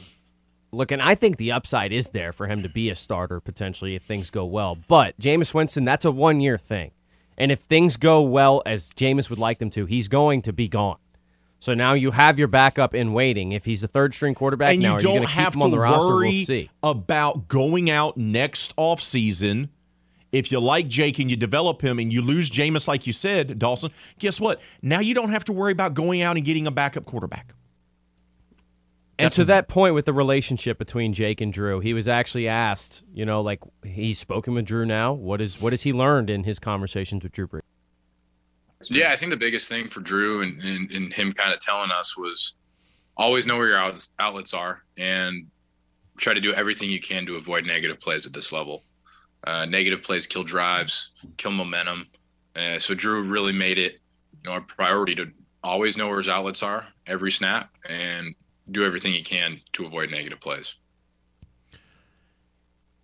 looking, 0.72 1.00
I 1.00 1.14
think 1.16 1.36
the 1.36 1.52
upside 1.52 1.92
is 1.92 2.08
there 2.10 2.32
for 2.32 2.46
him 2.46 2.62
to 2.62 2.68
be 2.68 2.90
a 2.90 2.94
starter 2.94 3.40
potentially 3.40 3.94
if 3.96 4.02
things 4.02 4.30
go 4.30 4.44
well. 4.44 4.76
But 4.88 5.18
Jameis 5.20 5.52
Winston, 5.54 5.84
that's 5.84 6.04
a 6.04 6.10
one 6.12 6.40
year 6.40 6.58
thing. 6.58 6.92
And 7.36 7.50
if 7.50 7.60
things 7.60 7.96
go 7.96 8.22
well 8.22 8.62
as 8.64 8.90
Jameis 8.92 9.28
would 9.30 9.38
like 9.38 9.58
them 9.58 9.70
to, 9.70 9.86
he's 9.86 10.08
going 10.08 10.42
to 10.42 10.52
be 10.52 10.68
gone. 10.68 10.98
So 11.58 11.72
now 11.72 11.94
you 11.94 12.10
have 12.10 12.38
your 12.38 12.48
backup 12.48 12.94
in 12.94 13.14
waiting. 13.14 13.52
If 13.52 13.64
he's 13.64 13.82
a 13.82 13.88
third 13.88 14.14
string 14.14 14.34
quarterback 14.34 14.74
and 14.74 14.82
now, 14.82 14.90
you 14.90 14.94
are 14.96 14.98
don't 15.00 15.14
you 15.14 15.18
going 15.20 15.28
to 15.28 15.34
keep 15.34 15.42
have 15.42 15.52
to 15.54 15.60
on 15.60 15.70
the 15.70 15.78
roster? 15.78 16.08
worry 16.08 16.28
We'll 16.28 16.44
see. 16.44 16.70
about 16.82 17.48
going 17.48 17.88
out 17.88 18.16
next 18.18 18.76
offseason. 18.76 19.70
If 20.30 20.52
you 20.52 20.60
like 20.60 20.88
Jake 20.88 21.18
and 21.20 21.30
you 21.30 21.36
develop 21.36 21.80
him 21.80 21.98
and 21.98 22.12
you 22.12 22.20
lose 22.20 22.50
Jameis, 22.50 22.86
like 22.86 23.06
you 23.06 23.12
said, 23.12 23.58
Dawson, 23.58 23.92
guess 24.18 24.40
what? 24.40 24.60
Now 24.82 24.98
you 25.00 25.14
don't 25.14 25.30
have 25.30 25.44
to 25.44 25.52
worry 25.52 25.72
about 25.72 25.94
going 25.94 26.22
out 26.22 26.36
and 26.36 26.44
getting 26.44 26.66
a 26.66 26.70
backup 26.70 27.06
quarterback. 27.06 27.54
And 29.18 29.32
to 29.32 29.44
that 29.44 29.68
point 29.68 29.94
with 29.94 30.06
the 30.06 30.12
relationship 30.12 30.78
between 30.78 31.12
Jake 31.12 31.40
and 31.40 31.52
Drew, 31.52 31.80
he 31.80 31.94
was 31.94 32.08
actually 32.08 32.48
asked, 32.48 33.04
you 33.12 33.24
know, 33.24 33.40
like 33.40 33.60
he's 33.84 34.18
spoken 34.18 34.54
with 34.54 34.64
Drew 34.64 34.84
now. 34.84 35.12
What 35.12 35.40
is 35.40 35.60
what 35.60 35.72
has 35.72 35.82
he 35.82 35.92
learned 35.92 36.30
in 36.30 36.44
his 36.44 36.58
conversations 36.58 37.22
with 37.22 37.32
Drew 37.32 37.46
Brees? 37.46 37.60
Yeah, 38.90 39.12
I 39.12 39.16
think 39.16 39.30
the 39.30 39.36
biggest 39.36 39.68
thing 39.68 39.88
for 39.88 40.00
Drew 40.00 40.42
and, 40.42 40.60
and, 40.62 40.90
and 40.90 41.12
him 41.12 41.32
kind 41.32 41.52
of 41.52 41.60
telling 41.60 41.90
us 41.90 42.16
was 42.16 42.54
always 43.16 43.46
know 43.46 43.56
where 43.56 43.68
your 43.68 43.78
outlets, 43.78 44.10
outlets 44.18 44.52
are 44.52 44.82
and 44.98 45.46
try 46.18 46.34
to 46.34 46.40
do 46.40 46.52
everything 46.52 46.90
you 46.90 47.00
can 47.00 47.26
to 47.26 47.36
avoid 47.36 47.64
negative 47.64 48.00
plays 48.00 48.26
at 48.26 48.32
this 48.32 48.52
level. 48.52 48.84
Uh, 49.46 49.64
negative 49.64 50.02
plays 50.02 50.26
kill 50.26 50.44
drives, 50.44 51.10
kill 51.36 51.50
momentum. 51.50 52.06
Uh, 52.56 52.78
so 52.78 52.94
Drew 52.94 53.22
really 53.22 53.52
made 53.52 53.78
it, 53.78 54.00
you 54.32 54.50
know, 54.50 54.56
a 54.56 54.60
priority 54.60 55.14
to 55.16 55.30
always 55.62 55.96
know 55.96 56.08
where 56.08 56.18
his 56.18 56.28
outlets 56.28 56.62
are 56.62 56.86
every 57.06 57.30
snap 57.30 57.70
and 57.88 58.34
do 58.70 58.84
everything 58.84 59.12
he 59.12 59.22
can 59.22 59.60
to 59.74 59.86
avoid 59.86 60.10
negative 60.10 60.40
plays. 60.40 60.74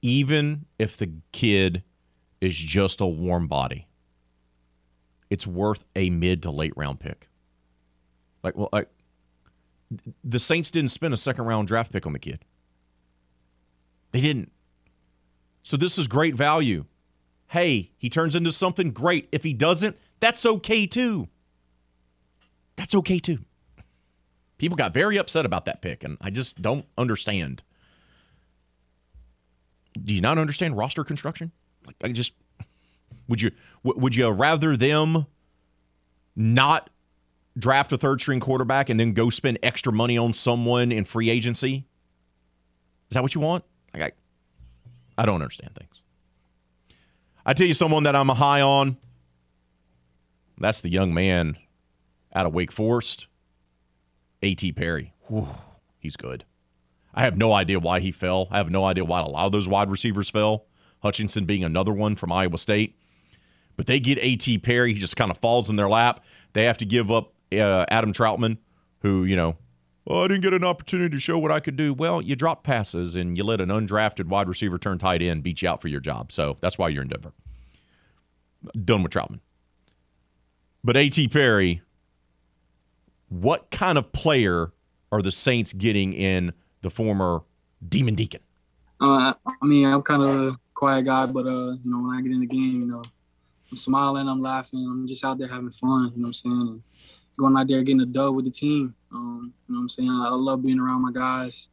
Even 0.02 0.64
if 0.78 0.96
the 0.96 1.12
kid 1.32 1.82
is 2.40 2.56
just 2.56 3.00
a 3.00 3.06
warm 3.06 3.46
body, 3.46 3.86
it's 5.28 5.46
worth 5.46 5.84
a 5.94 6.10
mid 6.10 6.42
to 6.42 6.50
late 6.50 6.72
round 6.76 7.00
pick. 7.00 7.28
Like, 8.42 8.56
well, 8.56 8.70
I, 8.72 8.86
the 10.24 10.40
Saints 10.40 10.70
didn't 10.70 10.90
spend 10.90 11.12
a 11.12 11.18
second 11.18 11.44
round 11.44 11.68
draft 11.68 11.92
pick 11.92 12.06
on 12.06 12.12
the 12.12 12.18
kid. 12.18 12.44
They 14.12 14.20
didn't. 14.20 14.50
So 15.62 15.76
this 15.76 15.98
is 15.98 16.08
great 16.08 16.34
value. 16.34 16.86
Hey, 17.48 17.90
he 17.98 18.08
turns 18.08 18.34
into 18.34 18.52
something 18.52 18.90
great. 18.92 19.28
If 19.32 19.44
he 19.44 19.52
doesn't, 19.52 19.98
that's 20.20 20.46
okay 20.46 20.86
too. 20.86 21.28
That's 22.76 22.94
okay 22.94 23.18
too. 23.18 23.40
People 24.60 24.76
got 24.76 24.92
very 24.92 25.16
upset 25.16 25.46
about 25.46 25.64
that 25.64 25.80
pick, 25.80 26.04
and 26.04 26.18
I 26.20 26.28
just 26.28 26.60
don't 26.60 26.84
understand. 26.98 27.62
Do 29.98 30.12
you 30.12 30.20
not 30.20 30.36
understand 30.36 30.76
roster 30.76 31.02
construction? 31.02 31.50
Like, 31.86 31.96
I 32.04 32.08
just 32.08 32.34
would 33.26 33.40
you 33.40 33.52
would 33.82 34.14
you 34.14 34.28
rather 34.28 34.76
them 34.76 35.24
not 36.36 36.90
draft 37.58 37.90
a 37.92 37.96
third 37.96 38.20
string 38.20 38.38
quarterback 38.38 38.90
and 38.90 39.00
then 39.00 39.14
go 39.14 39.30
spend 39.30 39.58
extra 39.62 39.94
money 39.94 40.18
on 40.18 40.34
someone 40.34 40.92
in 40.92 41.06
free 41.06 41.30
agency? 41.30 41.86
Is 43.08 43.14
that 43.14 43.22
what 43.22 43.34
you 43.34 43.40
want? 43.40 43.64
Like, 43.94 44.02
I, 45.16 45.22
I 45.22 45.24
don't 45.24 45.36
understand 45.36 45.74
things. 45.74 46.02
I 47.46 47.54
tell 47.54 47.66
you, 47.66 47.72
someone 47.72 48.02
that 48.02 48.14
I'm 48.14 48.28
high 48.28 48.60
on. 48.60 48.98
That's 50.58 50.80
the 50.80 50.90
young 50.90 51.14
man 51.14 51.56
out 52.34 52.44
of 52.44 52.52
Wake 52.52 52.70
Forest, 52.70 53.26
A.T. 54.42 54.72
Perry. 54.72 55.12
Whew, 55.28 55.48
he's 55.98 56.16
good. 56.16 56.44
I 57.14 57.24
have 57.24 57.36
no 57.36 57.52
idea 57.52 57.78
why 57.78 58.00
he 58.00 58.12
fell. 58.12 58.48
I 58.50 58.58
have 58.58 58.70
no 58.70 58.84
idea 58.84 59.04
why 59.04 59.20
a 59.20 59.26
lot 59.26 59.46
of 59.46 59.52
those 59.52 59.68
wide 59.68 59.90
receivers 59.90 60.30
fell. 60.30 60.66
Hutchinson 61.02 61.44
being 61.44 61.64
another 61.64 61.92
one 61.92 62.16
from 62.16 62.32
Iowa 62.32 62.58
State. 62.58 62.96
But 63.76 63.86
they 63.86 64.00
get 64.00 64.18
A.T. 64.20 64.58
Perry. 64.58 64.92
He 64.92 65.00
just 65.00 65.16
kind 65.16 65.30
of 65.30 65.38
falls 65.38 65.70
in 65.70 65.76
their 65.76 65.88
lap. 65.88 66.24
They 66.52 66.64
have 66.64 66.78
to 66.78 66.84
give 66.84 67.10
up 67.10 67.32
uh, 67.52 67.86
Adam 67.88 68.12
Trautman, 68.12 68.58
who, 69.00 69.24
you 69.24 69.36
know, 69.36 69.56
oh, 70.06 70.24
I 70.24 70.28
didn't 70.28 70.42
get 70.42 70.54
an 70.54 70.64
opportunity 70.64 71.10
to 71.16 71.20
show 71.20 71.38
what 71.38 71.50
I 71.50 71.60
could 71.60 71.76
do. 71.76 71.94
Well, 71.94 72.20
you 72.20 72.36
dropped 72.36 72.64
passes 72.64 73.14
and 73.14 73.36
you 73.36 73.44
let 73.44 73.60
an 73.60 73.68
undrafted 73.68 74.26
wide 74.26 74.48
receiver 74.48 74.78
turn 74.78 74.98
tight 74.98 75.22
end 75.22 75.42
beat 75.42 75.62
you 75.62 75.68
out 75.68 75.80
for 75.80 75.88
your 75.88 76.00
job. 76.00 76.32
So 76.32 76.58
that's 76.60 76.78
why 76.78 76.88
you're 76.88 77.02
in 77.02 77.08
Denver. 77.08 77.32
Done 78.84 79.02
with 79.02 79.12
Trautman. 79.12 79.40
But 80.84 80.96
A.T. 80.96 81.28
Perry, 81.28 81.82
what 83.30 83.70
kind 83.70 83.96
of 83.96 84.12
player 84.12 84.72
are 85.10 85.22
the 85.22 85.32
Saints 85.32 85.72
getting 85.72 86.12
in 86.12 86.52
the 86.82 86.90
former 86.90 87.42
Demon 87.88 88.14
Deacon? 88.14 88.40
Uh, 89.00 89.32
I 89.46 89.66
mean, 89.66 89.86
I'm 89.86 90.02
kind 90.02 90.22
of 90.22 90.28
a 90.28 90.52
quiet 90.74 91.06
guy, 91.06 91.26
but 91.26 91.46
uh, 91.46 91.70
you 91.72 91.80
know, 91.84 92.00
when 92.00 92.16
I 92.16 92.20
get 92.20 92.32
in 92.32 92.40
the 92.40 92.46
game, 92.46 92.80
you 92.80 92.86
know, 92.86 93.02
I'm 93.70 93.76
smiling, 93.76 94.28
I'm 94.28 94.42
laughing, 94.42 94.80
I'm 94.80 95.06
just 95.06 95.24
out 95.24 95.38
there 95.38 95.48
having 95.48 95.70
fun. 95.70 96.12
You 96.14 96.22
know 96.22 96.26
what 96.26 96.26
I'm 96.26 96.32
saying? 96.34 96.82
Going 97.38 97.56
out 97.56 97.68
there 97.68 97.82
getting 97.82 98.02
a 98.02 98.06
dub 98.06 98.34
with 98.34 98.44
the 98.44 98.50
team. 98.50 98.94
Um, 99.12 99.54
you 99.66 99.74
know 99.74 99.78
what 99.78 99.82
I'm 99.84 99.88
saying? 99.88 100.10
I 100.10 100.28
love 100.30 100.62
being 100.62 100.78
around 100.78 101.02
my 101.02 101.12
guys. 101.12 101.68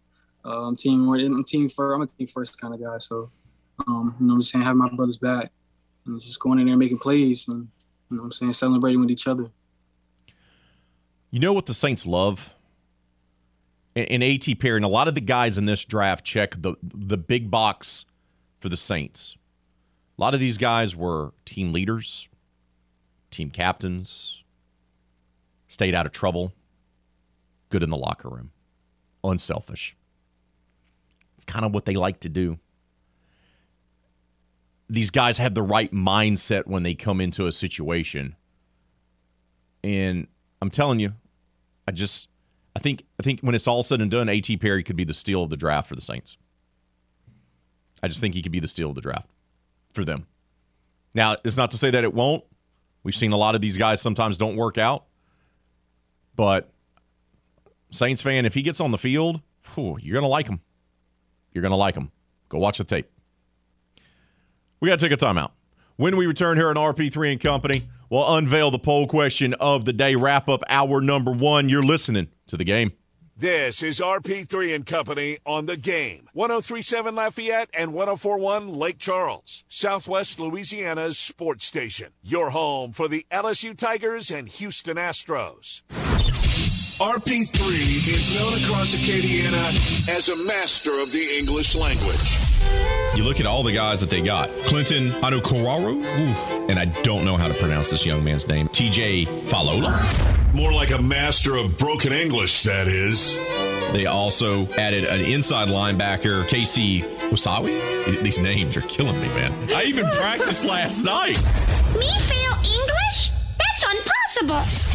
Uh, 0.45 0.67
I'm 0.67 0.75
team, 0.75 1.09
I'm 1.09 1.43
team 1.43 1.67
first. 1.69 1.95
I'm 1.95 2.01
a 2.01 2.07
team 2.07 2.27
first 2.27 2.61
kind 2.61 2.73
of 2.73 2.81
guy. 2.81 2.97
So, 2.99 3.31
um, 3.87 4.15
you 4.19 4.25
know 4.25 4.33
what 4.33 4.37
I'm 4.37 4.41
saying? 4.43 4.63
Having 4.63 4.77
my 4.77 4.89
brothers 4.89 5.17
back 5.17 5.51
and 6.05 6.21
just 6.21 6.39
going 6.39 6.59
in 6.59 6.67
there 6.67 6.77
making 6.77 6.99
plays 6.99 7.47
and 7.47 7.67
you 8.09 8.15
know 8.15 8.23
what 8.23 8.27
I'm 8.27 8.31
saying, 8.31 8.53
celebrating 8.53 9.01
with 9.01 9.11
each 9.11 9.27
other. 9.27 9.47
You 11.31 11.39
know 11.39 11.53
what 11.53 11.65
the 11.65 11.73
Saints 11.73 12.05
love? 12.05 12.53
And 13.95 14.21
A.T. 14.21 14.53
Perry 14.55 14.75
and 14.75 14.85
a 14.85 14.89
lot 14.89 15.07
of 15.07 15.15
the 15.15 15.21
guys 15.21 15.57
in 15.57 15.65
this 15.65 15.83
draft 15.83 16.23
check 16.23 16.53
the 16.61 16.75
the 16.83 17.17
big 17.17 17.49
box 17.49 18.05
for 18.59 18.69
the 18.69 18.77
Saints. 18.77 19.37
A 20.17 20.21
lot 20.21 20.33
of 20.33 20.39
these 20.39 20.57
guys 20.57 20.95
were 20.95 21.33
team 21.45 21.73
leaders, 21.73 22.29
team 23.31 23.49
captains, 23.49 24.43
stayed 25.67 25.95
out 25.95 26.05
of 26.05 26.11
trouble, 26.11 26.53
good 27.69 27.83
in 27.83 27.89
the 27.89 27.97
locker 27.97 28.29
room, 28.29 28.51
unselfish. 29.23 29.95
It's 31.35 31.45
kind 31.45 31.65
of 31.65 31.73
what 31.73 31.85
they 31.85 31.95
like 31.95 32.19
to 32.21 32.29
do. 32.29 32.59
These 34.89 35.11
guys 35.11 35.37
have 35.37 35.53
the 35.53 35.61
right 35.61 35.91
mindset 35.91 36.65
when 36.67 36.83
they 36.83 36.93
come 36.93 37.19
into 37.19 37.45
a 37.45 37.51
situation. 37.51 38.35
And 39.83 40.27
I'm 40.61 40.69
telling 40.69 40.99
you, 40.99 41.13
I 41.87 41.91
just 41.91 42.29
I 42.75 42.79
think 42.79 43.03
I 43.19 43.23
think 43.23 43.41
when 43.41 43.55
it's 43.55 43.67
all 43.67 43.83
said 43.83 44.01
and 44.01 44.11
done, 44.11 44.29
A.T. 44.29 44.57
Perry 44.57 44.83
could 44.83 44.95
be 44.95 45.03
the 45.03 45.13
steal 45.13 45.43
of 45.43 45.49
the 45.49 45.57
draft 45.57 45.89
for 45.89 45.95
the 45.95 46.01
Saints. 46.01 46.37
I 48.03 48.07
just 48.07 48.21
think 48.21 48.35
he 48.35 48.41
could 48.41 48.51
be 48.51 48.59
the 48.59 48.67
steal 48.67 48.89
of 48.89 48.95
the 48.95 49.01
draft 49.01 49.27
for 49.93 50.05
them. 50.05 50.27
Now, 51.15 51.35
it's 51.43 51.57
not 51.57 51.71
to 51.71 51.77
say 51.77 51.89
that 51.89 52.03
it 52.03 52.13
won't. 52.13 52.43
We've 53.01 53.15
seen 53.15 53.31
a 53.31 53.37
lot 53.37 53.55
of 53.55 53.61
these 53.61 53.77
guys 53.77 54.01
sometimes 54.01 54.37
don't 54.37 54.55
work 54.55 54.77
out. 54.77 55.05
But 56.35 56.69
Saints 57.89 58.21
fan, 58.21 58.45
if 58.45 58.53
he 58.53 58.61
gets 58.61 58.79
on 58.79 58.91
the 58.91 58.97
field, 58.97 59.41
whew, 59.73 59.97
you're 59.99 60.21
to 60.21 60.27
like 60.27 60.47
him. 60.47 60.61
You're 61.51 61.63
to 61.63 61.75
like 61.75 61.95
him. 61.95 62.11
Go 62.49 62.59
watch 62.59 62.77
the 62.77 62.83
tape. 62.83 63.09
We 64.79 64.89
got 64.89 64.99
to 64.99 65.09
take 65.09 65.19
a 65.19 65.25
timeout. 65.25 65.51
When 65.95 66.15
we 66.15 66.27
return 66.27 66.57
here 66.57 66.69
on 66.69 66.75
RP3 66.75 67.31
and 67.31 67.41
Company, 67.41 67.89
we'll 68.09 68.35
unveil 68.35 68.71
the 68.71 68.79
poll 68.79 69.07
question 69.07 69.53
of 69.55 69.85
the 69.85 69.93
day. 69.93 70.15
Wrap 70.15 70.49
up 70.49 70.63
hour 70.69 71.01
number 71.01 71.31
one. 71.31 71.69
You're 71.69 71.83
listening 71.83 72.27
to 72.47 72.57
the 72.57 72.63
game. 72.63 72.93
This 73.39 73.83
is 73.83 73.99
RP3 73.99 74.73
and 74.73 74.83
Company 74.83 75.37
on 75.45 75.67
the 75.67 75.77
game. 75.77 76.27
1037 76.33 77.13
Lafayette 77.13 77.69
and 77.71 77.93
1041 77.93 78.73
Lake 78.73 78.97
Charles, 78.97 79.63
Southwest 79.67 80.39
Louisiana's 80.39 81.19
sports 81.19 81.63
station. 81.63 82.13
Your 82.23 82.49
home 82.49 82.93
for 82.93 83.07
the 83.07 83.27
LSU 83.31 83.77
Tigers 83.77 84.31
and 84.31 84.49
Houston 84.49 84.97
Astros. 84.97 85.83
RP3 86.99 88.09
is 88.09 88.33
known 88.39 88.53
across 88.63 88.95
Acadiana 88.95 89.69
as 90.09 90.29
a 90.29 90.47
master 90.47 90.89
of 90.99 91.11
the 91.11 91.37
English 91.37 91.75
language. 91.75 92.39
You 93.15 93.23
look 93.23 93.39
at 93.39 93.45
all 93.45 93.61
the 93.61 93.71
guys 93.71 94.01
that 94.01 94.09
they 94.09 94.19
got. 94.19 94.49
Clinton 94.65 95.11
Anukoraru, 95.21 96.03
oof, 96.19 96.69
and 96.71 96.79
I 96.79 96.85
don't 97.03 97.23
know 97.23 97.37
how 97.37 97.47
to 97.47 97.53
pronounce 97.53 97.91
this 97.91 98.03
young 98.03 98.23
man's 98.23 98.47
name. 98.47 98.67
TJ 98.69 99.27
Falola. 99.47 99.93
More 100.55 100.73
like 100.73 100.89
a 100.89 100.99
master 100.99 101.55
of 101.55 101.77
broken 101.77 102.13
English, 102.13 102.63
that 102.63 102.87
is. 102.87 103.37
They 103.93 104.07
also 104.07 104.65
added 104.73 105.03
an 105.03 105.21
inside 105.21 105.67
linebacker, 105.67 106.47
Casey 106.47 107.01
Wasawi. 107.29 108.23
These 108.23 108.39
names 108.39 108.75
are 108.75 108.81
killing 108.81 109.21
me, 109.21 109.27
man. 109.27 109.53
I 109.69 109.83
even 109.83 110.07
practiced 110.09 110.65
last 110.65 111.05
night. 111.05 111.37
Me 111.95 112.09
fail 112.21 112.55
English? 112.65 113.29
That's 113.59 113.83
impossible. 113.83 114.87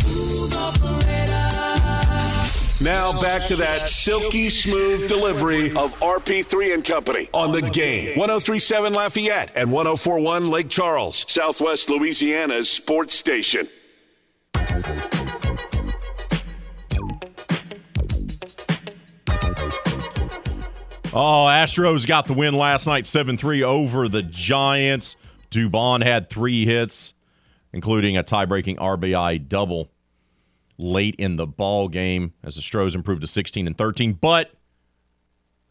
Now 2.83 3.13
back 3.21 3.47
to 3.47 3.55
that 3.57 3.89
silky 3.89 4.51
smooth 4.51 5.07
delivery 5.07 5.69
of 5.77 5.95
RP3 6.01 6.75
and 6.75 6.85
Company 6.85 7.29
on 7.33 7.53
the 7.53 7.63
game. 7.63 8.19
1037 8.19 8.93
Lafayette 8.93 9.53
and 9.55 9.71
1041 9.71 10.51
Lake 10.51 10.69
Charles, 10.69 11.25
Southwest 11.31 11.89
Louisiana's 11.91 12.69
sports 12.69 13.15
station. 13.15 13.69
Oh, 21.15 21.47
Astros 21.47 22.05
got 22.05 22.27
the 22.27 22.35
win 22.35 22.55
last 22.55 22.89
night 22.89 23.07
7 23.07 23.37
3 23.37 23.63
over 23.63 24.09
the 24.09 24.25
Giants. 24.25 25.15
Dubon 25.53 26.03
had 26.03 26.29
three 26.29 26.67
hits, 26.67 27.15
including 27.73 28.17
a 28.17 28.25
tie 28.25 28.47
breaking 28.47 28.79
RBI 28.79 29.49
double 29.49 29.92
late 30.83 31.15
in 31.17 31.37
the 31.37 31.47
ball 31.47 31.89
game 31.89 32.33
as 32.43 32.57
the 32.57 32.63
Stros 32.63 32.95
improved 32.95 33.23
to 33.23 33.29
16 33.29 33.67
and 33.67 33.79
13. 33.79 34.15
But 34.15 34.53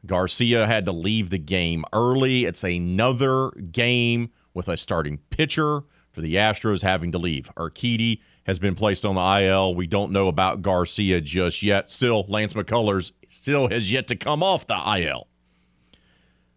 Garcia 0.05 0.65
had 0.65 0.85
to 0.85 0.91
leave 0.91 1.29
the 1.29 1.37
game 1.37 1.85
early. 1.93 2.45
It's 2.45 2.63
another 2.63 3.51
game 3.51 4.31
with 4.53 4.67
a 4.67 4.77
starting 4.77 5.19
pitcher 5.29 5.81
for 6.11 6.21
the 6.21 6.35
Astros 6.35 6.81
having 6.81 7.11
to 7.11 7.17
leave. 7.17 7.51
Urquidy 7.55 8.21
has 8.45 8.59
been 8.59 8.75
placed 8.75 9.05
on 9.05 9.15
the 9.15 9.45
IL. 9.45 9.75
We 9.75 9.87
don't 9.87 10.11
know 10.11 10.27
about 10.27 10.61
Garcia 10.61 11.21
just 11.21 11.61
yet. 11.61 11.91
Still, 11.91 12.25
Lance 12.27 12.53
McCullers 12.53 13.11
still 13.29 13.69
has 13.69 13.91
yet 13.91 14.07
to 14.07 14.15
come 14.15 14.41
off 14.41 14.67
the 14.67 14.81
IL. 14.97 15.27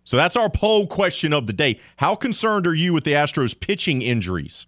So 0.05 0.17
that's 0.17 0.37
our 0.37 0.51
poll 0.51 0.87
question 0.87 1.33
of 1.33 1.47
the 1.47 1.53
day. 1.53 1.81
How 1.97 2.15
concerned 2.15 2.67
are 2.67 2.75
you 2.75 2.93
with 2.93 3.05
the 3.05 3.13
Astros 3.13 3.59
pitching 3.59 4.03
injuries? 4.03 4.67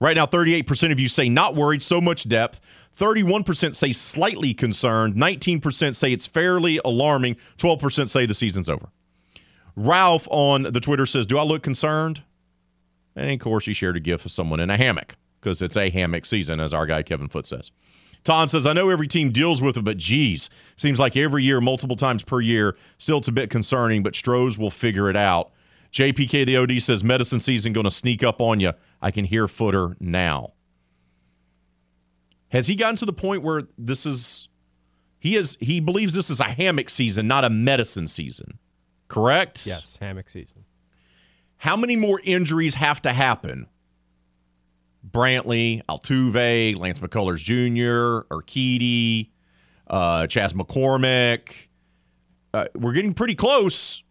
Right 0.00 0.16
now, 0.16 0.26
38% 0.26 0.92
of 0.92 1.00
you 1.00 1.08
say 1.08 1.28
not 1.28 1.54
worried, 1.54 1.82
so 1.82 2.00
much 2.00 2.28
depth. 2.28 2.60
31% 2.98 3.74
say 3.74 3.92
slightly 3.92 4.54
concerned. 4.54 5.14
19% 5.14 5.96
say 5.96 6.12
it's 6.12 6.26
fairly 6.26 6.80
alarming. 6.84 7.36
12% 7.58 8.08
say 8.08 8.26
the 8.26 8.34
season's 8.34 8.68
over. 8.68 8.90
Ralph 9.76 10.28
on 10.30 10.62
the 10.64 10.80
Twitter 10.80 11.06
says, 11.06 11.26
Do 11.26 11.38
I 11.38 11.42
look 11.42 11.62
concerned? 11.62 12.22
And 13.16 13.30
of 13.30 13.40
course, 13.40 13.66
he 13.66 13.72
shared 13.72 13.96
a 13.96 14.00
gif 14.00 14.24
of 14.24 14.32
someone 14.32 14.60
in 14.60 14.70
a 14.70 14.76
hammock 14.76 15.16
because 15.40 15.60
it's 15.60 15.76
a 15.76 15.90
hammock 15.90 16.24
season, 16.24 16.60
as 16.60 16.72
our 16.72 16.86
guy 16.86 17.02
Kevin 17.02 17.28
Foote 17.28 17.46
says. 17.46 17.70
Ton 18.24 18.48
says, 18.48 18.66
I 18.66 18.72
know 18.72 18.88
every 18.88 19.06
team 19.06 19.30
deals 19.30 19.60
with 19.60 19.76
it, 19.76 19.84
but 19.84 19.98
geez, 19.98 20.48
seems 20.76 20.98
like 20.98 21.14
every 21.14 21.44
year, 21.44 21.60
multiple 21.60 21.96
times 21.96 22.22
per 22.22 22.40
year, 22.40 22.74
still 22.96 23.18
it's 23.18 23.28
a 23.28 23.32
bit 23.32 23.50
concerning, 23.50 24.02
but 24.02 24.16
Stros 24.16 24.56
will 24.56 24.70
figure 24.70 25.10
it 25.10 25.16
out. 25.16 25.52
JPK 25.92 26.46
the 26.46 26.56
OD 26.56 26.82
says, 26.82 27.04
medicine 27.04 27.38
season 27.38 27.74
going 27.74 27.84
to 27.84 27.90
sneak 27.90 28.24
up 28.24 28.40
on 28.40 28.60
you. 28.60 28.72
I 29.02 29.10
can 29.10 29.26
hear 29.26 29.46
Footer 29.46 29.96
now. 30.00 30.54
Has 32.54 32.68
he 32.68 32.76
gotten 32.76 32.94
to 32.96 33.04
the 33.04 33.12
point 33.12 33.42
where 33.42 33.64
this 33.76 34.06
is 34.06 34.48
he 35.18 35.34
is 35.36 35.58
he 35.60 35.80
believes 35.80 36.14
this 36.14 36.30
is 36.30 36.38
a 36.38 36.44
hammock 36.44 36.88
season, 36.88 37.26
not 37.26 37.44
a 37.44 37.50
medicine 37.50 38.06
season? 38.06 38.58
Correct? 39.08 39.66
Yes, 39.66 39.98
hammock 39.98 40.30
season. 40.30 40.64
How 41.56 41.76
many 41.76 41.96
more 41.96 42.20
injuries 42.22 42.76
have 42.76 43.02
to 43.02 43.12
happen 43.12 43.66
Brantley, 45.10 45.82
Altuve, 45.88 46.78
Lance 46.78 47.00
McCullers 47.00 47.38
Jr., 47.38 48.26
Urquidy, 48.32 49.30
uh, 49.88 50.28
Chas 50.28 50.52
McCormick. 50.52 51.66
Uh, 52.52 52.66
we're 52.76 52.92
getting 52.92 53.14
pretty 53.14 53.34
close, 53.34 54.04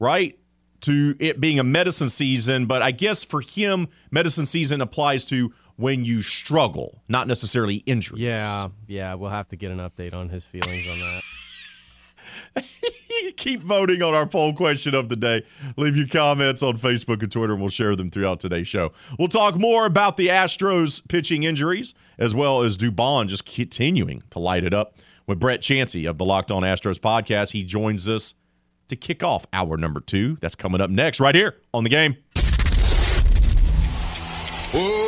right, 0.00 0.36
to 0.80 1.14
it 1.20 1.40
being 1.40 1.60
a 1.60 1.64
medicine 1.64 2.08
season. 2.08 2.66
But 2.66 2.82
I 2.82 2.90
guess 2.90 3.22
for 3.22 3.40
him, 3.40 3.86
medicine 4.10 4.46
season 4.46 4.80
applies 4.80 5.24
to 5.26 5.52
when 5.78 6.04
you 6.04 6.22
struggle, 6.22 7.02
not 7.08 7.28
necessarily 7.28 7.76
injuries. 7.86 8.20
Yeah, 8.20 8.68
yeah. 8.88 9.14
We'll 9.14 9.30
have 9.30 9.46
to 9.48 9.56
get 9.56 9.70
an 9.70 9.78
update 9.78 10.12
on 10.12 10.28
his 10.28 10.44
feelings 10.44 10.86
on 10.88 10.98
that. 10.98 12.64
Keep 13.36 13.62
voting 13.62 14.02
on 14.02 14.12
our 14.12 14.26
poll 14.26 14.52
question 14.52 14.92
of 14.94 15.08
the 15.08 15.14
day. 15.14 15.44
Leave 15.76 15.96
your 15.96 16.08
comments 16.08 16.64
on 16.64 16.76
Facebook 16.78 17.22
and 17.22 17.30
Twitter, 17.30 17.52
and 17.52 17.62
we'll 17.62 17.70
share 17.70 17.94
them 17.94 18.10
throughout 18.10 18.40
today's 18.40 18.66
show. 18.66 18.92
We'll 19.20 19.28
talk 19.28 19.56
more 19.56 19.86
about 19.86 20.16
the 20.16 20.26
Astros 20.26 21.00
pitching 21.08 21.44
injuries, 21.44 21.94
as 22.18 22.34
well 22.34 22.62
as 22.62 22.76
Dubon 22.76 23.28
just 23.28 23.44
continuing 23.44 24.24
to 24.30 24.40
light 24.40 24.64
it 24.64 24.74
up 24.74 24.96
with 25.28 25.38
Brett 25.38 25.60
Chansey 25.60 26.10
of 26.10 26.18
the 26.18 26.24
Locked 26.24 26.50
On 26.50 26.62
Astros 26.64 26.98
podcast. 26.98 27.52
He 27.52 27.62
joins 27.62 28.08
us 28.08 28.34
to 28.88 28.96
kick 28.96 29.22
off 29.22 29.46
hour 29.52 29.76
number 29.76 30.00
two. 30.00 30.38
That's 30.40 30.56
coming 30.56 30.80
up 30.80 30.90
next, 30.90 31.20
right 31.20 31.36
here 31.36 31.56
on 31.72 31.84
the 31.84 31.90
game. 31.90 32.16
Oh, 34.74 35.07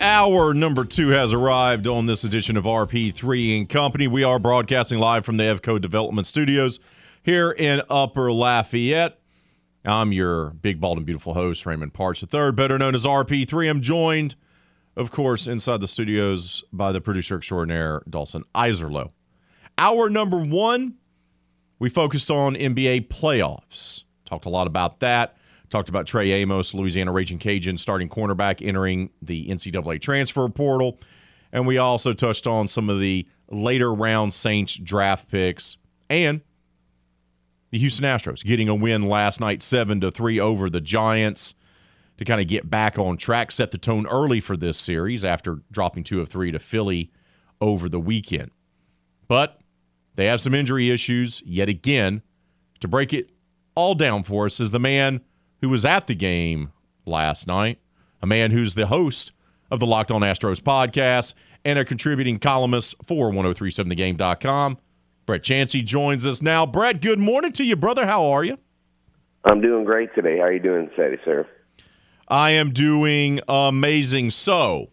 Hour 0.00 0.54
number 0.54 0.84
two 0.84 1.08
has 1.08 1.32
arrived 1.32 1.88
on 1.88 2.06
this 2.06 2.22
edition 2.22 2.56
of 2.56 2.62
RP3 2.62 3.58
and 3.58 3.68
Company. 3.68 4.06
We 4.06 4.22
are 4.22 4.38
broadcasting 4.38 5.00
live 5.00 5.24
from 5.24 5.38
the 5.38 5.44
Evco 5.44 5.80
Development 5.80 6.24
Studios 6.24 6.78
here 7.24 7.50
in 7.50 7.82
Upper 7.90 8.32
Lafayette. 8.32 9.18
I'm 9.84 10.12
your 10.12 10.50
big, 10.50 10.80
bald, 10.80 10.98
and 10.98 11.06
beautiful 11.06 11.34
host, 11.34 11.66
Raymond 11.66 11.94
Parks 11.94 12.22
III, 12.22 12.52
better 12.52 12.78
known 12.78 12.94
as 12.94 13.04
RP3. 13.04 13.68
I'm 13.68 13.80
joined, 13.80 14.36
of 14.96 15.10
course, 15.10 15.48
inside 15.48 15.80
the 15.80 15.88
studios 15.88 16.62
by 16.72 16.92
the 16.92 17.00
producer 17.00 17.36
extraordinaire, 17.36 18.02
Dawson 18.08 18.44
Iserlo. 18.54 19.10
Hour 19.78 20.08
number 20.10 20.38
one, 20.38 20.94
we 21.80 21.88
focused 21.88 22.30
on 22.30 22.54
NBA 22.54 23.08
playoffs. 23.08 24.04
Talked 24.24 24.46
a 24.46 24.50
lot 24.50 24.68
about 24.68 25.00
that. 25.00 25.37
Talked 25.68 25.88
about 25.88 26.06
Trey 26.06 26.32
Amos, 26.32 26.72
Louisiana 26.72 27.12
Raging 27.12 27.38
Cajun, 27.38 27.76
starting 27.76 28.08
cornerback, 28.08 28.66
entering 28.66 29.10
the 29.20 29.48
NCAA 29.48 30.00
transfer 30.00 30.48
portal. 30.48 30.98
And 31.52 31.66
we 31.66 31.78
also 31.78 32.12
touched 32.12 32.46
on 32.46 32.68
some 32.68 32.88
of 32.88 33.00
the 33.00 33.26
later 33.50 33.92
round 33.92 34.32
Saints 34.32 34.76
draft 34.76 35.30
picks 35.30 35.76
and 36.08 36.40
the 37.70 37.78
Houston 37.78 38.04
Astros 38.04 38.44
getting 38.44 38.68
a 38.68 38.74
win 38.74 39.08
last 39.08 39.40
night, 39.40 39.62
7 39.62 40.00
to 40.00 40.10
3 40.10 40.40
over 40.40 40.70
the 40.70 40.80
Giants 40.80 41.54
to 42.16 42.24
kind 42.24 42.40
of 42.40 42.48
get 42.48 42.68
back 42.68 42.98
on 42.98 43.16
track, 43.16 43.50
set 43.50 43.70
the 43.70 43.78
tone 43.78 44.06
early 44.06 44.40
for 44.40 44.56
this 44.56 44.78
series 44.78 45.24
after 45.24 45.62
dropping 45.70 46.04
2 46.04 46.20
of 46.20 46.28
3 46.28 46.52
to 46.52 46.58
Philly 46.58 47.10
over 47.60 47.88
the 47.88 48.00
weekend. 48.00 48.50
But 49.28 49.60
they 50.14 50.26
have 50.26 50.40
some 50.40 50.54
injury 50.54 50.90
issues 50.90 51.42
yet 51.44 51.68
again. 51.68 52.22
To 52.80 52.88
break 52.88 53.12
it 53.12 53.30
all 53.74 53.94
down 53.94 54.22
for 54.22 54.46
us 54.46 54.60
is 54.60 54.70
the 54.70 54.80
man 54.80 55.20
who 55.60 55.68
was 55.68 55.84
at 55.84 56.06
the 56.06 56.14
game 56.14 56.72
last 57.04 57.46
night, 57.46 57.78
a 58.22 58.26
man 58.26 58.50
who's 58.50 58.74
the 58.74 58.86
host 58.86 59.32
of 59.70 59.80
the 59.80 59.86
Locked 59.86 60.10
On 60.10 60.20
Astros 60.22 60.60
podcast 60.60 61.34
and 61.64 61.78
a 61.78 61.84
contributing 61.84 62.38
columnist 62.38 62.94
for 63.04 63.30
1037thegame.com. 63.30 64.78
Brett 65.26 65.42
Chansey 65.42 65.84
joins 65.84 66.24
us 66.26 66.40
now. 66.40 66.64
Brett, 66.64 67.02
good 67.02 67.18
morning 67.18 67.52
to 67.52 67.64
you, 67.64 67.76
brother. 67.76 68.06
How 68.06 68.24
are 68.26 68.44
you? 68.44 68.58
I'm 69.44 69.60
doing 69.60 69.84
great 69.84 70.14
today. 70.14 70.38
How 70.38 70.44
are 70.44 70.52
you 70.52 70.60
doing 70.60 70.90
today, 70.96 71.20
sir? 71.24 71.46
I 72.28 72.52
am 72.52 72.72
doing 72.72 73.40
amazing. 73.48 74.30
So, 74.30 74.90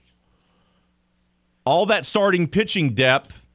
all 1.66 1.86
that 1.88 2.06
starting 2.06 2.48
pitching 2.48 2.94
depth, 2.94 3.48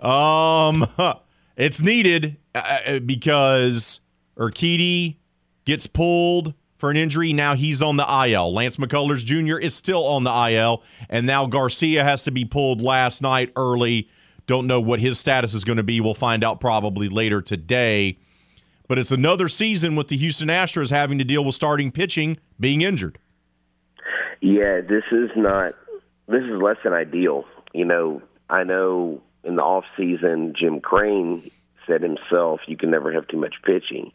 um, 0.00 0.86
it's 1.56 1.82
needed 1.82 2.36
uh, 2.54 3.00
because 3.00 4.00
Urquidy 4.36 5.16
gets 5.68 5.86
pulled 5.86 6.54
for 6.76 6.90
an 6.90 6.96
injury. 6.96 7.34
Now 7.34 7.54
he's 7.54 7.82
on 7.82 7.98
the 7.98 8.26
IL. 8.26 8.54
Lance 8.54 8.78
McCullers 8.78 9.22
Jr. 9.22 9.58
is 9.58 9.74
still 9.74 10.02
on 10.06 10.24
the 10.24 10.32
IL, 10.50 10.82
and 11.10 11.26
now 11.26 11.46
Garcia 11.46 12.02
has 12.02 12.24
to 12.24 12.30
be 12.30 12.46
pulled 12.46 12.80
last 12.80 13.20
night 13.20 13.52
early. 13.54 14.08
Don't 14.46 14.66
know 14.66 14.80
what 14.80 14.98
his 14.98 15.18
status 15.18 15.52
is 15.52 15.64
going 15.64 15.76
to 15.76 15.82
be. 15.82 16.00
We'll 16.00 16.14
find 16.14 16.42
out 16.42 16.58
probably 16.58 17.10
later 17.10 17.42
today. 17.42 18.16
But 18.88 18.98
it's 18.98 19.12
another 19.12 19.46
season 19.48 19.94
with 19.94 20.08
the 20.08 20.16
Houston 20.16 20.48
Astros 20.48 20.90
having 20.90 21.18
to 21.18 21.24
deal 21.24 21.44
with 21.44 21.54
starting 21.54 21.90
pitching 21.90 22.38
being 22.58 22.80
injured. 22.80 23.18
Yeah, 24.40 24.80
this 24.80 25.04
is 25.12 25.28
not. 25.36 25.74
This 26.28 26.44
is 26.44 26.62
less 26.62 26.78
than 26.82 26.94
ideal. 26.94 27.44
You 27.74 27.84
know, 27.84 28.22
I 28.48 28.64
know 28.64 29.20
in 29.44 29.56
the 29.56 29.62
off 29.62 29.84
season, 29.98 30.54
Jim 30.58 30.80
Crane 30.80 31.50
said 31.86 32.00
himself, 32.00 32.60
you 32.66 32.78
can 32.78 32.90
never 32.90 33.12
have 33.12 33.28
too 33.28 33.36
much 33.36 33.56
pitching. 33.62 34.12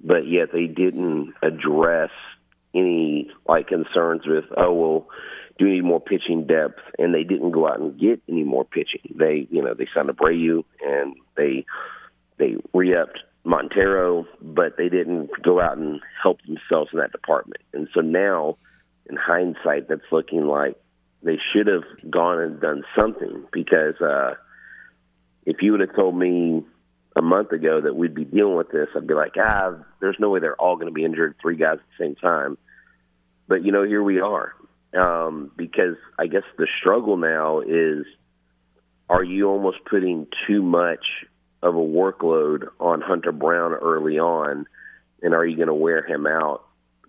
But 0.00 0.28
yet 0.28 0.48
they 0.52 0.66
didn't 0.66 1.34
address 1.42 2.10
any 2.74 3.30
like 3.46 3.68
concerns 3.68 4.22
with, 4.26 4.44
oh 4.56 4.72
well, 4.72 5.08
do 5.58 5.64
we 5.64 5.72
need 5.72 5.84
more 5.84 6.00
pitching 6.00 6.46
depth? 6.46 6.80
And 6.98 7.12
they 7.12 7.24
didn't 7.24 7.50
go 7.50 7.66
out 7.68 7.80
and 7.80 7.98
get 7.98 8.22
any 8.28 8.44
more 8.44 8.64
pitching. 8.64 9.14
They, 9.14 9.48
you 9.50 9.62
know, 9.62 9.74
they 9.74 9.88
signed 9.94 10.08
Abreu 10.08 10.64
and 10.84 11.16
they 11.36 11.66
they 12.38 12.56
re-upped 12.72 13.18
Montero, 13.44 14.26
but 14.40 14.76
they 14.76 14.88
didn't 14.88 15.30
go 15.42 15.60
out 15.60 15.76
and 15.76 16.00
help 16.22 16.38
themselves 16.42 16.90
in 16.92 17.00
that 17.00 17.12
department. 17.12 17.62
And 17.72 17.88
so 17.92 18.00
now, 18.00 18.56
in 19.08 19.16
hindsight, 19.16 19.88
that's 19.88 20.02
looking 20.12 20.46
like 20.46 20.76
they 21.22 21.38
should 21.52 21.66
have 21.66 21.82
gone 22.10 22.40
and 22.40 22.60
done 22.60 22.84
something 22.96 23.44
because 23.52 24.00
uh, 24.00 24.34
if 25.46 25.56
you 25.62 25.72
would 25.72 25.80
have 25.80 25.96
told 25.96 26.16
me 26.16 26.64
a 27.18 27.22
month 27.22 27.52
ago 27.52 27.80
that 27.80 27.96
we'd 27.96 28.14
be 28.14 28.24
dealing 28.24 28.56
with 28.56 28.70
this, 28.70 28.88
I'd 28.96 29.06
be 29.06 29.14
like, 29.14 29.34
ah, 29.36 29.74
there's 30.00 30.16
no 30.18 30.30
way 30.30 30.40
they're 30.40 30.60
all 30.60 30.76
going 30.76 30.86
to 30.86 30.92
be 30.92 31.04
injured, 31.04 31.36
three 31.42 31.56
guys 31.56 31.78
at 31.78 31.98
the 31.98 32.04
same 32.04 32.14
time. 32.14 32.56
But 33.48 33.64
you 33.64 33.72
know, 33.72 33.84
here 33.84 34.02
we 34.02 34.20
are. 34.20 34.54
Um, 34.96 35.50
because 35.56 35.96
I 36.18 36.28
guess 36.28 36.44
the 36.56 36.66
struggle 36.80 37.16
now 37.16 37.60
is, 37.60 38.06
are 39.10 39.24
you 39.24 39.48
almost 39.48 39.78
putting 39.88 40.26
too 40.46 40.62
much 40.62 41.04
of 41.62 41.74
a 41.74 41.78
workload 41.78 42.68
on 42.78 43.00
Hunter 43.00 43.32
Brown 43.32 43.72
early 43.72 44.18
on, 44.18 44.66
and 45.22 45.34
are 45.34 45.44
you 45.44 45.56
going 45.56 45.68
to 45.68 45.74
wear 45.74 46.06
him 46.06 46.26
out 46.26 46.64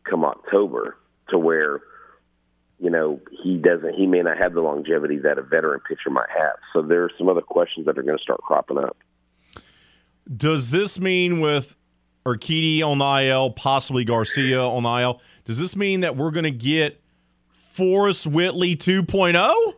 come 0.10 0.26
October 0.26 0.98
to 1.30 1.38
where 1.38 1.82
you 2.80 2.90
know 2.90 3.20
he 3.44 3.58
doesn't 3.58 3.94
he 3.94 4.08
may 4.08 4.22
not 4.22 4.38
have 4.38 4.54
the 4.54 4.62
longevity 4.62 5.20
that 5.20 5.38
a 5.38 5.44
veteran 5.44 5.82
pitcher 5.88 6.10
might 6.10 6.30
have. 6.36 6.56
So 6.74 6.82
there 6.82 7.04
are 7.04 7.12
some 7.18 7.30
other 7.30 7.42
questions 7.42 7.86
that 7.86 7.98
are 7.98 8.04
going 8.04 8.18
to 8.18 8.24
start 8.24 8.42
cropping 8.42 8.78
up. 8.78 8.98
Does 10.36 10.70
this 10.70 11.00
mean 11.00 11.40
with 11.40 11.76
Urquidy 12.26 12.84
on 12.84 13.00
the 13.00 13.28
IL, 13.28 13.52
possibly 13.52 14.04
Garcia 14.04 14.62
on 14.62 14.84
the 14.84 15.02
IL, 15.02 15.22
does 15.46 15.58
this 15.58 15.76
mean 15.76 16.02
that 16.02 16.16
we're 16.16 16.32
going 16.32 16.44
to 16.44 16.52
get 16.52 17.02
Forrest 17.52 18.28
Whitley 18.28 18.76
2.0? 18.76 19.74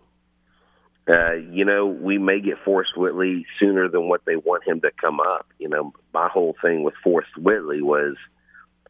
Uh, 1.08 1.34
you 1.52 1.66
know, 1.66 1.86
we 1.86 2.18
may 2.18 2.40
get 2.40 2.58
Forrest 2.64 2.96
Whitley 2.96 3.46
sooner 3.60 3.88
than 3.90 4.08
what 4.08 4.22
they 4.26 4.36
want 4.36 4.68
him 4.68 4.82
to 4.82 4.92
come 5.00 5.20
up. 5.20 5.48
You 5.60 5.70
know, 5.70 5.94
my 6.14 6.28
whole 6.28 6.56
thing 6.62 6.84
with 6.84 6.94
Forrest 7.04 7.38
Whitley 7.38 7.82
was 7.82 8.16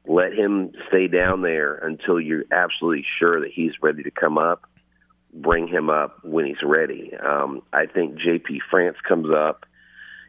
let 0.06 0.34
him 0.34 0.72
stay 0.88 1.08
down 1.08 1.42
there 1.42 1.76
until 1.76 2.20
you're 2.20 2.44
absolutely 2.52 3.06
sure 3.20 3.40
that 3.42 3.52
he's 3.54 3.72
ready 3.82 4.04
to 4.04 4.12
come 4.12 4.38
up. 4.38 4.68
Bring 5.34 5.68
him 5.68 5.90
up 5.90 6.24
when 6.24 6.46
he's 6.46 6.62
ready. 6.64 7.14
Um, 7.16 7.62
I 7.72 7.86
think 7.86 8.16
JP 8.16 8.60
France 8.70 8.98
comes 9.08 9.28
up. 9.34 9.66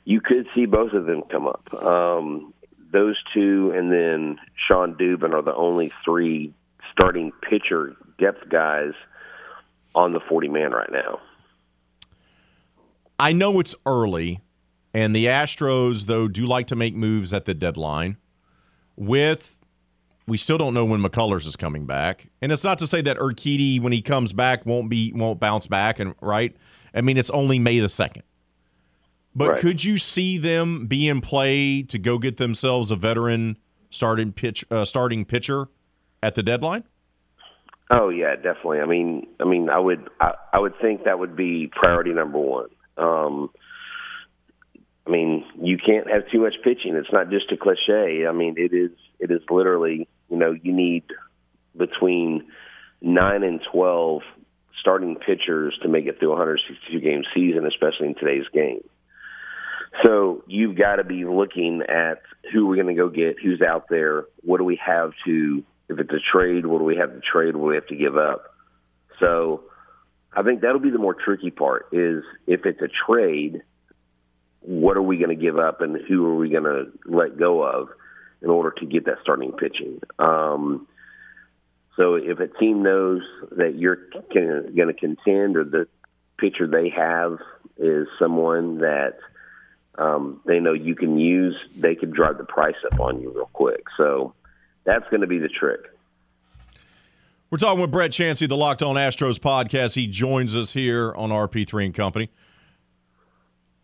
You 0.05 0.21
could 0.21 0.47
see 0.55 0.67
both 0.67 0.93
of 0.93 1.07
them 1.07 1.23
come 1.31 1.47
up. 1.47 1.73
Um, 1.75 2.53
those 2.93 3.17
two, 3.33 3.73
and 3.75 3.91
then 3.91 4.39
Shawn 4.69 4.95
Dubin 4.95 5.33
are 5.33 5.43
the 5.43 5.55
only 5.55 5.93
three 6.05 6.53
starting 6.93 7.33
pitcher 7.49 7.97
depth 8.19 8.49
guys 8.49 8.93
on 9.95 10.13
the 10.13 10.21
40 10.21 10.49
man 10.49 10.73
right 10.73 10.91
now. 10.93 11.21
I 13.19 13.33
know 13.33 13.61
it's 13.61 13.75
early, 13.87 14.41
and 14.93 15.15
the 15.15 15.27
Astros, 15.27 16.07
though, 16.07 16.29
do 16.29 16.47
like 16.47 16.67
to 16.69 16.77
make 16.77 16.95
moves 16.95 17.33
at 17.33 17.45
the 17.45 17.55
deadline. 17.55 18.17
With 18.97 19.59
we 20.27 20.37
still 20.37 20.59
don't 20.59 20.75
know 20.75 20.85
when 20.85 21.03
McCullers 21.03 21.47
is 21.47 21.57
coming 21.57 21.87
back, 21.87 22.29
and 22.41 22.53
it's 22.53 22.65
not 22.65 22.79
to 22.79 22.87
say 22.87 23.01
that 23.03 23.17
Urquidy, 23.17 23.81
when 23.81 23.93
he 23.93 24.03
comes 24.03 24.33
back, 24.33 24.67
won't 24.67 24.89
be 24.89 25.13
won't 25.15 25.41
bounce 25.41 25.67
back. 25.67 25.99
And 25.99 26.15
right, 26.21 26.55
I 26.95 27.01
mean, 27.01 27.17
it's 27.17 27.31
only 27.31 27.59
May 27.59 27.79
the 27.81 27.89
second. 27.89 28.25
But 29.35 29.51
right. 29.51 29.61
could 29.61 29.83
you 29.83 29.97
see 29.97 30.39
them 30.39 30.87
be 30.87 31.09
in 31.09 31.21
play 31.21 31.83
to 31.85 31.99
go 31.99 32.19
get 32.19 32.37
themselves 32.37 32.91
a 32.91 32.97
veteran 32.97 33.57
starting 33.91 34.33
pitch 34.33 34.65
uh, 34.71 34.85
starting 34.85 35.25
pitcher 35.25 35.69
at 36.23 36.35
the 36.35 36.43
deadline? 36.43 36.85
Oh 37.91 38.09
yeah, 38.09 38.37
definitely. 38.37 38.81
I 38.81 38.87
mean, 38.87 39.27
I 39.41 39.45
mean, 39.45 39.69
I 39.69 39.79
would 39.79 40.09
I, 40.21 40.35
I 40.53 40.59
would 40.59 40.79
think 40.81 41.05
that 41.05 41.19
would 41.19 41.37
be 41.37 41.71
priority 41.75 42.13
number 42.13 42.39
one. 42.39 42.69
Um, 42.97 43.51
I 45.07 45.11
mean, 45.11 45.45
you 45.61 45.79
can't 45.79 46.09
have 46.11 46.29
too 46.31 46.41
much 46.41 46.55
pitching. 46.63 46.95
It's 46.95 47.13
not 47.13 47.31
just 47.31 47.51
a 47.53 47.57
cliche. 47.57 48.27
I 48.27 48.33
mean, 48.33 48.55
it 48.57 48.73
is 48.73 48.93
it 49.19 49.31
is 49.31 49.41
literally, 49.51 50.09
you 50.31 50.37
know, 50.37 50.53
you 50.53 50.73
need 50.73 51.05
between 51.77 52.47
nine 53.01 53.43
and 53.43 53.61
twelve 53.71 54.23
starting 54.81 55.17
pitchers 55.17 55.79
to 55.83 55.89
make 55.89 56.07
it 56.07 56.19
through 56.19 56.33
a 56.33 56.37
162 56.37 57.01
game 57.01 57.23
season, 57.35 57.67
especially 57.67 58.09
in 58.09 58.15
today's 58.15 58.47
game. 58.53 58.83
So 60.05 60.43
you've 60.47 60.77
got 60.77 60.97
to 60.97 61.05
be 61.05 61.25
looking 61.25 61.83
at 61.89 62.23
who 62.53 62.67
we're 62.67 62.77
going 62.77 62.95
to 62.95 63.01
go 63.01 63.09
get, 63.09 63.37
who's 63.43 63.61
out 63.61 63.87
there, 63.91 64.25
what 64.43 64.59
do 64.59 64.65
we 64.65 64.81
have 64.85 65.13
to, 65.27 65.63
if 65.89 65.99
it's 65.99 66.13
a 66.13 66.21
trade, 66.33 66.65
what 66.67 66.79
do 66.79 66.85
we 66.85 66.97
have 66.97 67.13
to 67.13 67.21
trade, 67.21 67.55
what 67.57 67.67
do 67.67 67.71
we 67.71 67.75
have 67.75 67.87
to 67.89 67.97
give 67.97 68.17
up. 68.17 68.55
So 69.21 69.65
I 70.33 70.43
think 70.43 70.63
that'll 70.63 70.81
be 70.81 70.91
the 70.91 70.99
more 70.99 71.15
tricky 71.15 71.51
part 71.51 71.89
is 71.93 72.25
if 72.47 72.65
it's 72.65 72.81
a 72.81 72.89
trade, 73.07 73.63
what 74.61 74.97
are 74.97 75.03
we 75.03 75.19
going 75.19 75.37
to 75.37 75.43
give 75.43 75.59
up 75.59 75.81
and 75.83 75.99
who 76.09 76.25
are 76.27 76.37
we 76.37 76.49
going 76.49 76.65
to 76.65 76.87
let 77.05 77.39
go 77.39 77.63
of 77.63 77.89
in 78.41 78.49
order 78.49 78.71
to 78.79 78.87
get 78.87 79.05
that 79.05 79.19
starting 79.21 79.53
pitching? 79.53 80.01
Um, 80.19 80.89
so 81.97 82.15
if 82.15 82.41
a 82.41 82.47
team 82.47 82.83
knows 82.83 83.21
that 83.57 83.75
you're 83.77 83.99
going 84.35 84.89
to 84.89 84.95
contend 84.95 85.57
or 85.57 85.65
the 85.65 85.87
pitcher 86.39 86.67
they 86.67 86.89
have 86.89 87.39
is 87.77 88.07
someone 88.19 88.79
that 88.79 89.17
um, 89.99 90.41
they 90.47 90.59
know 90.59 90.73
you 90.73 90.95
can 90.95 91.19
use, 91.19 91.57
they 91.77 91.95
can 91.95 92.11
drive 92.11 92.39
the 92.39 92.45
price 92.45 92.77
up 92.91 93.01
on 93.01 93.21
you 93.21 93.31
real 93.31 93.51
quick. 93.53 93.85
So 93.97 94.35
that's 94.85 95.09
going 95.11 95.21
to 95.21 95.27
be 95.27 95.39
the 95.39 95.49
trick. 95.49 95.81
We're 97.51 97.59
talking 97.59 97.83
with 97.83 97.91
Brett 97.91 98.13
Chansey, 98.13 98.49
the 98.49 98.57
Locked 98.57 98.83
On 98.83 98.97
Astros 98.97 99.39
podcast. 99.39 99.95
He 99.95 100.07
joins 100.07 100.57
us 100.57 100.73
here 100.73 101.13
on 101.15 101.29
RP3 101.29 101.85
and 101.85 101.95
Company. 101.95 102.31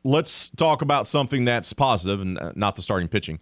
Let's 0.04 0.48
talk 0.48 0.80
about 0.80 1.06
something 1.06 1.44
that's 1.44 1.74
positive 1.74 2.22
and 2.22 2.38
uh, 2.38 2.52
not 2.56 2.76
the 2.76 2.82
starting 2.82 3.08
pitching. 3.08 3.40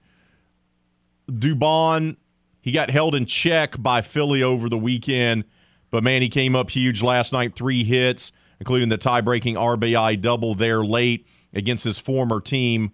Dubon, 1.31 2.17
he 2.61 2.73
got 2.73 2.91
held 2.91 3.15
in 3.15 3.27
check 3.27 3.81
by 3.81 4.01
Philly 4.01 4.43
over 4.43 4.69
the 4.69 4.79
weekend, 4.79 5.45
but 5.93 6.03
man, 6.03 6.23
he 6.23 6.29
came 6.29 6.57
up 6.57 6.71
huge 6.71 7.03
last 7.05 7.33
night, 7.33 7.55
three 7.55 7.85
hits, 7.85 8.33
including 8.59 8.89
the 8.89 8.99
tie 8.99 9.21
breaking 9.21 9.55
RBI 9.55 10.21
double 10.21 10.57
there 10.57 10.85
late 10.85 11.27
against 11.57 11.83
his 11.85 11.99
former 11.99 12.41
team. 12.41 12.93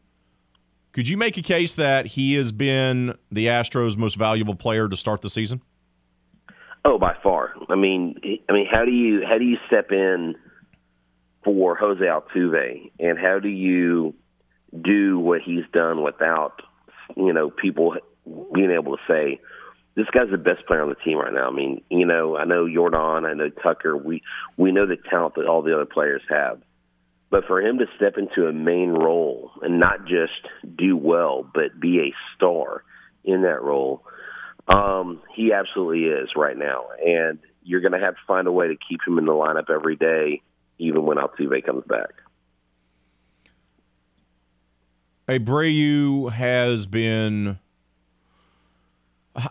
Could 0.92 1.08
you 1.08 1.16
make 1.16 1.36
a 1.36 1.42
case 1.42 1.74
that 1.74 2.06
he 2.06 2.34
has 2.34 2.52
been 2.52 3.14
the 3.30 3.46
Astros' 3.46 3.96
most 3.96 4.16
valuable 4.16 4.54
player 4.54 4.88
to 4.88 4.96
start 4.96 5.22
the 5.22 5.30
season? 5.30 5.60
Oh, 6.84 6.98
by 6.98 7.16
far. 7.22 7.54
I 7.68 7.74
mean, 7.74 8.14
I 8.48 8.52
mean, 8.52 8.66
how 8.70 8.84
do 8.84 8.90
you 8.90 9.22
how 9.26 9.38
do 9.38 9.44
you 9.44 9.56
step 9.66 9.90
in 9.90 10.34
for 11.44 11.76
Jose 11.76 12.04
Altuve, 12.04 12.90
and 12.98 13.18
how 13.18 13.38
do 13.38 13.48
you 13.48 14.14
do 14.80 15.18
what 15.18 15.42
he's 15.42 15.64
done 15.72 16.02
without 16.02 16.62
you 17.16 17.32
know 17.32 17.50
people 17.50 17.96
being 18.54 18.70
able 18.70 18.96
to 18.96 19.02
say 19.08 19.40
this 19.94 20.06
guy's 20.12 20.30
the 20.30 20.38
best 20.38 20.66
player 20.66 20.82
on 20.82 20.88
the 20.88 20.94
team 20.96 21.18
right 21.18 21.32
now. 21.32 21.48
I 21.48 21.52
mean, 21.52 21.82
you 21.90 22.06
know, 22.06 22.36
I 22.36 22.44
know 22.44 22.64
Yordan, 22.64 23.28
I 23.28 23.34
know 23.34 23.48
Tucker. 23.48 23.96
We 23.96 24.22
we 24.56 24.72
know 24.72 24.86
the 24.86 24.96
talent 24.96 25.34
that 25.36 25.46
all 25.46 25.62
the 25.62 25.74
other 25.74 25.86
players 25.86 26.22
have, 26.28 26.60
but 27.32 27.46
for 27.46 27.60
him 27.60 27.78
to 27.78 27.86
step 27.96 28.14
into 28.16 28.46
a 28.46 28.52
main 28.52 28.90
role 28.90 29.50
and 29.60 29.80
not 29.80 30.04
just 30.06 30.46
do 30.76 30.96
well, 30.96 31.44
but 31.52 31.80
be 31.80 31.98
a 31.98 32.14
star 32.36 32.84
in 33.24 33.42
that 33.42 33.60
role 33.62 34.04
um, 34.68 35.20
he 35.34 35.52
absolutely 35.52 36.04
is 36.04 36.30
right 36.36 36.56
now, 36.56 36.86
and 37.04 37.38
you're 37.62 37.80
going 37.80 37.92
to 37.92 37.98
have 37.98 38.14
to 38.14 38.20
find 38.26 38.46
a 38.46 38.52
way 38.52 38.68
to 38.68 38.76
keep 38.88 39.00
him 39.06 39.18
in 39.18 39.26
the 39.26 39.32
lineup 39.32 39.70
every 39.70 39.96
day, 39.96 40.40
even 40.78 41.04
when 41.04 41.16
Altuve 41.16 41.64
comes 41.64 41.84
back. 41.86 42.10
Abreu 45.28 46.30
has 46.32 46.86
been. 46.86 47.58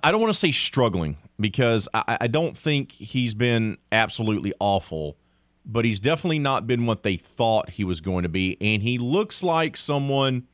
I 0.03 0.11
don't 0.11 0.21
want 0.21 0.31
to 0.31 0.39
say 0.39 0.51
struggling 0.51 1.17
because 1.39 1.89
I, 1.93 2.19
I 2.21 2.27
don't 2.27 2.55
think 2.55 2.91
he's 2.91 3.33
been 3.33 3.77
absolutely 3.91 4.53
awful, 4.59 5.17
but 5.65 5.85
he's 5.85 5.99
definitely 5.99 6.39
not 6.39 6.67
been 6.67 6.85
what 6.85 7.03
they 7.03 7.15
thought 7.15 7.71
he 7.71 7.83
was 7.83 8.01
going 8.01 8.23
to 8.23 8.29
be. 8.29 8.57
And 8.59 8.81
he 8.81 8.97
looks 8.97 9.43
like 9.43 9.77
someone 9.77 10.47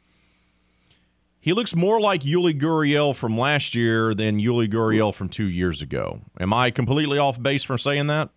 he 1.39 1.53
looks 1.53 1.76
more 1.76 2.01
like 2.01 2.22
Yuli 2.22 2.60
Gurriel 2.60 3.16
from 3.16 3.38
last 3.38 3.74
year 3.74 4.14
than 4.14 4.38
Yuli 4.39 4.68
Gurriel 4.68 5.14
from 5.14 5.30
two 5.30 5.47
years 5.47 5.82
ago. 5.82 6.20
Am 6.39 6.53
I 6.53 6.72
completely 6.72 7.20
off 7.20 7.41
base 7.41 7.64
for 7.64 7.78
saying 7.78 8.08
that? 8.08 8.30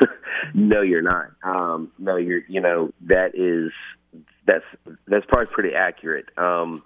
no, 0.54 0.80
you're 0.80 1.02
not. 1.02 1.26
Um, 1.42 1.92
no, 1.98 2.16
you're. 2.16 2.42
You 2.48 2.62
know 2.62 2.92
that 3.02 3.34
is 3.34 3.72
that's 4.46 4.64
that's 5.06 5.26
probably 5.26 5.52
pretty 5.52 5.74
accurate. 5.74 6.26
Um, 6.38 6.82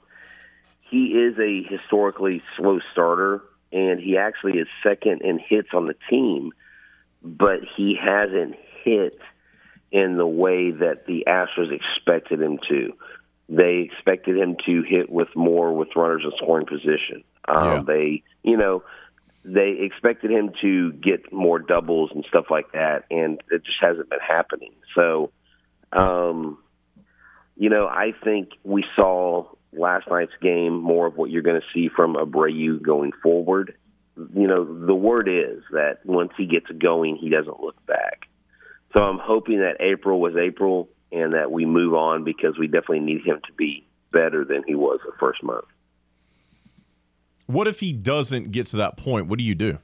he 0.81 1.13
is 1.13 1.39
a 1.39 1.63
historically 1.63 2.43
slow 2.57 2.81
starter, 2.91 3.43
and 3.73 4.01
he 4.01 4.17
actually 4.17 4.59
is 4.59 4.67
second 4.83 5.23
in 5.23 5.39
hits 5.39 5.69
on 5.73 5.87
the 5.87 5.95
team, 6.09 6.53
but 7.23 7.61
he 7.77 7.95
hasn't 7.95 8.57
hit 8.83 9.19
in 9.93 10.17
the 10.17 10.27
way 10.27 10.71
that 10.71 11.07
the 11.07 11.25
Astros 11.27 11.73
expected 11.73 12.41
him 12.41 12.59
to 12.69 12.93
they 13.51 13.79
expected 13.79 14.37
him 14.37 14.57
to 14.65 14.83
hit 14.83 15.11
with 15.11 15.29
more 15.35 15.73
with 15.73 15.89
runners 15.97 16.23
in 16.25 16.31
scoring 16.37 16.67
position. 16.67 17.25
Um, 17.49 17.65
Yeah. 17.65 17.83
They, 17.83 18.23
you 18.45 18.57
know, 18.57 18.85
they 19.45 19.71
expected 19.81 20.31
him 20.31 20.53
to 20.61 20.93
get 20.93 21.33
more 21.33 21.59
doubles 21.59 22.13
and 22.15 22.25
stuff 22.29 22.47
like 22.49 22.71
that, 22.73 23.05
and 23.11 23.43
it 23.51 23.65
just 23.65 23.79
hasn't 23.81 24.09
been 24.09 24.21
happening. 24.21 24.73
So, 24.95 25.33
um, 25.93 26.59
you 27.57 27.69
know, 27.71 27.89
I 27.89 28.13
think 28.23 28.51
we 28.63 28.85
saw 28.95 29.47
last 29.73 30.09
night's 30.09 30.33
game 30.41 30.75
more 30.75 31.07
of 31.07 31.17
what 31.17 31.31
you're 31.31 31.43
going 31.43 31.61
to 31.61 31.67
see 31.75 31.89
from 31.89 32.15
Abreu 32.15 32.81
going 32.81 33.13
forward. 33.21 33.75
You 34.17 34.47
know, 34.47 34.65
the 34.65 34.95
word 34.95 35.29
is 35.29 35.63
that 35.73 36.05
once 36.05 36.33
he 36.37 36.47
gets 36.47 36.67
going, 36.71 37.17
he 37.17 37.31
doesn't 37.31 37.61
look 37.61 37.85
back. 37.87 38.29
So 38.93 39.01
I'm 39.01 39.19
hoping 39.19 39.61
that 39.61 39.77
April 39.81 40.21
was 40.21 40.35
April 40.37 40.89
and 41.13 41.35
that 41.35 41.51
we 41.51 41.67
move 41.67 41.95
on 41.95 42.25
because 42.25 42.59
we 42.59 42.67
definitely 42.67 43.01
need 43.01 43.25
him 43.25 43.41
to 43.47 43.53
be 43.55 43.87
better 44.13 44.45
than 44.45 44.63
he 44.67 44.75
was 44.75 45.01
the 45.05 45.13
first 45.19 45.43
month. 45.43 45.65
What 47.47 47.67
if 47.67 47.81
he 47.81 47.93
doesn't 47.93 48.53
get 48.53 48.67
to 48.69 48.77
that 48.79 48.97
point? 48.97 49.27
What 49.27 49.39
do 49.39 49.45
you 49.45 49.55
do? 49.55 49.79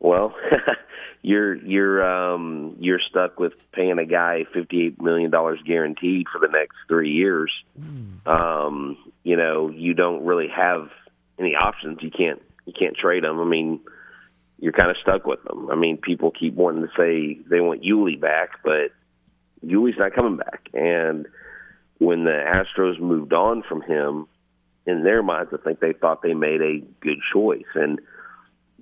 Well, 0.00 0.34
you're 1.22 1.54
you're 1.54 2.04
um, 2.04 2.76
you're 2.78 3.00
stuck 3.10 3.38
with 3.38 3.52
paying 3.72 3.98
a 3.98 4.06
guy 4.06 4.44
fifty 4.52 4.86
eight 4.86 5.00
million 5.00 5.30
dollars 5.30 5.58
guaranteed 5.66 6.26
for 6.32 6.38
the 6.38 6.52
next 6.52 6.76
three 6.88 7.12
years. 7.12 7.50
Um, 8.26 8.96
you 9.22 9.36
know, 9.36 9.70
you 9.70 9.94
don't 9.94 10.24
really 10.24 10.48
have 10.48 10.90
any 11.38 11.54
options. 11.54 11.98
You 12.02 12.10
can't 12.10 12.40
you 12.66 12.72
can't 12.78 12.96
trade 12.96 13.24
him. 13.24 13.38
I 13.40 13.44
mean, 13.44 13.80
you're 14.58 14.72
kind 14.72 14.90
of 14.90 14.96
stuck 15.02 15.26
with 15.26 15.42
them. 15.44 15.68
I 15.70 15.76
mean, 15.76 15.98
people 15.98 16.30
keep 16.30 16.54
wanting 16.54 16.82
to 16.82 16.88
say 16.96 17.40
they 17.48 17.60
want 17.60 17.82
Yuli 17.82 18.20
back, 18.20 18.50
but 18.62 18.92
Yuli's 19.64 19.98
not 19.98 20.14
coming 20.14 20.36
back. 20.36 20.68
And 20.72 21.26
when 21.98 22.24
the 22.24 22.30
Astros 22.30 23.00
moved 23.00 23.32
on 23.32 23.62
from 23.68 23.82
him, 23.82 24.26
in 24.86 25.02
their 25.02 25.22
minds, 25.22 25.50
I 25.52 25.56
think 25.62 25.80
they 25.80 25.92
thought 25.92 26.22
they 26.22 26.34
made 26.34 26.60
a 26.60 26.80
good 27.00 27.18
choice. 27.32 27.64
And 27.74 28.00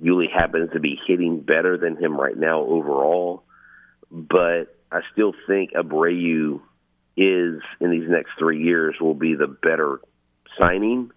Yuli 0.03 0.27
happens 0.33 0.70
to 0.73 0.81
be 0.81 0.99
hitting 1.07 1.41
better 1.41 1.77
than 1.77 1.97
him 1.97 2.18
right 2.18 2.37
now 2.37 2.61
overall, 2.61 3.45
but 4.11 4.64
I 4.91 5.01
still 5.12 5.33
think 5.47 5.73
Abreu 5.73 6.61
is 7.16 7.61
in 7.81 7.91
these 7.91 8.09
next 8.09 8.31
three 8.39 8.62
years 8.62 8.97
will 9.01 9.14
be 9.14 9.35
the 9.35 9.47
better 9.47 10.01
signing. 10.59 11.11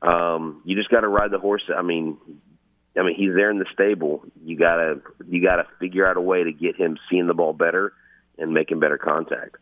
Um, 0.00 0.62
you 0.64 0.74
just 0.74 0.90
got 0.90 1.00
to 1.00 1.08
ride 1.08 1.30
the 1.30 1.38
horse. 1.38 1.62
I 1.74 1.82
mean, 1.82 2.16
I 2.96 3.02
mean 3.02 3.14
he's 3.14 3.34
there 3.34 3.50
in 3.50 3.58
the 3.58 3.66
stable. 3.72 4.24
You 4.44 4.56
gotta 4.56 5.00
you 5.28 5.42
gotta 5.42 5.66
figure 5.80 6.06
out 6.06 6.16
a 6.16 6.20
way 6.20 6.44
to 6.44 6.52
get 6.52 6.76
him 6.76 6.98
seeing 7.10 7.26
the 7.26 7.34
ball 7.34 7.52
better 7.52 7.92
and 8.38 8.52
making 8.52 8.80
better 8.80 8.98
contact. 8.98 9.56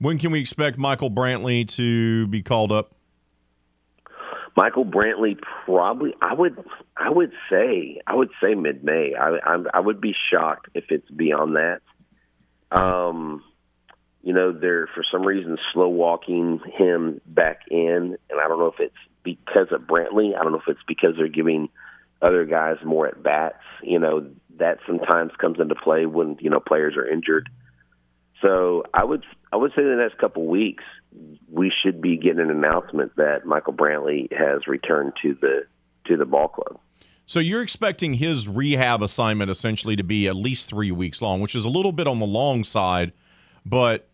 When 0.00 0.18
can 0.18 0.30
we 0.30 0.40
expect 0.40 0.78
Michael 0.78 1.10
Brantley 1.10 1.66
to 1.76 2.26
be 2.28 2.42
called 2.42 2.72
up? 2.72 2.94
Michael 4.56 4.84
Brantley 4.84 5.38
probably 5.64 6.14
I 6.20 6.34
would 6.34 6.58
I 6.96 7.10
would 7.10 7.32
say 7.48 8.00
I 8.06 8.14
would 8.14 8.30
say 8.42 8.54
mid 8.54 8.82
May. 8.82 9.14
I, 9.14 9.36
I 9.44 9.64
I 9.74 9.80
would 9.80 10.00
be 10.00 10.14
shocked 10.30 10.68
if 10.74 10.86
it's 10.90 11.08
beyond 11.10 11.56
that. 11.56 11.80
Um, 12.76 13.44
you 14.22 14.32
know 14.32 14.52
they're 14.52 14.88
for 14.88 15.04
some 15.10 15.22
reason 15.22 15.58
slow 15.72 15.88
walking 15.88 16.60
him 16.76 17.20
back 17.24 17.60
in, 17.70 18.18
and 18.28 18.40
I 18.40 18.48
don't 18.48 18.58
know 18.58 18.66
if 18.66 18.80
it's 18.80 18.96
because 19.22 19.68
of 19.70 19.82
Brantley. 19.82 20.36
I 20.36 20.42
don't 20.42 20.50
know 20.50 20.58
if 20.58 20.68
it's 20.68 20.82
because 20.88 21.14
they're 21.16 21.28
giving 21.28 21.68
other 22.20 22.44
guys 22.44 22.76
more 22.84 23.06
at 23.06 23.22
bats. 23.22 23.62
You 23.82 23.98
know 23.98 24.30
that 24.58 24.78
sometimes 24.86 25.32
comes 25.38 25.58
into 25.60 25.74
play 25.74 26.06
when 26.06 26.36
you 26.40 26.50
know 26.50 26.60
players 26.60 26.96
are 26.96 27.06
injured. 27.06 27.48
So 28.42 28.84
I 28.94 29.04
would 29.04 29.24
I 29.52 29.56
would 29.56 29.72
say 29.72 29.82
the 29.82 29.96
next 29.96 30.18
couple 30.18 30.46
weeks 30.46 30.84
we 31.50 31.72
should 31.82 32.00
be 32.00 32.16
getting 32.16 32.40
an 32.40 32.50
announcement 32.50 33.16
that 33.16 33.46
Michael 33.46 33.72
Brantley 33.72 34.32
has 34.32 34.66
returned 34.66 35.14
to 35.22 35.36
the 35.40 35.66
to 36.06 36.16
the 36.16 36.26
ball 36.26 36.48
club. 36.48 36.78
So 37.26 37.40
you're 37.40 37.62
expecting 37.62 38.14
his 38.14 38.48
rehab 38.48 39.02
assignment 39.02 39.50
essentially 39.50 39.96
to 39.96 40.02
be 40.02 40.28
at 40.28 40.36
least 40.36 40.70
three 40.70 40.90
weeks 40.90 41.20
long, 41.20 41.40
which 41.40 41.54
is 41.54 41.66
a 41.66 41.68
little 41.68 41.92
bit 41.92 42.06
on 42.06 42.20
the 42.20 42.26
long 42.26 42.64
side, 42.64 43.12
but 43.66 44.08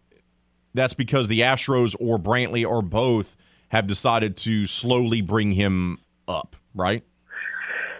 that's 0.74 0.94
because 0.94 1.28
the 1.28 1.40
Astros 1.40 1.94
or 2.00 2.18
Brantley 2.18 2.68
or 2.68 2.82
both 2.82 3.36
have 3.68 3.86
decided 3.86 4.36
to 4.38 4.66
slowly 4.66 5.20
bring 5.20 5.52
him 5.52 5.98
up, 6.26 6.56
right? 6.74 7.04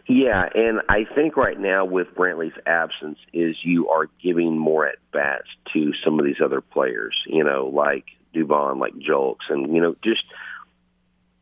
Yeah, 0.07 0.46
and 0.55 0.80
I 0.88 1.05
think 1.14 1.36
right 1.36 1.59
now 1.59 1.86
with 1.86 2.09
Brantley's 2.14 2.59
absence 2.66 3.18
is 3.32 3.57
you 3.62 3.88
are 3.88 4.09
giving 4.22 4.59
more 4.59 4.86
at 4.86 4.96
bats 5.12 5.48
to 5.72 5.92
some 6.05 6.18
of 6.18 6.26
these 6.26 6.42
other 6.44 6.61
players, 6.61 7.16
you 7.26 7.42
know, 7.42 7.70
like 7.72 8.05
Dubon, 8.34 8.78
like 8.78 8.92
Julks, 8.94 9.48
and 9.48 9.74
you 9.74 9.80
know, 9.80 9.96
just 10.05 10.24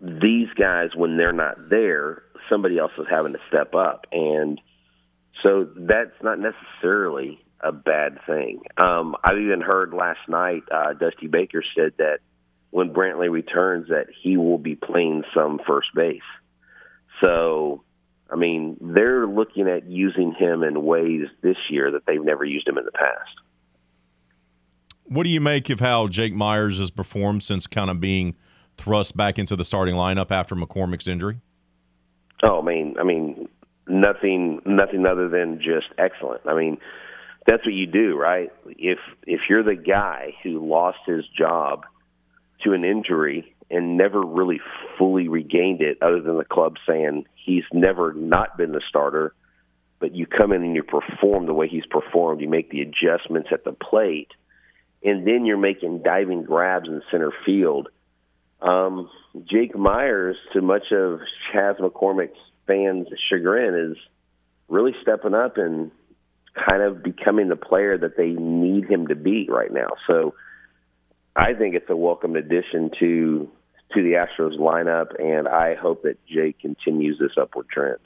these 0.00 0.48
guys 0.56 0.90
when 0.94 1.16
they're 1.16 1.32
not 1.32 1.68
there, 1.70 2.22
somebody 2.48 2.78
else 2.78 2.92
is 2.98 3.06
having 3.10 3.32
to 3.32 3.40
step 3.48 3.74
up, 3.74 4.06
and 4.12 4.60
so 5.42 5.68
that's 5.76 6.22
not 6.22 6.38
necessarily 6.38 7.44
a 7.60 7.72
bad 7.72 8.18
thing. 8.26 8.62
Um, 8.76 9.16
I've 9.24 9.38
even 9.38 9.60
heard 9.60 9.92
last 9.92 10.20
night 10.28 10.62
uh, 10.70 10.92
Dusty 10.94 11.26
Baker 11.26 11.64
said 11.76 11.94
that 11.98 12.18
when 12.70 12.92
Brantley 12.92 13.30
returns, 13.30 13.88
that 13.88 14.06
he 14.22 14.36
will 14.36 14.58
be 14.58 14.76
playing 14.76 15.24
some 15.34 15.60
first 15.66 15.88
base. 15.94 16.20
So 17.20 17.82
I 18.32 18.36
mean, 18.36 18.76
they're 18.80 19.26
looking 19.26 19.68
at 19.68 19.86
using 19.86 20.32
him 20.32 20.62
in 20.62 20.82
ways 20.84 21.26
this 21.42 21.56
year 21.68 21.90
that 21.90 22.06
they've 22.06 22.24
never 22.24 22.44
used 22.44 22.66
him 22.66 22.78
in 22.78 22.84
the 22.84 22.92
past. 22.92 23.30
What 25.04 25.24
do 25.24 25.28
you 25.28 25.40
make 25.40 25.68
of 25.68 25.80
how 25.80 26.08
Jake 26.08 26.32
Meyers 26.32 26.78
has 26.78 26.90
performed 26.90 27.42
since 27.42 27.66
kind 27.66 27.90
of 27.90 28.00
being 28.00 28.36
thrust 28.78 29.16
back 29.16 29.38
into 29.38 29.56
the 29.56 29.64
starting 29.64 29.94
lineup 29.94 30.30
after 30.30 30.54
McCormick's 30.54 31.06
injury? 31.06 31.40
Oh, 32.42 32.60
I 32.60 32.64
mean, 32.64 32.96
I 32.98 33.04
mean, 33.04 33.48
nothing, 33.86 34.62
nothing 34.64 35.04
other 35.06 35.28
than 35.28 35.58
just 35.58 35.88
excellent. 35.98 36.40
I 36.46 36.54
mean, 36.54 36.78
that's 37.46 37.64
what 37.64 37.74
you 37.74 37.86
do, 37.86 38.16
right? 38.16 38.50
If 38.66 38.98
if 39.26 39.40
you're 39.48 39.64
the 39.64 39.76
guy 39.76 40.34
who 40.42 40.66
lost 40.66 40.98
his 41.06 41.24
job 41.36 41.84
to 42.64 42.72
an 42.72 42.84
injury 42.84 43.54
and 43.70 43.96
never 43.96 44.20
really 44.20 44.60
fully 44.98 45.28
regained 45.28 45.80
it, 45.82 45.98
other 46.00 46.20
than 46.20 46.38
the 46.38 46.44
club 46.44 46.76
saying 46.86 47.24
he's 47.45 47.64
never 47.72 48.12
not 48.12 48.57
been 48.57 48.72
the 48.72 48.82
starter, 48.88 49.34
but 49.99 50.14
you 50.14 50.26
come 50.26 50.53
in 50.53 50.62
and 50.62 50.74
you 50.74 50.82
perform 50.82 51.47
the 51.47 51.55
way 51.55 51.68
he's 51.68 51.86
performed, 51.86 52.40
you 52.40 52.49
make 52.49 52.70
the 52.70 52.80
adjustments 52.82 53.49
at 53.53 53.64
the 53.64 53.72
plate, 53.72 54.30
and 55.05 55.26
then 55.26 55.45
you're 55.45 55.59
making 55.59 56.03
diving 56.03 56.43
grabs 56.43 56.88
in 56.88 57.03
center 57.11 57.32
field. 57.45 57.88
Um, 58.61 59.11
Jake 59.51 59.76
Meyers, 59.76 60.36
to 60.53 60.62
much 60.62 60.93
of 60.93 61.20
Chas 61.53 61.76
McCormick's 61.78 62.38
fans' 62.66 63.09
chagrin, 63.28 63.93
is 63.93 63.97
really 64.68 64.95
stepping 65.03 65.34
up 65.34 65.57
and 65.57 65.90
kind 66.68 66.82
of 66.82 67.03
becoming 67.03 67.49
the 67.49 67.57
player 67.57 67.97
that 67.99 68.16
they 68.16 68.28
need 68.28 68.84
him 68.84 69.09
to 69.09 69.14
be 69.14 69.49
right 69.49 69.72
now. 69.72 69.88
So 70.07 70.34
I 71.34 71.55
think 71.55 71.74
it's 71.74 71.88
a 71.88 71.97
welcome 71.97 72.36
addition 72.36 72.90
to 73.01 73.51
to 73.95 74.03
the 74.03 74.12
Astros 74.12 74.59
lineup, 74.59 75.20
and 75.20 75.49
I 75.49 75.74
hope 75.74 76.03
that 76.03 76.24
Jake 76.26 76.59
continues 76.59 77.18
this 77.18 77.32
upward 77.40 77.68
trend. 77.68 77.99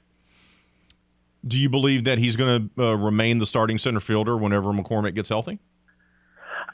Do 1.46 1.58
you 1.58 1.68
believe 1.68 2.04
that 2.04 2.18
he's 2.18 2.36
going 2.36 2.70
to 2.76 2.82
uh, 2.82 2.94
remain 2.96 3.38
the 3.38 3.46
starting 3.46 3.78
center 3.78 4.00
fielder 4.00 4.36
whenever 4.36 4.72
McCormick 4.72 5.14
gets 5.14 5.28
healthy? 5.28 5.60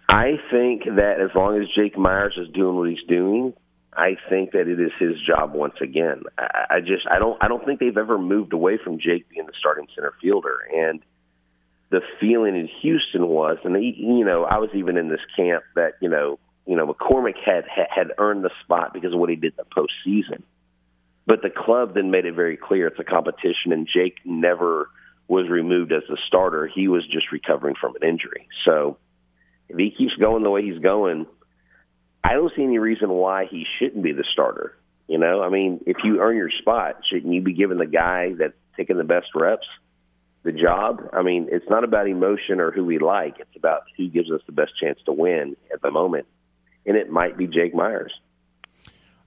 I 0.08 0.36
think 0.50 0.84
that 0.84 1.20
as 1.20 1.30
long 1.34 1.60
as 1.60 1.68
Jake 1.74 1.96
Meyers 1.96 2.36
is 2.36 2.48
doing 2.54 2.76
what 2.76 2.88
he's 2.88 3.02
doing, 3.08 3.54
I 3.94 4.16
think 4.28 4.52
that 4.52 4.68
it 4.68 4.80
is 4.80 4.90
his 4.98 5.20
job 5.26 5.54
once 5.54 5.74
again. 5.80 6.22
I, 6.38 6.76
I 6.76 6.80
just 6.80 7.06
I 7.10 7.18
don't 7.18 7.42
I 7.42 7.48
don't 7.48 7.64
think 7.64 7.80
they've 7.80 7.96
ever 7.96 8.18
moved 8.18 8.52
away 8.52 8.78
from 8.82 8.98
Jake 8.98 9.28
being 9.28 9.46
the 9.46 9.52
starting 9.58 9.86
center 9.94 10.12
fielder, 10.20 10.58
and 10.74 11.00
the 11.90 12.00
feeling 12.18 12.56
in 12.56 12.68
Houston 12.80 13.28
was, 13.28 13.58
and 13.64 13.76
he, 13.76 13.94
you 13.98 14.24
know, 14.24 14.44
I 14.44 14.58
was 14.58 14.70
even 14.74 14.96
in 14.96 15.08
this 15.08 15.20
camp 15.36 15.64
that 15.74 15.92
you 16.00 16.08
know 16.08 16.38
you 16.66 16.76
know 16.76 16.86
McCormick 16.86 17.36
had 17.44 17.64
had 17.66 18.12
earned 18.18 18.44
the 18.44 18.50
spot 18.64 18.92
because 18.92 19.12
of 19.12 19.18
what 19.18 19.30
he 19.30 19.36
did 19.36 19.54
in 19.58 19.64
the 19.64 19.74
postseason. 19.74 20.42
But 21.26 21.42
the 21.42 21.50
club 21.50 21.94
then 21.94 22.10
made 22.10 22.24
it 22.24 22.34
very 22.34 22.56
clear 22.56 22.88
it's 22.88 22.98
a 22.98 23.04
competition, 23.04 23.72
and 23.72 23.88
Jake 23.92 24.16
never 24.24 24.88
was 25.28 25.48
removed 25.48 25.92
as 25.92 26.02
the 26.08 26.18
starter. 26.26 26.66
He 26.66 26.88
was 26.88 27.06
just 27.06 27.30
recovering 27.30 27.76
from 27.80 27.94
an 28.00 28.08
injury. 28.08 28.48
So 28.64 28.98
if 29.68 29.78
he 29.78 29.90
keeps 29.96 30.14
going 30.16 30.42
the 30.42 30.50
way 30.50 30.62
he's 30.62 30.80
going, 30.80 31.26
I 32.24 32.34
don't 32.34 32.52
see 32.54 32.62
any 32.62 32.78
reason 32.78 33.08
why 33.08 33.46
he 33.50 33.64
shouldn't 33.78 34.02
be 34.02 34.12
the 34.12 34.24
starter. 34.32 34.76
You 35.08 35.18
know, 35.18 35.42
I 35.42 35.48
mean, 35.48 35.80
if 35.86 35.98
you 36.04 36.20
earn 36.20 36.36
your 36.36 36.50
spot, 36.50 37.02
shouldn't 37.08 37.32
you 37.32 37.40
be 37.40 37.52
giving 37.52 37.78
the 37.78 37.86
guy 37.86 38.32
that's 38.38 38.54
taking 38.76 38.96
the 38.96 39.04
best 39.04 39.26
reps 39.34 39.66
the 40.42 40.52
job? 40.52 41.08
I 41.12 41.22
mean, 41.22 41.48
it's 41.50 41.68
not 41.68 41.84
about 41.84 42.08
emotion 42.08 42.60
or 42.60 42.70
who 42.70 42.84
we 42.84 42.98
like. 42.98 43.36
It's 43.38 43.56
about 43.56 43.82
who 43.96 44.08
gives 44.08 44.30
us 44.30 44.40
the 44.46 44.52
best 44.52 44.72
chance 44.80 44.98
to 45.06 45.12
win 45.12 45.56
at 45.72 45.82
the 45.82 45.90
moment. 45.90 46.26
And 46.86 46.96
it 46.96 47.10
might 47.10 47.36
be 47.36 47.46
Jake 47.46 47.74
Meyers. 47.74 48.12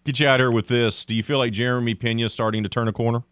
Get 0.03 0.20
you 0.20 0.28
out 0.28 0.39
here 0.39 0.51
with 0.51 0.68
this. 0.68 1.06
Do 1.06 1.16
you 1.16 1.24
feel 1.24 1.39
like 1.39 1.51
Jeremy 1.51 1.95
Pena 1.95 2.26
is 2.26 2.34
starting 2.34 2.64
to 2.64 2.70
turn 2.70 2.88
a 2.88 2.93
corner? 2.93 3.24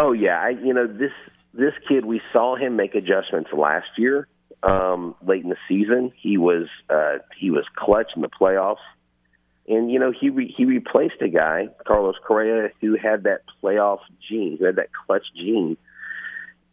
Oh 0.00 0.12
yeah, 0.12 0.40
I 0.40 0.50
you 0.50 0.72
know 0.74 0.86
this 0.86 1.12
this 1.54 1.74
kid 1.88 2.04
we 2.04 2.20
saw 2.32 2.56
him 2.56 2.76
make 2.76 2.94
adjustments 2.94 3.50
last 3.52 3.88
year 3.96 4.26
um, 4.62 5.14
late 5.26 5.42
in 5.42 5.50
the 5.50 5.56
season. 5.68 6.12
He 6.16 6.38
was 6.38 6.68
uh, 6.88 7.18
he 7.38 7.50
was 7.50 7.64
clutch 7.74 8.12
in 8.14 8.22
the 8.22 8.28
playoffs, 8.28 8.76
and 9.68 9.90
you 9.90 9.98
know 9.98 10.12
he 10.12 10.30
re- 10.30 10.54
he 10.54 10.64
replaced 10.64 11.20
a 11.20 11.28
guy, 11.28 11.68
Carlos 11.86 12.16
Correa, 12.26 12.70
who 12.80 12.96
had 12.96 13.24
that 13.24 13.42
playoff 13.62 14.00
gene, 14.28 14.56
who 14.58 14.64
had 14.64 14.76
that 14.76 14.90
clutch 14.92 15.26
gene, 15.34 15.76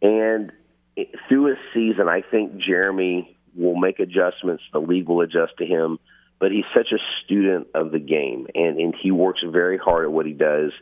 and 0.02 0.52
it, 0.96 1.08
through 1.28 1.52
a 1.52 1.56
season, 1.74 2.08
I 2.08 2.22
think 2.22 2.56
Jeremy 2.58 3.36
will 3.54 3.76
make 3.76 3.98
adjustments. 3.98 4.62
The 4.72 4.80
league 4.80 5.08
will 5.08 5.20
adjust 5.20 5.56
to 5.58 5.66
him, 5.66 5.98
but 6.40 6.50
he's 6.50 6.64
such 6.74 6.90
a 6.92 6.98
student 7.24 7.68
of 7.74 7.92
the 7.92 8.00
game, 8.00 8.48
and 8.54 8.78
and 8.80 8.94
he 9.00 9.12
works 9.12 9.40
very 9.46 9.78
hard 9.78 10.04
at 10.04 10.12
what 10.12 10.26
he 10.26 10.32
does. 10.32 10.72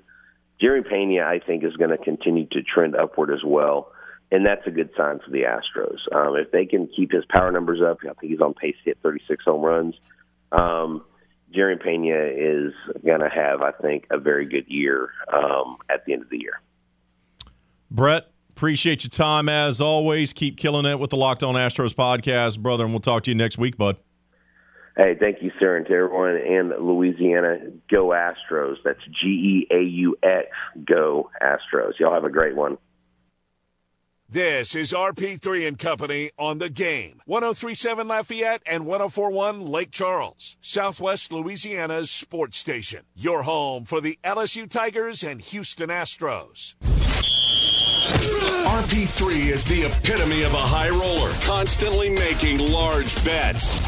Jerry 0.60 0.82
Pena, 0.82 1.22
I 1.22 1.40
think, 1.44 1.62
is 1.62 1.76
going 1.76 1.90
to 1.90 1.98
continue 1.98 2.46
to 2.46 2.62
trend 2.62 2.96
upward 2.96 3.30
as 3.30 3.44
well 3.44 3.92
and 4.30 4.44
that's 4.44 4.66
a 4.66 4.70
good 4.70 4.90
sign 4.96 5.20
for 5.24 5.30
the 5.30 5.42
Astros. 5.42 5.98
Um, 6.14 6.36
if 6.36 6.50
they 6.50 6.66
can 6.66 6.88
keep 6.88 7.12
his 7.12 7.24
power 7.28 7.50
numbers 7.50 7.80
up, 7.80 7.98
I 8.02 8.12
think 8.14 8.32
he's 8.32 8.40
on 8.40 8.54
pace 8.54 8.76
to 8.84 8.90
hit 8.90 8.98
36 9.02 9.44
home 9.44 9.62
runs. 9.62 9.94
Um, 10.52 11.04
Jerry 11.54 11.78
Pena 11.78 12.14
is 12.14 12.74
going 13.04 13.20
to 13.20 13.28
have, 13.28 13.62
I 13.62 13.72
think, 13.72 14.06
a 14.10 14.18
very 14.18 14.46
good 14.46 14.66
year 14.68 15.10
um, 15.32 15.78
at 15.88 16.04
the 16.04 16.12
end 16.12 16.22
of 16.22 16.28
the 16.28 16.38
year. 16.38 16.60
Brett, 17.90 18.30
appreciate 18.50 19.04
your 19.04 19.10
time 19.10 19.48
as 19.48 19.80
always. 19.80 20.34
Keep 20.34 20.58
killing 20.58 20.84
it 20.84 20.98
with 20.98 21.08
the 21.08 21.16
Locked 21.16 21.42
On 21.42 21.54
Astros 21.54 21.94
podcast, 21.94 22.60
brother, 22.60 22.84
and 22.84 22.92
we'll 22.92 23.00
talk 23.00 23.22
to 23.22 23.30
you 23.30 23.34
next 23.34 23.56
week, 23.56 23.78
bud. 23.78 23.96
Hey, 24.98 25.14
thank 25.14 25.42
you, 25.42 25.52
sir, 25.60 25.76
and 25.76 25.86
to 25.86 25.92
everyone 25.92 26.36
in 26.36 26.72
Louisiana. 26.76 27.58
Go 27.88 28.08
Astros. 28.08 28.78
That's 28.84 28.98
G 29.04 29.28
E 29.28 29.66
A 29.70 29.80
U 29.80 30.16
X. 30.24 30.48
Go 30.84 31.30
Astros. 31.40 31.92
Y'all 32.00 32.12
have 32.12 32.24
a 32.24 32.30
great 32.30 32.56
one. 32.56 32.78
This 34.28 34.74
is 34.74 34.92
RP3 34.92 35.68
and 35.68 35.78
Company 35.78 36.32
on 36.36 36.58
the 36.58 36.68
game. 36.68 37.22
1037 37.26 38.08
Lafayette 38.08 38.60
and 38.66 38.86
1041 38.86 39.64
Lake 39.64 39.92
Charles, 39.92 40.56
Southwest 40.60 41.32
Louisiana's 41.32 42.10
sports 42.10 42.58
station. 42.58 43.04
Your 43.14 43.44
home 43.44 43.84
for 43.84 44.00
the 44.00 44.18
LSU 44.24 44.68
Tigers 44.68 45.22
and 45.22 45.40
Houston 45.40 45.90
Astros. 45.90 46.74
RP3 48.66 49.52
is 49.52 49.64
the 49.64 49.84
epitome 49.84 50.42
of 50.42 50.52
a 50.54 50.56
high 50.56 50.90
roller, 50.90 51.32
constantly 51.42 52.10
making 52.10 52.58
large 52.58 53.24
bets. 53.24 53.87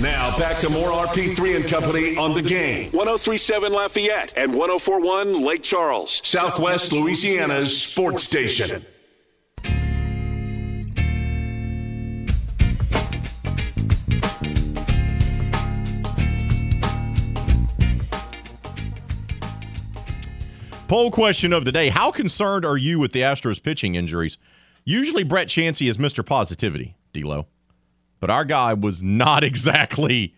Now 0.00 0.36
back 0.38 0.58
to 0.58 0.68
more 0.70 0.88
RP3 0.88 1.54
and 1.54 1.64
Company 1.66 2.16
on 2.16 2.34
the 2.34 2.42
game. 2.42 2.90
1037 2.90 3.72
Lafayette 3.72 4.32
and 4.36 4.52
1041 4.52 5.44
Lake 5.44 5.62
Charles, 5.62 6.20
Southwest 6.24 6.92
Louisiana's 6.92 7.80
sports 7.80 8.24
station. 8.24 8.84
Poll 20.88 21.12
question 21.12 21.52
of 21.52 21.64
the 21.64 21.72
day 21.72 21.88
How 21.90 22.10
concerned 22.10 22.64
are 22.64 22.76
you 22.76 22.98
with 22.98 23.12
the 23.12 23.20
Astros 23.20 23.62
pitching 23.62 23.94
injuries? 23.94 24.38
Usually, 24.84 25.22
Brett 25.22 25.46
Chansey 25.46 25.88
is 25.88 25.98
Mr. 25.98 26.26
Positivity, 26.26 26.96
D'Lo. 27.12 27.46
But 28.24 28.30
our 28.30 28.46
guy 28.46 28.72
was 28.72 29.02
not 29.02 29.44
exactly 29.50 30.34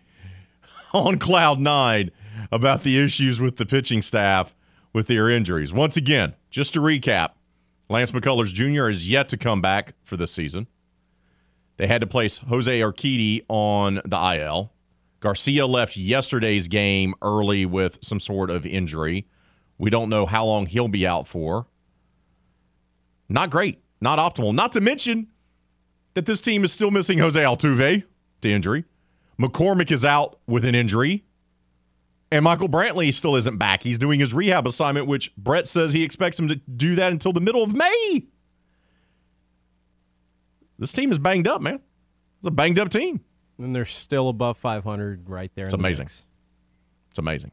on 0.93 1.19
cloud 1.19 1.57
nine 1.57 2.11
about 2.51 2.81
the 2.81 3.01
issues 3.01 3.39
with 3.39 3.55
the 3.55 3.65
pitching 3.65 4.01
staff 4.01 4.53
with 4.91 5.07
their 5.07 5.29
injuries. 5.29 5.71
Once 5.71 5.95
again, 5.95 6.35
just 6.49 6.73
to 6.73 6.81
recap, 6.81 7.29
Lance 7.89 8.11
McCullers 8.11 8.53
Jr. 8.53 8.89
is 8.89 9.09
yet 9.09 9.29
to 9.29 9.37
come 9.37 9.61
back 9.61 9.93
for 10.03 10.17
this 10.17 10.33
season. 10.33 10.67
They 11.77 11.87
had 11.87 12.01
to 12.01 12.07
place 12.07 12.39
Jose 12.39 12.77
Urquidy 12.77 13.45
on 13.47 14.01
the 14.03 14.35
IL. 14.35 14.73
Garcia 15.21 15.65
left 15.65 15.95
yesterday's 15.95 16.67
game 16.67 17.15
early 17.21 17.65
with 17.65 17.99
some 18.01 18.19
sort 18.19 18.49
of 18.49 18.65
injury. 18.65 19.27
We 19.77 19.89
don't 19.89 20.09
know 20.09 20.25
how 20.25 20.45
long 20.45 20.65
he'll 20.65 20.89
be 20.89 21.07
out 21.07 21.25
for. 21.25 21.67
Not 23.29 23.49
great, 23.49 23.81
not 24.01 24.19
optimal. 24.19 24.53
Not 24.53 24.73
to 24.73 24.81
mention 24.81 25.27
that 26.17 26.25
this 26.25 26.41
team 26.41 26.63
is 26.63 26.73
still 26.73 26.89
missing 26.89 27.19
Jose 27.19 27.39
Altuve 27.39 28.03
to 28.41 28.49
injury. 28.49 28.85
McCormick 29.39 29.91
is 29.91 30.03
out 30.03 30.39
with 30.47 30.65
an 30.65 30.73
injury. 30.73 31.23
And 32.31 32.43
Michael 32.43 32.67
Brantley 32.67 33.13
still 33.13 33.35
isn't 33.35 33.57
back. 33.57 33.83
He's 33.83 33.99
doing 33.99 34.19
his 34.19 34.33
rehab 34.33 34.65
assignment, 34.65 35.05
which 35.05 35.31
Brett 35.37 35.67
says 35.67 35.93
he 35.93 36.01
expects 36.03 36.39
him 36.39 36.47
to 36.47 36.55
do 36.55 36.95
that 36.95 37.11
until 37.11 37.33
the 37.33 37.39
middle 37.39 37.61
of 37.61 37.75
May. 37.75 38.25
This 40.79 40.91
team 40.91 41.11
is 41.11 41.19
banged 41.19 41.47
up, 41.47 41.61
man. 41.61 41.81
It's 42.39 42.47
a 42.47 42.51
banged 42.51 42.79
up 42.79 42.89
team. 42.89 43.21
And 43.59 43.75
they're 43.75 43.85
still 43.85 44.27
above 44.27 44.57
500 44.57 45.29
right 45.29 45.51
there. 45.53 45.65
It's 45.65 45.75
amazing. 45.75 46.07
The 46.07 46.25
it's 47.11 47.19
amazing. 47.19 47.51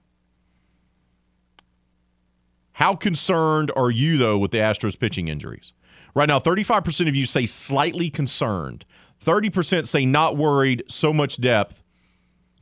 How 2.72 2.94
concerned 2.96 3.72
are 3.76 3.90
you, 3.90 4.16
though, 4.16 4.38
with 4.38 4.52
the 4.52 4.58
Astros 4.58 4.98
pitching 4.98 5.28
injuries? 5.28 5.74
Right 6.14 6.28
now, 6.28 6.38
35% 6.38 7.08
of 7.08 7.16
you 7.16 7.26
say 7.26 7.44
slightly 7.46 8.08
concerned, 8.08 8.84
30% 9.24 9.86
say 9.86 10.06
not 10.06 10.36
worried, 10.36 10.84
so 10.88 11.12
much 11.12 11.40
depth, 11.40 11.82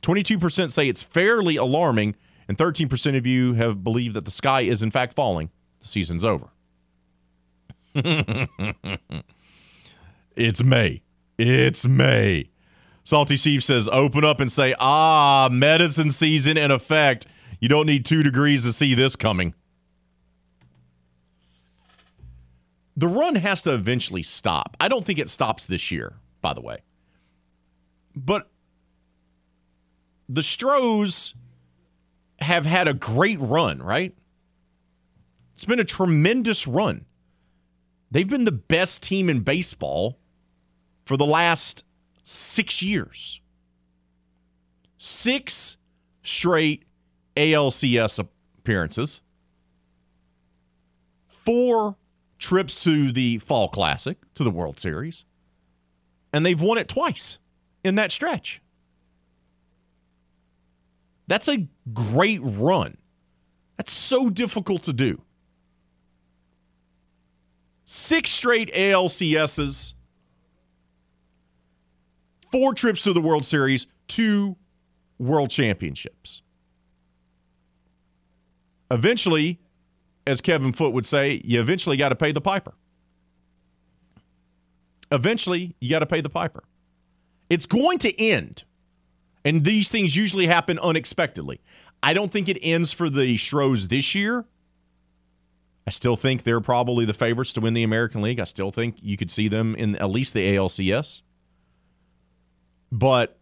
22% 0.01 0.71
say 0.71 0.87
it's 0.87 1.03
fairly 1.03 1.55
alarming, 1.55 2.15
and 2.47 2.57
13% 2.57 3.17
of 3.17 3.25
you 3.25 3.53
have 3.53 3.83
believed 3.83 4.15
that 4.15 4.25
the 4.25 4.31
sky 4.31 4.61
is, 4.61 4.83
in 4.83 4.91
fact, 4.91 5.13
falling. 5.13 5.49
The 5.79 5.87
season's 5.87 6.25
over. 6.25 6.49
it's 10.35 10.63
May. 10.63 11.01
It's 11.37 11.85
May. 11.85 12.49
Salty 13.03 13.37
Steve 13.37 13.63
says, 13.63 13.87
open 13.91 14.23
up 14.23 14.39
and 14.39 14.51
say, 14.51 14.75
ah, 14.79 15.49
medicine 15.51 16.09
season 16.11 16.57
in 16.57 16.71
effect. 16.71 17.27
You 17.59 17.69
don't 17.69 17.85
need 17.85 18.05
two 18.05 18.23
degrees 18.23 18.65
to 18.65 18.73
see 18.73 18.93
this 18.93 19.15
coming. 19.15 19.53
The 22.95 23.07
run 23.07 23.35
has 23.35 23.61
to 23.63 23.73
eventually 23.73 24.23
stop. 24.23 24.77
I 24.79 24.87
don't 24.87 25.03
think 25.03 25.19
it 25.19 25.29
stops 25.29 25.65
this 25.65 25.91
year, 25.91 26.13
by 26.41 26.53
the 26.53 26.61
way. 26.61 26.79
But 28.15 28.49
the 30.29 30.43
Stros 30.43 31.33
have 32.39 32.65
had 32.65 32.87
a 32.87 32.93
great 32.93 33.39
run, 33.39 33.81
right? 33.81 34.15
It's 35.53 35.65
been 35.65 35.79
a 35.79 35.85
tremendous 35.85 36.67
run. 36.67 37.05
They've 38.11 38.27
been 38.27 38.45
the 38.45 38.51
best 38.51 39.01
team 39.01 39.29
in 39.29 39.39
baseball 39.41 40.19
for 41.05 41.17
the 41.17 41.25
last 41.25 41.83
six 42.23 42.83
years. 42.83 43.41
Six 44.97 45.77
straight 46.21 46.85
ALCS 47.35 48.19
appearances, 48.19 49.21
four 51.27 51.97
trips 52.37 52.83
to 52.83 53.11
the 53.11 53.37
Fall 53.39 53.67
Classic, 53.69 54.17
to 54.35 54.43
the 54.43 54.51
World 54.51 54.79
Series, 54.79 55.25
and 56.31 56.45
they've 56.45 56.61
won 56.61 56.77
it 56.77 56.87
twice 56.87 57.37
in 57.83 57.95
that 57.95 58.11
stretch. 58.11 58.61
That's 61.27 61.47
a 61.47 61.67
great 61.93 62.41
run. 62.43 62.97
That's 63.77 63.93
so 63.93 64.29
difficult 64.29 64.83
to 64.83 64.93
do. 64.93 65.21
Six 67.85 68.29
straight 68.31 68.73
ALCSs, 68.73 69.93
four 72.51 72.73
trips 72.73 73.03
to 73.03 73.13
the 73.13 73.21
World 73.21 73.45
Series, 73.45 73.87
two 74.07 74.57
World 75.17 75.49
Championships. 75.49 76.41
Eventually, 78.91 79.59
as 80.25 80.41
Kevin 80.41 80.73
Foote 80.73 80.93
would 80.93 81.05
say, 81.05 81.41
you 81.43 81.59
eventually 81.59 81.97
got 81.97 82.09
to 82.09 82.15
pay 82.15 82.31
the 82.31 82.41
piper. 82.41 82.73
Eventually, 85.11 85.75
you 85.79 85.89
got 85.89 85.99
to 85.99 86.05
pay 86.05 86.21
the 86.21 86.29
piper. 86.29 86.63
It's 87.49 87.65
going 87.65 87.99
to 87.99 88.21
end. 88.21 88.63
And 89.45 89.63
these 89.63 89.89
things 89.89 90.15
usually 90.15 90.47
happen 90.47 90.79
unexpectedly. 90.79 91.61
I 92.01 92.13
don't 92.13 92.31
think 92.31 92.49
it 92.49 92.57
ends 92.61 92.91
for 92.91 93.09
the 93.09 93.37
Stros 93.37 93.89
this 93.89 94.15
year. 94.15 94.45
I 95.85 95.91
still 95.91 96.15
think 96.15 96.43
they're 96.43 96.61
probably 96.61 97.05
the 97.05 97.13
favorites 97.13 97.53
to 97.53 97.61
win 97.61 97.73
the 97.73 97.83
American 97.83 98.21
League. 98.21 98.39
I 98.39 98.45
still 98.45 98.71
think 98.71 98.95
you 99.01 99.17
could 99.17 99.29
see 99.29 99.49
them 99.49 99.75
in 99.75 99.97
at 99.97 100.09
least 100.09 100.33
the 100.33 100.55
ALCS. 100.55 101.21
But 102.91 103.37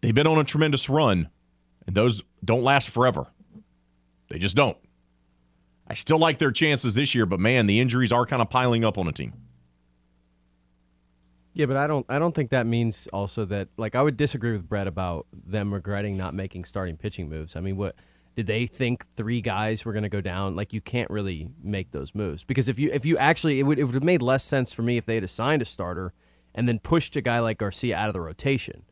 they've 0.00 0.14
been 0.14 0.26
on 0.26 0.38
a 0.38 0.44
tremendous 0.44 0.90
run, 0.90 1.30
and 1.86 1.96
those 1.96 2.22
don't 2.44 2.62
last 2.62 2.90
forever. 2.90 3.26
They 4.28 4.38
just 4.38 4.56
don't. 4.56 4.76
I 5.90 5.94
still 5.94 6.18
like 6.18 6.38
their 6.38 6.52
chances 6.52 6.94
this 6.94 7.16
year, 7.16 7.26
but 7.26 7.40
man, 7.40 7.66
the 7.66 7.80
injuries 7.80 8.12
are 8.12 8.24
kind 8.24 8.40
of 8.40 8.48
piling 8.48 8.84
up 8.84 8.96
on 8.96 9.08
a 9.08 9.12
team. 9.12 9.32
Yeah, 11.52 11.66
but 11.66 11.76
I 11.76 11.88
don't. 11.88 12.06
I 12.08 12.20
don't 12.20 12.32
think 12.32 12.50
that 12.50 12.64
means 12.64 13.08
also 13.08 13.44
that. 13.46 13.70
Like, 13.76 13.96
I 13.96 14.02
would 14.02 14.16
disagree 14.16 14.52
with 14.52 14.68
Brett 14.68 14.86
about 14.86 15.26
them 15.32 15.74
regretting 15.74 16.16
not 16.16 16.32
making 16.32 16.64
starting 16.64 16.96
pitching 16.96 17.28
moves. 17.28 17.56
I 17.56 17.60
mean, 17.60 17.76
what 17.76 17.96
did 18.36 18.46
they 18.46 18.66
think 18.66 19.04
three 19.16 19.40
guys 19.40 19.84
were 19.84 19.92
going 19.92 20.04
to 20.04 20.08
go 20.08 20.20
down? 20.20 20.54
Like, 20.54 20.72
you 20.72 20.80
can't 20.80 21.10
really 21.10 21.48
make 21.60 21.90
those 21.90 22.14
moves 22.14 22.44
because 22.44 22.68
if 22.68 22.78
you 22.78 22.90
if 22.92 23.04
you 23.04 23.18
actually, 23.18 23.58
it 23.58 23.64
would 23.64 23.80
it 23.80 23.84
would 23.84 23.94
have 23.94 24.04
made 24.04 24.22
less 24.22 24.44
sense 24.44 24.72
for 24.72 24.82
me 24.82 24.96
if 24.96 25.06
they 25.06 25.16
had 25.16 25.24
assigned 25.24 25.60
a 25.60 25.64
starter 25.64 26.14
and 26.54 26.68
then 26.68 26.78
pushed 26.78 27.16
a 27.16 27.20
guy 27.20 27.40
like 27.40 27.58
Garcia 27.58 27.96
out 27.96 28.08
of 28.08 28.12
the 28.12 28.20
rotation. 28.20 28.84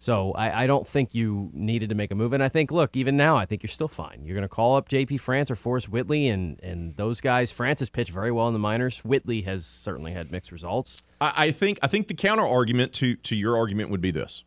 So 0.00 0.32
I, 0.32 0.64
I 0.64 0.66
don't 0.66 0.88
think 0.88 1.14
you 1.14 1.50
needed 1.52 1.90
to 1.90 1.94
make 1.94 2.10
a 2.10 2.14
move. 2.14 2.32
And 2.32 2.42
I 2.42 2.48
think, 2.48 2.70
look, 2.70 2.96
even 2.96 3.18
now, 3.18 3.36
I 3.36 3.44
think 3.44 3.62
you're 3.62 3.68
still 3.68 3.86
fine. 3.86 4.22
You're 4.24 4.34
going 4.34 4.42
to 4.42 4.48
call 4.48 4.74
up 4.74 4.88
JP 4.88 5.20
France 5.20 5.50
or 5.50 5.56
Forrest 5.56 5.90
Whitley, 5.90 6.26
and, 6.26 6.58
and 6.62 6.96
those 6.96 7.20
guys. 7.20 7.52
France 7.52 7.80
has 7.80 7.90
pitched 7.90 8.10
very 8.10 8.32
well 8.32 8.48
in 8.48 8.54
the 8.54 8.58
minors. 8.58 9.04
Whitley 9.04 9.42
has 9.42 9.66
certainly 9.66 10.12
had 10.12 10.32
mixed 10.32 10.52
results. 10.52 11.02
I, 11.20 11.32
I 11.36 11.50
think 11.50 11.78
I 11.82 11.86
think 11.86 12.08
the 12.08 12.14
counter 12.14 12.46
argument 12.46 12.94
to 12.94 13.14
to 13.16 13.36
your 13.36 13.58
argument 13.58 13.90
would 13.90 14.00
be 14.00 14.10
this. 14.10 14.42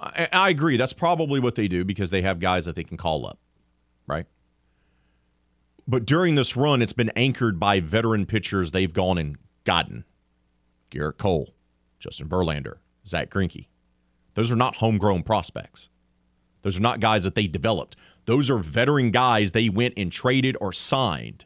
I, 0.00 0.28
I 0.32 0.50
agree. 0.50 0.76
That's 0.76 0.92
probably 0.92 1.40
what 1.40 1.56
they 1.56 1.66
do 1.66 1.84
because 1.84 2.10
they 2.10 2.22
have 2.22 2.38
guys 2.38 2.66
that 2.66 2.76
they 2.76 2.84
can 2.84 2.96
call 2.96 3.26
up, 3.26 3.40
right? 4.06 4.26
But 5.88 6.06
during 6.06 6.36
this 6.36 6.56
run, 6.56 6.80
it's 6.80 6.92
been 6.92 7.10
anchored 7.16 7.58
by 7.58 7.80
veteran 7.80 8.24
pitchers 8.26 8.70
they've 8.70 8.92
gone 8.92 9.18
and 9.18 9.36
gotten. 9.64 10.04
Gerrit 10.92 11.18
Cole, 11.18 11.54
Justin 11.98 12.28
Verlander, 12.28 12.76
Zack 13.06 13.30
Greinke. 13.30 13.66
Those 14.34 14.50
are 14.50 14.56
not 14.56 14.76
homegrown 14.76 15.22
prospects. 15.22 15.88
Those 16.62 16.78
are 16.78 16.82
not 16.82 17.00
guys 17.00 17.24
that 17.24 17.34
they 17.34 17.46
developed. 17.46 17.96
Those 18.24 18.50
are 18.50 18.58
veteran 18.58 19.10
guys 19.10 19.52
they 19.52 19.68
went 19.68 19.94
and 19.96 20.10
traded 20.10 20.56
or 20.60 20.72
signed. 20.72 21.44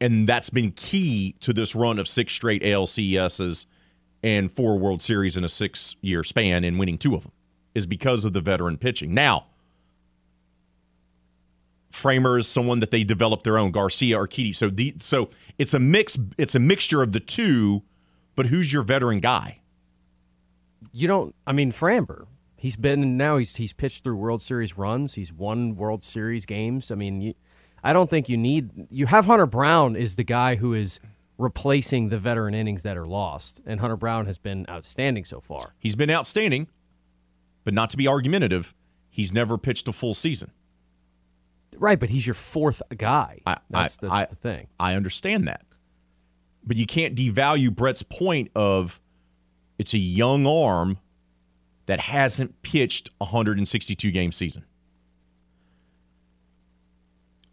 And 0.00 0.26
that's 0.26 0.50
been 0.50 0.72
key 0.72 1.34
to 1.40 1.52
this 1.52 1.74
run 1.74 1.98
of 1.98 2.06
six 2.06 2.32
straight 2.32 2.62
ALCSs 2.62 3.66
and 4.22 4.52
four 4.52 4.78
World 4.78 5.02
Series 5.02 5.36
in 5.36 5.44
a 5.44 5.48
six 5.48 5.96
year 6.00 6.22
span 6.22 6.64
and 6.64 6.78
winning 6.78 6.98
two 6.98 7.14
of 7.14 7.22
them 7.22 7.32
is 7.74 7.86
because 7.86 8.24
of 8.24 8.32
the 8.32 8.40
veteran 8.40 8.76
pitching. 8.76 9.14
Now, 9.14 9.46
Framber 11.90 12.38
is 12.38 12.46
someone 12.46 12.80
that 12.80 12.90
they 12.90 13.04
developed 13.04 13.44
their 13.44 13.58
own, 13.58 13.70
Garcia 13.70 14.18
or 14.18 14.28
Urquidy. 14.28 14.54
So 14.54 14.68
the 14.68 14.94
so 15.00 15.30
it's 15.58 15.74
a 15.74 15.80
mix 15.80 16.18
it's 16.36 16.54
a 16.54 16.60
mixture 16.60 17.02
of 17.02 17.12
the 17.12 17.20
two, 17.20 17.82
but 18.36 18.46
who's 18.46 18.72
your 18.72 18.82
veteran 18.82 19.20
guy? 19.20 19.60
You 20.92 21.08
don't 21.08 21.34
I 21.46 21.52
mean 21.52 21.72
Framber. 21.72 22.26
He's 22.56 22.76
been 22.76 23.16
now 23.16 23.36
he's 23.36 23.56
he's 23.56 23.72
pitched 23.72 24.02
through 24.04 24.16
World 24.16 24.42
Series 24.42 24.76
runs. 24.76 25.14
He's 25.14 25.32
won 25.32 25.76
World 25.76 26.02
Series 26.02 26.44
games. 26.44 26.90
I 26.90 26.96
mean, 26.96 27.20
you, 27.20 27.34
I 27.84 27.92
don't 27.92 28.10
think 28.10 28.28
you 28.28 28.36
need 28.36 28.88
you 28.90 29.06
have 29.06 29.26
Hunter 29.26 29.46
Brown 29.46 29.94
is 29.94 30.16
the 30.16 30.24
guy 30.24 30.56
who 30.56 30.74
is 30.74 30.98
replacing 31.38 32.08
the 32.08 32.18
veteran 32.18 32.54
innings 32.54 32.82
that 32.82 32.96
are 32.96 33.04
lost, 33.04 33.60
and 33.64 33.80
Hunter 33.80 33.96
Brown 33.96 34.26
has 34.26 34.38
been 34.38 34.66
outstanding 34.68 35.24
so 35.24 35.40
far. 35.40 35.74
He's 35.78 35.94
been 35.94 36.10
outstanding, 36.10 36.66
but 37.62 37.72
not 37.72 37.90
to 37.90 37.96
be 37.96 38.08
argumentative, 38.08 38.74
he's 39.08 39.32
never 39.32 39.56
pitched 39.56 39.86
a 39.86 39.92
full 39.92 40.14
season. 40.14 40.50
Right, 41.76 42.00
but 42.00 42.10
he's 42.10 42.26
your 42.26 42.34
fourth 42.34 42.82
guy. 42.96 43.38
I, 43.46 43.58
that's 43.70 43.98
I, 44.02 44.06
that's 44.08 44.12
I, 44.12 44.24
the 44.26 44.36
thing. 44.36 44.66
I 44.80 44.94
understand 44.94 45.46
that, 45.46 45.64
but 46.64 46.76
you 46.76 46.86
can't 46.86 47.14
devalue 47.14 47.72
Brett's 47.72 48.02
point 48.02 48.50
of 48.56 49.00
it's 49.78 49.94
a 49.94 49.98
young 49.98 50.46
arm 50.46 50.98
that 51.86 52.00
hasn't 52.00 52.62
pitched 52.62 53.08
a 53.20 53.24
162 53.24 54.10
game 54.10 54.32
season. 54.32 54.64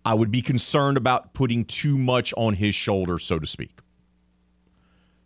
I 0.03 0.13
would 0.13 0.31
be 0.31 0.41
concerned 0.41 0.97
about 0.97 1.33
putting 1.33 1.65
too 1.65 1.97
much 1.97 2.33
on 2.37 2.53
his 2.53 2.75
shoulders, 2.75 3.23
so 3.23 3.39
to 3.39 3.47
speak. 3.47 3.79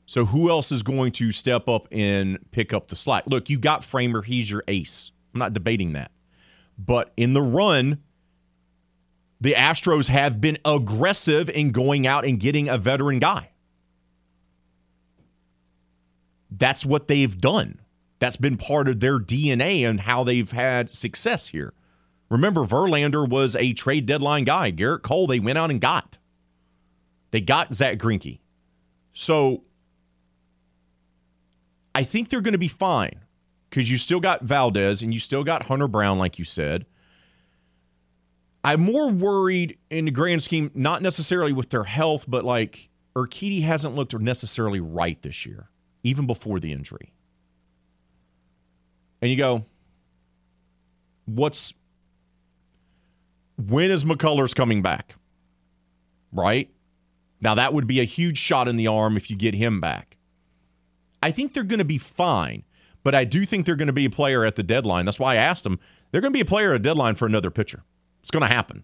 So, 0.06 0.26
who 0.26 0.50
else 0.50 0.72
is 0.72 0.82
going 0.82 1.12
to 1.14 1.32
step 1.32 1.68
up 1.68 1.88
and 1.91 2.39
pick 2.52 2.74
up 2.74 2.88
the 2.88 2.95
slack? 2.95 3.26
Look, 3.28 3.50
you 3.50 3.60
got 3.60 3.82
Framber, 3.82 4.24
he's 4.24 4.50
your 4.50 4.64
ace. 4.68 5.12
I'm 5.34 5.39
not 5.39 5.54
debating 5.54 5.93
that. 5.93 6.12
But 6.78 7.12
in 7.18 7.34
the 7.34 7.41
run, 7.41 8.00
the 9.41 9.54
Astros 9.54 10.08
have 10.08 10.39
been 10.41 10.58
aggressive 10.66 11.50
in 11.50 11.72
going 11.72 12.08
out 12.08 12.26
and 12.26 12.39
getting 12.39 12.70
a 12.70 12.78
veteran 12.78 13.20
guy. 13.20 13.52
That's 16.52 16.86
what 16.86 17.08
they've 17.08 17.39
done. 17.39 17.80
That's 18.20 18.38
been 18.38 18.58
part 18.58 18.88
of 18.88 19.00
their 19.00 19.20
DNA 19.20 19.88
and 19.88 20.02
how 20.02 20.24
they've 20.24 20.52
had 20.52 20.93
success 20.93 21.47
here. 21.50 21.74
Remember, 22.30 22.66
Verlander 22.66 23.28
was 23.28 23.56
a 23.56 23.74
trade 23.74 24.06
deadline 24.06 24.43
guy. 24.43 24.72
Gerrit 24.72 25.02
Cole, 25.02 25.28
they 25.28 25.39
went 25.39 25.58
out 25.58 25.72
and 25.72 25.82
got. 25.82 26.18
They 27.32 27.41
got 27.41 27.74
Zack 27.74 27.97
Greinke. 27.97 28.39
So 29.14 29.64
I 31.95 32.04
think 32.04 32.30
they're 32.30 32.41
going 32.41 32.54
to 32.54 32.60
be 32.60 32.68
fine 32.68 33.26
because 33.70 33.89
you 33.89 33.97
still 33.97 34.20
got 34.20 34.43
Valdez 34.43 35.02
and 35.02 35.14
you 35.14 35.20
still 35.20 35.43
got 35.43 35.64
Hunter 35.64 35.88
Brown, 35.88 36.18
like 36.18 36.39
you 36.39 36.45
said. 36.45 36.86
I'm 38.64 38.82
more 38.82 39.10
worried 39.10 39.78
in 39.89 40.06
the 40.06 40.12
grand 40.12 40.43
scheme, 40.43 40.72
not 40.74 41.02
necessarily 41.02 41.54
with 41.54 41.70
their 41.70 41.86
health, 41.86 42.26
but 42.28 42.43
like 42.43 42.89
Urquidy 43.16 43.64
hasn't 43.64 43.95
looked 43.95 44.14
necessarily 44.20 44.80
right 44.80 45.22
this 45.22 45.45
year, 45.45 45.70
even 46.10 46.28
before 46.28 46.60
the 46.60 46.72
injury. 46.72 47.14
And 49.22 49.32
you 49.32 49.38
go, 49.38 49.66
what's 51.26 51.74
when 53.57 53.91
is 53.91 54.03
McCullers 54.03 54.55
coming 54.55 54.82
back? 54.82 55.16
Right? 56.32 56.70
Now, 57.41 57.55
that 57.55 57.74
would 57.74 57.88
be 57.88 57.99
a 57.99 58.05
huge 58.05 58.38
shot 58.38 58.68
in 58.68 58.76
the 58.76 58.88
arm 58.88 59.18
if 59.18 59.30
you 59.30 59.36
get 59.36 59.53
him 59.53 59.80
back. 59.80 60.18
I 61.22 61.32
think 61.32 61.53
they're 61.53 61.64
going 61.64 61.80
to 61.80 61.86
be 61.86 61.97
fine, 61.97 62.64
but 63.03 63.16
I 63.16 63.24
do 63.26 63.45
think 63.45 63.66
they're 63.66 63.76
going 63.76 63.88
to 63.88 63.93
be 63.93 64.05
a 64.05 64.10
player 64.10 64.45
at 64.45 64.55
the 64.55 64.64
deadline. 64.64 65.05
That's 65.05 65.20
why 65.20 65.34
I 65.34 65.36
asked 65.36 65.64
them. 65.64 65.80
They're 66.12 66.22
going 66.22 66.34
to 66.34 66.38
be 66.38 66.41
a 66.41 66.45
player 66.45 66.74
at 66.74 66.82
deadline 66.82 67.16
for 67.16 67.26
another 67.26 67.51
pitcher. 67.51 67.84
It's 68.22 68.32
going 68.32 68.47
to 68.47 68.53
happen. 68.53 68.84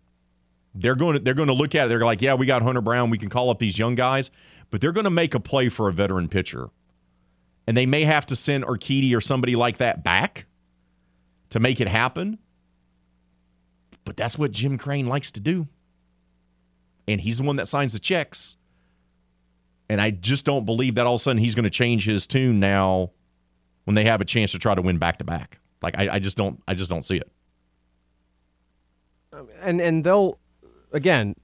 They're 0.73 0.95
going 0.95 1.13
to 1.13 1.19
they're 1.19 1.33
going 1.33 1.47
to 1.47 1.53
look 1.53 1.73
at 1.75 1.85
it. 1.85 1.89
They're 1.89 1.99
like, 1.99 2.21
yeah, 2.21 2.33
we 2.33 2.45
got 2.45 2.61
Hunter 2.61 2.81
Brown. 2.81 3.09
We 3.09 3.17
can 3.17 3.29
call 3.29 3.49
up 3.49 3.59
these 3.59 3.79
young 3.79 3.95
guys, 3.95 4.29
but 4.69 4.81
they're 4.81 4.91
going 4.91 5.05
to 5.05 5.09
make 5.09 5.33
a 5.33 5.39
play 5.39 5.69
for 5.69 5.87
a 5.87 5.93
veteran 5.93 6.27
pitcher, 6.27 6.69
and 7.67 7.75
they 7.75 7.85
may 7.85 8.03
have 8.03 8.25
to 8.27 8.35
send 8.35 8.65
Urquidy 8.65 9.15
or 9.15 9.21
somebody 9.21 9.55
like 9.55 9.77
that 9.77 10.03
back 10.03 10.45
to 11.49 11.59
make 11.59 11.81
it 11.81 11.87
happen. 11.87 12.37
But 14.03 14.17
that's 14.17 14.37
what 14.37 14.51
Jim 14.51 14.77
Crane 14.77 15.07
likes 15.07 15.31
to 15.31 15.39
do. 15.39 15.67
And 17.07 17.21
he's 17.21 17.39
the 17.39 17.43
one 17.43 17.55
that 17.55 17.67
signs 17.67 17.93
the 17.93 17.99
checks. 17.99 18.57
And 19.89 20.01
I 20.01 20.11
just 20.11 20.45
don't 20.45 20.65
believe 20.65 20.95
that 20.95 21.05
all 21.05 21.15
of 21.15 21.19
a 21.19 21.23
sudden 21.23 21.41
he's 21.41 21.55
going 21.55 21.63
to 21.63 21.69
change 21.69 22.05
his 22.05 22.25
tune 22.27 22.59
now 22.59 23.11
when 23.85 23.95
they 23.95 24.05
have 24.05 24.21
a 24.21 24.25
chance 24.25 24.51
to 24.51 24.59
try 24.59 24.75
to 24.75 24.81
win 24.81 24.97
back 24.97 25.17
to 25.17 25.23
back. 25.23 25.59
Like 25.81 25.97
I, 25.97 26.15
I 26.15 26.19
just 26.19 26.37
don't 26.37 26.61
I 26.67 26.73
just 26.73 26.89
don't 26.89 27.05
see 27.05 27.17
it. 27.17 27.31
And 29.61 29.79
and 29.79 30.03
they'll 30.03 30.39
again 30.91 31.35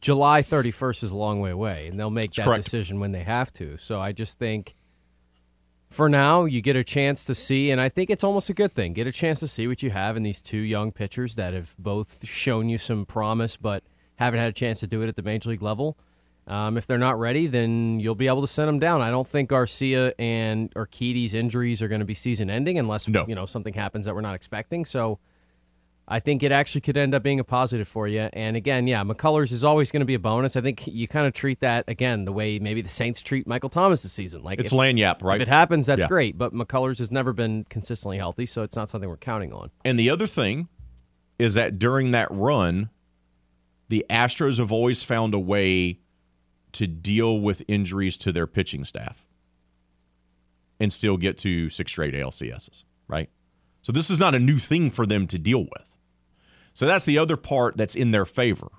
July 0.00 0.42
31st 0.42 1.04
is 1.04 1.10
a 1.10 1.16
long 1.16 1.40
way 1.40 1.50
away 1.50 1.88
and 1.88 1.98
they'll 1.98 2.10
make 2.10 2.32
that 2.34 2.44
correct. 2.44 2.64
decision 2.64 3.00
when 3.00 3.12
they 3.12 3.22
have 3.22 3.52
to. 3.54 3.76
So 3.76 4.00
I 4.00 4.12
just 4.12 4.38
think 4.38 4.74
for 5.90 6.08
now, 6.08 6.44
you 6.44 6.60
get 6.62 6.76
a 6.76 6.84
chance 6.84 7.24
to 7.24 7.34
see, 7.34 7.70
and 7.70 7.80
I 7.80 7.88
think 7.88 8.10
it's 8.10 8.22
almost 8.24 8.48
a 8.48 8.54
good 8.54 8.72
thing. 8.72 8.92
Get 8.92 9.06
a 9.06 9.12
chance 9.12 9.40
to 9.40 9.48
see 9.48 9.66
what 9.66 9.82
you 9.82 9.90
have 9.90 10.16
in 10.16 10.22
these 10.22 10.40
two 10.40 10.58
young 10.58 10.92
pitchers 10.92 11.34
that 11.34 11.52
have 11.52 11.74
both 11.78 12.24
shown 12.26 12.68
you 12.68 12.78
some 12.78 13.04
promise, 13.04 13.56
but 13.56 13.82
haven't 14.16 14.38
had 14.38 14.48
a 14.48 14.52
chance 14.52 14.80
to 14.80 14.86
do 14.86 15.02
it 15.02 15.08
at 15.08 15.16
the 15.16 15.22
major 15.22 15.50
league 15.50 15.62
level. 15.62 15.98
Um, 16.46 16.76
if 16.76 16.86
they're 16.86 16.98
not 16.98 17.18
ready, 17.18 17.46
then 17.46 18.00
you'll 18.00 18.14
be 18.14 18.26
able 18.26 18.40
to 18.40 18.46
send 18.46 18.68
them 18.68 18.78
down. 18.78 19.02
I 19.02 19.10
don't 19.10 19.26
think 19.26 19.48
Garcia 19.50 20.12
and 20.18 20.72
Urquidy's 20.74 21.34
injuries 21.34 21.82
are 21.82 21.88
going 21.88 22.00
to 22.00 22.04
be 22.04 22.14
season-ending 22.14 22.78
unless 22.78 23.08
No. 23.08 23.24
you 23.28 23.34
know 23.34 23.46
something 23.46 23.74
happens 23.74 24.06
that 24.06 24.14
we're 24.14 24.20
not 24.20 24.34
expecting. 24.34 24.84
So 24.84 25.18
I 26.12 26.18
think 26.18 26.42
it 26.42 26.50
actually 26.50 26.80
could 26.80 26.96
end 26.96 27.14
up 27.14 27.22
being 27.22 27.38
a 27.38 27.44
positive 27.44 27.86
for 27.86 28.08
you. 28.08 28.28
And 28.32 28.56
again, 28.56 28.88
yeah, 28.88 29.04
McCullers 29.04 29.52
is 29.52 29.62
always 29.62 29.92
going 29.92 30.00
to 30.00 30.06
be 30.06 30.14
a 30.14 30.18
bonus. 30.18 30.56
I 30.56 30.60
think 30.60 30.88
you 30.88 31.06
kind 31.06 31.24
of 31.24 31.32
treat 31.32 31.60
that 31.60 31.84
again 31.86 32.24
the 32.24 32.32
way 32.32 32.58
maybe 32.58 32.82
the 32.82 32.88
Saints 32.88 33.22
treat 33.22 33.46
Michael 33.46 33.68
Thomas 33.68 34.02
this 34.02 34.12
season. 34.12 34.42
Like 34.42 34.58
It's 34.58 34.72
if, 34.72 34.78
Lanyap, 34.78 35.22
right? 35.22 35.40
if 35.40 35.46
it 35.46 35.48
happens, 35.48 35.86
that's 35.86 36.02
Yeah. 36.02 36.08
great. 36.08 36.36
But 36.36 36.52
McCullers 36.52 36.98
has 36.98 37.12
never 37.12 37.32
been 37.32 37.64
consistently 37.70 38.18
healthy, 38.18 38.44
so 38.44 38.64
it's 38.64 38.74
not 38.74 38.90
something 38.90 39.08
we're 39.08 39.18
counting 39.18 39.52
on. 39.52 39.70
And 39.84 39.96
the 39.96 40.10
other 40.10 40.26
thing 40.26 40.66
is 41.38 41.54
that 41.54 41.78
during 41.78 42.10
that 42.10 42.28
run, 42.32 42.90
the 43.88 44.04
Astros 44.10 44.58
have 44.58 44.72
always 44.72 45.04
found 45.04 45.32
a 45.32 45.38
way 45.38 46.00
to 46.72 46.88
deal 46.88 47.40
with 47.40 47.62
injuries 47.68 48.16
to 48.18 48.32
their 48.32 48.48
pitching 48.48 48.84
staff 48.84 49.28
and 50.80 50.92
still 50.92 51.16
get 51.16 51.38
to 51.38 51.68
six 51.70 51.92
straight 51.92 52.14
ALCSs, 52.14 52.82
right? 53.06 53.30
So 53.82 53.92
this 53.92 54.10
is 54.10 54.18
not 54.18 54.34
a 54.34 54.38
new 54.40 54.58
thing 54.58 54.90
for 54.90 55.06
them 55.06 55.26
to 55.28 55.38
deal 55.38 55.62
with. 55.62 55.86
So 56.80 56.86
that's 56.86 57.04
the 57.04 57.18
other 57.18 57.36
part 57.36 57.76
that's 57.76 57.94
in 57.94 58.10
their 58.10 58.24
favor. 58.24 58.70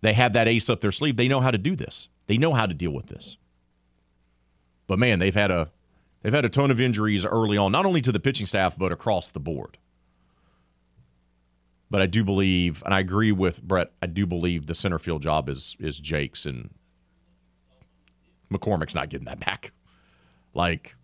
They 0.00 0.14
have 0.14 0.32
that 0.32 0.48
ace 0.48 0.70
up 0.70 0.80
their 0.80 0.90
sleeve. 0.90 1.18
They 1.18 1.28
know 1.28 1.40
how 1.40 1.50
to 1.50 1.58
do 1.58 1.76
this. 1.76 2.08
They 2.26 2.38
know 2.38 2.54
how 2.54 2.64
to 2.64 2.72
deal 2.72 2.92
with 2.92 3.08
this. 3.08 3.36
But 4.86 4.98
man, 4.98 5.18
they've 5.18 5.34
had 5.34 5.50
a 5.50 5.70
they've 6.22 6.32
had 6.32 6.46
a 6.46 6.48
ton 6.48 6.70
of 6.70 6.80
injuries 6.80 7.26
early 7.26 7.58
on, 7.58 7.70
not 7.70 7.84
only 7.84 8.00
to 8.00 8.10
the 8.10 8.18
pitching 8.18 8.46
staff 8.46 8.78
but 8.78 8.92
across 8.92 9.30
the 9.30 9.40
board. 9.40 9.76
But 11.90 12.00
I 12.00 12.06
do 12.06 12.24
believe, 12.24 12.82
and 12.86 12.94
I 12.94 13.00
agree 13.00 13.32
with 13.32 13.62
Brett. 13.62 13.92
I 14.00 14.06
do 14.06 14.26
believe 14.26 14.64
the 14.64 14.74
center 14.74 14.98
field 14.98 15.20
job 15.20 15.50
is 15.50 15.76
is 15.78 16.00
Jake's, 16.00 16.46
and 16.46 16.70
McCormick's 18.50 18.94
not 18.94 19.10
getting 19.10 19.26
that 19.26 19.40
back. 19.40 19.72
Like 20.54 20.96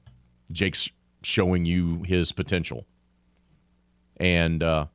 Jake's 0.50 0.88
showing 1.22 1.66
you 1.66 2.02
his 2.04 2.32
potential, 2.32 2.86
and 4.16 4.62
uh, 4.62 4.86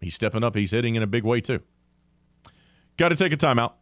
he's 0.00 0.14
stepping 0.14 0.44
up. 0.44 0.56
He's 0.56 0.70
hitting 0.70 0.94
in 0.94 1.02
a 1.02 1.06
big 1.06 1.24
way 1.24 1.40
too. 1.40 1.60
Got 2.96 3.10
to 3.10 3.16
take 3.16 3.32
a 3.32 3.36
timeout. 3.36 3.74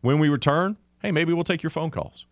When 0.00 0.18
we 0.18 0.28
return, 0.28 0.76
hey, 1.02 1.12
maybe 1.12 1.32
we'll 1.32 1.44
take 1.44 1.62
your 1.62 1.70
phone 1.70 1.90
calls. 1.90 2.26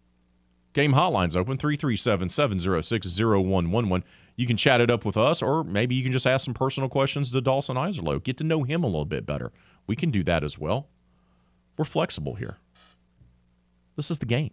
Game 0.72 0.92
hotline's 0.92 1.36
open 1.36 1.56
337 1.56 2.28
706 2.28 3.18
0111. 3.18 4.04
You 4.36 4.46
can 4.46 4.56
chat 4.56 4.80
it 4.80 4.90
up 4.90 5.04
with 5.04 5.16
us, 5.16 5.42
or 5.42 5.64
maybe 5.64 5.94
you 5.94 6.02
can 6.02 6.12
just 6.12 6.26
ask 6.26 6.44
some 6.44 6.54
personal 6.54 6.88
questions 6.88 7.30
to 7.30 7.40
Dawson 7.40 7.76
Iserlo. 7.76 8.22
Get 8.22 8.36
to 8.38 8.44
know 8.44 8.62
him 8.62 8.84
a 8.84 8.86
little 8.86 9.04
bit 9.04 9.26
better. 9.26 9.52
We 9.86 9.96
can 9.96 10.10
do 10.10 10.22
that 10.24 10.44
as 10.44 10.58
well. 10.58 10.88
We're 11.76 11.84
flexible 11.84 12.34
here. 12.34 12.58
This 13.96 14.10
is 14.10 14.18
the 14.18 14.26
game. 14.26 14.52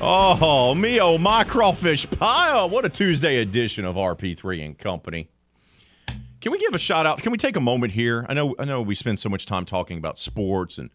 Oh, 0.00 0.76
me 0.76 1.00
oh 1.00 1.18
my 1.18 1.42
crawfish 1.42 2.08
pie. 2.08 2.64
What 2.66 2.84
a 2.84 2.88
Tuesday 2.88 3.38
edition 3.38 3.84
of 3.84 3.96
RP3 3.96 4.64
and 4.64 4.78
Company. 4.78 5.28
Can 6.40 6.52
we 6.52 6.58
give 6.58 6.72
a 6.72 6.78
shout 6.78 7.04
out? 7.04 7.20
Can 7.20 7.32
we 7.32 7.38
take 7.38 7.56
a 7.56 7.60
moment 7.60 7.92
here? 7.92 8.24
I 8.28 8.34
know 8.34 8.54
I 8.60 8.64
know 8.64 8.80
we 8.80 8.94
spend 8.94 9.18
so 9.18 9.28
much 9.28 9.44
time 9.44 9.64
talking 9.64 9.98
about 9.98 10.16
sports 10.16 10.78
and 10.78 10.90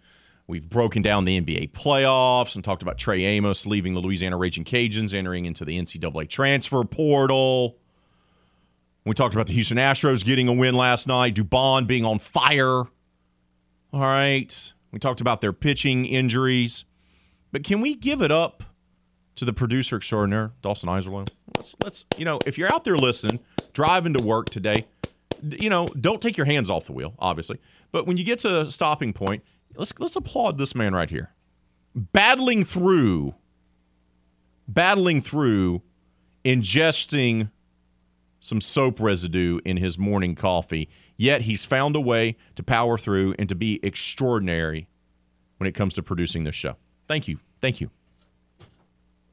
we've 0.48 0.70
broken 0.70 1.02
down 1.02 1.26
the 1.26 1.42
NBA 1.42 1.72
playoffs 1.72 2.56
and 2.56 2.64
talked 2.64 2.82
about 2.82 2.98
Trey 2.98 3.26
Amos 3.26 3.66
leaving 3.66 3.94
the 3.94 4.00
Louisiana 4.00 4.38
Raging 4.38 4.64
Cajuns, 4.64 5.14
entering 5.14 5.44
into 5.44 5.66
the 5.66 5.78
NCAA 5.78 6.30
transfer 6.30 6.86
portal. 6.86 7.78
We 9.06 9.14
talked 9.14 9.36
about 9.36 9.48
the 9.48 9.54
Houston 9.54 9.78
Astros 9.78 10.24
getting 10.24 10.48
a 10.48 10.54
win 10.54 10.76
last 10.76 11.10
night, 11.10 11.36
Dubon 11.36 11.88
being 11.88 12.06
on 12.06 12.20
fire. 12.20 12.84
All 13.92 14.00
right. 14.00 14.74
We 14.94 15.00
talked 15.00 15.20
about 15.20 15.42
their 15.42 15.52
pitching 15.52 16.06
injuries. 16.06 16.86
But 17.52 17.66
can 17.66 17.82
we 17.82 17.96
give 17.96 18.22
it 18.22 18.32
up 18.32 18.64
to 19.36 19.46
the 19.46 19.54
producer 19.54 19.98
extraordinaire, 19.98 20.52
Dawson 20.62 20.90
Iserlo? 20.90 21.28
Let's 21.56 21.76
let's 21.84 22.06
you 22.18 22.26
know, 22.26 22.40
if 22.46 22.58
you're 22.58 22.72
out 22.74 22.84
there 22.84 22.98
listening, 22.98 23.40
driving 23.74 24.14
to 24.14 24.22
work 24.22 24.50
today, 24.50 24.86
you 25.60 25.70
know, 25.70 25.88
don't 25.88 26.22
take 26.22 26.38
your 26.38 26.46
hands 26.46 26.70
off 26.70 26.86
the 26.86 26.94
wheel, 26.94 27.14
obviously. 27.20 27.60
But 27.92 28.08
when 28.08 28.18
you 28.18 28.24
get 28.24 28.40
to 28.40 28.62
a 28.62 28.72
stopping 28.72 29.14
point, 29.14 29.44
let's 29.76 29.94
let's 30.00 30.16
applaud 30.16 30.58
this 30.58 30.76
man 30.76 30.94
right 30.94 31.10
here. 31.10 31.32
Battling 31.96 32.64
through 32.64 33.36
battling 34.68 35.22
through 35.22 35.82
ingesting 36.46 37.52
some 38.40 38.62
soap 38.62 39.00
residue 39.00 39.60
in 39.66 39.78
his 39.78 39.98
morning 39.98 40.36
coffee, 40.36 40.90
yet 41.18 41.42
he's 41.42 41.66
found 41.66 41.96
a 41.96 42.02
way 42.02 42.36
to 42.56 42.64
power 42.64 42.98
through 42.98 43.36
and 43.40 43.48
to 43.50 43.56
be 43.56 43.80
extraordinary 43.84 44.88
when 45.58 45.68
it 45.68 45.74
comes 45.74 45.94
to 45.94 46.04
producing 46.04 46.44
this 46.44 46.56
show. 46.56 46.76
Thank 47.08 47.28
you. 47.28 47.40
Thank 47.62 47.80
you. 47.80 47.90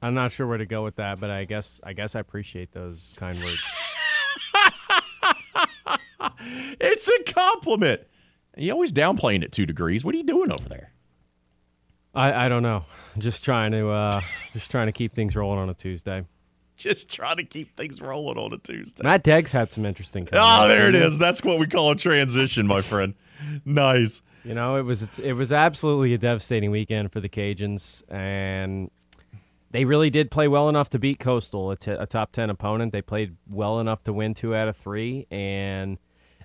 I'm 0.03 0.15
not 0.15 0.33
sure 0.33 0.47
where 0.47 0.59
to 0.59 0.67
go 0.67 0.83
with 0.83 0.97
that, 0.97 1.21
but 1.21 1.31
I 1.31 1.45
guess 1.45 1.81
I 1.85 1.93
guess 1.93 2.15
I 2.15 2.21
appreciate 2.21 2.73
those 2.73 3.15
kind 3.17 3.39
words. 3.43 3.63
It's 6.81 7.09
a 7.09 7.33
compliment. 7.33 8.03
You 8.57 8.73
always 8.73 8.93
downplaying 8.93 9.43
it 9.43 9.53
two 9.53 9.67
degrees. 9.67 10.05
What 10.05 10.15
are 10.15 10.19
you 10.19 10.25
doing 10.25 10.51
over 10.51 10.69
there? 10.69 10.93
I, 12.15 12.47
I 12.47 12.49
don't 12.49 12.63
know. 12.63 12.85
Just 13.19 13.45
trying 13.45 13.73
to 13.73 13.91
uh, 13.91 14.21
just 14.53 14.71
trying 14.71 14.87
to 14.87 14.93
keep 14.93 15.15
things 15.15 15.37
rolling 15.37 15.59
on 15.59 15.69
a 15.69 15.75
Tuesday. 15.75 16.25
Just 16.77 17.13
trying 17.15 17.37
to 17.37 17.45
keep 17.45 17.77
things 17.77 18.01
rolling 18.01 18.39
on 18.39 18.53
a 18.53 18.59
Tuesday. 18.59 19.03
Matt 19.05 19.23
Deggs 19.23 19.53
had 19.53 19.71
some 19.71 19.85
interesting. 19.85 20.27
Oh, 20.33 20.67
there 20.67 20.89
it 20.89 20.95
is. 20.95 21.19
That's 21.19 21.45
what 21.45 21.59
we 21.59 21.67
call 21.67 21.91
a 21.91 21.97
transition, 21.97 22.67
my 22.67 22.81
friend. 22.81 23.15
Nice. 23.65 24.23
You 24.45 24.55
know, 24.55 24.77
it 24.77 24.83
was 24.83 25.03
it's, 25.03 25.19
it 25.19 25.35
was 25.35 25.53
absolutely 25.53 26.15
a 26.15 26.19
devastating 26.19 26.71
weekend 26.71 27.13
for 27.13 27.21
the 27.21 27.29
Cajuns, 27.29 28.03
and 28.09 28.91
they 29.71 29.85
really 29.85 30.11
did 30.11 30.31
play 30.31 30.49
well 30.49 30.69
enough 30.69 30.91
to 30.91 30.99
beat 30.99 31.19
Coastal, 31.19 31.71
a, 31.71 31.77
t- 31.77 31.91
a 31.91 32.07
top 32.07 32.33
ten 32.33 32.51
opponent. 32.51 32.93
They 32.93 33.03
played 33.03 33.37
well 33.49 33.81
enough 33.81 34.03
to 34.05 34.13
win 34.13 34.35
two 34.35 34.55
out 34.55 34.69
of 34.69 34.77
three, 34.77 35.27
and 35.31 35.99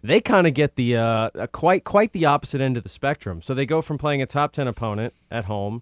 they 0.03 0.21
kind 0.21 0.47
of 0.47 0.53
get 0.53 0.75
the 0.75 0.97
uh, 0.97 1.47
quite 1.47 1.83
quite 1.83 2.13
the 2.13 2.25
opposite 2.25 2.61
end 2.61 2.77
of 2.77 2.83
the 2.83 2.89
spectrum. 2.89 3.41
So 3.41 3.53
they 3.53 3.65
go 3.65 3.81
from 3.81 3.97
playing 3.97 4.21
a 4.21 4.25
top 4.25 4.51
ten 4.51 4.67
opponent 4.67 5.13
at 5.31 5.45
home, 5.45 5.81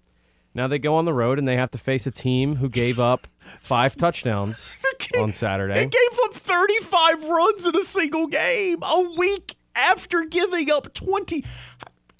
now 0.54 0.68
they 0.68 0.78
go 0.78 0.94
on 0.94 1.04
the 1.04 1.12
road 1.12 1.38
and 1.38 1.48
they 1.48 1.56
have 1.56 1.70
to 1.72 1.78
face 1.78 2.06
a 2.06 2.12
team 2.12 2.56
who 2.56 2.68
gave 2.68 3.00
up 3.00 3.26
five 3.58 3.96
touchdowns 3.96 4.78
on 5.18 5.32
Saturday. 5.32 5.74
They 5.74 5.86
gave 5.86 6.18
up 6.24 6.32
35 6.32 7.24
runs 7.28 7.66
in 7.66 7.76
a 7.76 7.82
single 7.82 8.28
game 8.28 8.78
a 8.82 9.14
week 9.18 9.56
after 9.74 10.24
giving 10.24 10.70
up 10.70 10.94
20. 10.94 11.44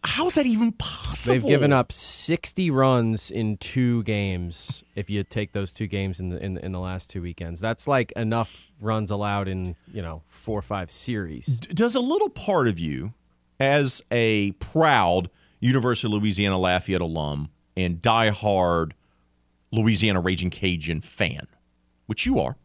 How's 0.06 0.34
that 0.34 0.46
even 0.46 0.72
possible? 0.72 1.34
They've 1.34 1.46
given 1.46 1.72
up 1.72 1.90
60 1.90 2.70
runs 2.70 3.30
in 3.30 3.56
two 3.56 4.02
games. 4.02 4.84
If 4.94 5.08
you 5.08 5.24
take 5.24 5.52
those 5.52 5.72
two 5.72 5.86
games 5.86 6.20
in 6.20 6.28
the 6.28 6.42
in, 6.44 6.54
the- 6.54 6.64
in 6.64 6.72
the 6.72 6.80
last 6.80 7.08
two 7.10 7.22
weekends, 7.22 7.60
that's 7.60 7.88
like 7.88 8.12
enough 8.12 8.66
runs 8.80 9.10
allowed 9.10 9.48
in 9.48 9.76
you 9.92 10.02
know 10.02 10.22
four 10.28 10.58
or 10.58 10.62
five 10.62 10.90
series. 10.90 11.60
D- 11.60 11.72
Does 11.74 11.94
a 11.94 12.00
little 12.00 12.28
part 12.28 12.68
of 12.68 12.78
you, 12.78 13.14
as 13.58 14.02
a 14.10 14.52
proud 14.52 15.30
University 15.60 16.06
of 16.06 16.12
Louisiana 16.20 16.58
Lafayette 16.58 17.00
alum 17.00 17.48
and 17.76 18.02
diehard 18.02 18.92
Louisiana 19.72 20.20
Raging 20.20 20.50
Cajun 20.50 21.00
fan, 21.00 21.46
which 22.06 22.26
you 22.26 22.38
are, 22.38 22.56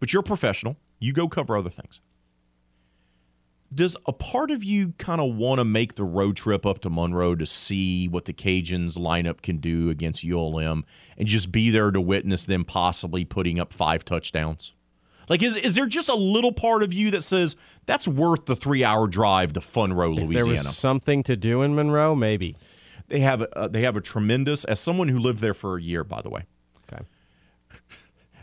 but 0.00 0.12
you're 0.12 0.20
a 0.20 0.24
professional, 0.24 0.76
you 1.00 1.12
go 1.14 1.28
cover 1.28 1.56
other 1.56 1.70
things. 1.70 2.00
Does 3.74 3.96
a 4.06 4.12
part 4.12 4.50
of 4.50 4.62
you 4.62 4.92
kind 4.98 5.20
of 5.20 5.34
want 5.34 5.58
to 5.58 5.64
make 5.64 5.96
the 5.96 6.04
road 6.04 6.36
trip 6.36 6.64
up 6.64 6.80
to 6.82 6.90
Monroe 6.90 7.34
to 7.34 7.46
see 7.46 8.06
what 8.08 8.24
the 8.24 8.32
Cajuns 8.32 8.96
lineup 8.96 9.42
can 9.42 9.58
do 9.58 9.90
against 9.90 10.24
ULM 10.24 10.84
and 11.18 11.26
just 11.28 11.50
be 11.50 11.70
there 11.70 11.90
to 11.90 12.00
witness 12.00 12.44
them 12.44 12.64
possibly 12.64 13.24
putting 13.24 13.58
up 13.58 13.72
five 13.72 14.04
touchdowns? 14.04 14.72
Like, 15.28 15.42
is, 15.42 15.56
is 15.56 15.74
there 15.74 15.86
just 15.86 16.08
a 16.08 16.14
little 16.14 16.52
part 16.52 16.84
of 16.84 16.92
you 16.94 17.10
that 17.10 17.22
says 17.22 17.56
that's 17.86 18.06
worth 18.06 18.46
the 18.46 18.54
three 18.54 18.84
hour 18.84 19.08
drive 19.08 19.52
to 19.54 19.60
Funroe, 19.60 20.12
If 20.12 20.28
Louisiana? 20.28 20.44
there 20.44 20.46
was 20.46 20.76
something 20.76 21.24
to 21.24 21.34
do 21.36 21.62
in 21.62 21.74
Monroe, 21.74 22.14
maybe. 22.14 22.56
They 23.08 23.18
have 23.20 23.42
uh, 23.42 23.66
they 23.68 23.82
have 23.82 23.96
a 23.96 24.00
tremendous. 24.00 24.64
As 24.64 24.78
someone 24.80 25.08
who 25.08 25.18
lived 25.18 25.40
there 25.40 25.54
for 25.54 25.76
a 25.76 25.82
year, 25.82 26.04
by 26.04 26.22
the 26.22 26.30
way, 26.30 26.44
Okay. 26.88 27.02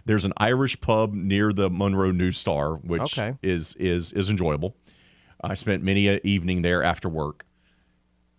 there's 0.06 0.26
an 0.26 0.34
Irish 0.38 0.80
pub 0.82 1.14
near 1.14 1.54
the 1.54 1.70
Monroe 1.70 2.12
News 2.12 2.38
Star, 2.38 2.76
which 2.76 3.18
Okay. 3.18 3.36
is 3.42 3.76
is 3.76 4.12
is 4.12 4.30
enjoyable. 4.30 4.76
I 5.44 5.56
spent 5.56 5.84
many 5.84 6.08
a 6.08 6.20
evening 6.24 6.62
there 6.62 6.82
after 6.82 7.10
work, 7.10 7.46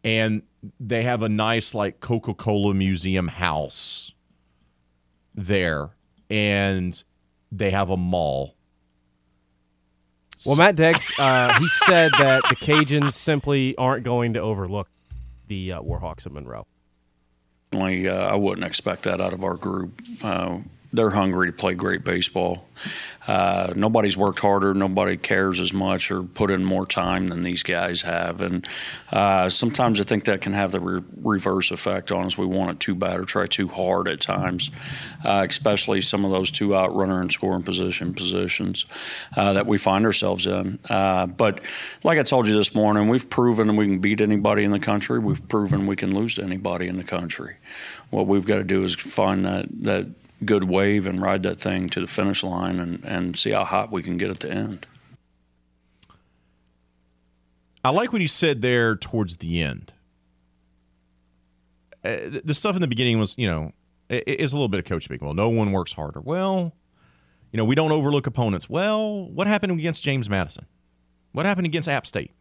and 0.02 0.42
they 0.80 1.02
have 1.02 1.22
a 1.22 1.28
nice 1.28 1.74
like 1.74 2.00
Coca 2.00 2.34
Cola 2.34 2.74
museum 2.74 3.28
house 3.28 4.12
there, 5.34 5.90
and 6.30 7.02
they 7.52 7.70
have 7.70 7.90
a 7.90 7.96
mall. 7.96 8.56
Well, 10.46 10.56
Matt 10.56 10.76
Deggs, 10.76 11.10
uh, 11.18 11.58
he 11.58 11.68
said 11.68 12.12
that 12.18 12.42
the 12.48 12.56
Cajuns 12.56 13.12
simply 13.12 13.74
aren't 13.76 14.04
going 14.04 14.34
to 14.34 14.40
overlook 14.40 14.88
the 15.46 15.72
uh, 15.72 15.80
Warhawks 15.80 16.26
of 16.26 16.32
Monroe. 16.32 16.66
Uh, 17.72 18.12
I 18.12 18.34
wouldn't 18.34 18.66
expect 18.66 19.04
that 19.04 19.20
out 19.20 19.32
of 19.32 19.42
our 19.42 19.54
group. 19.54 20.00
They're 20.94 21.10
hungry 21.10 21.48
to 21.48 21.52
play 21.52 21.74
great 21.74 22.04
baseball. 22.04 22.68
Uh, 23.26 23.72
nobody's 23.74 24.16
worked 24.16 24.40
harder. 24.40 24.74
Nobody 24.74 25.16
cares 25.16 25.58
as 25.58 25.72
much 25.72 26.10
or 26.10 26.22
put 26.22 26.50
in 26.50 26.64
more 26.64 26.86
time 26.86 27.26
than 27.26 27.42
these 27.42 27.62
guys 27.62 28.02
have. 28.02 28.40
And 28.40 28.66
uh, 29.12 29.48
sometimes 29.48 30.00
I 30.00 30.04
think 30.04 30.24
that 30.24 30.40
can 30.40 30.52
have 30.52 30.72
the 30.72 30.80
re- 30.80 31.02
reverse 31.22 31.70
effect 31.70 32.12
on 32.12 32.26
us. 32.26 32.36
We 32.36 32.46
want 32.46 32.70
it 32.72 32.80
too 32.80 32.94
bad 32.94 33.18
or 33.18 33.24
try 33.24 33.46
too 33.46 33.68
hard 33.68 34.08
at 34.08 34.20
times, 34.20 34.70
uh, 35.24 35.46
especially 35.48 36.00
some 36.00 36.24
of 36.24 36.30
those 36.30 36.50
two 36.50 36.76
out 36.76 36.94
runner 36.94 37.20
and 37.20 37.32
scoring 37.32 37.62
position 37.62 38.12
positions 38.14 38.86
uh, 39.36 39.54
that 39.54 39.66
we 39.66 39.78
find 39.78 40.04
ourselves 40.04 40.46
in. 40.46 40.78
Uh, 40.88 41.26
but 41.26 41.60
like 42.02 42.18
I 42.18 42.22
told 42.22 42.46
you 42.46 42.54
this 42.54 42.74
morning, 42.74 43.08
we've 43.08 43.28
proven 43.28 43.74
we 43.76 43.86
can 43.86 43.98
beat 43.98 44.20
anybody 44.20 44.64
in 44.64 44.70
the 44.70 44.78
country. 44.78 45.18
We've 45.18 45.46
proven 45.48 45.86
we 45.86 45.96
can 45.96 46.14
lose 46.14 46.34
to 46.34 46.42
anybody 46.42 46.88
in 46.88 46.98
the 46.98 47.04
country. 47.04 47.56
What 48.10 48.26
we've 48.26 48.44
got 48.44 48.56
to 48.56 48.64
do 48.64 48.84
is 48.84 48.94
find 48.94 49.44
that 49.44 49.66
that 49.82 50.06
good 50.44 50.64
wave 50.64 51.06
and 51.06 51.20
ride 51.20 51.42
that 51.42 51.60
thing 51.60 51.88
to 51.90 52.00
the 52.00 52.06
finish 52.06 52.42
line 52.42 52.78
and, 52.78 53.04
and 53.04 53.38
see 53.38 53.50
how 53.50 53.64
hot 53.64 53.90
we 53.90 54.02
can 54.02 54.16
get 54.16 54.30
at 54.30 54.40
the 54.40 54.50
end. 54.50 54.86
I 57.84 57.90
like 57.90 58.12
what 58.12 58.22
he 58.22 58.28
said 58.28 58.62
there 58.62 58.96
towards 58.96 59.36
the 59.38 59.62
end. 59.62 59.92
Uh, 62.02 62.40
the 62.44 62.54
stuff 62.54 62.74
in 62.74 62.80
the 62.80 62.88
beginning 62.88 63.18
was, 63.18 63.34
you 63.36 63.46
know, 63.46 63.72
it 64.08 64.40
is 64.40 64.52
a 64.52 64.56
little 64.56 64.68
bit 64.68 64.78
of 64.78 64.84
coach 64.84 65.04
speak. 65.04 65.22
Well, 65.22 65.34
no 65.34 65.48
one 65.48 65.72
works 65.72 65.92
harder. 65.92 66.20
Well, 66.20 66.72
you 67.52 67.56
know, 67.56 67.64
we 67.64 67.74
don't 67.74 67.92
overlook 67.92 68.26
opponents. 68.26 68.68
Well, 68.68 69.26
what 69.30 69.46
happened 69.46 69.72
against 69.72 70.02
James 70.02 70.28
Madison? 70.28 70.66
What 71.32 71.46
happened 71.46 71.66
against 71.66 71.88
App 71.88 72.06
State? 72.06 72.32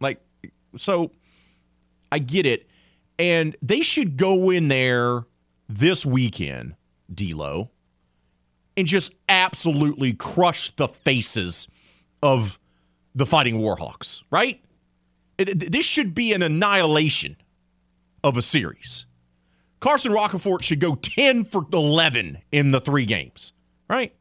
Like, 0.00 0.20
so 0.76 1.10
I 2.12 2.18
get 2.18 2.46
it. 2.46 2.68
And 3.18 3.56
they 3.62 3.80
should 3.80 4.16
go 4.16 4.50
in 4.50 4.68
there 4.68 5.24
this 5.68 6.04
weekend, 6.04 6.74
D'Lo, 7.12 7.70
and 8.76 8.86
just 8.86 9.12
absolutely 9.28 10.12
crush 10.12 10.74
the 10.76 10.88
faces 10.88 11.68
of 12.22 12.58
the 13.14 13.26
Fighting 13.26 13.60
Warhawks, 13.60 14.22
right? 14.30 14.60
This 15.36 15.84
should 15.84 16.14
be 16.14 16.32
an 16.32 16.42
annihilation 16.42 17.36
of 18.22 18.36
a 18.36 18.42
series. 18.42 19.06
Carson 19.80 20.12
Roccaforte 20.12 20.62
should 20.62 20.80
go 20.80 20.94
10 20.94 21.44
for 21.44 21.66
11 21.72 22.38
in 22.52 22.70
the 22.70 22.80
three 22.80 23.04
games, 23.04 23.52
right? 23.88 24.14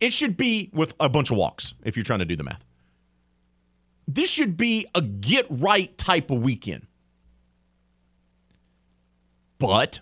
It 0.00 0.12
should 0.12 0.36
be 0.36 0.70
with 0.72 0.94
a 1.00 1.08
bunch 1.08 1.30
of 1.30 1.38
walks 1.38 1.74
if 1.82 1.96
you're 1.96 2.04
trying 2.04 2.18
to 2.18 2.24
do 2.24 2.36
the 2.36 2.42
math. 2.42 2.64
This 4.06 4.30
should 4.30 4.56
be 4.56 4.86
a 4.94 5.00
get 5.00 5.46
right 5.48 5.96
type 5.96 6.30
of 6.30 6.42
weekend. 6.42 6.86
But 9.58 10.00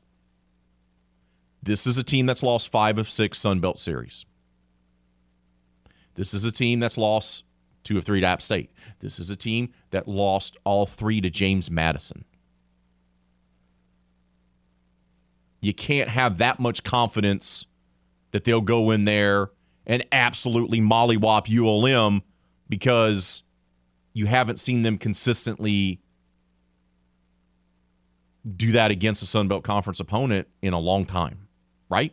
this 1.66 1.86
is 1.86 1.98
a 1.98 2.04
team 2.04 2.26
that's 2.26 2.44
lost 2.44 2.70
five 2.70 2.96
of 2.96 3.10
six 3.10 3.38
Sun 3.38 3.60
Belt 3.60 3.78
series. 3.78 4.24
This 6.14 6.32
is 6.32 6.44
a 6.44 6.52
team 6.52 6.80
that's 6.80 6.96
lost 6.96 7.44
two 7.82 7.98
of 7.98 8.04
three 8.04 8.20
to 8.20 8.26
App 8.26 8.40
State. 8.40 8.70
This 9.00 9.18
is 9.18 9.30
a 9.30 9.36
team 9.36 9.70
that 9.90 10.08
lost 10.08 10.56
all 10.64 10.86
three 10.86 11.20
to 11.20 11.28
James 11.28 11.70
Madison. 11.70 12.24
You 15.60 15.74
can't 15.74 16.08
have 16.08 16.38
that 16.38 16.60
much 16.60 16.84
confidence 16.84 17.66
that 18.30 18.44
they'll 18.44 18.60
go 18.60 18.92
in 18.92 19.04
there 19.04 19.50
and 19.86 20.06
absolutely 20.12 20.80
mollywop 20.80 21.48
ULM 21.48 22.22
because 22.68 23.42
you 24.12 24.26
haven't 24.26 24.60
seen 24.60 24.82
them 24.82 24.98
consistently 24.98 26.00
do 28.56 28.70
that 28.72 28.92
against 28.92 29.22
a 29.22 29.26
Sun 29.26 29.48
Belt 29.48 29.64
Conference 29.64 29.98
opponent 29.98 30.46
in 30.62 30.72
a 30.72 30.78
long 30.78 31.04
time 31.04 31.45
right? 31.88 32.12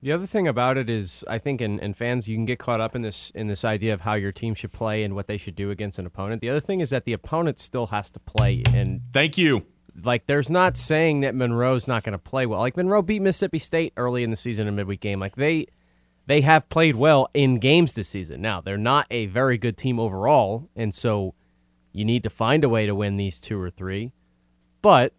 The 0.00 0.12
other 0.12 0.26
thing 0.26 0.46
about 0.46 0.78
it 0.78 0.88
is, 0.88 1.24
I 1.28 1.38
think, 1.38 1.60
in, 1.60 1.80
in 1.80 1.92
fans, 1.92 2.28
you 2.28 2.36
can 2.36 2.44
get 2.44 2.60
caught 2.60 2.80
up 2.80 2.94
in 2.94 3.02
this 3.02 3.30
in 3.30 3.48
this 3.48 3.64
idea 3.64 3.92
of 3.92 4.02
how 4.02 4.14
your 4.14 4.30
team 4.30 4.54
should 4.54 4.72
play 4.72 5.02
and 5.02 5.14
what 5.14 5.26
they 5.26 5.36
should 5.36 5.56
do 5.56 5.70
against 5.70 5.98
an 5.98 6.06
opponent. 6.06 6.40
The 6.40 6.50
other 6.50 6.60
thing 6.60 6.80
is 6.80 6.90
that 6.90 7.04
the 7.04 7.12
opponent 7.12 7.58
still 7.58 7.88
has 7.88 8.10
to 8.12 8.20
play. 8.20 8.62
And 8.72 9.00
thank 9.12 9.36
you. 9.36 9.66
Like, 10.00 10.26
there's 10.26 10.50
not 10.50 10.76
saying 10.76 11.20
that 11.20 11.34
Monroe's 11.34 11.88
not 11.88 12.04
going 12.04 12.12
to 12.12 12.18
play 12.18 12.46
well. 12.46 12.60
Like 12.60 12.76
Monroe 12.76 13.02
beat 13.02 13.20
Mississippi 13.20 13.58
State 13.58 13.92
early 13.96 14.22
in 14.22 14.30
the 14.30 14.36
season, 14.36 14.68
in 14.68 14.74
a 14.74 14.76
midweek 14.76 15.00
game. 15.00 15.18
Like 15.18 15.34
they 15.34 15.66
they 16.26 16.42
have 16.42 16.68
played 16.68 16.94
well 16.94 17.28
in 17.34 17.58
games 17.58 17.94
this 17.94 18.08
season. 18.08 18.40
Now 18.40 18.60
they're 18.60 18.76
not 18.76 19.06
a 19.10 19.26
very 19.26 19.58
good 19.58 19.76
team 19.76 19.98
overall, 19.98 20.68
and 20.76 20.94
so 20.94 21.34
you 21.92 22.04
need 22.04 22.22
to 22.22 22.30
find 22.30 22.62
a 22.62 22.68
way 22.68 22.86
to 22.86 22.94
win 22.94 23.16
these 23.16 23.40
two 23.40 23.60
or 23.60 23.70
three. 23.70 24.12
But 24.80 25.12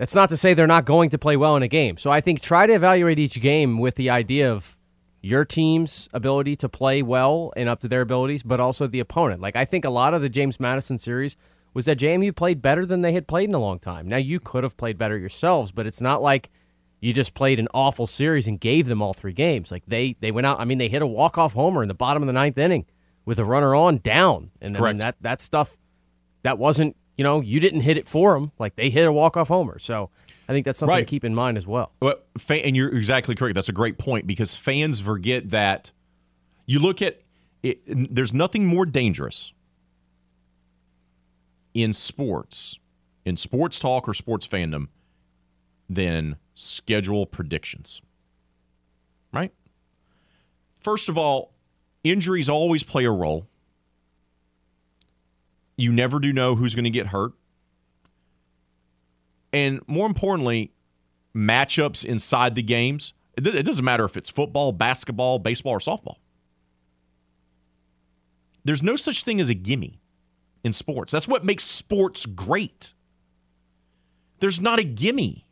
that's 0.00 0.14
not 0.14 0.30
to 0.30 0.36
say 0.38 0.54
they're 0.54 0.66
not 0.66 0.86
going 0.86 1.10
to 1.10 1.18
play 1.18 1.36
well 1.36 1.56
in 1.56 1.62
a 1.62 1.68
game. 1.68 1.98
So 1.98 2.10
I 2.10 2.22
think 2.22 2.40
try 2.40 2.66
to 2.66 2.72
evaluate 2.72 3.18
each 3.18 3.38
game 3.38 3.78
with 3.78 3.96
the 3.96 4.08
idea 4.08 4.50
of 4.50 4.78
your 5.20 5.44
team's 5.44 6.08
ability 6.14 6.56
to 6.56 6.70
play 6.70 7.02
well 7.02 7.52
and 7.54 7.68
up 7.68 7.80
to 7.80 7.88
their 7.88 8.00
abilities, 8.00 8.42
but 8.42 8.60
also 8.60 8.86
the 8.86 8.98
opponent. 8.98 9.42
Like 9.42 9.56
I 9.56 9.66
think 9.66 9.84
a 9.84 9.90
lot 9.90 10.14
of 10.14 10.22
the 10.22 10.30
James 10.30 10.58
Madison 10.58 10.96
series 10.96 11.36
was 11.74 11.84
that 11.84 11.98
JMU 11.98 12.34
played 12.34 12.62
better 12.62 12.86
than 12.86 13.02
they 13.02 13.12
had 13.12 13.28
played 13.28 13.50
in 13.50 13.54
a 13.54 13.58
long 13.58 13.78
time. 13.78 14.08
Now 14.08 14.16
you 14.16 14.40
could 14.40 14.64
have 14.64 14.78
played 14.78 14.96
better 14.96 15.18
yourselves, 15.18 15.70
but 15.70 15.86
it's 15.86 16.00
not 16.00 16.22
like 16.22 16.48
you 17.00 17.12
just 17.12 17.34
played 17.34 17.58
an 17.58 17.68
awful 17.74 18.06
series 18.06 18.48
and 18.48 18.58
gave 18.58 18.86
them 18.86 19.02
all 19.02 19.12
three 19.12 19.34
games. 19.34 19.70
Like 19.70 19.82
they 19.86 20.16
they 20.20 20.30
went 20.30 20.46
out. 20.46 20.60
I 20.60 20.64
mean, 20.64 20.78
they 20.78 20.88
hit 20.88 21.02
a 21.02 21.06
walk 21.06 21.36
off 21.36 21.52
homer 21.52 21.82
in 21.82 21.88
the 21.88 21.94
bottom 21.94 22.22
of 22.22 22.26
the 22.26 22.32
ninth 22.32 22.56
inning 22.56 22.86
with 23.26 23.38
a 23.38 23.44
runner 23.44 23.74
on 23.74 23.98
down, 23.98 24.50
and 24.62 24.74
then 24.74 24.96
that 24.96 25.16
that 25.20 25.42
stuff 25.42 25.76
that 26.42 26.56
wasn't 26.56 26.96
you 27.20 27.24
know, 27.24 27.42
you 27.42 27.60
didn't 27.60 27.82
hit 27.82 27.98
it 27.98 28.08
for 28.08 28.32
them. 28.32 28.50
Like 28.58 28.76
they 28.76 28.88
hit 28.88 29.06
a 29.06 29.12
walk 29.12 29.36
off 29.36 29.48
homer. 29.48 29.78
So 29.78 30.08
I 30.48 30.54
think 30.54 30.64
that's 30.64 30.78
something 30.78 30.94
right. 30.94 31.00
to 31.00 31.04
keep 31.04 31.22
in 31.22 31.34
mind 31.34 31.58
as 31.58 31.66
well. 31.66 31.92
well. 32.00 32.16
And 32.48 32.74
you're 32.74 32.88
exactly 32.88 33.34
correct. 33.34 33.54
That's 33.54 33.68
a 33.68 33.74
great 33.74 33.98
point 33.98 34.26
because 34.26 34.54
fans 34.54 35.00
forget 35.00 35.50
that 35.50 35.92
you 36.64 36.78
look 36.78 37.02
at 37.02 37.20
it, 37.62 37.82
there's 37.86 38.32
nothing 38.32 38.64
more 38.64 38.86
dangerous 38.86 39.52
in 41.74 41.92
sports, 41.92 42.78
in 43.26 43.36
sports 43.36 43.78
talk 43.78 44.08
or 44.08 44.14
sports 44.14 44.48
fandom, 44.48 44.88
than 45.90 46.36
schedule 46.54 47.26
predictions. 47.26 48.00
Right? 49.30 49.52
First 50.80 51.10
of 51.10 51.18
all, 51.18 51.52
injuries 52.02 52.48
always 52.48 52.82
play 52.82 53.04
a 53.04 53.10
role. 53.10 53.46
You 55.80 55.92
never 55.92 56.20
do 56.20 56.32
know 56.32 56.54
who's 56.56 56.74
going 56.74 56.84
to 56.84 56.90
get 56.90 57.08
hurt. 57.08 57.32
And 59.52 59.80
more 59.86 60.06
importantly, 60.06 60.72
matchups 61.34 62.04
inside 62.04 62.54
the 62.54 62.62
games. 62.62 63.14
It 63.36 63.64
doesn't 63.64 63.84
matter 63.84 64.04
if 64.04 64.16
it's 64.16 64.28
football, 64.28 64.72
basketball, 64.72 65.38
baseball, 65.38 65.72
or 65.72 65.78
softball. 65.78 66.16
There's 68.64 68.82
no 68.82 68.96
such 68.96 69.22
thing 69.22 69.40
as 69.40 69.48
a 69.48 69.54
gimme 69.54 69.98
in 70.62 70.72
sports. 70.72 71.12
That's 71.12 71.26
what 71.26 71.44
makes 71.44 71.64
sports 71.64 72.26
great. 72.26 72.92
There's 74.40 74.60
not 74.60 74.78
a 74.78 74.84
gimme. 74.84 75.46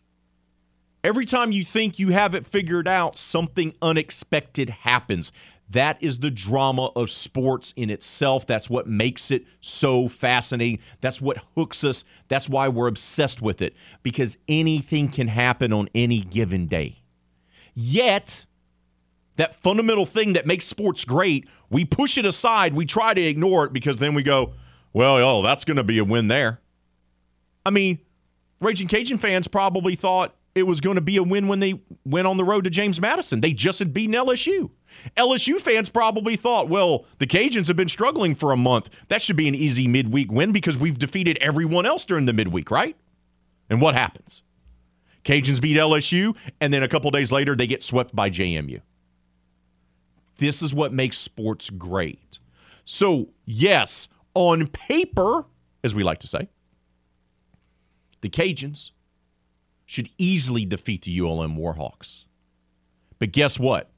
Every 1.03 1.25
time 1.25 1.53
you 1.53 1.65
think 1.65 1.99
you 1.99 2.11
have 2.11 2.35
it 2.35 2.45
figured 2.45 2.87
out, 2.87 3.17
something 3.17 3.75
unexpected 3.81 4.69
happens. 4.71 5.33
That 5.71 6.03
is 6.03 6.19
the 6.19 6.31
drama 6.31 6.87
of 6.97 7.11
sports 7.11 7.75
in 7.77 7.91
itself. 7.91 8.47
That's 8.47 8.71
what 8.71 8.87
makes 8.87 9.31
it 9.31 9.45
so 9.61 10.09
fascinating. 10.09 10.79
That's 11.01 11.21
what 11.21 11.39
hooks 11.55 11.85
us. 11.85 12.05
That's 12.29 12.49
why 12.49 12.69
we're 12.69 12.89
obsessed 12.89 13.43
with 13.43 13.61
it 13.61 13.75
because 14.03 14.39
anything 14.49 15.09
can 15.09 15.29
happen 15.29 15.73
on 15.73 15.89
any 15.95 16.21
given 16.21 16.67
day. 16.67 17.03
Yet, 17.75 18.47
that 19.37 19.55
fundamental 19.55 20.07
thing 20.07 20.33
that 20.33 20.47
makes 20.47 20.65
sports 20.65 21.05
great, 21.05 21.47
we 21.71 21.85
push 21.85 22.17
it 22.17 22.25
aside. 22.25 22.75
We 22.75 22.87
try 22.87 23.13
to 23.13 23.21
ignore 23.21 23.65
it 23.67 23.73
because 23.73 23.99
then 23.99 24.15
we 24.15 24.23
go, 24.23 24.55
well, 24.93 25.17
oh, 25.17 25.43
that's 25.43 25.65
going 25.65 25.77
to 25.77 25.85
be 25.85 25.99
a 25.99 26.05
win 26.05 26.29
there. 26.29 26.61
I 27.65 27.71
mean, 27.71 27.99
Raging 28.61 28.89
Cajun 28.89 29.19
fans 29.19 29.47
probably 29.47 29.95
thought 29.95 30.35
it 30.59 30.67
was 30.67 30.81
going 30.81 30.97
to 30.97 31.01
be 31.01 31.17
a 31.17 31.23
win 31.23 31.49
when 31.49 31.61
they 31.61 31.81
went 32.05 32.27
on 32.27 32.37
the 32.37 32.45
road 32.45 32.65
to 32.65 32.71
James 32.71 33.01
Madison. 33.01 33.41
They 33.41 33.53
just 33.53 33.79
had 33.79 33.93
beaten 33.93 34.15
LSU. 34.15 34.71
LSU 35.17 35.61
fans 35.61 35.89
probably 35.91 36.37
thought, 36.37 36.69
well, 36.69 37.07
the 37.19 37.27
Cajuns 37.27 37.69
have 37.69 37.77
been 37.77 37.89
struggling 37.89 38.35
for 38.35 38.53
a 38.53 38.57
month. 38.57 38.91
That 39.09 39.23
should 39.23 39.37
be 39.37 39.49
an 39.49 39.55
easy 39.55 39.89
midweek 39.89 40.31
win 40.31 40.53
because 40.53 40.77
we've 40.77 40.99
defeated 40.99 41.39
everyone 41.41 41.87
else 41.87 42.05
during 42.05 42.27
the 42.27 42.33
midweek, 42.33 42.71
right? 42.71 42.97
And 43.71 43.81
what 43.81 43.95
happens? 43.95 44.43
Cajuns 45.25 45.61
beat 45.61 45.77
LSU, 45.77 46.37
and 46.61 46.73
then 46.73 46.83
a 46.83 46.89
couple 46.89 47.11
days 47.11 47.31
later, 47.31 47.55
they 47.55 47.67
get 47.67 47.83
swept 47.83 48.15
by 48.17 48.31
JMU. 48.31 48.81
This 50.37 50.63
is 50.63 50.75
what 50.75 50.93
makes 50.93 51.19
sports 51.19 51.69
great. 51.69 52.39
So, 52.85 53.29
yes, 53.45 54.09
on 54.35 54.69
paper, 54.69 55.45
as 55.85 55.95
we 55.95 56.03
like 56.03 56.19
to 56.21 56.27
say, 56.27 56.49
the 58.21 58.31
Cajuns 58.31 58.93
should 59.89 60.09
easily 60.19 60.65
defeat 60.65 61.03
the 61.03 61.19
ULM 61.19 61.57
Warhawks. 61.57 62.27
But 63.19 63.33
guess 63.33 63.59
what? 63.59 63.91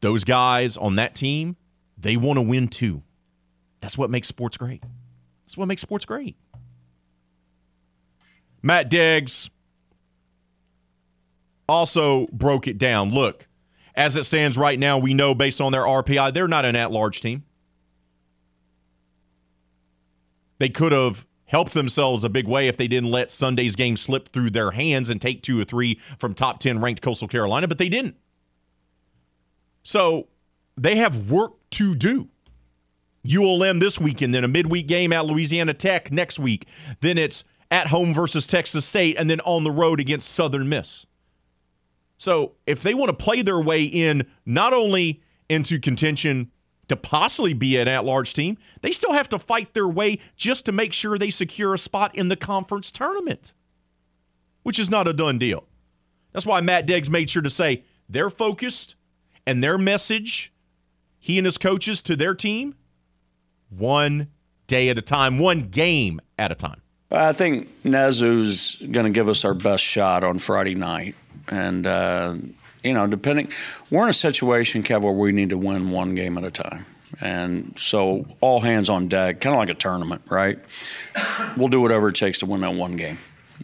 those 0.00 0.24
guys 0.24 0.76
on 0.76 0.96
that 0.96 1.14
team, 1.14 1.56
they 1.98 2.16
want 2.16 2.36
to 2.36 2.42
win 2.42 2.68
too. 2.68 3.02
That's 3.80 3.98
what 3.98 4.10
makes 4.10 4.28
sports 4.28 4.56
great. 4.56 4.82
That's 5.44 5.56
what 5.56 5.66
makes 5.66 5.82
sports 5.82 6.04
great. 6.04 6.36
Matt 8.62 8.90
Deggs, 8.90 9.50
also 11.68 12.26
broke 12.28 12.68
it 12.68 12.78
down. 12.78 13.10
Look, 13.10 13.48
as 13.94 14.16
it 14.16 14.24
stands 14.24 14.56
right 14.56 14.78
now, 14.78 14.98
we 14.98 15.14
know 15.14 15.34
based 15.34 15.60
on 15.60 15.72
their 15.72 15.82
RPI, 15.82 16.32
they're 16.32 16.46
not 16.46 16.64
an 16.64 16.76
at 16.76 16.92
large 16.92 17.20
team. 17.20 17.44
They 20.58 20.68
could 20.68 20.92
have 20.92 21.26
helped 21.46 21.72
themselves 21.72 22.24
a 22.24 22.28
big 22.28 22.46
way 22.46 22.68
if 22.68 22.76
they 22.76 22.88
didn't 22.88 23.10
let 23.10 23.30
Sunday's 23.30 23.76
game 23.76 23.96
slip 23.96 24.28
through 24.28 24.50
their 24.50 24.72
hands 24.72 25.10
and 25.10 25.20
take 25.20 25.42
two 25.42 25.60
or 25.60 25.64
three 25.64 26.00
from 26.18 26.34
top 26.34 26.60
10 26.60 26.80
ranked 26.80 27.02
Coastal 27.02 27.28
Carolina, 27.28 27.68
but 27.68 27.78
they 27.78 27.88
didn't. 27.88 28.16
So 29.82 30.28
they 30.76 30.96
have 30.96 31.30
work 31.30 31.52
to 31.70 31.94
do. 31.94 32.28
ULM 33.26 33.80
this 33.80 33.98
weekend, 33.98 34.34
then 34.34 34.44
a 34.44 34.48
midweek 34.48 34.86
game 34.86 35.12
at 35.12 35.26
Louisiana 35.26 35.74
Tech 35.74 36.12
next 36.12 36.38
week. 36.38 36.66
Then 37.00 37.18
it's 37.18 37.44
at 37.70 37.88
home 37.88 38.14
versus 38.14 38.46
Texas 38.46 38.84
State, 38.84 39.16
and 39.18 39.28
then 39.28 39.40
on 39.40 39.64
the 39.64 39.70
road 39.70 39.98
against 39.98 40.30
Southern 40.30 40.68
Miss. 40.68 41.06
So 42.18 42.52
if 42.66 42.82
they 42.82 42.94
want 42.94 43.08
to 43.08 43.24
play 43.24 43.42
their 43.42 43.60
way 43.60 43.84
in 43.84 44.26
not 44.44 44.72
only 44.72 45.22
into 45.48 45.78
contention 45.78 46.50
to 46.88 46.96
possibly 46.96 47.52
be 47.52 47.76
an 47.76 47.88
at-large 47.88 48.32
team, 48.32 48.56
they 48.80 48.92
still 48.92 49.12
have 49.12 49.28
to 49.28 49.38
fight 49.38 49.74
their 49.74 49.88
way 49.88 50.18
just 50.36 50.64
to 50.66 50.72
make 50.72 50.92
sure 50.92 51.18
they 51.18 51.30
secure 51.30 51.74
a 51.74 51.78
spot 51.78 52.14
in 52.14 52.28
the 52.28 52.36
conference 52.36 52.90
tournament, 52.90 53.52
which 54.62 54.78
is 54.78 54.88
not 54.88 55.08
a 55.08 55.12
done 55.12 55.38
deal. 55.38 55.64
That's 56.32 56.46
why 56.46 56.60
Matt 56.60 56.86
Deggs 56.86 57.10
made 57.10 57.30
sure 57.30 57.42
to 57.42 57.50
say 57.50 57.82
they're 58.08 58.30
focused 58.30 58.94
and 59.46 59.64
their 59.64 59.78
message, 59.78 60.52
he 61.18 61.38
and 61.38 61.44
his 61.44 61.58
coaches 61.58 62.02
to 62.02 62.14
their 62.14 62.34
team, 62.34 62.74
one 63.70 64.28
day 64.66 64.88
at 64.88 64.98
a 64.98 65.02
time, 65.02 65.38
one 65.38 65.62
game 65.62 66.20
at 66.38 66.52
a 66.52 66.54
time. 66.54 66.82
I 67.10 67.32
think 67.32 67.68
Nezuh's 67.84 68.76
going 68.90 69.04
to 69.04 69.10
give 69.10 69.28
us 69.28 69.44
our 69.44 69.54
best 69.54 69.82
shot 69.82 70.24
on 70.24 70.38
Friday 70.38 70.74
night. 70.74 71.14
And, 71.48 71.86
uh, 71.86 72.34
you 72.86 72.94
know, 72.94 73.06
depending, 73.06 73.52
we're 73.90 74.04
in 74.04 74.10
a 74.10 74.14
situation, 74.14 74.82
Kev, 74.82 75.02
where 75.02 75.12
we 75.12 75.32
need 75.32 75.50
to 75.50 75.58
win 75.58 75.90
one 75.90 76.14
game 76.14 76.38
at 76.38 76.44
a 76.44 76.50
time. 76.50 76.86
And 77.20 77.74
so 77.78 78.26
all 78.40 78.60
hands 78.60 78.90
on 78.90 79.08
deck, 79.08 79.40
kind 79.40 79.54
of 79.54 79.58
like 79.58 79.68
a 79.68 79.74
tournament, 79.74 80.22
right? 80.28 80.58
We'll 81.56 81.68
do 81.68 81.80
whatever 81.80 82.08
it 82.08 82.14
takes 82.14 82.38
to 82.38 82.46
win 82.46 82.62
that 82.62 82.74
one 82.74 82.96
game. 82.96 83.18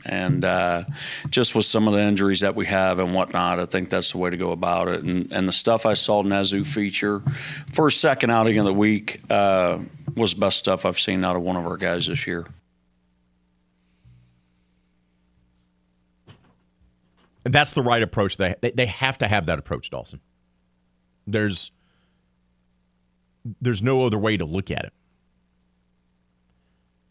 And 0.04 0.44
uh, 0.44 0.84
just 1.28 1.54
with 1.54 1.64
some 1.64 1.86
of 1.86 1.94
the 1.94 2.00
injuries 2.00 2.40
that 2.40 2.56
we 2.56 2.66
have 2.66 2.98
and 2.98 3.14
whatnot, 3.14 3.60
I 3.60 3.66
think 3.66 3.90
that's 3.90 4.12
the 4.12 4.18
way 4.18 4.30
to 4.30 4.36
go 4.36 4.52
about 4.52 4.88
it. 4.88 5.02
And, 5.02 5.32
and 5.32 5.46
the 5.46 5.52
stuff 5.52 5.86
I 5.86 5.94
saw 5.94 6.22
Nezuh 6.22 6.66
feature, 6.66 7.22
first, 7.72 8.00
second 8.00 8.30
outing 8.30 8.58
of 8.58 8.64
the 8.64 8.72
week, 8.72 9.20
uh, 9.30 9.78
was 10.16 10.34
the 10.34 10.40
best 10.40 10.58
stuff 10.58 10.86
I've 10.86 10.98
seen 10.98 11.24
out 11.24 11.36
of 11.36 11.42
one 11.42 11.56
of 11.56 11.66
our 11.66 11.76
guys 11.76 12.06
this 12.06 12.26
year. 12.26 12.46
That's 17.44 17.72
the 17.72 17.82
right 17.82 18.02
approach. 18.02 18.36
They, 18.36 18.54
they 18.60 18.86
have 18.86 19.18
to 19.18 19.28
have 19.28 19.46
that 19.46 19.58
approach, 19.58 19.90
Dawson. 19.90 20.20
There's 21.26 21.70
there's 23.60 23.82
no 23.82 24.06
other 24.06 24.18
way 24.18 24.36
to 24.36 24.44
look 24.44 24.70
at 24.70 24.84
it. 24.84 24.92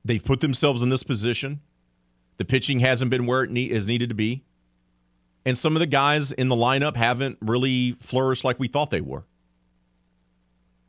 They've 0.05 0.23
put 0.23 0.39
themselves 0.39 0.81
in 0.81 0.89
this 0.89 1.03
position. 1.03 1.59
The 2.37 2.45
pitching 2.45 2.79
hasn't 2.79 3.11
been 3.11 3.25
where 3.25 3.43
it 3.43 3.51
need, 3.51 3.71
is 3.71 3.85
needed 3.85 4.09
to 4.09 4.15
be. 4.15 4.43
And 5.45 5.57
some 5.57 5.75
of 5.75 5.79
the 5.79 5.87
guys 5.87 6.31
in 6.31 6.47
the 6.47 6.55
lineup 6.55 6.95
haven't 6.95 7.37
really 7.41 7.97
flourished 7.99 8.43
like 8.43 8.59
we 8.59 8.67
thought 8.67 8.91
they 8.91 9.01
were. 9.01 9.25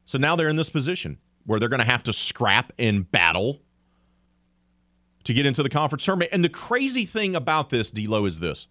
So 0.04 0.18
now 0.18 0.36
they're 0.36 0.48
in 0.48 0.56
this 0.56 0.70
position 0.70 1.18
where 1.44 1.58
they're 1.58 1.68
going 1.68 1.80
to 1.80 1.86
have 1.86 2.04
to 2.04 2.12
scrap 2.12 2.72
and 2.78 3.10
battle 3.10 3.62
to 5.24 5.32
get 5.32 5.46
into 5.46 5.62
the 5.62 5.68
conference 5.68 6.04
tournament. 6.04 6.30
And 6.32 6.44
the 6.44 6.48
crazy 6.48 7.04
thing 7.04 7.34
about 7.34 7.70
this, 7.70 7.90
D'Lo, 7.90 8.24
is 8.26 8.38
this 8.38 8.66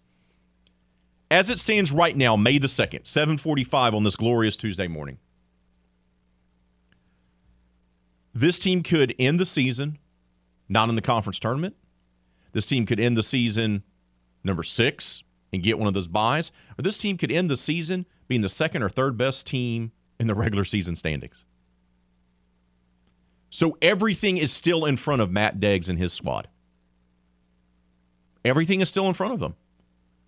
as 1.32 1.48
it 1.48 1.58
stands 1.58 1.90
right 1.90 2.16
now, 2.16 2.36
May 2.36 2.58
the 2.58 2.66
2nd, 2.66 3.06
745 3.06 3.94
on 3.94 4.04
this 4.04 4.16
glorious 4.16 4.56
Tuesday 4.56 4.86
morning, 4.86 5.18
this 8.34 8.58
team 8.58 8.82
could 8.82 9.14
end 9.18 9.40
the 9.40 9.46
season 9.46 9.98
not 10.68 10.88
in 10.88 10.94
the 10.94 11.02
conference 11.02 11.38
tournament. 11.38 11.76
This 12.52 12.66
team 12.66 12.86
could 12.86 13.00
end 13.00 13.16
the 13.16 13.22
season 13.22 13.82
number 14.44 14.62
six 14.62 15.22
and 15.52 15.62
get 15.62 15.78
one 15.78 15.88
of 15.88 15.94
those 15.94 16.08
buys. 16.08 16.50
Or 16.78 16.82
this 16.82 16.98
team 16.98 17.16
could 17.16 17.30
end 17.30 17.50
the 17.50 17.56
season 17.56 18.06
being 18.28 18.40
the 18.40 18.48
second 18.48 18.82
or 18.82 18.88
third 18.88 19.16
best 19.16 19.46
team 19.46 19.92
in 20.18 20.26
the 20.26 20.34
regular 20.34 20.64
season 20.64 20.96
standings. 20.96 21.44
So 23.50 23.76
everything 23.82 24.38
is 24.38 24.52
still 24.52 24.86
in 24.86 24.96
front 24.96 25.20
of 25.20 25.30
Matt 25.30 25.60
Deggs 25.60 25.88
and 25.88 25.98
his 25.98 26.12
squad. 26.12 26.48
Everything 28.44 28.80
is 28.80 28.88
still 28.88 29.08
in 29.08 29.14
front 29.14 29.34
of 29.34 29.40
them. 29.40 29.54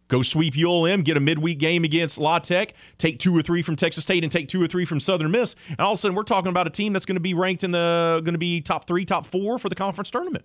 Go 0.09 0.23
sweep 0.23 0.55
ULM, 0.57 1.03
get 1.03 1.17
a 1.17 1.21
midweek 1.21 1.59
game 1.59 1.83
against 1.83 2.19
La 2.19 2.39
Tech, 2.39 2.75
take 2.99 3.19
two 3.19 3.37
or 3.37 3.43
three 3.43 3.63
from 3.63 3.75
Texas 3.75 4.03
State, 4.03 4.23
and 4.23 4.31
take 4.31 4.49
two 4.49 4.63
or 4.63 4.67
three 4.67 4.85
from 4.85 5.01
Southern 5.01 5.31
Miss. 5.31 5.57
And 5.69 5.81
all 5.81 5.93
of 5.93 5.95
a 5.95 5.99
sudden, 5.99 6.15
we're 6.15 6.25
talking 6.25 6.51
about 6.51 6.67
a 6.67 6.71
team 6.71 6.93
that's 6.93 7.07
going 7.07 7.17
to 7.17 7.21
be 7.21 7.33
ranked 7.33 7.65
in 7.65 7.71
the 7.71 8.21
going 8.25 8.35
to 8.35 8.39
be 8.39 8.61
top 8.61 8.87
three, 8.87 9.05
top 9.05 9.25
four 9.25 9.59
for 9.59 9.69
the 9.69 9.75
conference 9.75 10.11
tournament. 10.11 10.45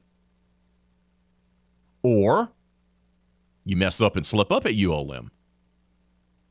Or 2.02 2.52
you 3.65 3.76
mess 3.76 4.02
up 4.02 4.15
and 4.15 4.26
slip 4.26 4.52
up 4.52 4.65
at 4.65 4.73
ULM. 4.80 5.31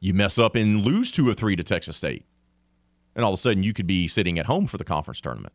You 0.01 0.15
mess 0.15 0.39
up 0.39 0.55
and 0.55 0.83
lose 0.83 1.11
two 1.11 1.29
or 1.29 1.35
three 1.35 1.57
to 1.57 1.63
Texas 1.63 1.97
State. 1.97 2.25
And 3.17 3.25
all 3.25 3.33
of 3.33 3.39
a 3.39 3.41
sudden, 3.41 3.63
you 3.63 3.73
could 3.73 3.87
be 3.87 4.07
sitting 4.07 4.39
at 4.39 4.47
home 4.47 4.67
for 4.67 4.77
the 4.77 4.85
conference 4.85 5.21
tournament 5.21 5.53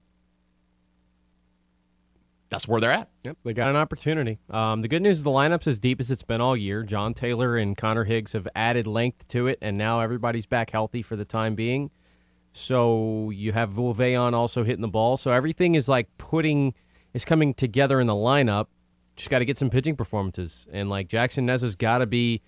that's 2.53 2.67
where 2.67 2.80
they're 2.80 2.91
at. 2.91 3.09
Yep, 3.23 3.38
they 3.43 3.53
got 3.53 3.69
an 3.69 3.75
opportunity. 3.75 4.38
Um, 4.49 4.84
the 4.84 4.88
good 4.88 5.01
news 5.01 5.17
is 5.17 5.23
the 5.23 5.31
lineup's 5.31 5.65
as 5.65 5.80
deep 5.80 5.99
as 5.99 6.11
it's 6.11 6.21
been 6.21 6.39
all 6.39 6.55
year. 6.55 6.84
John 6.84 7.15
Taylor 7.15 7.57
and 7.57 7.75
Connor 7.75 8.03
Higgs 8.03 8.34
have 8.34 8.47
added 8.55 8.85
length 8.85 9.27
to 9.30 9.47
it, 9.47 9.57
and 9.59 9.75
now 9.75 10.01
everybody's 10.01 10.45
back 10.45 10.69
healthy 10.69 11.01
for 11.01 11.15
the 11.15 11.25
time 11.25 11.55
being. 11.55 11.89
So 12.51 13.31
you 13.31 13.53
have 13.53 13.71
Volveon 13.71 14.34
also 14.34 14.63
hitting 14.63 14.84
the 14.84 14.88
ball. 14.88 15.17
So 15.17 15.31
everything 15.34 15.73
is 15.73 15.89
like 15.89 16.07
putting 16.19 16.75
is 17.13 17.25
coming 17.25 17.55
together 17.55 17.99
in 17.99 18.05
the 18.05 18.13
lineup. 18.13 18.67
Just 19.15 19.31
got 19.31 19.39
to 19.39 19.45
get 19.45 19.57
some 19.57 19.71
pitching 19.71 19.95
performances, 19.95 20.67
and 20.71 20.89
like 20.89 21.07
Jackson 21.07 21.47
Nezuh's 21.47 21.75
got 21.75 21.99
to 21.99 22.05
be 22.05 22.43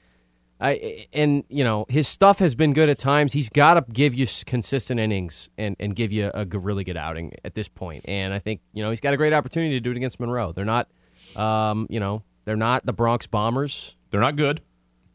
I 0.60 1.08
and 1.12 1.44
you 1.50 1.64
know 1.64 1.86
his 1.90 2.08
stuff 2.08 2.40
has 2.40 2.56
been 2.56 2.74
good 2.74 2.88
at 2.88 2.98
times. 2.98 3.34
He's 3.34 3.50
got 3.50 3.74
to 3.74 3.86
give 3.92 4.16
you 4.16 4.26
consistent 4.46 5.00
innings 5.00 5.50
and, 5.58 5.76
and 5.80 5.96
give 5.96 6.12
you 6.14 6.32
a 6.34 6.46
really 6.46 6.84
good 6.84 6.98
outing 6.98 7.34
at 7.44 7.56
this 7.56 7.68
point. 7.68 8.06
And 8.08 8.34
I 8.34 8.40
think 8.40 8.62
you 8.74 8.82
know 8.82 8.90
he's 8.90 9.02
got 9.02 9.14
a 9.14 9.18
great 9.18 9.34
opportunity 9.34 9.74
to 9.76 9.80
do 9.82 9.92
it 9.92 9.98
against 9.98 10.20
Monroe. 10.20 10.54
They're 10.54 10.64
not, 10.64 10.90
um, 11.36 11.88
you 11.90 12.00
know, 12.00 12.24
they're 12.46 12.56
not 12.56 12.86
the 12.86 12.94
Bronx 12.94 13.28
Bombers. 13.28 13.98
They're 14.12 14.22
not 14.22 14.38
good. 14.38 14.62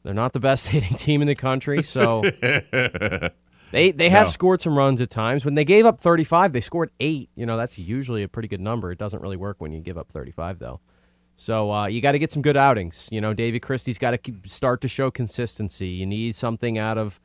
They're 0.02 0.14
not 0.14 0.34
the 0.34 0.40
best 0.40 0.68
hitting 0.68 0.96
team 0.96 1.22
in 1.22 1.28
the 1.28 1.34
country. 1.34 1.82
So 1.82 2.22
they 3.72 3.92
they 3.92 4.10
have 4.10 4.26
no. 4.26 4.30
scored 4.30 4.60
some 4.60 4.76
runs 4.76 5.00
at 5.00 5.08
times. 5.08 5.46
When 5.46 5.54
they 5.54 5.64
gave 5.64 5.86
up 5.86 6.00
35, 6.00 6.52
they 6.52 6.60
scored 6.60 6.90
eight. 7.00 7.30
You 7.34 7.46
know 7.46 7.56
that's 7.56 7.78
usually 7.78 8.22
a 8.22 8.28
pretty 8.28 8.48
good 8.48 8.60
number. 8.60 8.92
It 8.92 8.98
doesn't 8.98 9.22
really 9.22 9.38
work 9.38 9.56
when 9.58 9.72
you 9.72 9.80
give 9.80 9.96
up 9.96 10.12
35 10.12 10.58
though. 10.58 10.80
So 11.40 11.72
uh, 11.72 11.86
you 11.86 12.02
got 12.02 12.12
to 12.12 12.18
get 12.18 12.30
some 12.30 12.42
good 12.42 12.58
outings. 12.58 13.08
You 13.10 13.22
know, 13.22 13.32
David 13.32 13.60
Christie's 13.62 13.96
got 13.96 14.10
to 14.10 14.34
start 14.44 14.82
to 14.82 14.88
show 14.88 15.10
consistency. 15.10 15.88
You 15.88 16.04
need 16.04 16.36
something 16.36 16.76
out 16.76 16.98
of, 16.98 17.18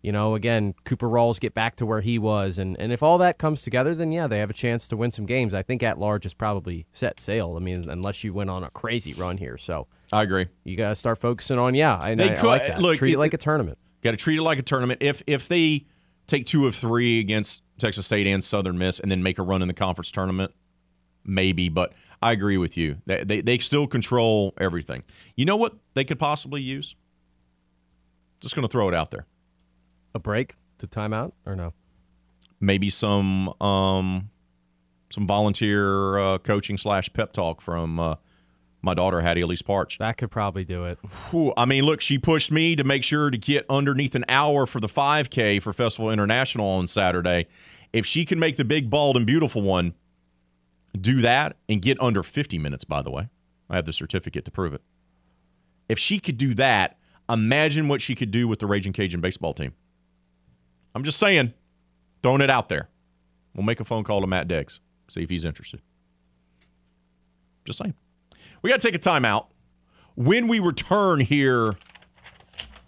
you 0.00 0.10
know, 0.10 0.34
again, 0.34 0.74
Cooper 0.84 1.06
Rawls 1.06 1.38
get 1.38 1.52
back 1.52 1.76
to 1.76 1.84
where 1.84 2.00
he 2.00 2.18
was, 2.18 2.58
and 2.58 2.80
and 2.80 2.92
if 2.92 3.02
all 3.02 3.18
that 3.18 3.36
comes 3.36 3.60
together, 3.60 3.94
then 3.94 4.10
yeah, 4.10 4.26
they 4.26 4.38
have 4.38 4.48
a 4.48 4.54
chance 4.54 4.88
to 4.88 4.96
win 4.96 5.12
some 5.12 5.26
games. 5.26 5.52
I 5.52 5.62
think 5.62 5.82
at 5.82 5.98
large 5.98 6.24
is 6.24 6.32
probably 6.32 6.86
set 6.92 7.20
sail. 7.20 7.56
I 7.56 7.60
mean, 7.60 7.90
unless 7.90 8.24
you 8.24 8.32
went 8.32 8.48
on 8.48 8.64
a 8.64 8.70
crazy 8.70 9.12
run 9.12 9.36
here. 9.36 9.58
So 9.58 9.86
I 10.10 10.22
agree. 10.22 10.46
You 10.64 10.74
got 10.74 10.88
to 10.88 10.94
start 10.94 11.18
focusing 11.18 11.58
on 11.58 11.74
yeah. 11.74 11.98
I, 12.00 12.14
they 12.14 12.32
I, 12.32 12.36
could, 12.36 12.46
I 12.46 12.48
like 12.48 12.66
that. 12.68 12.80
Look, 12.80 12.96
treat 12.96 13.10
it, 13.10 13.14
it 13.16 13.18
like 13.18 13.34
a 13.34 13.38
tournament. 13.38 13.76
Got 14.02 14.12
to 14.12 14.16
treat 14.16 14.38
it 14.38 14.42
like 14.42 14.58
a 14.58 14.62
tournament. 14.62 15.02
If 15.02 15.22
if 15.26 15.46
they 15.46 15.84
take 16.26 16.46
two 16.46 16.66
of 16.66 16.74
three 16.74 17.20
against 17.20 17.62
Texas 17.76 18.06
State 18.06 18.26
and 18.26 18.42
Southern 18.42 18.78
Miss, 18.78 18.98
and 18.98 19.12
then 19.12 19.22
make 19.22 19.38
a 19.38 19.42
run 19.42 19.60
in 19.60 19.68
the 19.68 19.74
conference 19.74 20.10
tournament, 20.10 20.54
maybe, 21.26 21.68
but 21.68 21.92
I 22.20 22.32
agree 22.32 22.56
with 22.56 22.76
you. 22.76 22.98
They, 23.06 23.24
they, 23.24 23.40
they 23.40 23.58
still 23.58 23.86
control 23.86 24.54
everything. 24.58 25.04
You 25.36 25.44
know 25.44 25.56
what 25.56 25.74
they 25.94 26.04
could 26.04 26.18
possibly 26.18 26.60
use? 26.60 26.96
Just 28.40 28.54
going 28.54 28.66
to 28.66 28.70
throw 28.70 28.88
it 28.88 28.94
out 28.94 29.10
there. 29.10 29.26
A 30.14 30.18
break 30.18 30.56
to 30.78 30.86
timeout 30.86 31.32
or 31.46 31.54
no? 31.54 31.74
Maybe 32.60 32.90
some 32.90 33.54
um, 33.60 34.30
some 35.10 35.26
volunteer 35.26 36.18
uh, 36.18 36.38
coaching 36.38 36.76
slash 36.76 37.12
pep 37.12 37.32
talk 37.32 37.60
from 37.60 38.00
uh, 38.00 38.16
my 38.82 38.94
daughter 38.94 39.20
Hattie 39.20 39.42
Elise 39.42 39.62
Parks. 39.62 39.96
That 39.98 40.16
could 40.16 40.30
probably 40.30 40.64
do 40.64 40.84
it. 40.84 40.98
Whew, 41.30 41.52
I 41.56 41.66
mean, 41.66 41.84
look, 41.84 42.00
she 42.00 42.18
pushed 42.18 42.50
me 42.50 42.74
to 42.76 42.84
make 42.84 43.04
sure 43.04 43.30
to 43.30 43.38
get 43.38 43.64
underneath 43.68 44.14
an 44.14 44.24
hour 44.28 44.66
for 44.66 44.80
the 44.80 44.88
5K 44.88 45.62
for 45.62 45.72
Festival 45.72 46.10
International 46.10 46.66
on 46.66 46.88
Saturday. 46.88 47.46
If 47.92 48.06
she 48.06 48.24
can 48.24 48.38
make 48.38 48.56
the 48.56 48.64
big, 48.64 48.90
bald, 48.90 49.16
and 49.16 49.26
beautiful 49.26 49.62
one, 49.62 49.94
do 51.02 51.20
that 51.20 51.56
and 51.68 51.82
get 51.82 52.00
under 52.00 52.22
50 52.22 52.58
minutes, 52.58 52.84
by 52.84 53.02
the 53.02 53.10
way. 53.10 53.28
I 53.70 53.76
have 53.76 53.84
the 53.84 53.92
certificate 53.92 54.44
to 54.46 54.50
prove 54.50 54.72
it. 54.72 54.82
If 55.88 55.98
she 55.98 56.18
could 56.18 56.38
do 56.38 56.54
that, 56.54 56.98
imagine 57.28 57.88
what 57.88 58.00
she 58.00 58.14
could 58.14 58.30
do 58.30 58.48
with 58.48 58.58
the 58.58 58.66
Raging 58.66 58.92
Cajun 58.92 59.20
baseball 59.20 59.54
team. 59.54 59.72
I'm 60.94 61.04
just 61.04 61.18
saying, 61.18 61.54
throwing 62.22 62.40
it 62.40 62.50
out 62.50 62.68
there. 62.68 62.88
We'll 63.54 63.64
make 63.64 63.80
a 63.80 63.84
phone 63.84 64.04
call 64.04 64.20
to 64.20 64.26
Matt 64.26 64.48
Deggs, 64.48 64.80
see 65.08 65.22
if 65.22 65.30
he's 65.30 65.44
interested. 65.44 65.80
Just 67.64 67.78
saying. 67.78 67.94
We 68.62 68.70
got 68.70 68.80
to 68.80 68.86
take 68.86 68.94
a 68.94 68.98
timeout. 68.98 69.46
When 70.14 70.48
we 70.48 70.58
return 70.58 71.20
here 71.20 71.76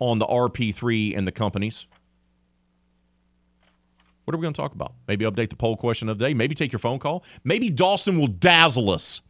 on 0.01 0.19
the 0.19 0.27
RP3 0.27 1.16
and 1.16 1.28
the 1.28 1.32
companies. 1.32 1.87
What 4.31 4.36
are 4.36 4.39
we 4.39 4.43
going 4.43 4.55
to 4.55 4.61
talk 4.61 4.74
about? 4.74 4.93
Maybe 5.09 5.24
update 5.24 5.48
the 5.48 5.57
poll 5.57 5.77
question 5.77 6.09
of 6.09 6.20
the 6.20 6.27
day. 6.27 6.35
Maybe 6.35 6.55
take 6.55 6.70
your 6.70 6.78
phone 6.78 7.01
call. 7.01 7.24
Maybe 7.43 7.69
Dawson 7.69 8.16
will 8.16 8.28
dazzle 8.28 8.89
us 8.89 9.23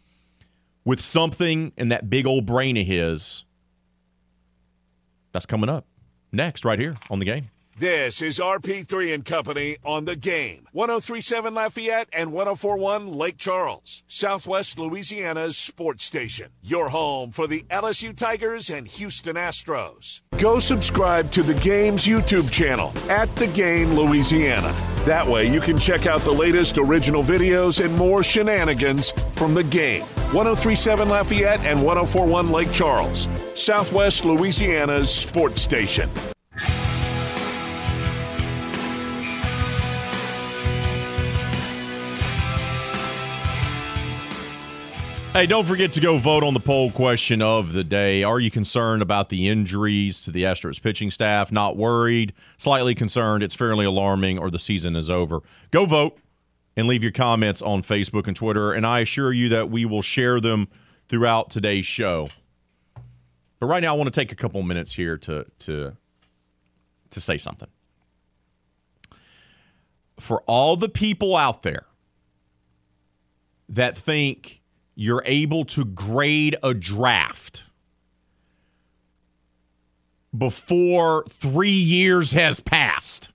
with 0.85 1.01
something 1.01 1.72
in 1.78 1.89
that 1.89 2.10
big 2.10 2.27
old 2.27 2.44
brain 2.44 2.77
of 2.77 2.86
his. 2.86 3.47
That's 5.32 5.47
coming 5.47 5.70
up 5.70 5.86
next, 6.32 6.66
right 6.66 6.78
here 6.78 6.98
on 7.09 7.18
the 7.18 7.24
game. 7.24 7.48
This 7.78 8.20
is 8.20 8.39
RP3 8.39 9.14
and 9.14 9.24
Company 9.24 9.78
on 9.82 10.05
the 10.05 10.16
game. 10.16 10.66
1037 10.72 11.55
Lafayette 11.55 12.10
and 12.12 12.31
1041 12.31 13.10
Lake 13.10 13.39
Charles, 13.39 14.02
Southwest 14.06 14.78
Louisiana's 14.78 15.56
sports 15.56 16.05
station. 16.05 16.51
Your 16.60 16.90
home 16.90 17.31
for 17.31 17.47
the 17.47 17.64
LSU 17.70 18.14
Tigers 18.14 18.68
and 18.68 18.86
Houston 18.86 19.36
Astros. 19.36 20.20
Go 20.39 20.59
subscribe 20.59 21.31
to 21.32 21.43
the 21.43 21.55
game's 21.55 22.05
YouTube 22.05 22.51
channel 22.51 22.93
at 23.09 23.35
The 23.36 23.47
Game 23.47 23.94
Louisiana. 23.94 24.74
That 25.06 25.27
way 25.27 25.51
you 25.51 25.60
can 25.60 25.78
check 25.78 26.06
out 26.06 26.20
the 26.22 26.31
latest 26.31 26.77
original 26.77 27.22
videos 27.22 27.82
and 27.82 27.97
more 27.97 28.22
shenanigans 28.22 29.12
from 29.35 29.55
the 29.55 29.64
game. 29.64 30.02
1037 30.32 31.09
Lafayette 31.09 31.60
and 31.60 31.82
1041 31.82 32.51
Lake 32.51 32.72
Charles, 32.72 33.27
Southwest 33.55 34.24
Louisiana's 34.24 35.12
sports 35.12 35.62
station. 35.62 36.10
Hey, 45.32 45.47
don't 45.47 45.65
forget 45.65 45.93
to 45.93 46.01
go 46.01 46.19
vote 46.19 46.43
on 46.43 46.55
the 46.55 46.61
poll 46.61 46.90
question 46.90 47.40
of 47.40 47.73
the 47.73 47.85
day. 47.85 48.24
Are 48.24 48.40
you 48.40 48.51
concerned 48.51 49.01
about 49.01 49.28
the 49.28 49.48
injuries 49.48 50.20
to 50.23 50.32
the 50.32 50.43
Astros 50.43 50.82
pitching 50.82 51.09
staff? 51.09 51.52
Not 51.52 51.77
worried, 51.77 52.32
slightly 52.59 52.97
concerned, 52.97 53.44
it's 53.44 53.55
fairly 53.55 53.85
alarming, 53.85 54.40
or 54.40 54.51
the 54.51 54.59
season 54.59 54.97
is 54.97 55.09
over. 55.09 55.39
Go 55.70 55.86
vote 55.86 56.19
and 56.77 56.89
leave 56.89 57.05
your 57.05 57.12
comments 57.12 57.62
on 57.62 57.82
Facebook 57.82 58.27
and 58.27 58.35
Twitter, 58.35 58.73
and 58.73 58.85
I 58.85 59.01
assure 59.01 59.32
you 59.32 59.48
that 59.51 59.70
we 59.70 59.85
will 59.85 60.02
share 60.02 60.40
them 60.40 60.66
throughout 61.07 61.48
today's 61.48 61.86
show. 61.86 62.28
But 63.61 63.66
right 63.66 63.85
now, 63.85 63.94
I 63.94 63.97
want 63.97 64.12
to 64.12 64.20
take 64.20 64.32
a 64.32 64.36
couple 64.36 64.61
minutes 64.65 64.93
here 64.94 65.16
to 65.19 65.47
to 65.61 65.97
to 67.11 67.20
say 67.20 67.39
something. 67.39 67.69
For 70.19 70.43
all 70.48 70.77
the 70.77 70.89
people 70.89 71.36
out 71.36 71.62
there 71.62 71.86
that 73.69 73.97
think 73.97 74.60
you're 75.01 75.22
able 75.24 75.64
to 75.64 75.82
grade 75.82 76.55
a 76.62 76.74
draft 76.74 77.64
before 80.36 81.24
three 81.27 81.70
years 81.70 82.32
has 82.32 82.60
passed. 82.60 83.31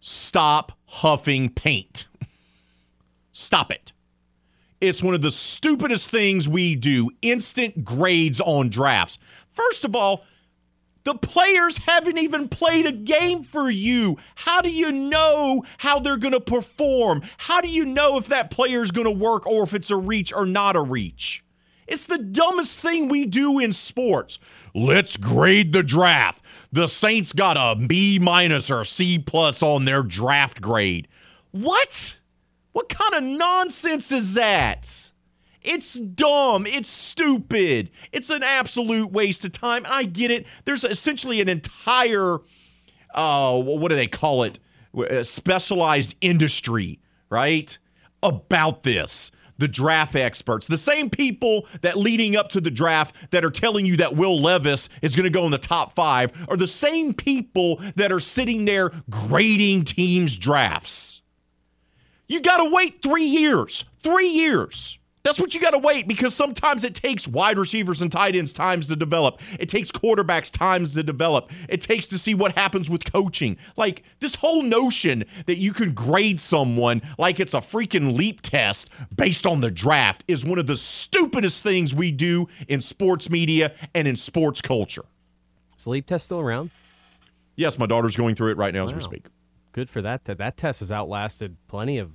Stop 0.00 0.72
huffing 0.86 1.48
paint. 1.48 2.06
Stop 3.30 3.70
it. 3.70 3.92
It's 4.80 5.00
one 5.00 5.14
of 5.14 5.22
the 5.22 5.30
stupidest 5.30 6.10
things 6.10 6.48
we 6.48 6.74
do 6.74 7.12
instant 7.22 7.84
grades 7.84 8.40
on 8.40 8.68
drafts. 8.68 9.16
First 9.48 9.84
of 9.84 9.94
all, 9.94 10.24
the 11.04 11.14
players 11.14 11.78
haven't 11.78 12.18
even 12.18 12.48
played 12.48 12.86
a 12.86 12.92
game 12.92 13.42
for 13.42 13.70
you. 13.70 14.16
How 14.34 14.60
do 14.60 14.70
you 14.70 14.92
know 14.92 15.64
how 15.78 15.98
they're 15.98 16.16
going 16.16 16.32
to 16.32 16.40
perform? 16.40 17.22
How 17.38 17.60
do 17.60 17.68
you 17.68 17.84
know 17.84 18.18
if 18.18 18.26
that 18.26 18.50
player 18.50 18.82
is 18.82 18.92
going 18.92 19.06
to 19.06 19.10
work 19.10 19.46
or 19.46 19.64
if 19.64 19.74
it's 19.74 19.90
a 19.90 19.96
reach 19.96 20.32
or 20.32 20.46
not 20.46 20.76
a 20.76 20.82
reach? 20.82 21.44
It's 21.86 22.04
the 22.04 22.18
dumbest 22.18 22.78
thing 22.78 23.08
we 23.08 23.26
do 23.26 23.58
in 23.58 23.72
sports. 23.72 24.38
Let's 24.74 25.16
grade 25.16 25.72
the 25.72 25.82
draft. 25.82 26.42
The 26.70 26.86
Saints 26.86 27.32
got 27.32 27.56
a 27.58 27.78
B 27.78 28.18
minus 28.20 28.70
or 28.70 28.84
C 28.84 29.18
plus 29.18 29.62
on 29.62 29.84
their 29.84 30.02
draft 30.02 30.62
grade. 30.62 31.08
What? 31.50 32.18
What 32.72 32.88
kind 32.88 33.14
of 33.14 33.22
nonsense 33.38 34.10
is 34.12 34.32
that? 34.34 35.11
It's 35.64 35.98
dumb. 35.98 36.66
It's 36.66 36.88
stupid. 36.88 37.90
It's 38.10 38.30
an 38.30 38.42
absolute 38.42 39.12
waste 39.12 39.44
of 39.44 39.52
time. 39.52 39.84
And 39.84 39.94
I 39.94 40.04
get 40.04 40.30
it. 40.30 40.46
There's 40.64 40.84
essentially 40.84 41.40
an 41.40 41.48
entire, 41.48 42.38
uh, 43.14 43.60
what 43.60 43.88
do 43.88 43.94
they 43.94 44.08
call 44.08 44.42
it? 44.42 44.58
A 45.08 45.24
specialized 45.24 46.16
industry, 46.20 47.00
right? 47.30 47.78
About 48.22 48.82
this. 48.82 49.30
The 49.58 49.68
draft 49.68 50.16
experts, 50.16 50.66
the 50.66 50.76
same 50.76 51.08
people 51.08 51.68
that 51.82 51.96
leading 51.96 52.34
up 52.34 52.48
to 52.48 52.60
the 52.60 52.70
draft 52.70 53.30
that 53.30 53.44
are 53.44 53.50
telling 53.50 53.86
you 53.86 53.98
that 53.98 54.16
Will 54.16 54.40
Levis 54.40 54.88
is 55.02 55.14
going 55.14 55.24
to 55.24 55.30
go 55.30 55.44
in 55.44 55.52
the 55.52 55.58
top 55.58 55.94
five 55.94 56.32
are 56.48 56.56
the 56.56 56.66
same 56.66 57.14
people 57.14 57.80
that 57.94 58.10
are 58.10 58.18
sitting 58.18 58.64
there 58.64 58.90
grading 59.08 59.84
teams' 59.84 60.36
drafts. 60.36 61.22
You 62.26 62.40
got 62.40 62.56
to 62.56 62.70
wait 62.72 63.02
three 63.02 63.26
years. 63.26 63.84
Three 64.00 64.30
years 64.30 64.98
that's 65.22 65.40
what 65.40 65.54
you 65.54 65.60
got 65.60 65.70
to 65.70 65.78
wait 65.78 66.08
because 66.08 66.34
sometimes 66.34 66.84
it 66.84 66.94
takes 66.94 67.28
wide 67.28 67.58
receivers 67.58 68.02
and 68.02 68.10
tight 68.10 68.34
ends 68.34 68.52
times 68.52 68.88
to 68.88 68.96
develop. 68.96 69.40
It 69.58 69.68
takes 69.68 69.92
quarterbacks 69.92 70.50
times 70.50 70.94
to 70.94 71.02
develop. 71.02 71.50
It 71.68 71.80
takes 71.80 72.06
to 72.08 72.18
see 72.18 72.34
what 72.34 72.56
happens 72.56 72.90
with 72.90 73.10
coaching. 73.10 73.56
Like 73.76 74.02
this 74.20 74.34
whole 74.34 74.62
notion 74.62 75.24
that 75.46 75.58
you 75.58 75.72
can 75.72 75.92
grade 75.92 76.40
someone 76.40 77.02
like 77.18 77.38
it's 77.38 77.54
a 77.54 77.58
freaking 77.58 78.16
leap 78.16 78.40
test 78.40 78.90
based 79.14 79.46
on 79.46 79.60
the 79.60 79.70
draft 79.70 80.24
is 80.26 80.44
one 80.44 80.58
of 80.58 80.66
the 80.66 80.76
stupidest 80.76 81.62
things 81.62 81.94
we 81.94 82.10
do 82.10 82.48
in 82.68 82.80
sports 82.80 83.30
media 83.30 83.74
and 83.94 84.08
in 84.08 84.16
sports 84.16 84.60
culture. 84.60 85.04
Is 85.76 85.84
the 85.84 85.90
leap 85.90 86.06
test 86.06 86.26
still 86.26 86.40
around? 86.40 86.70
Yes, 87.54 87.78
my 87.78 87.86
daughter's 87.86 88.16
going 88.16 88.34
through 88.34 88.52
it 88.52 88.56
right 88.56 88.74
now 88.74 88.80
wow. 88.80 88.88
as 88.88 88.94
we 88.94 89.00
speak. 89.00 89.26
Good 89.72 89.88
for 89.88 90.02
that. 90.02 90.24
That 90.24 90.56
test 90.56 90.80
has 90.80 90.90
outlasted 90.90 91.56
plenty 91.68 91.98
of 91.98 92.10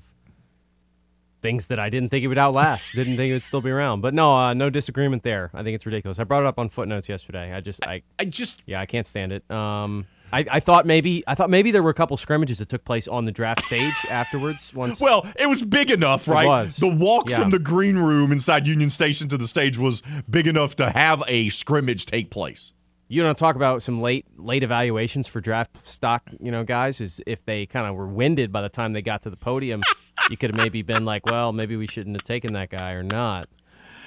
things 1.42 1.68
that 1.68 1.80
I 1.80 1.90
didn't 1.90 2.10
think 2.10 2.24
it 2.24 2.28
would 2.28 2.38
outlast. 2.38 2.94
didn't 2.96 3.18
think 3.18 3.32
it 3.32 3.34
would 3.34 3.44
still 3.44 3.62
be 3.62 3.70
around. 3.70 4.02
But 4.02 4.14
no, 4.14 4.36
uh, 4.36 4.54
no 4.54 4.70
disagreement 4.70 5.24
there. 5.24 5.52
I 5.54 5.64
think 5.64 5.76
it's 5.76 5.86
ridiculous. 5.86 6.20
I 6.20 6.24
brought 6.24 6.44
it 6.44 6.48
up 6.48 6.60
on 6.60 6.70
footnotes 6.70 7.10
yesterday. 7.10 7.54
I 7.54 7.62
just, 7.62 7.86
I, 7.86 8.04
I 8.20 8.26
just, 8.26 8.64
yeah, 8.66 8.82
I 8.82 8.86
can't 8.86 9.08
stand 9.08 9.32
it. 9.32 9.50
Um, 9.52 10.08
I, 10.32 10.46
I 10.52 10.60
thought 10.60 10.86
maybe 10.86 11.24
I 11.26 11.36
thought 11.36 11.50
maybe 11.50 11.72
there 11.72 11.82
were 11.82 11.90
a 11.90 11.94
couple 11.94 12.18
scrimmages 12.18 12.58
that 12.60 12.68
took 12.68 12.84
place 12.84 13.08
on 13.08 13.24
the 13.24 13.32
draft 13.32 13.64
stage 13.64 13.94
afterwards. 14.10 14.74
Once, 14.74 15.00
well, 15.00 15.26
it 15.40 15.48
was 15.48 15.64
big 15.64 15.90
enough, 15.90 16.28
right? 16.28 16.44
It 16.44 16.50
was. 16.50 16.76
The 16.78 16.94
walk 16.94 17.30
yeah. 17.30 17.40
from 17.40 17.52
the 17.52 17.60
green 17.60 17.98
room 17.98 18.34
inside 18.34 18.68
Union 18.68 18.90
Station 18.90 19.30
to 19.30 19.38
the 19.38 19.48
stage 19.48 19.78
was 19.78 20.02
big 20.30 20.48
enough 20.48 20.76
to 20.78 20.90
have 20.90 21.24
a 21.28 21.48
scrimmage 21.50 22.06
take 22.06 22.30
place 22.30 22.74
you 23.10 23.24
want 23.24 23.38
to 23.38 23.42
talk 23.42 23.56
about 23.56 23.82
some 23.82 24.02
late 24.02 24.26
late 24.38 24.64
evaluations 24.64 25.28
for 25.28 25.40
draft 25.40 25.88
stock, 25.88 26.30
you 26.42 26.52
know, 26.52 26.64
guys, 26.64 27.00
is 27.00 27.22
if 27.26 27.44
they 27.46 27.66
kind 27.66 27.88
of 27.88 27.96
were 27.96 28.08
winded 28.08 28.52
by 28.52 28.62
the 28.62 28.70
time 28.70 28.94
they 28.94 29.02
got 29.02 29.22
to 29.24 29.30
the 29.30 29.38
podium, 29.38 29.82
you 30.30 30.38
could 30.38 30.52
have 30.52 30.58
maybe 30.58 30.82
been 30.82 31.06
like, 31.06 31.26
well, 31.26 31.52
maybe 31.54 31.76
we 31.76 31.88
shouldn't 31.88 32.16
have 32.16 32.24
taken 32.24 32.54
that 32.54 32.70
guy 32.70 32.92
or 32.92 33.04
not. 33.04 33.48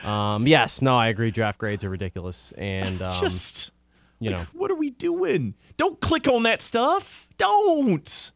Um, 0.04 0.46
yes, 0.46 0.82
no, 0.82 0.96
I 0.96 1.08
agree. 1.08 1.30
Draft 1.30 1.58
grades 1.58 1.84
are 1.84 1.90
ridiculous, 1.90 2.52
and 2.52 3.02
um, 3.02 3.20
just 3.20 3.70
you 4.18 4.30
know, 4.30 4.44
what 4.52 4.70
are 4.70 4.76
we 4.76 4.90
doing? 4.90 5.54
Don't 5.76 6.00
click 6.00 6.28
on 6.28 6.42
that 6.44 6.62
stuff. 6.62 7.28
Don't. 7.38 8.32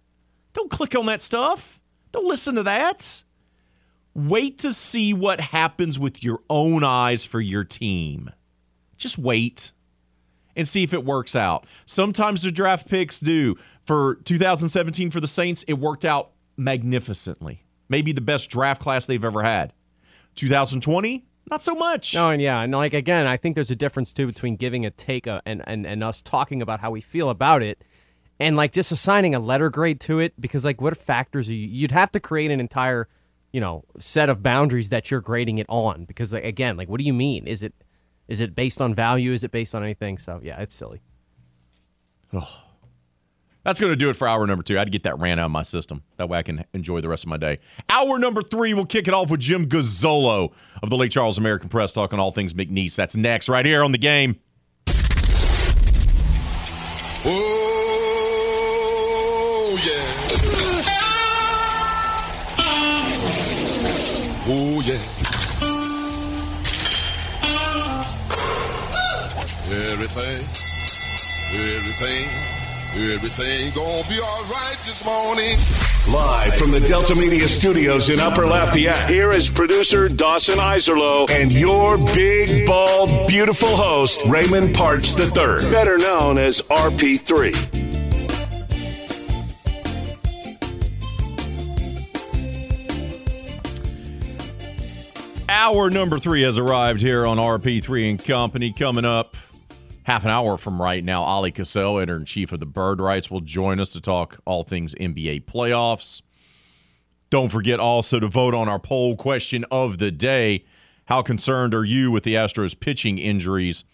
Don't 0.55 0.71
click 0.71 0.95
on 0.95 1.07
that 1.07 1.21
stuff. 1.21 1.81
Don't 2.13 2.27
listen 2.27 2.55
to 2.55 2.63
that. 2.63 3.23
Wait 4.15 4.59
to 4.61 4.73
see 4.73 5.13
what 5.13 5.41
happens 5.41 5.99
with 5.99 6.23
your 6.23 6.41
own 6.49 6.85
eyes 6.85 7.25
for 7.25 7.41
your 7.41 7.65
team. 7.65 8.31
Just 8.97 9.19
wait 9.19 9.73
and 10.57 10.69
see 10.69 10.85
if 10.85 10.95
it 10.95 11.05
works 11.05 11.35
out. 11.35 11.67
Sometimes 11.85 12.43
the 12.43 12.53
draft 12.53 12.89
picks 12.89 13.21
do. 13.21 13.57
For 13.85 14.15
2017 14.25 15.11
for 15.11 15.21
the 15.21 15.29
Saints, 15.29 15.63
it 15.69 15.75
worked 15.75 16.07
out 16.07 16.31
magnificently. 16.57 17.64
Maybe 17.89 18.13
the 18.13 18.21
best 18.21 18.51
draft 18.51 18.81
class 18.81 19.07
they've 19.07 19.25
ever 19.25 19.43
had. 19.43 19.73
2020, 20.37 21.25
not 21.51 21.63
so 21.63 21.75
much. 21.75 22.15
No, 22.15 22.31
and 22.31 22.41
yeah, 22.41 22.61
and 22.61 22.73
like 22.73 22.95
again, 22.95 23.27
I 23.27 23.37
think 23.37 23.55
there's 23.55 23.71
a 23.71 23.77
difference 23.77 24.13
too 24.13 24.27
between 24.27 24.57
giving 24.57 24.87
a 24.87 24.91
take 24.91 25.27
a, 25.27 25.43
and, 25.45 25.63
and 25.67 25.87
and 25.87 26.03
us 26.03 26.23
talking 26.23 26.63
about 26.63 26.81
how 26.81 26.91
we 26.91 27.01
feel 27.01 27.29
about 27.29 27.63
it, 27.63 27.85
and 28.41 28.57
like 28.57 28.73
just 28.73 28.91
assigning 28.91 29.35
a 29.35 29.39
letter 29.39 29.71
grade 29.71 30.01
to 30.01 30.19
it. 30.21 30.41
Because 30.41 30.65
like, 30.65 30.81
what 30.81 30.97
factors 30.97 31.49
you, 31.49 31.57
you'd 31.57 31.93
have 31.93 32.11
to 32.13 32.21
create 32.21 32.51
an 32.51 32.61
entire, 32.61 33.09
you 33.53 33.61
know, 33.61 33.85
set 33.99 34.31
of 34.31 34.43
boundaries 34.43 34.89
that 34.89 35.11
you're 35.11 35.21
grading 35.21 35.59
it 35.59 35.67
on. 35.69 36.05
Because 36.07 36.33
like, 36.33 36.45
again, 36.45 36.77
like, 36.77 36.89
what 36.89 36.99
do 36.99 37.05
you 37.05 37.15
mean? 37.15 37.47
Is 37.47 37.63
it 37.63 37.75
is 38.27 38.41
it 38.41 38.55
based 38.55 38.81
on 38.81 38.95
value? 38.95 39.33
Is 39.33 39.45
it 39.45 39.51
based 39.51 39.75
on 39.75 39.83
anything? 39.83 40.17
So 40.19 40.41
yeah, 40.43 40.61
it's 40.61 40.75
silly. 40.75 41.03
Oh. 42.33 42.64
That's 43.65 43.81
going 43.81 43.93
to 43.93 43.97
do 43.97 44.11
it 44.11 44.15
for 44.15 44.29
hour 44.29 44.47
number 44.47 44.63
two. 44.63 44.77
I 44.77 44.81
had 44.81 44.85
to 44.85 44.91
get 44.91 45.05
that 45.05 45.19
ran 45.19 45.39
out 45.39 45.47
of 45.47 45.51
my 45.51 45.63
system. 45.63 46.03
That 46.19 46.29
way 46.29 46.39
I 46.39 46.43
can 46.43 46.65
enjoy 46.75 47.01
the 47.01 47.09
rest 47.09 47.25
of 47.25 47.31
my 47.31 47.39
day. 47.39 47.61
Hour 47.89 48.19
number 48.19 48.43
three, 48.43 48.75
we'll 48.75 48.85
kick 48.85 49.09
it 49.09 49.15
off 49.15 49.31
with 49.31 49.41
Jim 49.41 49.67
Gazzolo 49.67 50.53
of 50.83 50.91
the 50.91 50.97
Lake 50.97 51.11
Charles 51.11 51.39
American 51.39 51.71
Press 51.71 51.93
talking 51.93 52.19
all 52.19 52.31
things 52.31 52.53
McNeese. 52.53 52.95
That's 52.95 53.17
next, 53.17 53.49
right 53.49 53.65
here 53.65 53.83
on 53.83 53.93
the 53.93 53.99
game. 53.99 54.39
Oh, 57.27 57.71
yeah. 59.83 60.11
Oh, 64.47 64.83
yeah. 64.85 65.01
Everything, 69.91 70.45
everything, 71.55 72.29
everything 72.97 73.73
gonna 73.75 74.09
be 74.09 74.21
alright 74.21 74.79
this 74.85 75.05
morning. 75.05 75.57
Live 76.13 76.55
from 76.55 76.71
the 76.71 76.81
Delta 76.81 77.15
Media 77.15 77.49
Studios 77.49 78.09
in 78.09 78.21
Upper 78.21 78.47
Lafayette, 78.47 79.11
here 79.11 79.33
is 79.33 79.51
producer 79.51 80.09
Dawson 80.09 80.59
Iserlo 80.59 81.29
and 81.31 81.51
your 81.51 81.99
big, 82.15 82.67
bald, 82.67 83.27
beautiful 83.27 83.75
host, 83.77 84.23
Raymond 84.27 84.75
Parks 84.75 85.19
III, 85.19 85.71
better 85.73 85.99
known 85.99 86.39
as 86.39 86.63
RP3. 86.63 87.83
Hour 95.49 95.91
number 95.91 96.19
three 96.19 96.43
has 96.43 96.59
arrived 96.59 97.01
here 97.01 97.27
on 97.27 97.39
RP3 97.39 98.11
and 98.11 98.25
Company. 98.25 98.73
Coming 98.73 99.05
up 99.05 99.37
half 100.05 100.25
an 100.25 100.31
hour 100.31 100.57
from 100.57 100.81
right 100.81 101.03
now, 101.03 101.23
Ali 101.23 101.51
Cassell, 101.51 101.99
editor 101.99 102.17
in 102.17 102.25
chief 102.25 102.53
of 102.53 102.61
the 102.61 102.67
Bird 102.67 103.01
Writes, 103.01 103.31
will 103.31 103.41
join 103.41 103.81
us 103.81 103.91
to 103.91 104.01
talk 104.01 104.39
all 104.45 104.63
things 104.63 104.95
NBA 104.95 105.45
playoffs. 105.45 106.23
Don't 107.31 107.49
forget 107.49 107.81
also 107.81 108.21
to 108.21 108.29
vote 108.29 108.55
on 108.55 108.69
our 108.69 108.79
poll 108.79 109.17
question 109.17 109.65
of 109.71 109.99
the 109.99 110.11
day. 110.11 110.65
How 111.07 111.23
concerned 111.23 111.75
are 111.75 111.85
you 111.85 112.11
with 112.11 112.23
the 112.23 112.35
Astros 112.35 112.79
pitching 112.79 113.19
injuries? 113.19 113.85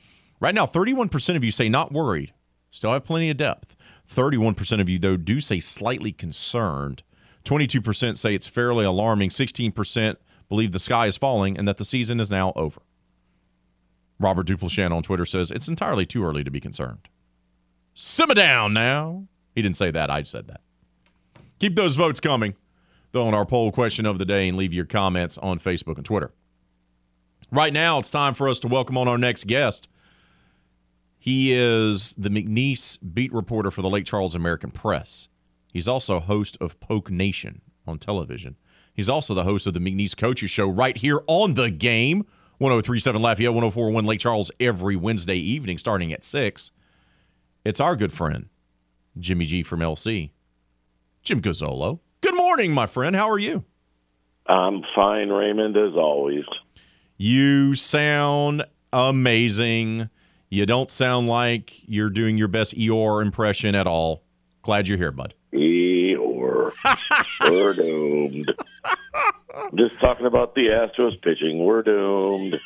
Right 0.41 0.55
now, 0.55 0.66
31% 0.66 1.37
of 1.37 1.45
you 1.45 1.51
say 1.51 1.69
not 1.69 1.93
worried. 1.93 2.32
Still 2.70 2.93
have 2.93 3.05
plenty 3.05 3.31
of 3.31 3.37
depth. 3.37 3.77
31% 4.09 4.81
of 4.81 4.89
you, 4.89 4.99
though, 4.99 5.16
do 5.16 5.41
say 5.41 5.61
slightly 5.61 6.12
concerned. 6.12 7.03
22% 7.45 8.19
say 8.19 8.35
it's 8.35 8.49
fairly 8.49 8.85
alarming. 8.85 9.31
16% 9.31 10.16
believe 10.49 10.73
the 10.73 10.78
sky 10.78 11.07
is 11.07 11.16
falling 11.16 11.57
and 11.57 11.66
that 11.66 11.78
the 11.78 11.85
season 11.85 12.20
is 12.20 12.31
now 12.31 12.53
over. 12.57 12.81
Robert 14.21 14.47
Duplashan 14.47 14.93
on 14.93 15.03
Twitter 15.03 15.25
says 15.25 15.51
it's 15.51 15.67
entirely 15.67 16.07
too 16.07 16.25
early 16.25 16.45
to 16.45 16.51
be 16.51 16.61
concerned. 16.61 17.09
Simmer 17.95 18.35
down 18.35 18.73
now. 18.73 19.27
He 19.55 19.63
didn't 19.63 19.79
say 19.79 19.91
that. 19.91 20.11
I 20.11 20.23
said 20.23 20.47
that. 20.47 20.61
Keep 21.59 21.75
those 21.75 21.97
votes 21.97 22.21
coming, 22.21 22.55
though, 23.13 23.27
on 23.27 23.35
our 23.35 23.47
poll 23.47 23.73
question 23.73 24.07
of 24.07 24.19
the 24.19 24.25
day 24.25 24.49
and 24.49 24.57
leave 24.57 24.73
your 24.73 24.85
comments 24.85 25.39
on 25.39 25.59
Facebook 25.59 25.97
and 25.97 26.05
Twitter. 26.05 26.33
Right 27.51 27.73
now, 27.73 27.99
it's 27.99 28.11
time 28.11 28.35
for 28.35 28.49
us 28.49 28.61
to 28.61 28.69
welcome 28.69 28.97
on 28.97 29.09
our 29.09 29.19
next 29.19 29.47
guest. 29.47 29.89
He 31.19 31.53
is 31.53 32.15
the 32.17 32.29
McNeese 32.29 32.99
beat 33.13 33.33
reporter 33.33 33.71
for 33.71 33.83
the 33.83 33.91
Lake 33.91 34.05
Charles 34.05 34.35
American 34.35 34.71
Press. 34.71 35.29
He's 35.73 35.89
also 35.89 36.21
host 36.21 36.57
of 36.61 36.79
Poke 36.81 37.11
Nation 37.11 37.63
on 37.87 37.99
television. 37.99 38.57
He's 38.95 39.09
also 39.09 39.35
the 39.35 39.45
host 39.45 39.67
of 39.67 39.75
the 39.75 39.81
McNeese 39.81 40.17
Coaches 40.17 40.51
Show 40.51 40.69
right 40.69 40.97
here 40.97 41.21
on 41.27 41.55
the 41.55 41.71
game, 41.71 42.27
1037 42.61 43.23
Lafayette, 43.23 43.55
1041 43.55 44.05
Lake 44.05 44.20
Charles, 44.20 44.51
every 44.61 44.95
Wednesday 44.95 45.37
evening 45.37 45.78
starting 45.78 46.12
at 46.12 46.23
6. 46.23 46.73
It's 47.65 47.81
our 47.81 47.97
good 47.97 48.12
friend, 48.12 48.51
Jimmy 49.19 49.47
G 49.47 49.62
from 49.62 49.81
LC, 49.81 50.28
Jim 51.23 51.41
Gazzolo. 51.41 52.01
Good 52.20 52.35
morning, 52.37 52.74
my 52.74 52.87
friend. 52.87 53.16
How 53.16 53.31
are 53.31 53.39
you? 53.39 53.65
I'm 54.47 54.82
fine, 54.95 55.31
Raymond, 55.31 55.74
as 55.74 55.95
always. 55.95 56.45
You 57.16 57.74
sound 57.74 58.65
amazing. 58.93 60.11
You 60.51 60.66
don't 60.66 60.91
sound 60.91 61.28
like 61.28 61.81
you're 61.89 62.11
doing 62.11 62.37
your 62.37 62.49
best 62.49 62.77
Eeyore 62.77 63.23
impression 63.24 63.74
at 63.74 63.87
all. 63.87 64.23
Glad 64.61 64.87
you're 64.87 64.99
here, 64.99 65.12
bud. 65.12 65.32
We're 67.43 67.75
doomed. 67.75 68.53
Just 69.75 70.01
talking 70.01 70.27
about 70.27 70.55
the 70.55 70.63
Astros 70.69 71.21
pitching. 71.23 71.65
We're 71.65 71.83
doomed. 71.83 72.59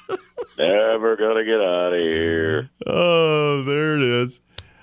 Never 0.59 1.17
gonna 1.17 1.45
get 1.45 1.61
out 1.61 1.95
of 1.95 2.01
here. 2.01 2.71
Oh, 2.87 3.63
there 3.65 3.97
it 3.97 4.03
is. 4.03 4.41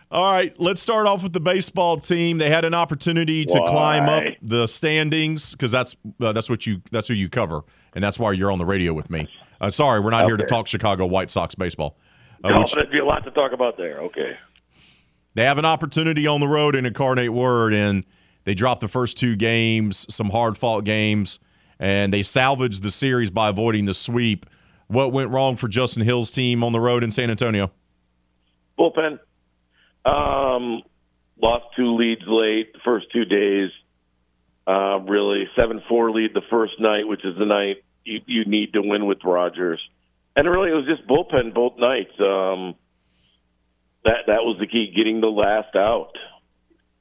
All 0.10 0.30
right, 0.34 0.54
let's 0.60 0.82
start 0.82 1.08
off 1.08 1.24
with 1.24 1.32
the 1.32 1.40
baseball 1.40 1.96
team. 1.98 2.38
They 2.38 2.50
had 2.50 2.66
an 2.66 2.74
opportunity 2.74 3.46
to 3.46 3.60
Why? 3.60 3.70
climb 3.70 4.10
up 4.10 4.24
the 4.42 4.68
standings 4.68 5.52
because 5.52 5.72
that's 5.72 5.96
uh, 6.20 6.34
that's 6.34 6.50
what 6.50 6.66
you 6.68 6.82
that's 6.92 7.08
who 7.08 7.14
you 7.14 7.30
cover, 7.30 7.62
and 7.94 8.04
that's 8.04 8.20
why 8.20 8.34
you're 8.34 8.52
on 8.52 8.58
the 8.58 8.66
radio 8.66 8.94
with 8.94 9.10
me. 9.10 9.30
Uh, 9.62 9.70
sorry, 9.70 10.00
we're 10.02 10.10
not 10.10 10.26
here 10.26 10.36
to 10.38 10.46
talk 10.46 10.68
Chicago 10.68 11.06
White 11.06 11.30
Sox 11.30 11.56
baseball. 11.56 11.96
Uh, 12.44 12.58
which- 12.60 12.74
there'd 12.74 12.92
be 12.92 13.00
a 13.00 13.06
lot 13.06 13.24
to 13.24 13.32
talk 13.32 13.54
about 13.54 13.78
there. 13.78 14.00
Okay. 14.00 14.36
they 15.36 15.44
have 15.46 15.58
an 15.60 15.66
opportunity 15.66 16.26
on 16.28 16.40
the 16.42 16.48
road 16.48 16.76
in 16.76 16.86
Incarnate 16.86 17.32
Word, 17.32 17.74
and 17.74 18.04
they 18.44 18.54
dropped 18.54 18.82
the 18.82 18.88
first 18.88 19.18
two 19.18 19.36
games, 19.36 20.06
some 20.14 20.30
hard 20.30 20.58
fought 20.58 20.84
games, 20.84 21.40
and 21.80 22.14
they 22.14 22.24
salvaged 22.24 22.84
the 22.84 22.92
series 22.92 23.30
by 23.30 23.50
avoiding 23.50 23.86
the 23.86 23.94
sweep. 23.94 24.46
What 24.88 25.12
went 25.12 25.30
wrong 25.30 25.56
for 25.56 25.68
Justin 25.68 26.04
Hill's 26.04 26.32
team 26.32 26.64
on 26.64 26.74
the 26.74 26.80
road 26.80 27.04
in 27.04 27.12
San 27.12 27.30
Antonio? 27.30 27.72
Bullpen. 28.78 29.20
Um, 30.06 30.82
lost 31.42 31.66
two 31.76 31.96
leads 31.96 32.24
late 32.26 32.74
the 32.74 32.80
first 32.84 33.08
two 33.14 33.26
days. 33.26 33.70
Uh, 34.68 35.00
really, 35.00 35.46
seven 35.56 35.82
four 35.88 36.12
lead 36.12 36.34
the 36.34 36.42
first 36.50 36.74
night, 36.80 37.08
which 37.08 37.26
is 37.26 37.38
the 37.38 37.46
night 37.46 37.84
you, 38.04 38.20
you 38.26 38.46
need 38.46 38.74
to 38.74 38.82
win 38.82 39.06
with 39.06 39.20
Rogers. 39.24 39.82
And 40.36 40.50
really, 40.50 40.70
it 40.72 40.74
was 40.74 40.86
just 40.86 41.08
bullpen 41.08 41.54
both 41.54 41.74
nights. 41.78 42.12
Um, 42.20 42.76
that 44.04 44.26
that 44.28 44.44
was 44.44 44.58
the 44.60 44.68
key, 44.68 44.94
getting 44.96 45.22
the 45.22 45.28
last 45.28 45.76
out, 45.76 46.14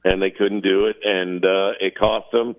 and 0.03 0.21
they 0.21 0.31
couldn't 0.31 0.61
do 0.61 0.85
it, 0.87 0.97
and 1.03 1.43
uh, 1.43 1.71
it 1.79 1.97
cost 1.97 2.27
them. 2.31 2.55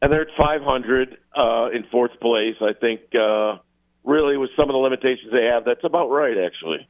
And 0.00 0.12
they're 0.12 0.22
at 0.22 0.36
500 0.36 1.16
uh, 1.36 1.70
in 1.70 1.84
fourth 1.90 2.18
place. 2.20 2.56
I 2.60 2.72
think 2.78 3.00
uh, 3.14 3.58
really 4.04 4.36
with 4.36 4.50
some 4.56 4.68
of 4.68 4.74
the 4.74 4.78
limitations 4.78 5.32
they 5.32 5.44
have, 5.44 5.64
that's 5.64 5.84
about 5.84 6.08
right, 6.08 6.36
actually. 6.38 6.88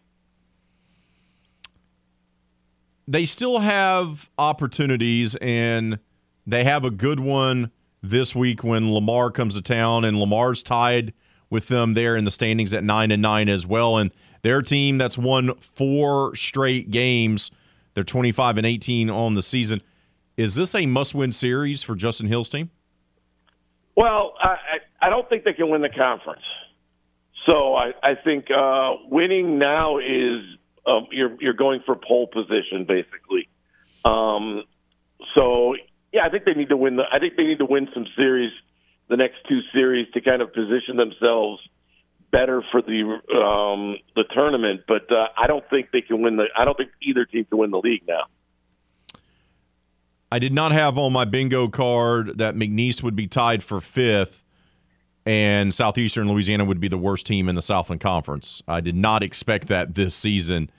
they 3.06 3.24
still 3.24 3.58
have 3.58 4.30
opportunities 4.38 5.34
and 5.36 5.98
they 6.46 6.64
have 6.64 6.84
a 6.84 6.90
good 6.90 7.20
one 7.20 7.70
this 8.02 8.34
week 8.34 8.64
when 8.64 8.92
Lamar 8.92 9.30
comes 9.30 9.54
to 9.54 9.62
town 9.62 10.04
and 10.04 10.18
Lamar's 10.18 10.62
tied 10.62 11.12
with 11.50 11.68
them 11.68 11.94
there 11.94 12.16
in 12.16 12.24
the 12.24 12.30
standings 12.30 12.72
at 12.72 12.82
9 12.82 13.10
and 13.10 13.22
9 13.22 13.48
as 13.48 13.66
well 13.66 13.98
and 13.98 14.10
their 14.42 14.62
team 14.62 14.98
that's 14.98 15.18
won 15.18 15.54
four 15.56 16.34
straight 16.34 16.90
games 16.90 17.50
they're 17.94 18.04
25 18.04 18.58
and 18.58 18.66
18 18.66 19.10
on 19.10 19.34
the 19.34 19.42
season 19.42 19.82
is 20.36 20.54
this 20.54 20.74
a 20.74 20.86
must-win 20.86 21.32
series 21.32 21.82
for 21.82 21.94
Justin 21.94 22.26
Hill's 22.26 22.48
team 22.48 22.70
Well, 23.96 24.34
I, 24.40 24.56
I 25.00 25.10
don't 25.10 25.28
think 25.28 25.44
they 25.44 25.52
can 25.52 25.68
win 25.68 25.82
the 25.82 25.90
conference. 25.90 26.42
So 27.46 27.74
I, 27.74 27.92
I 28.02 28.14
think 28.14 28.46
uh, 28.50 28.92
winning 29.10 29.58
now 29.58 29.98
is 29.98 30.42
um, 30.86 31.06
you're 31.10 31.36
you're 31.40 31.54
going 31.54 31.80
for 31.84 31.96
pole 31.96 32.26
position 32.26 32.84
basically. 32.86 33.48
Um, 34.04 34.64
so 35.34 35.74
yeah, 36.12 36.22
I 36.24 36.30
think 36.30 36.44
they 36.44 36.54
need 36.54 36.68
to 36.68 36.76
win 36.76 36.96
the. 36.96 37.04
I 37.10 37.18
think 37.18 37.36
they 37.36 37.44
need 37.44 37.58
to 37.58 37.64
win 37.64 37.88
some 37.94 38.06
series, 38.16 38.52
the 39.08 39.16
next 39.16 39.36
two 39.48 39.60
series, 39.72 40.08
to 40.14 40.20
kind 40.20 40.42
of 40.42 40.52
position 40.52 40.96
themselves 40.96 41.60
better 42.32 42.64
for 42.72 42.82
the 42.82 43.02
um, 43.36 43.96
the 44.16 44.24
tournament. 44.34 44.80
But 44.88 45.10
uh, 45.12 45.28
I 45.36 45.46
don't 45.46 45.64
think 45.70 45.90
they 45.92 46.00
can 46.00 46.22
win 46.22 46.36
the. 46.36 46.46
I 46.56 46.64
don't 46.64 46.76
think 46.76 46.90
either 47.02 47.24
team 47.24 47.44
can 47.44 47.58
win 47.58 47.70
the 47.70 47.80
league 47.80 48.02
now. 48.08 48.24
I 50.32 50.38
did 50.38 50.52
not 50.52 50.72
have 50.72 50.96
on 50.96 51.12
my 51.12 51.26
bingo 51.26 51.68
card 51.68 52.38
that 52.38 52.56
McNeese 52.56 53.02
would 53.02 53.14
be 53.14 53.26
tied 53.26 53.62
for 53.62 53.80
fifth 53.80 54.42
and 55.24 55.74
Southeastern 55.74 56.28
Louisiana 56.28 56.64
would 56.64 56.80
be 56.80 56.88
the 56.88 56.98
worst 56.98 57.26
team 57.26 57.48
in 57.48 57.54
the 57.54 57.62
Southland 57.62 58.00
Conference. 58.00 58.62
I 58.66 58.80
did 58.80 58.96
not 58.96 59.22
expect 59.22 59.68
that 59.68 59.94
this 59.94 60.14
season. 60.14 60.70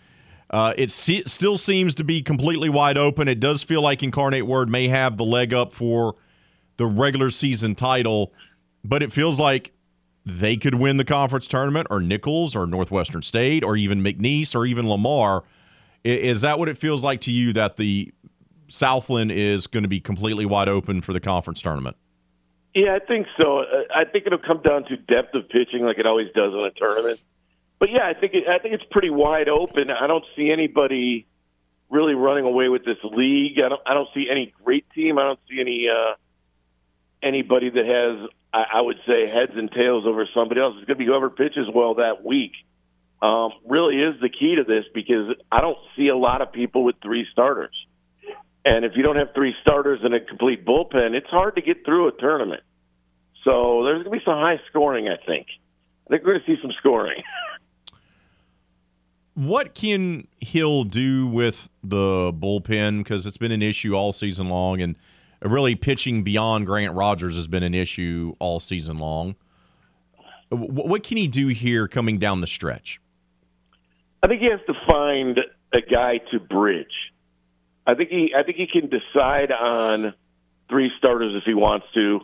Uh, 0.49 0.73
it 0.77 0.91
se- 0.91 1.23
still 1.25 1.57
seems 1.57 1.95
to 1.95 2.03
be 2.03 2.21
completely 2.21 2.69
wide 2.69 2.97
open. 2.97 3.27
It 3.27 3.39
does 3.39 3.63
feel 3.63 3.81
like 3.81 4.03
Incarnate 4.03 4.45
Word 4.45 4.69
may 4.69 4.88
have 4.89 5.17
the 5.17 5.23
leg 5.23 5.53
up 5.53 5.73
for 5.73 6.15
the 6.77 6.85
regular 6.85 7.31
season 7.31 7.75
title, 7.75 8.34
but 8.84 9.01
it 9.01 9.11
feels 9.11 9.39
like 9.39 9.71
they 10.25 10.55
could 10.55 10.75
win 10.75 10.97
the 10.97 11.05
conference 11.05 11.47
tournament 11.47 11.87
or 11.89 11.99
Nicholls 11.99 12.55
or 12.55 12.65
Northwestern 12.65 13.21
State 13.21 13.63
or 13.63 13.75
even 13.75 14.01
McNeese 14.01 14.55
or 14.55 14.65
even 14.65 14.89
Lamar. 14.89 15.43
Is 16.03 16.41
that 16.41 16.59
what 16.59 16.69
it 16.69 16.77
feels 16.77 17.03
like 17.03 17.21
to 17.21 17.31
you 17.31 17.53
that 17.53 17.77
the 17.77 18.13
Southland 18.67 19.31
is 19.31 19.67
going 19.67 19.83
to 19.83 19.89
be 19.89 19.99
completely 19.99 20.45
wide 20.45 20.69
open 20.69 21.01
for 21.01 21.13
the 21.13 21.19
conference 21.19 21.61
tournament? 21.61 21.95
Yeah, 22.73 22.95
I 22.95 23.05
think 23.05 23.27
so. 23.37 23.63
I 23.93 24.03
think 24.05 24.25
it'll 24.25 24.39
come 24.39 24.61
down 24.61 24.85
to 24.85 24.97
depth 24.97 25.35
of 25.35 25.47
pitching, 25.49 25.85
like 25.85 25.99
it 25.99 26.07
always 26.07 26.27
does 26.33 26.53
in 26.53 26.59
a 26.59 26.71
tournament. 26.71 27.19
But 27.79 27.89
yeah, 27.91 28.07
I 28.07 28.13
think 28.13 28.33
it, 28.33 28.47
I 28.47 28.59
think 28.59 28.73
it's 28.73 28.83
pretty 28.89 29.09
wide 29.09 29.47
open. 29.47 29.91
I 29.91 30.07
don't 30.07 30.25
see 30.35 30.51
anybody 30.51 31.27
really 31.89 32.15
running 32.15 32.45
away 32.45 32.69
with 32.69 32.83
this 32.83 32.97
league. 33.03 33.59
I 33.59 33.69
don't 33.69 33.81
I 33.85 33.93
don't 33.93 34.09
see 34.13 34.27
any 34.31 34.53
great 34.63 34.89
team. 34.95 35.19
I 35.19 35.23
don't 35.23 35.39
see 35.49 35.59
any 35.59 35.87
uh, 35.87 36.15
anybody 37.21 37.69
that 37.69 37.85
has 37.85 38.29
I, 38.53 38.65
I 38.75 38.81
would 38.81 38.97
say 39.07 39.27
heads 39.27 39.53
and 39.55 39.71
tails 39.71 40.05
over 40.05 40.27
somebody 40.34 40.61
else. 40.61 40.75
It's 40.77 40.85
going 40.85 40.97
to 40.97 41.03
be 41.03 41.05
whoever 41.05 41.30
pitches 41.30 41.67
well 41.73 41.95
that 41.95 42.23
week. 42.23 42.53
Um, 43.21 43.51
really 43.67 43.95
is 43.95 44.19
the 44.21 44.30
key 44.30 44.55
to 44.55 44.63
this 44.63 44.84
because 44.93 45.35
I 45.51 45.61
don't 45.61 45.77
see 45.95 46.09
a 46.09 46.17
lot 46.17 46.41
of 46.41 46.51
people 46.51 46.84
with 46.84 46.95
three 47.01 47.25
starters. 47.31 47.73
And 48.65 48.85
if 48.85 48.93
you 48.95 49.03
don't 49.03 49.15
have 49.15 49.30
three 49.34 49.53
starters 49.61 49.99
and 50.03 50.13
a 50.13 50.19
complete 50.19 50.65
bullpen, 50.65 51.13
it's 51.13 51.30
hard 51.30 51.55
to 51.55 51.61
get 51.61 51.85
through 51.85 52.09
a 52.09 52.11
tournament. 52.11 52.61
So 53.43 53.84
there's 53.84 54.03
going 54.03 54.19
to 54.19 54.19
be 54.19 54.25
some 54.25 54.35
high 54.35 54.59
scoring, 54.69 55.07
I 55.07 55.17
think. 55.25 55.47
I 56.07 56.09
think 56.09 56.23
we're 56.23 56.34
going 56.34 56.45
to 56.45 56.55
see 56.55 56.61
some 56.61 56.71
scoring. 56.80 57.23
what 59.34 59.73
can 59.73 60.27
Hill 60.39 60.84
do 60.84 61.27
with 61.27 61.69
the 61.84 62.31
bullpen? 62.34 62.99
Because 62.99 63.25
it's 63.25 63.38
been 63.38 63.51
an 63.51 63.61
issue 63.61 63.95
all 63.95 64.13
season 64.13 64.49
long, 64.49 64.81
and 64.81 64.95
really 65.43 65.75
pitching 65.75 66.23
beyond 66.23 66.65
Grant 66.65 66.93
Rogers 66.93 67.35
has 67.35 67.47
been 67.47 67.63
an 67.63 67.73
issue 67.73 68.33
all 68.39 68.59
season 68.59 68.97
long. 68.97 69.35
What 70.49 71.03
can 71.03 71.17
he 71.17 71.27
do 71.27 71.47
here 71.47 71.87
coming 71.87 72.19
down 72.19 72.41
the 72.41 72.47
stretch? 72.47 73.01
I 74.21 74.27
think 74.27 74.41
he 74.41 74.49
has 74.49 74.59
to 74.67 74.73
find 74.87 75.39
a 75.73 75.81
guy 75.81 76.19
to 76.31 76.39
bridge. 76.39 77.11
I 77.85 77.95
think 77.95 78.09
he 78.09 78.33
I 78.37 78.43
think 78.43 78.57
he 78.57 78.67
can 78.67 78.89
decide 78.89 79.51
on 79.51 80.13
three 80.69 80.91
starters 80.97 81.35
if 81.35 81.43
he 81.43 81.53
wants 81.53 81.87
to, 81.93 82.21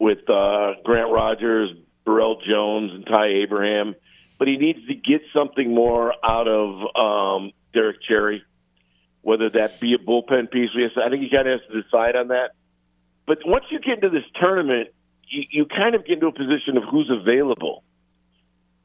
with 0.00 0.28
uh, 0.28 0.72
Grant 0.84 1.12
Rogers, 1.12 1.70
Burrell 2.04 2.40
Jones, 2.46 2.92
and 2.92 3.06
Ty 3.06 3.26
Abraham. 3.44 3.94
But 4.38 4.48
he 4.48 4.56
needs 4.56 4.80
to 4.88 4.94
get 4.94 5.20
something 5.32 5.72
more 5.72 6.12
out 6.24 6.48
of 6.48 6.96
um, 6.96 7.52
Derek 7.72 7.98
Cherry, 8.02 8.42
whether 9.22 9.48
that 9.50 9.80
be 9.80 9.94
a 9.94 9.98
bullpen 9.98 10.50
piece. 10.50 10.70
I 10.74 11.08
think 11.08 11.22
he 11.22 11.30
kind 11.30 11.48
of 11.48 11.60
has 11.60 11.70
to 11.70 11.82
decide 11.82 12.16
on 12.16 12.28
that. 12.28 12.50
But 13.26 13.38
once 13.46 13.64
you 13.70 13.78
get 13.78 14.02
into 14.02 14.10
this 14.10 14.28
tournament, 14.40 14.88
you, 15.28 15.44
you 15.50 15.66
kind 15.66 15.94
of 15.94 16.04
get 16.04 16.14
into 16.14 16.26
a 16.26 16.32
position 16.32 16.76
of 16.76 16.82
who's 16.90 17.10
available 17.10 17.84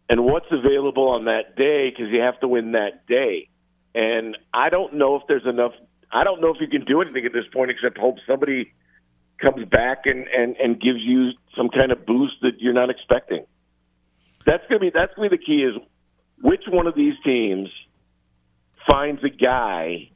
and 0.10 0.24
what's 0.24 0.52
available 0.52 1.10
on 1.10 1.26
that 1.26 1.56
day 1.56 1.90
because 1.90 2.12
you 2.12 2.22
have 2.22 2.40
to 2.40 2.48
win 2.48 2.74
that 2.74 3.06
day. 3.08 3.50
And 3.94 4.38
I 4.54 4.70
don't 4.70 4.94
know 4.94 5.16
if 5.16 5.24
there's 5.28 5.46
enough. 5.46 5.74
I 6.12 6.24
don't 6.24 6.40
know 6.40 6.54
if 6.54 6.62
you 6.62 6.68
can 6.68 6.86
do 6.86 7.02
anything 7.02 7.26
at 7.26 7.34
this 7.34 7.46
point 7.52 7.72
except 7.72 7.98
hope 7.98 8.18
somebody 8.28 8.74
comes 9.42 9.68
back 9.68 10.06
and 10.06 10.28
and 10.28 10.56
and 10.58 10.80
gives 10.80 11.00
you 11.02 11.32
some 11.56 11.70
kind 11.70 11.92
of 11.92 12.06
boost 12.06 12.36
that 12.42 12.60
you're 12.60 12.74
not 12.74 12.90
expecting. 12.90 13.46
That's 14.46 14.64
gonna 14.70 14.80
be 14.80 14.92
that's 14.94 15.14
gonna 15.16 15.30
be 15.30 15.38
the 15.38 15.44
key 15.44 15.64
is 15.64 15.76
which 16.42 16.64
one 16.70 16.86
of 16.86 16.96
these 16.96 17.16
teams 17.26 17.70
finds 18.90 19.24
a 19.24 19.30
guy 19.30 20.12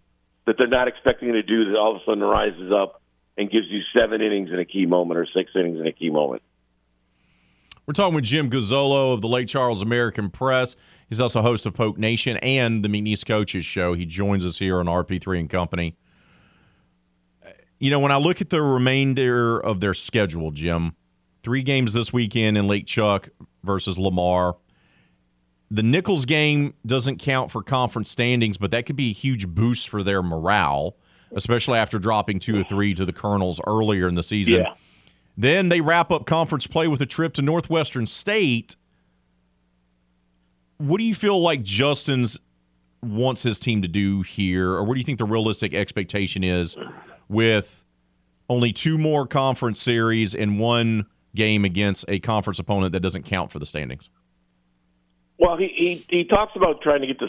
that 0.45 0.55
they're 0.57 0.67
not 0.67 0.87
expecting 0.87 1.33
to 1.33 1.43
do 1.43 1.71
that 1.71 1.77
all 1.77 1.95
of 1.95 2.01
a 2.01 2.05
sudden 2.05 2.23
rises 2.23 2.71
up 2.71 3.01
and 3.37 3.49
gives 3.49 3.67
you 3.69 3.81
seven 3.93 4.21
innings 4.21 4.49
in 4.51 4.59
a 4.59 4.65
key 4.65 4.85
moment 4.85 5.19
or 5.19 5.27
six 5.33 5.51
innings 5.55 5.79
in 5.79 5.87
a 5.87 5.91
key 5.91 6.09
moment. 6.09 6.41
We're 7.87 7.93
talking 7.93 8.15
with 8.15 8.23
Jim 8.23 8.49
Gazzolo 8.49 9.13
of 9.13 9.21
the 9.21 9.27
Lake 9.27 9.47
Charles 9.47 9.81
American 9.81 10.29
Press. 10.29 10.75
He's 11.09 11.19
also 11.19 11.41
host 11.41 11.65
of 11.65 11.73
Poke 11.73 11.97
Nation 11.97 12.37
and 12.37 12.85
the 12.85 12.89
Meet 12.89 13.03
McNeese 13.03 13.25
Coaches 13.25 13.65
Show. 13.65 13.93
He 13.93 14.05
joins 14.05 14.45
us 14.45 14.59
here 14.59 14.79
on 14.79 14.85
RP3 14.85 15.39
and 15.39 15.49
Company. 15.49 15.97
You 17.79 17.89
know, 17.89 17.99
when 17.99 18.11
I 18.11 18.17
look 18.17 18.39
at 18.39 18.51
the 18.51 18.61
remainder 18.61 19.59
of 19.59 19.79
their 19.79 19.95
schedule, 19.95 20.51
Jim, 20.51 20.93
three 21.43 21.63
games 21.63 21.93
this 21.93 22.13
weekend 22.13 22.57
in 22.57 22.67
Lake 22.67 22.85
Chuck 22.85 23.29
versus 23.63 23.97
Lamar. 23.97 24.57
The 25.73 25.83
Nicholls 25.83 26.25
game 26.25 26.73
doesn't 26.85 27.17
count 27.19 27.49
for 27.49 27.63
conference 27.63 28.11
standings, 28.11 28.57
but 28.57 28.71
that 28.71 28.85
could 28.85 28.97
be 28.97 29.11
a 29.11 29.13
huge 29.13 29.47
boost 29.47 29.87
for 29.87 30.03
their 30.03 30.21
morale, 30.21 30.97
especially 31.33 31.79
after 31.79 31.97
dropping 31.97 32.39
two 32.39 32.59
or 32.59 32.63
three 32.63 32.93
to 32.93 33.05
the 33.05 33.13
Colonels 33.13 33.61
earlier 33.65 34.09
in 34.09 34.15
the 34.15 34.23
season. 34.23 34.55
Yeah. 34.55 34.73
Then 35.37 35.69
they 35.69 35.79
wrap 35.79 36.11
up 36.11 36.25
conference 36.25 36.67
play 36.67 36.89
with 36.89 37.01
a 37.01 37.05
trip 37.05 37.33
to 37.35 37.41
Northwestern 37.41 38.05
State. 38.05 38.75
What 40.77 40.97
do 40.97 41.05
you 41.05 41.15
feel 41.15 41.39
like 41.39 41.63
Justin's 41.63 42.37
wants 43.01 43.41
his 43.41 43.57
team 43.57 43.81
to 43.81 43.87
do 43.87 44.23
here, 44.23 44.71
or 44.71 44.83
what 44.83 44.95
do 44.95 44.99
you 44.99 45.05
think 45.05 45.19
the 45.19 45.25
realistic 45.25 45.73
expectation 45.73 46.43
is 46.43 46.75
with 47.29 47.85
only 48.49 48.73
two 48.73 48.97
more 48.97 49.25
conference 49.25 49.81
series 49.81 50.35
and 50.35 50.59
one 50.59 51.05
game 51.33 51.63
against 51.63 52.03
a 52.09 52.19
conference 52.19 52.59
opponent 52.59 52.91
that 52.91 52.99
doesn't 52.99 53.23
count 53.23 53.51
for 53.53 53.59
the 53.59 53.65
standings? 53.65 54.09
Well, 55.41 55.57
he 55.57 55.69
he, 55.75 56.17
he 56.17 56.23
talks 56.25 56.51
about 56.55 56.83
trying 56.83 57.01
to 57.01 57.07
get 57.07 57.17
to. 57.17 57.27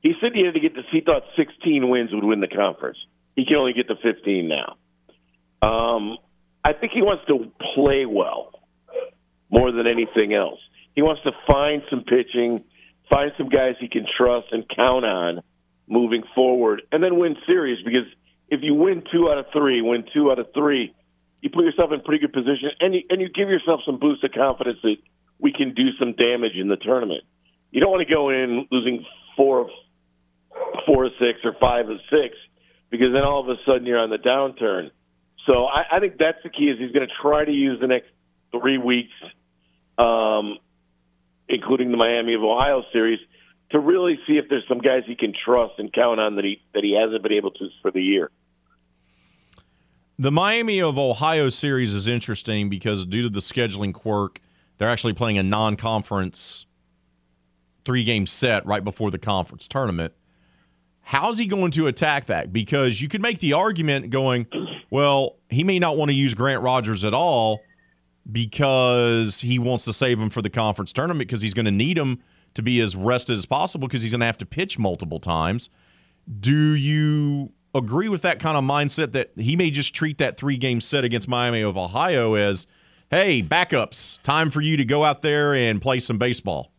He 0.00 0.12
said 0.20 0.30
he 0.32 0.44
had 0.44 0.54
to 0.54 0.60
get 0.60 0.76
to. 0.76 0.82
He 0.92 1.00
thought 1.00 1.24
16 1.36 1.88
wins 1.88 2.10
would 2.12 2.22
win 2.22 2.38
the 2.38 2.46
conference. 2.46 2.98
He 3.34 3.44
can 3.44 3.56
only 3.56 3.72
get 3.72 3.88
to 3.88 3.96
15 3.96 4.48
now. 4.48 4.76
Um, 5.60 6.18
I 6.64 6.72
think 6.72 6.92
he 6.92 7.02
wants 7.02 7.24
to 7.26 7.50
play 7.74 8.06
well 8.06 8.52
more 9.50 9.72
than 9.72 9.88
anything 9.88 10.34
else. 10.34 10.60
He 10.94 11.02
wants 11.02 11.22
to 11.24 11.32
find 11.48 11.82
some 11.90 12.04
pitching, 12.04 12.62
find 13.10 13.32
some 13.36 13.48
guys 13.48 13.74
he 13.80 13.88
can 13.88 14.06
trust 14.16 14.46
and 14.52 14.64
count 14.68 15.04
on 15.04 15.40
moving 15.88 16.22
forward, 16.36 16.82
and 16.92 17.02
then 17.02 17.18
win 17.18 17.34
series. 17.44 17.82
Because 17.84 18.06
if 18.50 18.60
you 18.62 18.74
win 18.74 19.02
two 19.10 19.28
out 19.28 19.38
of 19.38 19.46
three, 19.52 19.82
win 19.82 20.04
two 20.14 20.30
out 20.30 20.38
of 20.38 20.46
three, 20.54 20.94
you 21.40 21.50
put 21.50 21.64
yourself 21.64 21.90
in 21.90 22.02
pretty 22.02 22.24
good 22.24 22.32
position, 22.32 22.70
and 22.78 22.94
you, 22.94 23.02
and 23.10 23.20
you 23.20 23.28
give 23.28 23.48
yourself 23.48 23.80
some 23.84 23.98
boost 23.98 24.22
of 24.22 24.30
confidence 24.30 24.78
that 24.84 24.96
we 25.42 25.52
can 25.52 25.74
do 25.74 25.88
some 25.98 26.14
damage 26.14 26.54
in 26.54 26.68
the 26.68 26.76
tournament. 26.76 27.24
You 27.72 27.80
don't 27.80 27.90
want 27.90 28.06
to 28.06 28.14
go 28.14 28.30
in 28.30 28.68
losing 28.70 29.04
four, 29.36 29.68
four 30.86 31.06
of 31.06 31.12
six 31.18 31.40
or 31.44 31.54
five 31.60 31.88
of 31.88 31.98
six, 32.08 32.36
because 32.90 33.08
then 33.12 33.24
all 33.24 33.40
of 33.40 33.48
a 33.48 33.60
sudden 33.66 33.84
you're 33.84 33.98
on 33.98 34.10
the 34.10 34.18
downturn. 34.18 34.90
So 35.46 35.64
I, 35.64 35.96
I 35.96 36.00
think 36.00 36.14
that's 36.18 36.38
the 36.44 36.48
key. 36.48 36.66
Is 36.66 36.78
he's 36.78 36.92
going 36.92 37.06
to 37.06 37.14
try 37.20 37.44
to 37.44 37.50
use 37.50 37.80
the 37.80 37.88
next 37.88 38.06
three 38.52 38.78
weeks, 38.78 39.12
um, 39.98 40.58
including 41.48 41.90
the 41.90 41.96
Miami 41.96 42.34
of 42.34 42.42
Ohio 42.42 42.84
series, 42.92 43.18
to 43.72 43.80
really 43.80 44.20
see 44.28 44.34
if 44.34 44.44
there's 44.48 44.64
some 44.68 44.78
guys 44.78 45.02
he 45.06 45.16
can 45.16 45.32
trust 45.44 45.74
and 45.78 45.92
count 45.92 46.20
on 46.20 46.36
that 46.36 46.44
he 46.44 46.62
that 46.74 46.84
he 46.84 46.96
hasn't 46.96 47.22
been 47.22 47.32
able 47.32 47.50
to 47.50 47.68
for 47.80 47.90
the 47.90 48.02
year. 48.02 48.30
The 50.18 50.30
Miami 50.30 50.80
of 50.80 50.98
Ohio 50.98 51.48
series 51.48 51.94
is 51.94 52.06
interesting 52.06 52.68
because 52.68 53.04
due 53.04 53.22
to 53.22 53.28
the 53.28 53.40
scheduling 53.40 53.92
quirk, 53.92 54.40
they're 54.78 54.88
actually 54.88 55.12
playing 55.12 55.38
a 55.38 55.42
non-conference 55.42 56.66
three-game 57.84 58.26
set 58.26 58.64
right 58.66 58.84
before 58.84 59.10
the 59.10 59.18
conference 59.18 59.66
tournament. 59.68 60.12
How's 61.00 61.38
he 61.38 61.46
going 61.46 61.72
to 61.72 61.88
attack 61.88 62.26
that? 62.26 62.52
Because 62.52 63.00
you 63.00 63.08
could 63.08 63.20
make 63.20 63.40
the 63.40 63.52
argument 63.52 64.10
going, 64.10 64.46
well, 64.90 65.36
he 65.50 65.64
may 65.64 65.78
not 65.78 65.96
want 65.96 66.10
to 66.10 66.14
use 66.14 66.34
Grant 66.34 66.62
Rogers 66.62 67.04
at 67.04 67.12
all 67.12 67.60
because 68.30 69.40
he 69.40 69.58
wants 69.58 69.84
to 69.86 69.92
save 69.92 70.20
him 70.20 70.30
for 70.30 70.42
the 70.42 70.50
conference 70.50 70.92
tournament 70.92 71.28
because 71.28 71.42
he's 71.42 71.54
going 71.54 71.66
to 71.66 71.72
need 71.72 71.98
him 71.98 72.22
to 72.54 72.62
be 72.62 72.80
as 72.80 72.94
rested 72.94 73.36
as 73.36 73.46
possible 73.46 73.88
because 73.88 74.02
he's 74.02 74.12
going 74.12 74.20
to 74.20 74.26
have 74.26 74.38
to 74.38 74.46
pitch 74.46 74.78
multiple 74.78 75.18
times. 75.18 75.70
Do 76.40 76.74
you 76.74 77.52
agree 77.74 78.08
with 78.08 78.22
that 78.22 78.38
kind 78.38 78.56
of 78.56 78.62
mindset 78.62 79.12
that 79.12 79.32
he 79.36 79.56
may 79.56 79.70
just 79.70 79.94
treat 79.94 80.18
that 80.18 80.36
three 80.36 80.56
game 80.56 80.80
set 80.80 81.04
against 81.04 81.26
Miami 81.26 81.62
of 81.62 81.76
Ohio 81.76 82.34
as, 82.34 82.66
hey, 83.12 83.42
backups, 83.42 84.20
time 84.22 84.50
for 84.50 84.62
you 84.62 84.78
to 84.78 84.84
go 84.84 85.04
out 85.04 85.22
there 85.22 85.54
and 85.54 85.80
play 85.80 86.00
some 86.00 86.18
baseball? 86.18 86.72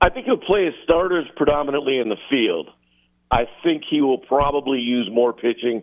I 0.00 0.08
think 0.08 0.24
he'll 0.26 0.38
play 0.38 0.64
his 0.64 0.74
starters 0.84 1.26
predominantly 1.36 1.98
in 1.98 2.08
the 2.08 2.16
field. 2.30 2.70
I 3.30 3.46
think 3.62 3.82
he 3.88 4.00
will 4.00 4.18
probably 4.18 4.78
use 4.78 5.08
more 5.12 5.32
pitching. 5.32 5.82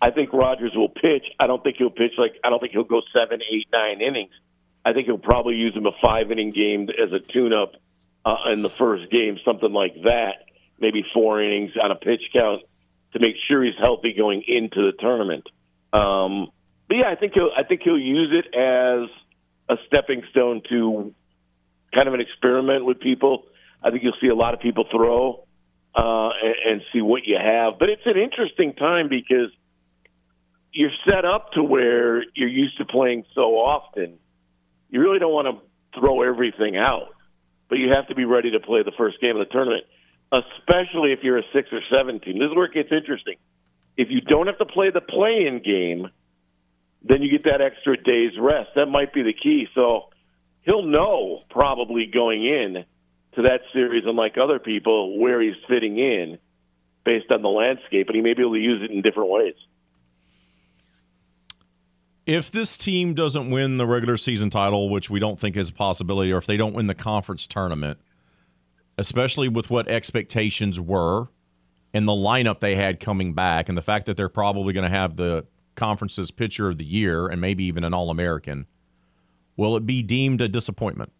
I 0.00 0.10
think 0.10 0.32
Rogers 0.32 0.72
will 0.74 0.88
pitch. 0.88 1.24
I 1.38 1.46
don't 1.46 1.62
think 1.62 1.76
he'll 1.76 1.90
pitch 1.90 2.12
like 2.18 2.32
I 2.42 2.50
don't 2.50 2.60
think 2.60 2.72
he'll 2.72 2.84
go 2.84 3.02
seven, 3.12 3.40
eight, 3.52 3.66
nine 3.72 4.00
innings. 4.00 4.32
I 4.84 4.92
think 4.92 5.06
he'll 5.06 5.18
probably 5.18 5.54
use 5.54 5.74
him 5.74 5.86
a 5.86 5.92
five 6.00 6.30
inning 6.30 6.52
game 6.52 6.88
as 6.90 7.12
a 7.12 7.20
tune 7.32 7.52
up 7.52 7.72
uh, 8.24 8.52
in 8.52 8.62
the 8.62 8.68
first 8.68 9.10
game, 9.10 9.38
something 9.44 9.72
like 9.72 9.94
that. 10.04 10.44
Maybe 10.78 11.04
four 11.14 11.42
innings 11.42 11.72
on 11.82 11.90
a 11.90 11.94
pitch 11.94 12.22
count 12.32 12.62
to 13.12 13.20
make 13.20 13.36
sure 13.48 13.64
he's 13.64 13.78
healthy 13.78 14.12
going 14.12 14.42
into 14.46 14.90
the 14.90 14.92
tournament. 14.98 15.48
Um, 15.92 16.48
but 16.88 16.96
yeah, 16.96 17.10
I 17.10 17.16
think 17.16 17.32
he'll 17.34 17.50
I 17.56 17.62
think 17.64 17.82
he'll 17.82 17.98
use 17.98 18.32
it 18.32 18.54
as 18.54 19.08
a 19.68 19.76
stepping 19.86 20.22
stone 20.30 20.62
to 20.68 21.14
kind 21.94 22.08
of 22.08 22.14
an 22.14 22.20
experiment 22.20 22.84
with 22.84 23.00
people. 23.00 23.44
I 23.82 23.90
think 23.90 24.02
you'll 24.02 24.16
see 24.20 24.28
a 24.28 24.34
lot 24.34 24.54
of 24.54 24.60
people 24.60 24.84
throw 24.90 25.44
uh, 25.94 26.30
and, 26.42 26.54
and 26.66 26.82
see 26.92 27.00
what 27.00 27.22
you 27.24 27.38
have. 27.40 27.78
But 27.78 27.88
it's 27.88 28.02
an 28.04 28.16
interesting 28.16 28.74
time 28.74 29.08
because 29.08 29.50
you're 30.72 30.90
set 31.06 31.24
up 31.24 31.52
to 31.52 31.62
where 31.62 32.24
you're 32.34 32.48
used 32.48 32.78
to 32.78 32.84
playing 32.84 33.24
so 33.34 33.56
often. 33.56 34.18
You 34.90 35.00
really 35.00 35.18
don't 35.18 35.32
want 35.32 35.48
to 35.48 35.98
throw 35.98 36.22
everything 36.22 36.76
out, 36.76 37.14
but 37.68 37.76
you 37.76 37.90
have 37.90 38.08
to 38.08 38.14
be 38.14 38.24
ready 38.24 38.50
to 38.50 38.60
play 38.60 38.82
the 38.82 38.92
first 38.98 39.20
game 39.20 39.36
of 39.36 39.46
the 39.46 39.52
tournament, 39.52 39.84
especially 40.32 41.12
if 41.12 41.20
you're 41.22 41.38
a 41.38 41.44
six 41.52 41.68
or 41.72 41.80
seven 41.90 42.20
team. 42.20 42.38
This 42.38 42.48
is 42.50 42.56
where 42.56 42.66
it 42.66 42.74
gets 42.74 42.90
interesting. 42.90 43.36
If 43.96 44.08
you 44.10 44.20
don't 44.20 44.48
have 44.48 44.58
to 44.58 44.66
play 44.66 44.90
the 44.90 45.00
play-in 45.00 45.62
game, 45.62 46.08
then 47.04 47.22
you 47.22 47.30
get 47.30 47.44
that 47.44 47.60
extra 47.60 47.96
day's 48.02 48.32
rest. 48.40 48.70
That 48.76 48.86
might 48.86 49.12
be 49.12 49.22
the 49.22 49.34
key. 49.34 49.66
So 49.74 50.08
he'll 50.62 50.86
know 50.86 51.42
probably 51.50 52.06
going 52.12 52.44
in 52.44 52.84
to 53.34 53.42
that 53.42 53.60
series, 53.72 54.04
unlike 54.06 54.36
other 54.42 54.58
people, 54.58 55.18
where 55.20 55.40
he's 55.40 55.54
fitting 55.68 55.98
in 55.98 56.38
based 57.04 57.30
on 57.30 57.42
the 57.42 57.48
landscape, 57.48 58.06
and 58.06 58.16
he 58.16 58.22
may 58.22 58.32
be 58.32 58.42
able 58.42 58.54
to 58.54 58.60
use 58.60 58.82
it 58.82 58.90
in 58.90 59.02
different 59.02 59.30
ways. 59.30 59.54
If 62.26 62.50
this 62.50 62.78
team 62.78 63.12
doesn't 63.12 63.50
win 63.50 63.76
the 63.76 63.86
regular 63.86 64.16
season 64.16 64.48
title, 64.48 64.88
which 64.88 65.10
we 65.10 65.20
don't 65.20 65.38
think 65.38 65.56
is 65.58 65.68
a 65.68 65.72
possibility, 65.74 66.32
or 66.32 66.38
if 66.38 66.46
they 66.46 66.56
don't 66.56 66.72
win 66.72 66.86
the 66.86 66.94
conference 66.94 67.46
tournament, 67.46 67.98
especially 68.96 69.48
with 69.48 69.68
what 69.68 69.88
expectations 69.88 70.80
were 70.80 71.28
and 71.92 72.08
the 72.08 72.12
lineup 72.12 72.60
they 72.60 72.76
had 72.76 72.98
coming 72.98 73.34
back, 73.34 73.68
and 73.68 73.76
the 73.76 73.82
fact 73.82 74.06
that 74.06 74.16
they're 74.16 74.30
probably 74.30 74.72
going 74.72 74.90
to 74.90 74.96
have 74.96 75.16
the 75.16 75.46
conference's 75.74 76.30
pitcher 76.30 76.68
of 76.68 76.78
the 76.78 76.84
year 76.84 77.26
and 77.26 77.40
maybe 77.40 77.64
even 77.64 77.84
an 77.84 77.94
All 77.94 78.10
American, 78.10 78.66
will 79.56 79.76
it 79.76 79.86
be 79.86 80.02
deemed 80.02 80.40
a 80.40 80.48
disappointment? 80.48 81.12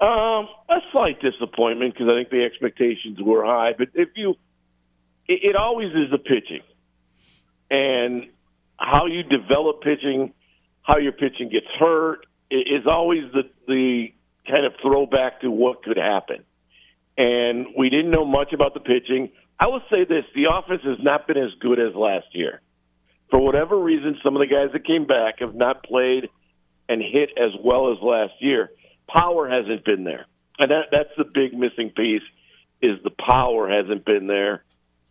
Um, 0.00 0.48
a 0.68 0.80
slight 0.90 1.20
disappointment 1.20 1.94
because 1.94 2.08
I 2.08 2.18
think 2.18 2.30
the 2.30 2.44
expectations 2.44 3.18
were 3.20 3.44
high. 3.44 3.72
But 3.76 3.88
if 3.94 4.08
you, 4.16 4.30
it, 5.28 5.40
it 5.44 5.56
always 5.56 5.90
is 5.90 6.10
the 6.10 6.18
pitching, 6.18 6.62
and 7.70 8.28
how 8.76 9.06
you 9.06 9.22
develop 9.22 9.82
pitching, 9.82 10.32
how 10.82 10.98
your 10.98 11.12
pitching 11.12 11.50
gets 11.50 11.66
hurt 11.78 12.26
is 12.50 12.86
always 12.86 13.30
the 13.32 13.42
the 13.68 14.12
kind 14.48 14.66
of 14.66 14.72
throwback 14.82 15.40
to 15.42 15.50
what 15.50 15.84
could 15.84 15.96
happen. 15.96 16.42
And 17.16 17.68
we 17.78 17.88
didn't 17.88 18.10
know 18.10 18.24
much 18.24 18.52
about 18.52 18.74
the 18.74 18.80
pitching. 18.80 19.30
I 19.60 19.66
will 19.68 19.82
say 19.88 20.04
this: 20.04 20.24
the 20.34 20.46
offense 20.52 20.82
has 20.84 20.98
not 21.00 21.28
been 21.28 21.38
as 21.38 21.52
good 21.60 21.78
as 21.78 21.94
last 21.94 22.26
year. 22.32 22.60
For 23.32 23.40
whatever 23.40 23.78
reason, 23.78 24.18
some 24.22 24.36
of 24.36 24.40
the 24.40 24.46
guys 24.46 24.72
that 24.74 24.84
came 24.84 25.06
back 25.06 25.40
have 25.40 25.54
not 25.54 25.82
played 25.84 26.28
and 26.86 27.00
hit 27.00 27.30
as 27.38 27.50
well 27.64 27.90
as 27.90 27.96
last 28.02 28.34
year. 28.40 28.70
Power 29.08 29.48
hasn't 29.48 29.86
been 29.86 30.04
there, 30.04 30.26
and 30.58 30.70
that 30.70 30.88
that's 30.92 31.08
the 31.16 31.24
big 31.24 31.54
missing 31.58 31.90
piece. 31.96 32.22
Is 32.82 33.02
the 33.02 33.10
power 33.10 33.70
hasn't 33.70 34.04
been 34.04 34.26
there. 34.26 34.64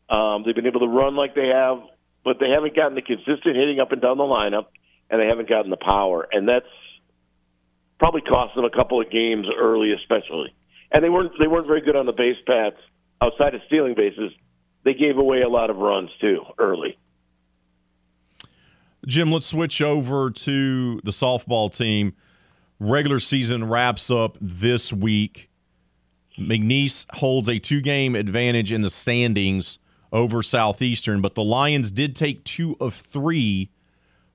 Um, 0.07 0.43
they've 0.45 0.53
been 0.53 0.68
able 0.68 0.81
to 0.81 0.88
run 0.88 1.15
like 1.15 1.34
they 1.34 1.48
have, 1.48 1.80
but 2.23 2.38
they 2.39 2.49
haven't 2.53 2.76
gotten 2.76 2.93
the 2.93 3.02
consistent 3.02 3.56
hitting 3.56 3.80
up 3.80 3.91
and 3.91 4.02
down 4.02 4.18
the 4.18 4.23
lineup, 4.23 4.68
and 5.10 5.19
they 5.19 5.26
haven't 5.26 5.49
gotten 5.49 5.72
the 5.72 5.77
power, 5.77 6.27
and 6.31 6.48
that's 6.48 6.69
probably 7.98 8.22
cost 8.22 8.53
them 8.53 8.65
a 8.65 8.69
couple 8.69 9.02
of 9.02 9.10
games 9.10 9.48
early, 9.57 9.93
especially. 9.93 10.53
And 10.91 11.03
they 11.03 11.10
weren't 11.10 11.31
they 11.39 11.48
weren't 11.48 11.65
very 11.65 11.81
good 11.81 11.95
on 11.95 12.06
the 12.06 12.14
base 12.14 12.38
paths 12.45 12.77
outside 13.19 13.56
of 13.56 13.61
stealing 13.65 13.95
bases. 13.95 14.31
They 14.84 14.93
gave 14.93 15.18
away 15.18 15.41
a 15.41 15.49
lot 15.49 15.72
of 15.72 15.77
runs 15.77 16.11
too 16.19 16.43
early. 16.60 16.99
Jim, 19.07 19.32
let's 19.32 19.48
switch 19.48 19.82
over 19.82 20.30
to 20.30 21.02
the 21.03 21.11
softball 21.11 21.76
team. 21.76 22.14
Regular 22.80 23.19
season 23.19 23.68
wraps 23.68 24.11
up 24.11 24.38
this 24.40 24.94
week. 24.94 25.49
McNeese 26.40 27.06
holds 27.15 27.49
a 27.49 27.60
two 27.60 27.82
game 27.82 28.15
advantage 28.15 28.72
in 28.72 28.82
the 28.82 28.90
standings 28.90 29.80
over 30.11 30.44
Southeastern, 30.44 31.22
but 31.22 31.36
the 31.36 31.44
Lions 31.44 31.91
did 31.91 32.15
take 32.15 32.44
two 32.44 32.76
of 32.80 32.94
three 32.94 33.69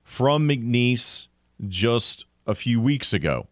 from 0.03 0.47
McNeese 0.47 1.27
just 1.67 2.25
a 2.45 2.55
few 2.55 2.81
weeks 2.81 3.13
ago. 3.13 3.47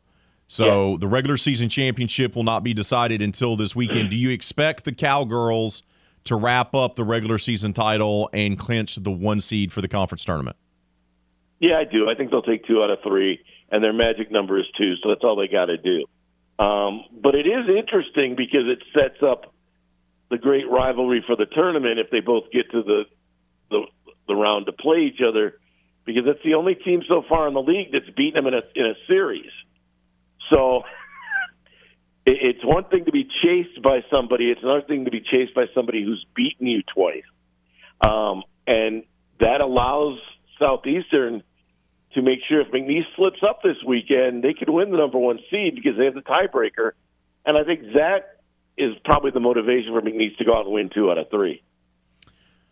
So 0.47 0.91
yeah. 0.91 0.97
the 0.99 1.07
regular 1.07 1.37
season 1.37 1.69
championship 1.69 2.35
will 2.35 2.43
not 2.43 2.63
be 2.63 2.73
decided 2.73 3.21
until 3.21 3.55
this 3.55 3.75
weekend. 3.75 4.11
Do 4.11 4.17
you 4.17 4.29
expect 4.29 4.85
the 4.85 4.93
Cowgirls 4.93 5.81
to 6.25 6.35
wrap 6.35 6.73
up 6.75 6.95
the 6.95 7.03
regular 7.03 7.37
season 7.37 7.73
title 7.73 8.29
and 8.31 8.57
clinch 8.57 8.95
the 8.95 9.11
one 9.11 9.41
seed 9.41 9.73
for 9.73 9.81
the 9.81 9.87
conference 9.87 10.23
tournament? 10.23 10.55
Yeah, 11.59 11.77
I 11.79 11.85
do. 11.85 12.09
I 12.09 12.15
think 12.15 12.31
they'll 12.31 12.41
take 12.41 12.65
two 12.65 12.83
out 12.83 12.89
of 12.89 12.99
three, 13.03 13.39
and 13.71 13.83
their 13.83 13.93
magic 13.93 14.31
number 14.31 14.59
is 14.59 14.65
two, 14.77 14.95
so 15.01 15.09
that's 15.09 15.23
all 15.23 15.35
they 15.35 15.47
got 15.47 15.65
to 15.65 15.77
do. 15.77 16.05
Um, 16.63 17.03
but 17.11 17.35
it 17.35 17.47
is 17.47 17.67
interesting 17.67 18.35
because 18.35 18.67
it 18.67 18.79
sets 18.93 19.21
up 19.23 19.53
the 20.29 20.37
great 20.37 20.69
rivalry 20.69 21.23
for 21.25 21.35
the 21.35 21.45
tournament 21.45 21.99
if 21.99 22.09
they 22.09 22.19
both 22.19 22.45
get 22.51 22.71
to 22.71 22.83
the 22.83 23.03
the, 23.71 23.81
the 24.27 24.35
round 24.35 24.67
to 24.67 24.71
play 24.71 25.11
each 25.11 25.21
other, 25.27 25.57
because 26.05 26.23
it's 26.27 26.43
the 26.43 26.53
only 26.53 26.75
team 26.75 27.01
so 27.07 27.23
far 27.27 27.47
in 27.47 27.53
the 27.53 27.61
league 27.61 27.91
that's 27.91 28.09
beaten 28.15 28.43
them 28.43 28.47
in 28.47 28.53
a 28.53 28.61
in 28.75 28.85
a 28.85 28.93
series. 29.07 29.51
So 30.49 30.83
it's 32.25 32.63
one 32.63 32.85
thing 32.85 33.05
to 33.05 33.11
be 33.11 33.27
chased 33.43 33.81
by 33.81 34.01
somebody; 34.11 34.51
it's 34.51 34.61
another 34.63 34.83
thing 34.87 35.05
to 35.05 35.11
be 35.11 35.21
chased 35.21 35.55
by 35.55 35.65
somebody 35.73 36.03
who's 36.03 36.25
beaten 36.35 36.67
you 36.67 36.83
twice, 36.93 37.23
um, 38.01 38.43
and 38.67 39.03
that 39.39 39.61
allows 39.61 40.19
Southeastern 40.59 41.43
to 42.13 42.21
make 42.21 42.39
sure 42.47 42.61
if 42.61 42.69
McNeese 42.69 43.05
slips 43.15 43.39
up 43.47 43.61
this 43.61 43.77
weekend, 43.85 44.43
they 44.43 44.53
could 44.53 44.69
win 44.69 44.89
the 44.89 44.97
number 44.97 45.17
one 45.17 45.39
seed 45.51 45.75
because 45.75 45.97
they 45.97 46.05
have 46.05 46.13
the 46.13 46.21
tiebreaker. 46.21 46.91
And 47.45 47.57
I 47.57 47.63
think 47.63 47.93
that 47.93 48.39
is 48.77 48.93
probably 49.03 49.31
the 49.31 49.39
motivation 49.39 49.93
for 49.93 50.01
McNeese 50.01 50.37
to 50.37 50.45
go 50.45 50.57
out 50.57 50.65
and 50.65 50.73
win 50.73 50.89
two 50.93 51.11
out 51.11 51.17
of 51.17 51.29
three. 51.29 51.61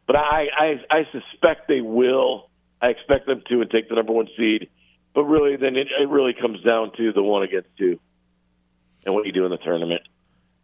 But 0.07 0.15
I, 0.15 0.45
I, 0.57 0.73
I 0.89 1.07
suspect 1.11 1.67
they 1.67 1.81
will. 1.81 2.49
I 2.81 2.87
expect 2.87 3.25
them 3.25 3.41
to 3.49 3.61
and 3.61 3.69
take 3.69 3.89
the 3.89 3.95
number 3.95 4.13
one 4.13 4.27
seed. 4.37 4.69
But 5.13 5.23
really, 5.23 5.57
then 5.57 5.75
it, 5.75 5.87
it 5.87 6.09
really 6.09 6.33
comes 6.33 6.61
down 6.63 6.91
to 6.97 7.13
the 7.13 7.21
one 7.21 7.43
against 7.43 7.69
two 7.77 7.99
and 9.05 9.13
what 9.13 9.25
you 9.25 9.31
do 9.31 9.45
in 9.45 9.51
the 9.51 9.57
tournament. 9.57 10.01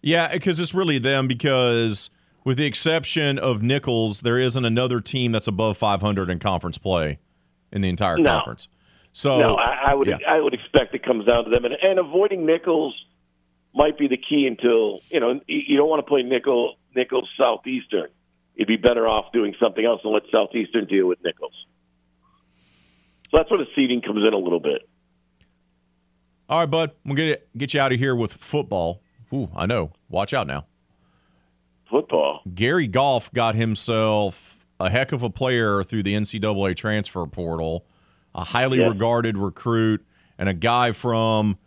Yeah, 0.01 0.29
because 0.31 0.59
it's 0.59 0.73
really 0.73 0.99
them. 0.99 1.27
Because 1.27 2.09
with 2.49 2.57
the 2.57 2.65
exception 2.65 3.37
of 3.37 3.61
Nicholls, 3.61 4.21
there 4.21 4.39
isn't 4.39 4.65
another 4.65 5.01
team 5.01 5.31
that's 5.31 5.47
above 5.47 5.77
500 5.77 6.31
in 6.31 6.39
conference 6.39 6.79
play 6.79 7.19
in 7.71 7.81
the 7.81 7.89
entire 7.89 8.17
no. 8.17 8.27
conference. 8.27 8.67
So 9.11 9.37
no, 9.37 9.53
I, 9.53 9.91
I 9.91 9.93
would 9.93 10.07
yeah. 10.07 10.17
I 10.27 10.41
would 10.41 10.55
expect 10.55 10.95
it 10.95 11.03
comes 11.03 11.27
down 11.27 11.43
to 11.43 11.51
them, 11.51 11.63
and, 11.63 11.75
and 11.75 11.99
avoiding 11.99 12.47
Nicholls 12.47 12.95
might 13.75 13.99
be 13.99 14.07
the 14.07 14.17
key 14.17 14.47
until 14.47 15.01
you 15.11 15.19
know 15.19 15.39
you 15.45 15.77
don't 15.77 15.89
want 15.89 16.03
to 16.03 16.09
play 16.09 16.23
Nickel 16.23 16.77
Nicholls 16.95 17.29
Southeastern. 17.37 18.09
You'd 18.55 18.67
be 18.67 18.77
better 18.77 19.07
off 19.07 19.31
doing 19.31 19.53
something 19.61 19.85
else 19.85 20.01
and 20.03 20.11
let 20.11 20.23
Southeastern 20.31 20.87
deal 20.87 21.05
with 21.05 21.19
Nicholls. 21.23 21.53
So 23.29 23.37
that's 23.37 23.51
where 23.51 23.59
the 23.59 23.67
seeding 23.75 24.01
comes 24.01 24.25
in 24.27 24.33
a 24.33 24.37
little 24.39 24.59
bit. 24.59 24.89
All 26.49 26.61
right, 26.61 26.65
bud. 26.65 26.93
We'll 27.05 27.15
get 27.15 27.47
get 27.55 27.75
you 27.75 27.79
out 27.79 27.93
of 27.93 27.99
here 27.99 28.15
with 28.15 28.33
football. 28.33 29.03
Ooh, 29.31 29.51
I 29.55 29.67
know. 29.67 29.91
Watch 30.09 30.33
out 30.33 30.47
now. 30.47 30.65
Football. 31.89 32.41
Gary 32.53 32.87
Goff 32.87 33.31
got 33.33 33.55
himself 33.55 34.67
a 34.79 34.89
heck 34.89 35.11
of 35.11 35.23
a 35.23 35.29
player 35.29 35.83
through 35.83 36.03
the 36.03 36.13
NCAA 36.13 36.75
transfer 36.75 37.25
portal, 37.25 37.85
a 38.33 38.43
highly 38.43 38.79
regarded 38.79 39.37
recruit, 39.37 40.05
and 40.37 40.47
a 40.47 40.53
guy 40.53 40.91
from 40.91 41.57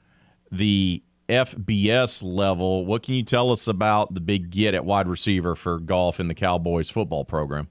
the 0.51 1.03
FBS 1.29 2.23
level. 2.25 2.87
What 2.87 3.03
can 3.03 3.15
you 3.15 3.23
tell 3.23 3.51
us 3.51 3.67
about 3.67 4.15
the 4.15 4.21
big 4.21 4.51
get 4.51 4.75
at 4.75 4.85
wide 4.85 5.09
receiver 5.09 5.55
for 5.55 5.79
Goff 5.79 6.21
in 6.21 6.29
the 6.29 6.35
Cowboys 6.35 6.91
football 6.91 7.25
program? 7.25 7.69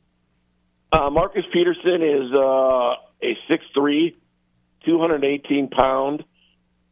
Uh, 0.92 1.10
Marcus 1.10 1.46
Peterson 1.54 2.02
is 2.02 2.34
uh, 2.34 2.96
a 3.24 3.38
6'3", 3.50 4.16
218 4.86 5.70
pound. 5.70 6.24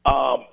Um, 0.05 0.45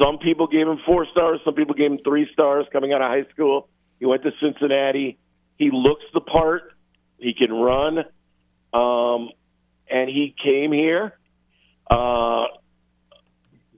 some 0.00 0.18
people 0.18 0.46
gave 0.46 0.66
him 0.66 0.78
four 0.86 1.06
stars. 1.10 1.40
Some 1.44 1.54
people 1.54 1.74
gave 1.74 1.90
him 1.90 1.98
three 2.04 2.28
stars 2.32 2.66
coming 2.72 2.92
out 2.92 3.02
of 3.02 3.08
high 3.08 3.28
school. 3.32 3.68
He 4.02 4.06
went 4.06 4.24
to 4.24 4.32
Cincinnati. 4.42 5.16
He 5.58 5.70
looks 5.72 6.02
the 6.12 6.20
part. 6.20 6.72
He 7.18 7.34
can 7.34 7.52
run. 7.52 7.98
Um, 8.74 9.30
and 9.88 10.08
he 10.08 10.34
came 10.42 10.72
here. 10.72 11.16
Uh, 11.88 12.46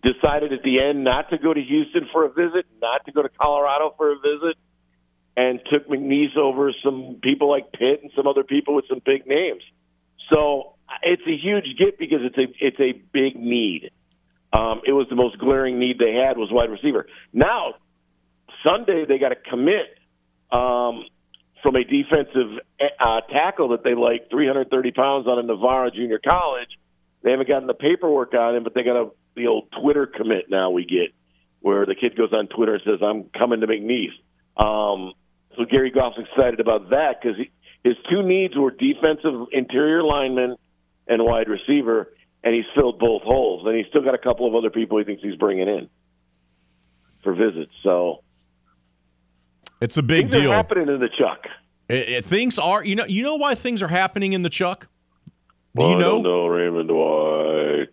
decided 0.03 0.55
at 0.55 0.63
the 0.63 0.81
end 0.81 1.05
not 1.05 1.29
to 1.29 1.37
go 1.37 1.53
to 1.53 1.61
Houston 1.61 2.09
for 2.11 2.25
a 2.25 2.31
visit, 2.31 2.65
not 2.81 3.05
to 3.05 3.13
go 3.13 3.21
to 3.21 3.29
Colorado 3.29 3.93
for 3.99 4.13
a 4.13 4.15
visit, 4.15 4.57
and 5.37 5.61
took 5.71 5.87
McNeese 5.91 6.39
over 6.39 6.73
some 6.83 7.19
people 7.23 7.51
like 7.51 7.71
Pitt 7.73 8.01
and 8.01 8.11
some 8.17 8.27
other 8.27 8.45
people 8.45 8.75
with 8.75 8.87
some 8.89 9.03
big 9.05 9.27
names. 9.27 9.63
So 10.31 10.77
it's 11.03 11.23
a 11.27 11.37
huge 11.37 11.77
get 11.79 11.99
because 11.99 12.21
it's 12.23 12.39
a 12.39 12.47
it's 12.65 12.81
a 12.81 12.93
big 13.13 13.37
need. 13.37 13.91
Um, 14.55 14.81
it 14.87 14.93
was 14.93 15.07
the 15.11 15.17
most 15.17 15.39
glaring 15.39 15.79
need 15.79 15.99
they 15.99 16.15
had 16.15 16.39
was 16.39 16.49
wide 16.51 16.71
receiver. 16.71 17.05
Now 17.35 17.75
Sunday 18.65 19.05
they 19.07 19.19
got 19.19 19.29
to 19.29 19.37
commit 19.51 19.99
um, 20.51 21.05
from 21.63 21.77
a 21.77 21.85
defensive 21.85 22.61
uh, 23.01 23.21
tackle 23.33 23.69
that 23.69 23.85
they 23.85 23.95
like 23.95 24.31
330 24.31 24.93
pounds 24.93 25.27
on 25.27 25.39
a 25.39 25.43
Navarro 25.43 25.91
junior 25.91 26.21
college. 26.23 26.69
They 27.23 27.31
haven't 27.31 27.49
gotten 27.49 27.67
the 27.67 27.75
paperwork 27.75 28.35
on 28.35 28.57
him, 28.57 28.65
but 28.65 28.75
they 28.75 28.83
got 28.83 28.97
a 28.97 29.11
the 29.35 29.49
old 29.49 29.69
Twitter 29.81 30.07
commit 30.07 30.47
now 30.49 30.71
we 30.71 30.85
get 30.85 31.15
where 31.61 31.87
the 31.87 31.95
kid 31.95 32.17
goes 32.17 32.33
on 32.33 32.47
Twitter 32.49 32.75
and 32.75 32.83
says, 32.85 33.01
"I'm 33.03 33.25
coming 33.37 33.61
to 33.61 33.67
McNeese." 33.67 34.13
Um, 34.57 35.15
so 35.57 35.65
Gary 35.65 35.91
Goff's 35.91 36.19
excited 36.19 36.61
about 36.61 36.91
that 36.91 37.21
because 37.21 37.39
his 37.83 37.97
two 38.11 38.23
needs 38.23 38.55
were 38.57 38.71
defensive 38.71 39.49
interior 39.53 40.03
lineman 40.03 40.57
and 41.07 41.25
wide 41.25 41.49
receiver, 41.49 42.13
and 42.43 42.55
he's 42.55 42.65
filled 42.75 42.99
both 42.99 43.23
holes. 43.23 43.67
And 43.67 43.77
he's 43.77 43.87
still 43.89 44.03
got 44.03 44.15
a 44.15 44.19
couple 44.19 44.47
of 44.47 44.55
other 44.55 44.71
people 44.71 44.99
he 44.99 45.05
thinks 45.05 45.23
he's 45.23 45.37
bringing 45.37 45.69
in 45.69 45.89
for 47.23 47.35
visits. 47.35 47.73
So 47.83 48.24
it's 49.81 49.97
a 49.97 50.03
big 50.03 50.31
things 50.31 50.43
deal 50.43 50.53
are 50.53 50.57
happening 50.57 50.89
in 50.89 51.01
the 51.01 51.09
Chuck. 51.09 51.47
It, 51.89 52.09
it, 52.09 52.25
things 52.25 52.59
are 52.59 52.85
you 52.85 52.97
know 52.97 53.05
you 53.05 53.23
know 53.23 53.37
why 53.37 53.55
things 53.55 53.83
are 53.83 53.89
happening 53.89 54.33
in 54.33 54.43
the 54.43 54.51
Chuck. 54.51 54.89
Do 55.77 55.83
well, 55.83 55.91
you 55.91 55.99
know, 56.23 56.47
Raymond. 56.47 56.91
Why? 56.91 57.87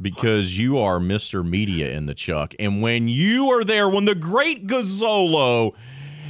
Because 0.00 0.58
you 0.58 0.78
are 0.78 0.98
Mr. 0.98 1.46
Media 1.46 1.90
in 1.90 2.06
the 2.06 2.14
Chuck, 2.14 2.54
and 2.58 2.82
when 2.82 3.08
you 3.08 3.50
are 3.50 3.64
there, 3.64 3.88
when 3.88 4.04
the 4.04 4.14
great 4.14 4.66
Gazzolo 4.66 5.72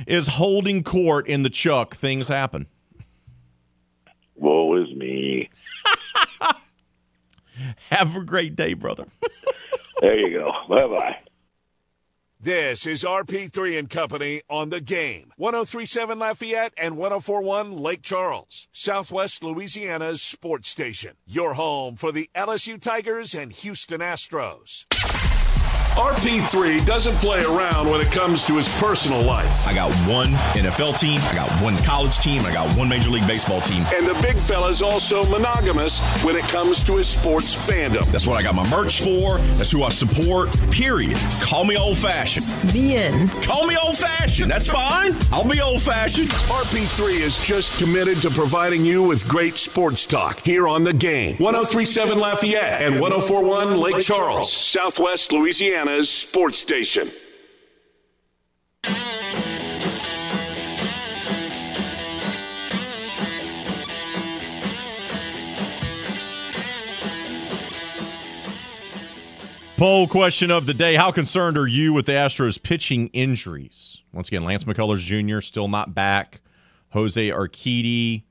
is 0.07 0.27
holding 0.27 0.83
court 0.83 1.27
in 1.27 1.43
the 1.43 1.51
Chuck, 1.51 1.95
things 1.95 2.29
happen. 2.29 2.67
Woe 4.37 4.83
is 4.83 4.95
me. 4.95 5.51
Have 7.91 8.17
a 8.17 8.25
great 8.25 8.57
day, 8.57 8.75
brother. 8.75 9.07
there 10.01 10.19
you 10.19 10.31
go. 10.39 10.53
Bye 10.69 10.87
bye. 10.87 11.17
This 12.45 12.85
is 12.85 13.05
RP3 13.05 13.79
and 13.79 13.89
Company 13.89 14.43
on 14.51 14.69
the 14.69 14.83
game. 14.83 15.33
1037 15.39 16.19
Lafayette 16.19 16.75
and 16.77 16.99
1041 16.99 17.75
Lake 17.79 18.03
Charles, 18.03 18.69
Southwest 18.71 19.43
Louisiana's 19.43 20.21
sports 20.21 20.69
station. 20.69 21.13
Your 21.25 21.55
home 21.55 21.97
for 21.97 22.13
the 22.13 22.29
LSU 22.35 22.79
Tigers 22.79 23.35
and 23.35 23.51
Houston 23.51 24.03
Astros. 24.03 24.85
RP3 25.95 26.85
doesn't 26.85 27.15
play 27.15 27.45
around 27.45 27.89
when 27.89 28.01
it 28.01 28.11
comes 28.11 28.43
to 28.45 28.57
his 28.57 28.69
personal 28.81 29.23
life. 29.23 29.65
I 29.65 29.75
got 29.75 29.95
one 30.09 30.33
NFL 30.55 30.99
team, 30.99 31.21
I 31.23 31.35
got 31.35 31.51
one 31.63 31.77
college 31.79 32.19
team, 32.19 32.43
I 32.45 32.53
got 32.53 32.77
one 32.77 32.89
Major 32.89 33.11
League 33.11 33.27
Baseball 33.29 33.61
team. 33.61 33.85
And 33.95 34.05
the 34.05 34.21
big 34.21 34.35
fella's 34.35 34.83
also 34.83 35.23
monogamous 35.31 36.01
when 36.25 36.35
it 36.35 36.45
comes 36.47 36.83
to 36.85 36.97
his 36.97 37.07
sports 37.07 37.55
fandom. 37.55 38.05
That's 38.11 38.27
what 38.27 38.37
I 38.37 38.43
got 38.43 38.57
my 38.57 38.69
merch 38.71 39.03
for. 39.03 39.39
That's 39.57 39.71
who 39.71 39.85
I 39.85 39.89
support. 39.91 40.59
Period. 40.73 41.17
Call 41.41 41.65
me 41.65 41.77
old 41.77 41.97
fashioned. 41.97 42.47
The 42.73 42.97
end. 42.97 43.31
Call 43.45 43.65
me 43.69 43.77
old 43.81 43.97
fashioned. 43.97 44.51
That's 44.51 44.67
fine. 44.67 45.15
I'll 45.31 45.49
be 45.49 45.61
old 45.61 45.81
fashioned. 45.81 46.29
RP3 46.29 47.21
is 47.21 47.39
just 47.47 47.79
committed 47.79 48.21
to 48.23 48.31
providing 48.31 48.85
you 48.85 49.05
with 49.05 49.29
great 49.29 49.59
sports 49.59 50.07
talk 50.07 50.41
here 50.41 50.67
on 50.67 50.83
the 50.83 50.93
game. 50.93 51.37
1037 51.37 52.19
Lafayette 52.19 52.83
and 52.83 53.01
1041 53.01 53.79
Lake 53.79 54.03
Charles, 54.03 54.53
Southwest 54.53 55.31
Sports 55.85 56.59
station. 56.59 57.11
Poll 69.77 70.09
question 70.09 70.51
of 70.51 70.67
the 70.67 70.73
day 70.73 70.95
How 70.95 71.11
concerned 71.11 71.59
are 71.59 71.67
you 71.67 71.93
with 71.93 72.07
the 72.07 72.13
Astros 72.13 72.63
pitching 72.63 73.09
injuries? 73.09 74.03
Once 74.13 74.29
again, 74.29 74.45
Lance 74.45 74.65
McCullers 74.65 75.01
Jr. 75.01 75.41
still 75.41 75.69
not 75.69 75.95
back. 75.95 76.41
Jose 76.91 77.29
Urquidy, 77.31 78.25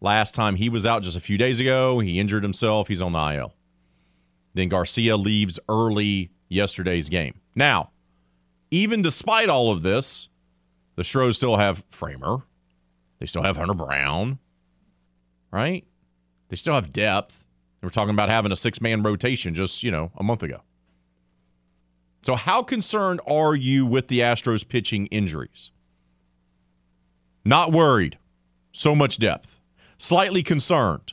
last 0.00 0.34
time 0.34 0.54
he 0.56 0.68
was 0.68 0.86
out 0.86 1.02
just 1.02 1.16
a 1.16 1.20
few 1.20 1.36
days 1.36 1.58
ago, 1.58 1.98
he 1.98 2.20
injured 2.20 2.42
himself. 2.42 2.88
He's 2.88 3.02
on 3.02 3.12
the 3.12 3.34
IL. 3.34 3.54
Then 4.54 4.68
Garcia 4.68 5.16
leaves 5.16 5.58
early 5.68 6.30
yesterday's 6.52 7.08
game. 7.08 7.40
Now, 7.54 7.90
even 8.70 9.02
despite 9.02 9.48
all 9.48 9.70
of 9.70 9.82
this, 9.82 10.28
the 10.96 11.04
Stros 11.04 11.36
still 11.36 11.56
have 11.56 11.88
Framber. 11.88 12.42
They 13.18 13.26
still 13.26 13.42
have 13.42 13.56
Hunter 13.56 13.74
Brown, 13.74 14.38
right? 15.50 15.84
They 16.48 16.56
still 16.56 16.74
have 16.74 16.92
depth. 16.92 17.46
Were 17.82 17.90
talking 17.90 18.14
about 18.14 18.28
having 18.28 18.52
a 18.52 18.56
six 18.56 18.80
man 18.80 19.02
rotation 19.02 19.54
just, 19.54 19.82
you 19.82 19.90
know, 19.90 20.12
a 20.16 20.22
month 20.22 20.44
ago. 20.44 20.62
So, 22.22 22.36
how 22.36 22.62
concerned 22.62 23.20
are 23.26 23.56
you 23.56 23.84
with 23.84 24.06
the 24.06 24.20
Astros 24.20 24.66
pitching 24.66 25.06
injuries? 25.06 25.72
Not 27.44 27.72
worried. 27.72 28.18
So 28.70 28.94
much 28.94 29.18
depth. 29.18 29.60
Slightly 29.98 30.44
concerned. 30.44 31.11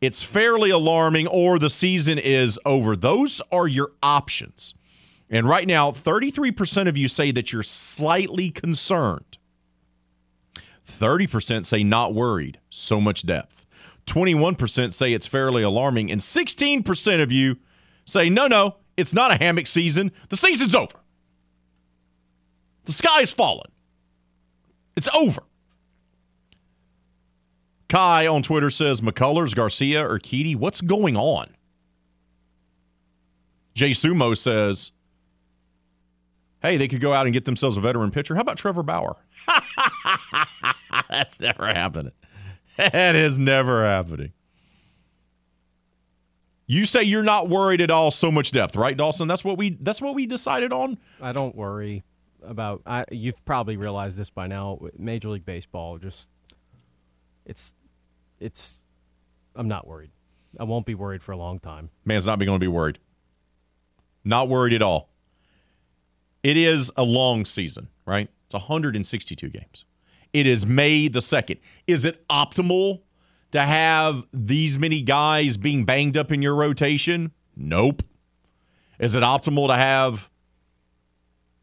It's 0.00 0.22
fairly 0.22 0.70
alarming, 0.70 1.26
or 1.26 1.58
the 1.58 1.70
season 1.70 2.18
is 2.18 2.58
over. 2.64 2.94
Those 2.94 3.40
are 3.50 3.66
your 3.66 3.92
options. 4.02 4.74
And 5.30 5.48
right 5.48 5.66
now, 5.66 5.90
33% 5.90 6.88
of 6.88 6.96
you 6.96 7.08
say 7.08 7.30
that 7.32 7.52
you're 7.52 7.62
slightly 7.62 8.50
concerned. 8.50 9.38
30% 10.86 11.66
say 11.66 11.84
not 11.84 12.14
worried. 12.14 12.60
So 12.70 13.00
much 13.00 13.26
depth. 13.26 13.66
21% 14.06 14.92
say 14.92 15.12
it's 15.12 15.26
fairly 15.26 15.62
alarming. 15.62 16.10
And 16.10 16.20
16% 16.20 17.22
of 17.22 17.30
you 17.30 17.58
say, 18.04 18.30
no, 18.30 18.46
no, 18.46 18.76
it's 18.96 19.12
not 19.12 19.30
a 19.30 19.36
hammock 19.36 19.66
season. 19.66 20.12
The 20.30 20.36
season's 20.36 20.74
over. 20.74 20.98
The 22.86 22.92
sky's 22.92 23.32
fallen. 23.32 23.70
It's 24.96 25.08
over. 25.14 25.42
Kai 27.88 28.26
on 28.26 28.42
Twitter 28.42 28.70
says 28.70 29.00
McCullers, 29.00 29.54
Garcia, 29.54 30.06
or 30.06 30.18
Urquidy, 30.18 30.54
what's 30.54 30.80
going 30.80 31.16
on? 31.16 31.48
Jay 33.74 33.90
Sumo 33.92 34.36
says, 34.36 34.92
hey, 36.60 36.76
they 36.76 36.88
could 36.88 37.00
go 37.00 37.12
out 37.12 37.26
and 37.26 37.32
get 37.32 37.44
themselves 37.44 37.76
a 37.76 37.80
veteran 37.80 38.10
pitcher. 38.10 38.34
How 38.34 38.42
about 38.42 38.58
Trevor 38.58 38.82
Bauer? 38.82 39.16
That's 41.08 41.40
never 41.40 41.66
happening. 41.66 42.12
That 42.76 43.14
is 43.16 43.38
never 43.38 43.84
happening. 43.84 44.32
You 46.66 46.84
say 46.84 47.02
you're 47.02 47.22
not 47.22 47.48
worried 47.48 47.80
at 47.80 47.90
all. 47.90 48.10
So 48.10 48.30
much 48.30 48.50
depth, 48.50 48.76
right, 48.76 48.96
Dawson? 48.96 49.26
That's 49.26 49.42
what 49.42 49.56
we. 49.56 49.78
That's 49.80 50.02
what 50.02 50.14
we 50.14 50.26
decided 50.26 50.70
on. 50.70 50.98
I 51.20 51.32
don't 51.32 51.56
worry 51.56 52.04
about. 52.42 52.82
I, 52.84 53.06
you've 53.10 53.42
probably 53.46 53.78
realized 53.78 54.18
this 54.18 54.28
by 54.28 54.48
now. 54.48 54.78
Major 54.98 55.30
League 55.30 55.46
Baseball, 55.46 55.96
just 55.96 56.30
it's, 57.48 57.74
it's. 58.40 58.82
I'm 59.54 59.68
not 59.68 59.86
worried. 59.86 60.10
I 60.58 60.64
won't 60.64 60.86
be 60.86 60.94
worried 60.94 61.22
for 61.22 61.32
a 61.32 61.36
long 61.36 61.58
time. 61.58 61.90
Man's 62.04 62.24
not 62.24 62.38
going 62.38 62.48
to 62.48 62.58
be 62.58 62.68
worried. 62.68 62.98
Not 64.24 64.48
worried 64.48 64.72
at 64.72 64.82
all. 64.82 65.10
It 66.42 66.56
is 66.56 66.92
a 66.96 67.02
long 67.02 67.44
season, 67.44 67.88
right? 68.06 68.28
It's 68.46 68.54
162 68.54 69.48
games. 69.48 69.84
It 70.32 70.46
is 70.46 70.64
May 70.64 71.08
the 71.08 71.20
2nd. 71.20 71.58
Is 71.86 72.04
it 72.04 72.26
optimal 72.28 73.02
to 73.52 73.60
have 73.60 74.24
these 74.32 74.78
many 74.78 75.02
guys 75.02 75.56
being 75.56 75.84
banged 75.84 76.16
up 76.16 76.30
in 76.30 76.42
your 76.42 76.54
rotation? 76.54 77.32
Nope. 77.56 78.02
Is 78.98 79.16
it 79.16 79.22
optimal 79.22 79.68
to 79.68 79.74
have 79.74 80.30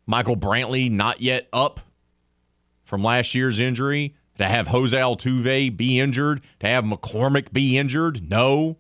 Michael 0.06 0.38
Brantley 0.38 0.92
not 0.92 1.22
yet 1.22 1.48
up 1.54 1.80
from 2.84 3.04
last 3.04 3.36
year's 3.36 3.60
injury? 3.60 4.16
To 4.38 4.46
have 4.46 4.68
Jose 4.68 4.98
Altuve 4.98 5.76
be 5.76 6.00
injured? 6.00 6.42
To 6.60 6.68
have 6.68 6.84
McCormick 6.84 7.54
be 7.54 7.78
injured? 7.78 8.30
No. 8.30 8.78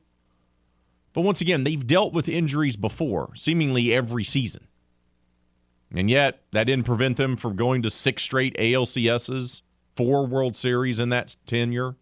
But 1.13 1.21
once 1.21 1.39
again, 1.39 1.63
they've 1.63 1.85
dealt 1.85 2.13
with 2.13 2.27
injuries 2.27 2.75
before, 2.75 3.33
seemingly 3.35 3.93
every 3.93 4.25
season. 4.25 4.67
And 5.93 6.09
yet, 6.09 6.41
that 6.51 6.65
didn't 6.65 6.85
prevent 6.85 7.15
them 7.15 7.37
from 7.37 7.55
going 7.55 7.81
to 7.83 7.89
six 7.89 8.23
straight 8.23 8.55
ALCSs, 8.57 9.61
four 9.95 10.25
World 10.25 10.57
Series 10.57 10.99
in 10.99 11.09
that 11.09 11.37
tenure 11.45 11.95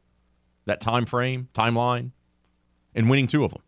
that 0.65 0.81
time 0.81 1.05
frame, 1.05 1.49
timeline, 1.53 2.11
and 2.95 3.09
winning 3.09 3.27
two 3.27 3.43
of 3.43 3.51
them. 3.51 3.61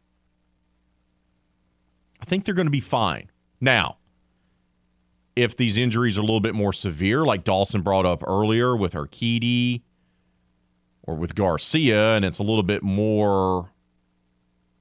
I 2.21 2.25
think 2.25 2.45
they're 2.45 2.55
going 2.55 2.67
to 2.67 2.71
be 2.71 2.79
fine. 2.79 3.29
Now, 3.59 3.97
if 5.35 5.57
these 5.57 5.77
injuries 5.77 6.17
are 6.17 6.21
a 6.21 6.23
little 6.23 6.39
bit 6.39 6.55
more 6.55 6.73
severe, 6.73 7.25
like 7.25 7.43
Dawson 7.43 7.81
brought 7.81 8.05
up 8.05 8.23
earlier 8.25 8.75
with 8.75 8.93
Urquidy 8.93 9.81
or 11.03 11.15
with 11.15 11.35
Garcia, 11.35 12.15
and 12.15 12.25
it's 12.25 12.39
a 12.39 12.43
little 12.43 12.63
bit 12.63 12.81
more, 12.81 13.71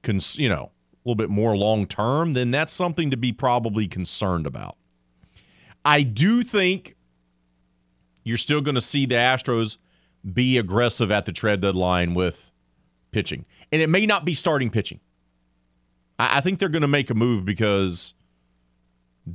cons- 0.01 0.39
you 0.39 0.49
know, 0.49 0.71
a 0.93 0.97
little 1.05 1.15
bit 1.15 1.29
more 1.29 1.55
long 1.55 1.85
term, 1.85 2.33
then 2.33 2.51
that's 2.51 2.71
something 2.71 3.11
to 3.11 3.17
be 3.17 3.31
probably 3.31 3.87
concerned 3.87 4.47
about. 4.47 4.77
I 5.83 6.01
do 6.01 6.41
think 6.41 6.95
you're 8.23 8.37
still 8.37 8.61
going 8.61 8.75
to 8.75 8.81
see 8.81 9.05
the 9.05 9.15
Astros 9.15 9.77
be 10.33 10.57
aggressive 10.57 11.11
at 11.11 11.25
the 11.25 11.31
trade 11.31 11.61
deadline 11.61 12.15
with 12.15 12.51
pitching. 13.11 13.45
And 13.71 13.81
it 13.81 13.89
may 13.89 14.07
not 14.07 14.25
be 14.25 14.33
starting 14.33 14.71
pitching. 14.71 14.99
I, 16.17 16.37
I 16.37 16.41
think 16.41 16.57
they're 16.57 16.69
going 16.69 16.81
to 16.81 16.87
make 16.87 17.11
a 17.11 17.13
move 17.13 17.45
because 17.45 18.14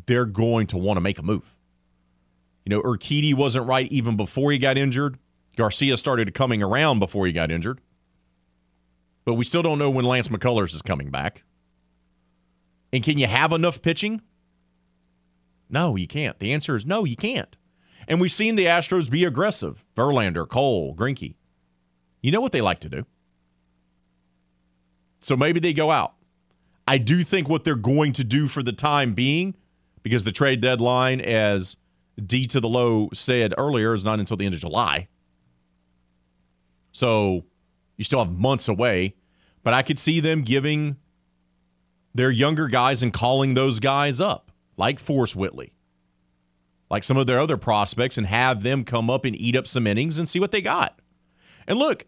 they're 0.07 0.27
going 0.27 0.67
to 0.69 0.79
want 0.79 0.97
to 0.97 1.01
make 1.01 1.19
a 1.19 1.23
move. 1.23 1.57
You 2.65 2.71
know, 2.71 2.83
Urquidy 2.83 3.35
wasn't 3.35 3.67
right 3.67 3.91
even 3.91 4.17
before 4.17 4.53
he 4.53 4.59
got 4.59 4.79
injured. 4.79 5.19
Garcia 5.57 5.97
started 5.97 6.33
coming 6.35 6.63
around 6.63 6.99
before 6.99 7.27
he 7.27 7.33
got 7.33 7.51
injured. 7.51 7.81
But 9.25 9.35
we 9.35 9.45
still 9.45 9.63
don't 9.63 9.79
know 9.79 9.91
when 9.91 10.05
Lance 10.05 10.29
McCullers 10.29 10.75
is 10.75 10.83
coming 10.83 11.11
back. 11.11 11.45
And 12.93 13.03
can 13.03 13.19
you 13.19 13.27
have 13.27 13.53
enough 13.53 13.83
pitching? 13.83 14.23
No, 15.69 15.97
you 15.97 16.07
can't. 16.07 16.39
The 16.39 16.53
answer 16.53 16.77
is 16.77 16.85
no, 16.85 17.05
you 17.05 17.17
can't. 17.17 17.57
And 18.09 18.21
we've 18.21 18.33
seen 18.33 18.57
the 18.57 18.67
Astros 18.67 19.11
be 19.11 19.25
aggressive. 19.25 19.85
Verlander, 19.95 20.49
Cole, 20.49 20.95
Greinke. 20.95 21.37
You 22.23 22.33
know 22.33 22.41
what 22.41 22.53
they 22.53 22.61
like 22.61 22.81
to 22.81 22.89
do. 22.89 23.07
So 25.21 25.37
maybe 25.37 25.61
they 25.61 25.73
go 25.73 25.91
out. 25.91 26.15
I 26.89 26.99
do 26.99 27.23
think 27.23 27.49
what 27.49 27.63
they're 27.63 27.77
going 27.77 28.13
to 28.15 28.25
do 28.25 28.49
for 28.49 28.63
the 28.63 28.73
time 28.73 29.15
being, 29.15 29.55
because 30.03 30.25
the 30.25 30.33
trade 30.33 30.61
deadline, 30.61 31.21
as 31.21 31.77
D 32.25 32.47
to 32.47 32.61
the 32.61 32.69
low 32.69 33.09
said 33.13 33.55
earlier, 33.57 33.95
is 33.95 34.05
not 34.05 34.19
until 34.19 34.37
the 34.37 34.47
end 34.47 34.55
of 34.55 34.61
July. 34.61 35.09
So 36.93 37.45
you 37.97 38.05
still 38.05 38.19
have 38.19 38.37
months 38.37 38.69
away. 38.69 39.15
But 39.63 39.75
I 39.75 39.83
could 39.83 39.99
see 39.99 40.21
them 40.21 40.43
giving 40.43 40.97
their 42.15 42.31
younger 42.31 42.69
guys 42.69 43.03
and 43.03 43.13
calling 43.13 43.55
those 43.55 43.79
guys 43.79 44.21
up, 44.21 44.51
like 44.77 44.99
Forrest 44.99 45.37
Whitley, 45.37 45.75
like 46.91 47.05
some 47.05 47.17
of 47.17 47.27
their 47.27 47.39
other 47.39 47.57
prospects 47.57 48.17
and 48.17 48.27
have 48.27 48.63
them 48.63 48.85
come 48.85 49.11
up 49.11 49.25
and 49.25 49.37
eat 49.37 49.57
up 49.57 49.67
some 49.67 49.87
innings 49.87 50.19
and 50.19 50.29
see 50.29 50.41
what 50.41 50.51
they 50.51 50.63
got. 50.63 50.99
And 51.67 51.79
look, 51.79 52.07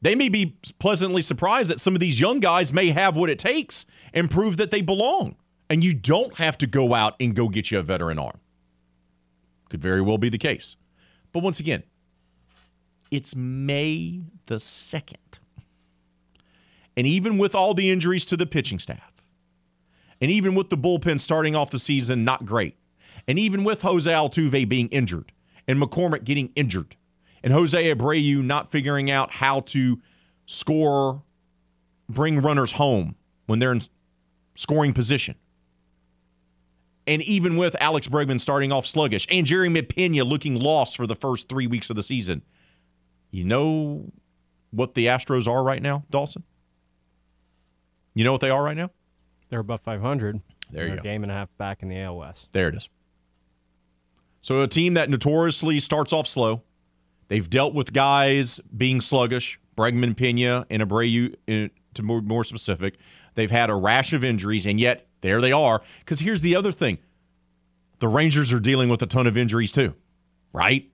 they 0.00 0.14
may 0.14 0.28
be 0.28 0.56
pleasantly 0.78 1.22
surprised 1.22 1.70
that 1.70 1.80
some 1.80 1.94
of 1.94 2.00
these 2.00 2.18
young 2.18 2.40
guys 2.40 2.72
may 2.72 2.88
have 2.88 3.16
what 3.16 3.30
it 3.30 3.38
takes 3.38 3.84
and 4.14 4.30
prove 4.30 4.56
that 4.56 4.70
they 4.70 4.80
belong. 4.80 5.36
And 5.70 5.84
you 5.84 5.94
don't 5.94 6.36
have 6.38 6.58
to 6.58 6.66
go 6.66 6.94
out 6.94 7.14
and 7.20 7.34
go 7.34 7.48
get 7.48 7.70
you 7.70 7.78
a 7.78 7.82
veteran 7.82 8.18
arm. 8.18 8.40
Could 9.68 9.82
very 9.82 10.00
well 10.00 10.18
be 10.18 10.28
the 10.28 10.38
case. 10.38 10.76
But 11.32 11.42
once 11.42 11.60
again, 11.60 11.82
it's 13.10 13.36
May 13.36 14.22
the 14.46 14.56
2nd. 14.56 15.16
And 16.96 17.06
even 17.06 17.38
with 17.38 17.54
all 17.54 17.74
the 17.74 17.90
injuries 17.90 18.24
to 18.26 18.36
the 18.36 18.46
pitching 18.46 18.78
staff, 18.78 19.12
And 20.20 20.30
even 20.30 20.54
with 20.54 20.68
the 20.68 20.76
bullpen 20.76 21.20
starting 21.20 21.54
off 21.54 21.70
the 21.70 21.78
season 21.78 22.24
not 22.24 22.44
great, 22.44 22.76
and 23.26 23.38
even 23.38 23.62
with 23.64 23.82
Jose 23.82 24.10
Altuve 24.10 24.68
being 24.68 24.88
injured 24.88 25.32
and 25.66 25.80
McCormick 25.80 26.24
getting 26.24 26.50
injured, 26.56 26.96
and 27.42 27.52
Jose 27.52 27.94
Abreu 27.94 28.42
not 28.42 28.70
figuring 28.70 29.10
out 29.10 29.32
how 29.32 29.60
to 29.60 30.00
score, 30.46 31.22
bring 32.08 32.40
runners 32.40 32.72
home 32.72 33.14
when 33.46 33.58
they're 33.58 33.72
in 33.72 33.82
scoring 34.54 34.92
position. 34.92 35.36
And 37.08 37.22
even 37.22 37.56
with 37.56 37.74
Alex 37.80 38.06
Bregman 38.06 38.38
starting 38.38 38.70
off 38.70 38.84
sluggish 38.84 39.26
and 39.30 39.46
Jeremy 39.46 39.80
Pena 39.80 40.24
looking 40.24 40.60
lost 40.60 40.94
for 40.94 41.06
the 41.06 41.16
first 41.16 41.48
three 41.48 41.66
weeks 41.66 41.88
of 41.88 41.96
the 41.96 42.02
season, 42.02 42.42
you 43.30 43.44
know 43.44 44.12
what 44.70 44.94
the 44.94 45.06
Astros 45.06 45.48
are 45.48 45.64
right 45.64 45.80
now, 45.80 46.04
Dawson? 46.10 46.44
You 48.12 48.24
know 48.24 48.32
what 48.32 48.42
they 48.42 48.50
are 48.50 48.62
right 48.62 48.76
now? 48.76 48.90
They're 49.48 49.60
above 49.60 49.80
500. 49.80 50.42
There 50.70 50.86
you 50.86 50.94
go. 50.96 51.00
A 51.00 51.02
game 51.02 51.22
and 51.22 51.32
a 51.32 51.34
half 51.34 51.48
back 51.56 51.82
in 51.82 51.88
the 51.88 51.98
AL 51.98 52.18
West. 52.18 52.52
There 52.52 52.68
it 52.68 52.76
is. 52.76 52.90
So 54.42 54.60
a 54.60 54.68
team 54.68 54.92
that 54.94 55.08
notoriously 55.08 55.80
starts 55.80 56.12
off 56.12 56.28
slow. 56.28 56.62
They've 57.28 57.48
dealt 57.48 57.72
with 57.72 57.94
guys 57.94 58.60
being 58.76 59.00
sluggish, 59.00 59.58
Bregman, 59.78 60.14
Pena, 60.14 60.66
and 60.68 60.82
Abreu, 60.82 61.34
uh, 61.48 61.68
to 61.94 62.02
more, 62.02 62.20
more 62.20 62.44
specific. 62.44 62.96
They've 63.34 63.50
had 63.50 63.70
a 63.70 63.74
rash 63.74 64.12
of 64.12 64.24
injuries, 64.24 64.66
and 64.66 64.78
yet 64.78 65.07
there 65.20 65.40
they 65.40 65.52
are. 65.52 65.82
Because 66.00 66.20
here's 66.20 66.40
the 66.40 66.56
other 66.56 66.72
thing: 66.72 66.98
the 67.98 68.08
Rangers 68.08 68.52
are 68.52 68.60
dealing 68.60 68.88
with 68.88 69.02
a 69.02 69.06
ton 69.06 69.26
of 69.26 69.36
injuries 69.36 69.72
too, 69.72 69.94
right? 70.52 70.90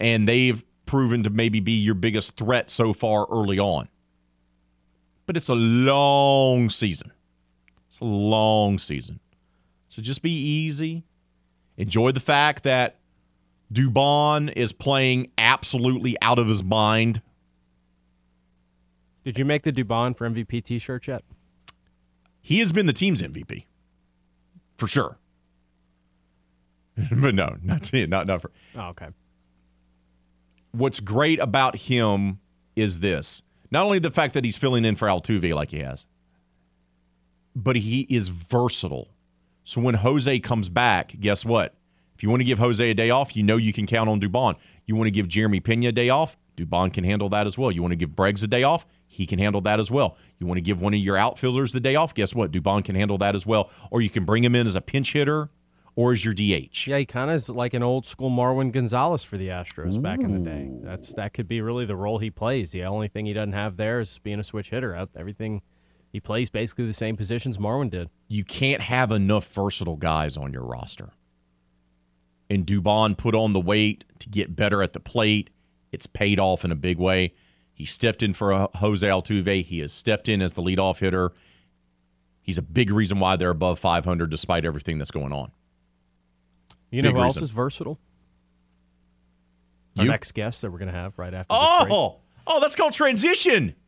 And 0.00 0.28
they've 0.28 0.64
proven 0.86 1.22
to 1.22 1.30
maybe 1.30 1.60
be 1.60 1.72
your 1.72 1.94
biggest 1.94 2.36
threat 2.36 2.70
so 2.70 2.92
far 2.92 3.26
early 3.30 3.58
on. 3.58 3.88
But 5.26 5.36
it's 5.36 5.48
a 5.48 5.54
long 5.54 6.68
season. 6.70 7.12
It's 7.86 8.00
a 8.00 8.04
long 8.04 8.78
season. 8.78 9.20
So 9.86 10.02
just 10.02 10.22
be 10.22 10.32
easy. 10.32 11.04
Enjoy 11.76 12.12
the 12.12 12.20
fact 12.20 12.64
that 12.64 12.98
Dubon 13.72 14.52
is 14.54 14.72
playing 14.72 15.30
absolutely 15.38 16.16
out 16.20 16.38
of 16.38 16.48
his 16.48 16.62
mind. 16.62 17.22
Did 19.24 19.38
you 19.38 19.44
make 19.44 19.62
the 19.62 19.72
Dubon 19.72 20.16
for 20.16 20.28
MVP 20.28 20.64
T-shirt 20.64 21.06
yet? 21.06 21.22
He 22.42 22.58
has 22.58 22.72
been 22.72 22.86
the 22.86 22.92
team's 22.92 23.22
MVP 23.22 23.64
for 24.76 24.86
sure. 24.88 25.16
but 27.10 27.34
no, 27.34 27.56
not 27.62 27.84
to, 27.84 28.06
not 28.08 28.26
not 28.26 28.42
for. 28.42 28.50
Oh, 28.76 28.88
okay. 28.88 29.08
What's 30.72 31.00
great 31.00 31.38
about 31.38 31.76
him 31.76 32.40
is 32.76 33.00
this: 33.00 33.42
not 33.70 33.86
only 33.86 33.98
the 33.98 34.10
fact 34.10 34.34
that 34.34 34.44
he's 34.44 34.56
filling 34.56 34.84
in 34.84 34.96
for 34.96 35.08
Altuve 35.08 35.54
like 35.54 35.70
he 35.70 35.78
has, 35.78 36.06
but 37.54 37.76
he 37.76 38.06
is 38.10 38.28
versatile. 38.28 39.08
So 39.64 39.80
when 39.80 39.94
Jose 39.94 40.40
comes 40.40 40.68
back, 40.68 41.14
guess 41.20 41.44
what? 41.44 41.74
If 42.16 42.22
you 42.22 42.30
want 42.30 42.40
to 42.40 42.44
give 42.44 42.58
Jose 42.58 42.90
a 42.90 42.94
day 42.94 43.10
off, 43.10 43.36
you 43.36 43.42
know 43.42 43.56
you 43.56 43.72
can 43.72 43.86
count 43.86 44.10
on 44.10 44.20
Dubon. 44.20 44.56
You 44.86 44.96
want 44.96 45.06
to 45.06 45.12
give 45.12 45.28
Jeremy 45.28 45.60
Pena 45.60 45.88
a 45.88 45.92
day 45.92 46.08
off, 46.08 46.36
Dubon 46.56 46.92
can 46.92 47.04
handle 47.04 47.28
that 47.30 47.46
as 47.46 47.56
well. 47.56 47.70
You 47.70 47.82
want 47.82 47.92
to 47.92 47.96
give 47.96 48.10
Breggs 48.10 48.42
a 48.42 48.46
day 48.46 48.62
off, 48.62 48.86
he 49.12 49.26
can 49.26 49.38
handle 49.38 49.60
that 49.60 49.78
as 49.78 49.90
well. 49.90 50.16
You 50.38 50.46
want 50.46 50.56
to 50.56 50.62
give 50.62 50.80
one 50.80 50.94
of 50.94 51.00
your 51.00 51.16
outfielders 51.16 51.72
the 51.72 51.80
day 51.80 51.96
off, 51.96 52.14
guess 52.14 52.34
what? 52.34 52.50
Dubon 52.50 52.82
can 52.82 52.94
handle 52.94 53.18
that 53.18 53.36
as 53.36 53.46
well. 53.46 53.70
Or 53.90 54.00
you 54.00 54.08
can 54.08 54.24
bring 54.24 54.42
him 54.42 54.54
in 54.54 54.66
as 54.66 54.74
a 54.74 54.80
pinch 54.80 55.12
hitter 55.12 55.50
or 55.94 56.12
as 56.12 56.24
your 56.24 56.32
DH. 56.32 56.86
Yeah, 56.86 56.96
he 56.96 57.04
kind 57.04 57.30
of 57.30 57.36
is 57.36 57.50
like 57.50 57.74
an 57.74 57.82
old 57.82 58.06
school 58.06 58.30
Marwin 58.30 58.72
Gonzalez 58.72 59.22
for 59.22 59.36
the 59.36 59.48
Astros 59.48 60.00
back 60.00 60.20
in 60.20 60.32
the 60.32 60.50
day. 60.50 60.70
That's 60.82 61.12
that 61.14 61.34
could 61.34 61.46
be 61.46 61.60
really 61.60 61.84
the 61.84 61.94
role 61.94 62.18
he 62.18 62.30
plays. 62.30 62.70
The 62.70 62.84
only 62.84 63.08
thing 63.08 63.26
he 63.26 63.34
doesn't 63.34 63.52
have 63.52 63.76
there 63.76 64.00
is 64.00 64.18
being 64.18 64.40
a 64.40 64.44
switch 64.44 64.70
hitter. 64.70 65.06
Everything 65.14 65.60
he 66.10 66.18
plays 66.18 66.48
basically 66.48 66.86
the 66.86 66.94
same 66.94 67.16
positions 67.16 67.58
Marwin 67.58 67.90
did. 67.90 68.08
You 68.28 68.44
can't 68.44 68.80
have 68.80 69.12
enough 69.12 69.52
versatile 69.52 69.96
guys 69.96 70.38
on 70.38 70.52
your 70.52 70.64
roster. 70.64 71.10
And 72.48 72.66
Dubon 72.66 73.16
put 73.16 73.34
on 73.34 73.52
the 73.52 73.60
weight 73.60 74.04
to 74.20 74.30
get 74.30 74.56
better 74.56 74.82
at 74.82 74.94
the 74.94 75.00
plate. 75.00 75.50
It's 75.90 76.06
paid 76.06 76.40
off 76.40 76.64
in 76.64 76.72
a 76.72 76.76
big 76.76 76.98
way. 76.98 77.34
He 77.74 77.84
stepped 77.84 78.22
in 78.22 78.34
for 78.34 78.52
uh, 78.52 78.66
Jose 78.76 79.06
Altuve. 79.06 79.64
He 79.64 79.80
has 79.80 79.92
stepped 79.92 80.28
in 80.28 80.42
as 80.42 80.52
the 80.54 80.62
leadoff 80.62 80.98
hitter. 80.98 81.32
He's 82.42 82.58
a 82.58 82.62
big 82.62 82.90
reason 82.90 83.18
why 83.20 83.36
they're 83.36 83.50
above 83.50 83.78
500 83.78 84.30
despite 84.30 84.64
everything 84.64 84.98
that's 84.98 85.10
going 85.10 85.32
on. 85.32 85.52
You 86.90 87.02
know 87.02 87.08
Big 87.10 87.16
who 87.16 87.22
else 87.22 87.40
is 87.40 87.50
versatile? 87.50 87.98
Our 89.96 90.04
You? 90.04 90.10
next 90.10 90.32
guest 90.32 90.62
that 90.62 90.70
we're 90.70 90.78
going 90.78 90.92
to 90.92 90.98
have 90.98 91.18
right 91.18 91.32
after 91.32 91.54
this 91.54 91.84
break. 91.84 91.92
Oh, 91.92 92.18
oh, 92.46 92.60
that's 92.60 92.76
called 92.76 92.92
transition. 92.92 93.74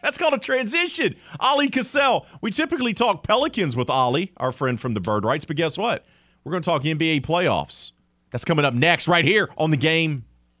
That's 0.00 0.16
called 0.16 0.32
a 0.32 0.38
transition. 0.38 1.16
Oleh 1.40 1.66
Kosel. 1.70 2.24
We 2.40 2.52
typically 2.52 2.94
talk 2.94 3.24
Pelicans 3.26 3.74
with 3.74 3.88
Oleh, 3.88 4.30
our 4.36 4.52
friend 4.52 4.80
from 4.80 4.94
the 4.94 5.00
Bird 5.00 5.24
Writes, 5.24 5.44
but 5.44 5.56
guess 5.56 5.76
what? 5.76 6.06
We're 6.44 6.52
going 6.52 6.62
to 6.62 6.66
talk 6.70 6.82
NBA 6.82 7.22
playoffs. 7.22 7.90
That's 8.30 8.44
coming 8.44 8.64
up 8.64 8.74
next, 8.74 9.08
right 9.08 9.24
here 9.24 9.48
on 9.58 9.72
the 9.72 9.76
game. 9.76 10.24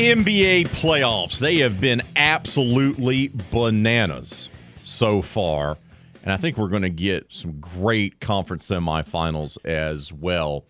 NBA 0.00 0.68
playoffs. 0.68 1.38
They 1.38 1.58
have 1.58 1.78
been 1.78 2.00
absolutely 2.16 3.30
bananas 3.50 4.48
so 4.82 5.20
far. 5.20 5.76
And 6.22 6.32
I 6.32 6.38
think 6.38 6.56
we're 6.56 6.68
going 6.68 6.82
to 6.82 6.88
get 6.88 7.26
some 7.28 7.60
great 7.60 8.18
conference 8.18 8.66
semifinals 8.66 9.58
as 9.62 10.10
well 10.10 10.64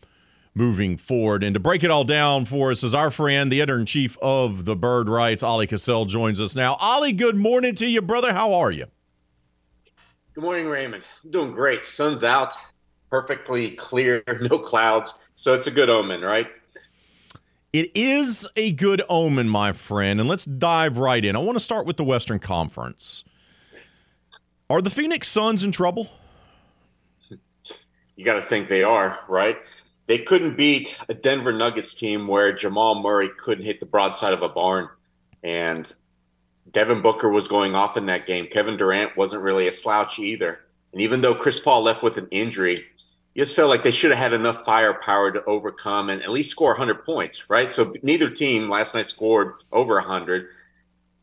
moving 0.52 0.97
forward. 0.97 1.44
And 1.44 1.55
to 1.55 1.61
break 1.61 1.85
it 1.85 1.93
all 1.93 2.02
down 2.02 2.44
for 2.44 2.73
us 2.73 2.82
is 2.82 2.93
our 2.93 3.09
friend, 3.09 3.52
the 3.52 3.62
editor 3.62 3.78
in 3.78 3.86
chief 3.86 4.19
of 4.20 4.65
the 4.65 4.74
Bird 4.74 5.09
Writes, 5.09 5.44
Oleh 5.44 5.69
Kosel, 5.69 6.09
joins 6.09 6.40
us 6.40 6.57
now. 6.57 6.74
Oleh, 6.81 7.16
good 7.16 7.36
morning 7.36 7.77
to 7.77 7.86
you, 7.86 8.02
brother. 8.02 8.32
How 8.32 8.52
are 8.55 8.73
you? 8.73 8.86
Good 10.35 10.43
morning, 10.43 10.66
Raymond. 10.66 11.05
I'm 11.24 11.31
doing 11.31 11.52
great. 11.52 11.85
Sun's 11.85 12.24
out, 12.24 12.52
perfectly 13.11 13.77
clear, 13.77 14.24
no 14.40 14.59
clouds. 14.59 15.15
So 15.36 15.55
it's 15.55 15.69
a 15.69 15.70
good 15.70 15.89
omen, 15.89 16.20
right? 16.20 16.48
It 17.72 17.92
is 17.94 18.48
a 18.56 18.72
good 18.72 19.02
omen, 19.09 19.48
my 19.48 19.72
friend. 19.72 20.18
And 20.18 20.28
let's 20.28 20.44
dive 20.44 20.98
right 20.98 21.24
in. 21.24 21.36
I 21.36 21.38
want 21.38 21.56
to 21.56 21.64
start 21.64 21.86
with 21.86 21.97
the 21.97 22.05
Western 22.05 22.40
Conference. 22.40 23.24
Are 24.68 24.82
the 24.82 24.90
Phoenix 24.90 25.28
Suns 25.28 25.62
in 25.62 25.70
trouble? 25.70 26.09
You 28.16 28.24
got 28.24 28.34
to 28.34 28.42
think 28.42 28.68
they 28.68 28.82
are, 28.82 29.20
right? 29.28 29.56
They 30.06 30.18
couldn't 30.18 30.56
beat 30.56 30.98
a 31.09 31.14
Denver 31.14 31.52
Nuggets 31.52 31.94
team 31.94 32.26
where 32.26 32.52
Jamal 32.52 33.01
Murray 33.01 33.30
couldn't 33.38 33.64
hit 33.64 33.78
the 33.78 33.86
broadside 33.86 34.32
of 34.32 34.42
a 34.42 34.48
barn. 34.48 34.88
And 35.44 35.92
Devin 36.72 37.02
Booker 37.02 37.30
was 37.30 37.48
going 37.48 37.74
off 37.74 37.97
in 37.97 38.06
that 38.06 38.26
game. 38.26 38.48
Kevin 38.51 38.76
Durant 38.76 39.16
wasn't 39.16 39.42
really 39.42 39.68
a 39.68 39.72
slouch 39.72 40.18
either. 40.18 40.60
And 40.92 41.01
even 41.01 41.20
though 41.20 41.34
Chris 41.34 41.60
Paul 41.60 41.84
left 41.84 42.02
with 42.02 42.16
an 42.16 42.26
injury, 42.32 42.84
you 43.35 43.43
just 43.43 43.55
felt 43.55 43.69
like 43.69 43.85
they 43.85 43.90
should 43.90 44.11
have 44.11 44.19
had 44.19 44.32
enough 44.32 44.65
firepower 44.65 45.31
to 45.31 45.44
overcome 45.44 46.11
and 46.11 46.23
at 46.23 46.31
least 46.31 46.51
score 46.51 46.70
100 46.70 47.05
points, 47.05 47.48
right? 47.48 47.70
So 47.70 47.94
neither 48.02 48.28
team 48.28 48.69
last 48.69 48.94
night 48.94 49.07
scored 49.07 49.55
over 49.73 49.94
100. 49.94 50.48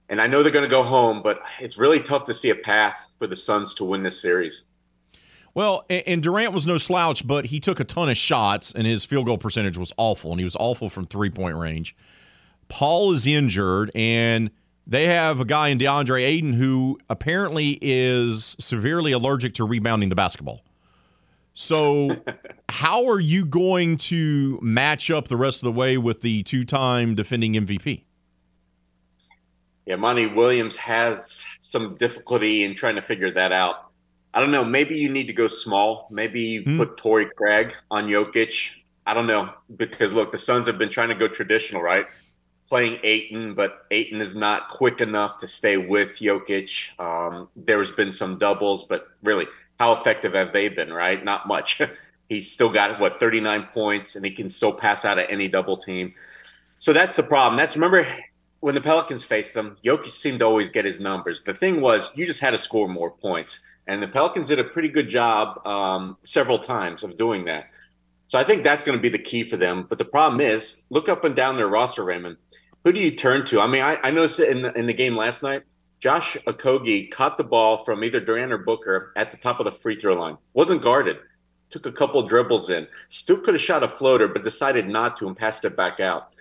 And 0.10 0.22
I 0.22 0.28
know 0.28 0.42
they're 0.42 0.52
going 0.52 0.64
to 0.64 0.70
go 0.70 0.84
home, 0.84 1.22
but 1.22 1.42
it's 1.60 1.78
really 1.78 2.00
tough 2.00 2.24
to 2.26 2.34
see 2.34 2.50
a 2.50 2.56
path 2.56 3.08
for 3.20 3.28
the 3.28 3.36
Suns 3.36 3.74
to 3.76 3.84
win 3.84 4.04
this 4.04 4.22
series. 4.22 4.64
Well, 5.54 5.86
and, 5.90 6.22
Durant 6.22 6.54
was 6.54 6.68
no 6.68 6.78
slouch, 6.78 7.26
but 7.26 7.48
he 7.48 7.60
took 7.60 7.80
a 7.80 7.84
ton 7.84 8.10
of 8.10 8.16
shots, 8.16 8.72
and 8.74 8.86
his 8.86 9.04
field 9.04 9.26
goal 9.26 9.40
percentage 9.40 9.76
was 9.76 9.92
awful, 9.98 10.32
and 10.32 10.40
he 10.40 10.44
was 10.44 10.56
awful 10.56 10.88
from 10.88 11.08
three 11.08 11.32
point 11.32 11.56
range. 11.56 11.96
Paul 12.70 13.12
is 13.12 13.26
injured, 13.26 13.92
and 13.96 14.52
they 14.86 15.06
have 15.06 15.42
a 15.42 15.46
guy 15.46 15.70
in 15.70 15.80
Deandre 15.80 16.24
Ayton 16.24 16.54
who 16.54 17.00
apparently 17.10 17.80
is 17.82 18.56
severely 18.60 19.12
allergic 19.12 19.54
to 19.56 19.66
rebounding 19.66 20.10
the 20.10 20.16
basketball. 20.16 20.62
So, 21.60 22.16
how 22.70 23.10
are 23.10 23.20
you 23.20 23.44
going 23.44 23.98
to 23.98 24.60
match 24.62 25.10
up 25.10 25.28
the 25.28 25.36
rest 25.36 25.64
of 25.64 25.66
the 25.66 25.72
way 25.72 25.98
with 25.98 26.22
the 26.22 26.44
two 26.44 26.64
time 26.64 27.16
defending 27.16 27.54
MVP? 27.54 28.04
Yeah, 29.88 29.96
Monty 29.96 30.28
Williams 30.28 30.78
has 30.78 31.44
some 31.58 31.96
difficulty 31.96 32.64
in 32.64 32.76
trying 32.76 32.94
to 32.94 33.02
figure 33.02 33.32
that 33.32 33.52
out. 33.52 33.90
I 34.36 34.40
don't 34.40 34.52
know. 34.52 34.64
Maybe 34.64 35.00
you 35.00 35.10
need 35.10 35.26
to 35.28 35.34
go 35.34 35.48
small. 35.48 36.08
Maybe 36.12 36.42
you 36.42 36.62
hmm. 36.62 36.78
put 36.78 36.96
Torrey 36.98 37.28
Craig 37.36 37.74
on 37.90 38.06
Jokic. 38.06 38.70
I 39.08 39.16
don't 39.16 39.26
know 39.26 39.50
because 39.78 40.14
look, 40.14 40.32
the 40.32 40.38
Suns 40.38 40.68
have 40.68 40.78
been 40.78 40.92
trying 40.92 41.10
to 41.10 41.16
go 41.16 41.28
traditional, 41.28 41.82
right? 41.82 42.06
Playing 42.70 43.00
Ayton, 43.02 43.56
but 43.56 43.88
Ayton 43.90 44.22
is 44.22 44.36
not 44.36 44.70
quick 44.70 45.02
enough 45.02 45.40
to 45.40 45.48
stay 45.48 45.78
with 45.78 46.20
Jokic. 46.20 47.00
Um, 47.00 47.50
there's 47.56 47.92
been 47.92 48.12
some 48.12 48.38
doubles, 48.38 48.84
but 48.84 49.08
really, 49.24 49.48
how 49.80 49.94
effective 49.94 50.34
have 50.34 50.54
they 50.54 50.70
been? 50.70 50.91
Right? 50.91 51.24
Not 51.24 51.48
much. 51.48 51.82
He's 52.30 52.52
still 52.52 52.72
got 52.72 52.99
what 52.99 53.20
39 53.20 53.68
points, 53.72 54.16
and 54.16 54.26
he 54.26 54.32
can 54.32 54.49
still 54.49 54.74
pass 54.74 55.06
out 55.06 55.18
at 55.18 55.32
any 55.32 55.48
double 55.48 55.78
team. 55.78 56.14
So 56.78 56.91
that's 56.91 57.16
the 57.16 57.24
problem. 57.24 57.58
That's 57.58 57.76
remember 57.76 58.06
when 58.60 58.76
the 58.76 58.82
Pelicans 58.82 59.24
faced 59.24 59.54
them, 59.54 59.78
Jokic 59.84 60.12
seemed 60.12 60.40
to 60.40 60.45
always 60.45 60.70
get 60.70 60.84
his 60.84 60.99
numbers. 60.99 61.44
The 61.44 61.54
thing 61.54 61.80
was, 61.80 62.12
you 62.16 62.26
just 62.26 62.40
had 62.40 62.52
to 62.52 62.58
score 62.58 62.88
more 62.88 63.12
points, 63.12 63.60
and 63.88 64.02
the 64.02 64.08
Pelicans 64.08 64.48
did 64.48 64.60
a 64.60 64.64
pretty 64.64 64.90
good 64.90 65.10
job 65.10 65.66
um, 65.66 66.18
several 66.24 66.60
times 66.60 67.04
of 67.04 67.18
doing 67.18 67.45
that. 67.45 67.68
So 68.28 68.38
I 68.38 68.44
think 68.44 68.64
that's 68.64 68.84
going 68.84 68.98
to 68.98 69.02
be 69.02 69.10
the 69.10 69.18
key 69.20 69.48
for 69.48 69.56
them. 69.56 69.86
But 69.88 69.99
the 69.99 70.06
problem 70.06 70.41
is, 70.41 70.86
look 70.90 71.08
up 71.08 71.24
and 71.24 71.36
down 71.36 71.56
their 71.56 71.70
roster, 71.70 72.04
Raymond. 72.04 72.38
Who 72.84 72.91
do 72.91 72.99
you 72.99 73.12
turn 73.12 73.45
to? 73.48 73.62
I 73.62 73.68
mean, 73.68 73.82
I, 73.82 73.98
I 74.04 74.12
noticed 74.12 74.40
in 74.40 74.64
the, 74.64 74.78
in 74.78 74.86
the 74.86 74.94
game 74.94 75.16
last 75.16 75.44
night, 75.44 75.64
Josh 75.99 76.38
Okogie 76.48 77.10
caught 77.11 77.38
the 77.38 77.44
ball 77.44 77.84
from 77.84 78.03
either 78.03 78.19
Durant 78.19 78.52
or 78.52 78.57
Booker 78.57 79.11
at 79.15 79.32
the 79.32 79.38
top 79.38 79.60
of 79.60 79.65
the 79.65 79.72
free 79.72 79.99
throw 79.99 80.14
line. 80.14 80.38
Wasn't 80.53 80.82
guarded. 80.82 81.18
Took 81.69 81.86
a 81.86 81.91
couple 81.91 82.28
dribbles 82.28 82.69
in. 82.69 82.88
Still 83.10 83.40
could 83.40 83.56
have 83.56 83.61
shot 83.61 83.84
a 83.84 83.90
floater, 83.90 84.28
but 84.28 84.44
decided 84.44 84.88
not 84.88 85.18
to 85.18 85.28
and 85.28 85.36
passed 85.36 85.65
it 85.65 85.76
back 85.76 85.99
out 85.99 86.34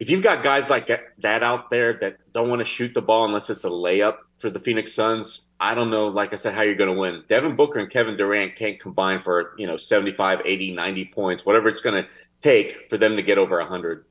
if 0.00 0.08
you've 0.08 0.22
got 0.22 0.42
guys 0.42 0.70
like 0.70 0.90
that 1.18 1.42
out 1.42 1.70
there 1.70 1.92
that 2.00 2.16
don't 2.32 2.48
want 2.48 2.60
to 2.60 2.64
shoot 2.64 2.94
the 2.94 3.02
ball 3.02 3.26
unless 3.26 3.50
it's 3.50 3.64
a 3.64 3.68
layup 3.68 4.16
for 4.38 4.48
the 4.48 4.58
Phoenix 4.58 4.94
Suns, 4.94 5.42
I 5.60 5.74
don't 5.74 5.90
know, 5.90 6.08
like 6.08 6.32
I 6.32 6.36
said, 6.36 6.54
how 6.54 6.62
you're 6.62 6.74
going 6.74 6.92
to 6.92 6.98
win. 6.98 7.22
Devin 7.28 7.54
Booker 7.54 7.78
and 7.78 7.90
Kevin 7.90 8.16
Durant 8.16 8.56
can't 8.56 8.80
combine 8.80 9.22
for, 9.22 9.52
you 9.58 9.66
know, 9.66 9.76
75, 9.76 10.40
80, 10.42 10.74
90 10.74 11.04
points, 11.04 11.44
whatever 11.44 11.68
it's 11.68 11.82
going 11.82 12.02
to 12.02 12.08
take 12.38 12.86
for 12.88 12.96
them 12.96 13.14
to 13.16 13.22
get 13.22 13.36
over 13.36 13.58
100. 13.58 14.06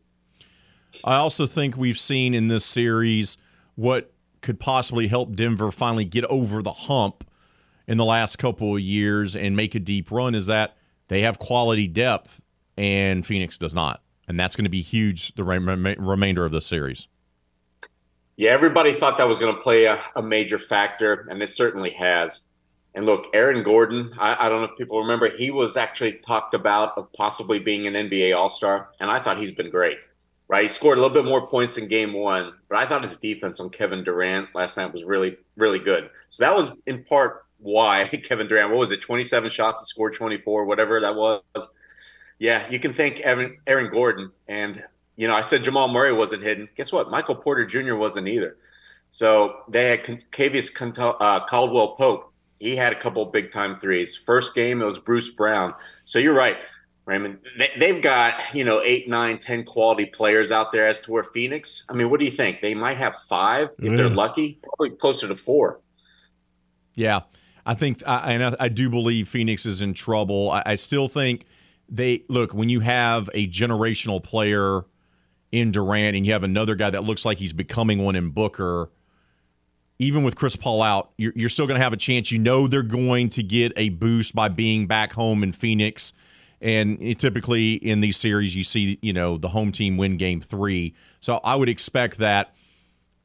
I 1.03 1.15
also 1.15 1.47
think 1.47 1.75
we've 1.75 1.97
seen 1.97 2.35
in 2.35 2.47
this 2.47 2.65
series 2.65 3.37
what 3.75 4.11
could 4.41 4.59
possibly 4.59 5.07
help 5.07 5.35
Denver 5.35 5.71
finally 5.71 6.05
get 6.05 6.25
over 6.25 6.61
the 6.61 6.71
hump 6.71 7.23
in 7.87 7.97
the 7.97 8.05
last 8.05 8.37
couple 8.37 8.75
of 8.75 8.81
years 8.81 9.35
and 9.35 9.55
make 9.55 9.75
a 9.75 9.79
deep 9.79 10.11
run 10.11 10.35
is 10.35 10.45
that 10.45 10.77
they 11.07 11.21
have 11.21 11.39
quality 11.39 11.87
depth 11.87 12.41
and 12.77 13.25
Phoenix 13.25 13.57
does 13.57 13.73
not 13.73 14.01
and 14.29 14.39
that's 14.39 14.55
going 14.55 14.63
to 14.63 14.69
be 14.69 14.81
huge 14.81 15.33
the 15.33 15.43
remainder 15.43 16.45
of 16.45 16.51
the 16.51 16.61
series. 16.61 17.07
Yeah, 18.37 18.51
everybody 18.51 18.93
thought 18.93 19.17
that 19.17 19.27
was 19.27 19.39
going 19.39 19.53
to 19.53 19.59
play 19.59 19.85
a, 19.85 19.99
a, 20.15 20.21
major 20.21 20.57
factor, 20.57 21.27
and 21.29 21.41
it 21.41 21.49
certainly 21.49 21.89
has. 21.89 22.41
And 22.95 23.05
look, 23.05 23.25
Aaron 23.33 23.63
Gordon, 23.63 24.13
I, 24.17 24.45
I, 24.45 24.49
don't 24.49 24.61
know 24.61 24.67
if 24.67 24.77
people 24.77 24.99
remember, 24.99 25.29
he 25.29 25.51
was 25.51 25.75
actually 25.75 26.13
talked 26.13 26.53
about 26.53 26.97
of 26.97 27.11
possibly 27.11 27.59
being 27.59 27.85
an 27.85 27.95
NBA 27.95 28.37
All 28.37 28.49
Star, 28.49 28.89
and 29.01 29.09
I 29.09 29.19
thought 29.21 29.39
he's 29.39 29.51
been 29.51 29.69
great. 29.69 29.97
Right, 30.49 30.63
he 30.63 30.67
scored 30.67 30.97
a 30.97 31.01
little 31.01 31.13
bit 31.13 31.25
more 31.25 31.45
points 31.45 31.77
in 31.77 31.87
Game 31.87 32.11
One, 32.11 32.53
but 32.69 32.79
I 32.79 32.87
thought 32.87 33.03
his 33.03 33.17
defense 33.17 33.59
on 33.59 33.69
Kevin 33.69 34.03
Durant 34.03 34.47
last 34.55 34.77
night 34.77 34.91
was 34.91 35.03
really, 35.03 35.37
really 35.55 35.77
good. 35.77 36.09
So 36.29 36.43
that 36.43 36.55
was 36.55 36.71
in 36.87 37.03
part 37.03 37.45
why 37.59 38.07
Kevin 38.23 38.47
Durant, 38.47 38.71
what 38.71 38.79
was 38.79 38.91
it, 38.91 39.01
27 39.01 39.51
shots 39.51 39.81
to 39.81 39.87
score 39.87 40.09
24, 40.09 40.65
whatever 40.65 40.99
that 41.01 41.15
was. 41.15 41.41
Yeah, 42.39 42.67
you 42.71 42.79
can 42.79 42.93
thank 42.93 43.19
Evan, 43.19 43.57
Aaron 43.67 43.91
Gordon. 43.91 44.31
And, 44.47 44.83
you 45.17 45.27
know, 45.27 45.35
I 45.35 45.41
said 45.41 45.63
Jamal 45.63 45.89
Murray 45.89 46.13
wasn't 46.13 46.41
hidden. 46.41 46.67
Guess 46.75 46.91
what? 46.91 47.11
Michael 47.11 47.35
Porter 47.35 47.65
Jr. 47.65 47.95
wasn't 47.95 48.27
either. 48.27 48.57
So 49.11 49.57
they 49.67 49.89
had 49.89 50.03
Kentavious 50.03 50.71
uh, 51.19 51.45
Caldwell 51.45 51.95
Pope. 51.95 52.33
He 52.59 52.75
had 52.75 52.93
a 52.93 52.99
couple 52.99 53.25
big 53.25 53.51
time 53.51 53.79
threes. 53.79 54.15
First 54.15 54.55
game, 54.55 54.81
it 54.81 54.85
was 54.85 54.99
Bruce 54.99 55.29
Brown. 55.29 55.73
So 56.05 56.19
you're 56.19 56.33
right, 56.33 56.57
Raymond. 57.09 57.39
They, 57.57 57.93
have 57.93 58.01
got, 58.01 58.41
you 58.53 58.63
know, 58.63 58.81
eight, 58.83 59.09
nine, 59.09 59.39
ten 59.39 59.65
quality 59.65 60.05
players 60.05 60.51
out 60.51 60.71
there 60.71 60.87
as 60.87 61.01
to 61.01 61.11
where 61.11 61.23
Phoenix. 61.23 61.83
I 61.89 61.93
mean, 61.93 62.09
what 62.09 62.19
do 62.19 62.25
you 62.25 62.31
think? 62.31 62.61
They 62.61 62.75
might 62.75 62.97
have 62.97 63.15
five 63.27 63.67
if 63.79 63.97
they're 63.97 64.09
lucky, 64.09 64.59
probably 64.63 64.95
closer 64.95 65.27
to 65.27 65.35
four. 65.35 65.81
Yeah. 66.93 67.21
I 67.65 67.73
think, 67.73 68.01
I, 68.07 68.33
and 68.33 68.43
I, 68.43 68.55
I 68.59 68.69
do 68.69 68.89
believe 68.89 69.27
Phoenix 69.27 69.65
is 69.65 69.81
in 69.81 69.93
trouble. 69.93 70.51
I, 70.51 70.63
I 70.65 70.75
still 70.75 71.07
think 71.07 71.45
they 71.87 72.23
look 72.29 72.53
when 72.53 72.69
you 72.69 72.79
have 72.79 73.29
a 73.33 73.47
generational 73.47 74.23
player 74.23 74.85
in 75.51 75.71
Durant 75.71 76.15
and 76.15 76.25
you 76.25 76.33
have 76.33 76.43
another 76.43 76.75
guy 76.75 76.89
that 76.89 77.03
looks 77.03 77.25
like 77.25 77.37
he's 77.37 77.53
becoming 77.53 78.03
one 78.03 78.15
in 78.15 78.29
Booker. 78.29 78.91
Even 79.97 80.23
with 80.23 80.35
Chris 80.35 80.55
Paul 80.55 80.81
out, 80.81 81.11
you're, 81.17 81.33
you're 81.35 81.49
still 81.49 81.67
going 81.67 81.77
to 81.77 81.83
have 81.83 81.91
a 81.91 81.97
chance. 81.97 82.31
You 82.31 82.39
know 82.39 82.67
they're 82.67 82.83
going 82.83 83.29
to 83.29 83.43
get 83.43 83.73
a 83.75 83.89
boost 83.89 84.33
by 84.33 84.47
being 84.47 84.87
back 84.87 85.11
home 85.11 85.43
in 85.43 85.51
Phoenix, 85.51 86.13
and 86.61 86.97
eh, 87.01 87.13
typically 87.13 87.73
in 87.73 88.01
these 88.01 88.17
series, 88.17 88.55
you 88.55 88.63
see 88.63 88.99
you 89.01 89.13
know 89.13 89.37
the 89.37 89.49
home 89.49 89.71
team 89.71 89.97
win 89.97 90.17
Game 90.17 90.41
Three. 90.41 90.93
So 91.19 91.39
I 91.43 91.55
would 91.55 91.69
expect 91.69 92.17
that. 92.17 92.53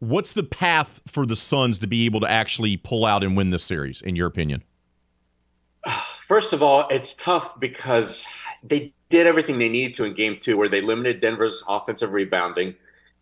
What's 0.00 0.32
the 0.32 0.42
path 0.42 1.00
for 1.06 1.24
the 1.24 1.36
Suns 1.36 1.78
to 1.78 1.86
be 1.86 2.04
able 2.04 2.20
to 2.20 2.30
actually 2.30 2.76
pull 2.76 3.06
out 3.06 3.24
and 3.24 3.36
win 3.36 3.50
this 3.50 3.64
series, 3.64 4.02
in 4.02 4.16
your 4.16 4.26
opinion? 4.26 4.62
First 6.28 6.52
of 6.52 6.62
all, 6.62 6.88
it's 6.88 7.14
tough 7.14 7.58
because 7.60 8.26
they 8.62 8.92
did 9.10 9.26
everything 9.26 9.58
they 9.58 9.68
needed 9.68 9.94
to 9.94 10.04
in 10.04 10.14
game 10.14 10.38
two, 10.40 10.56
where 10.56 10.68
they 10.68 10.80
limited 10.80 11.20
Denver's 11.20 11.62
offensive 11.68 12.12
rebounding. 12.12 12.74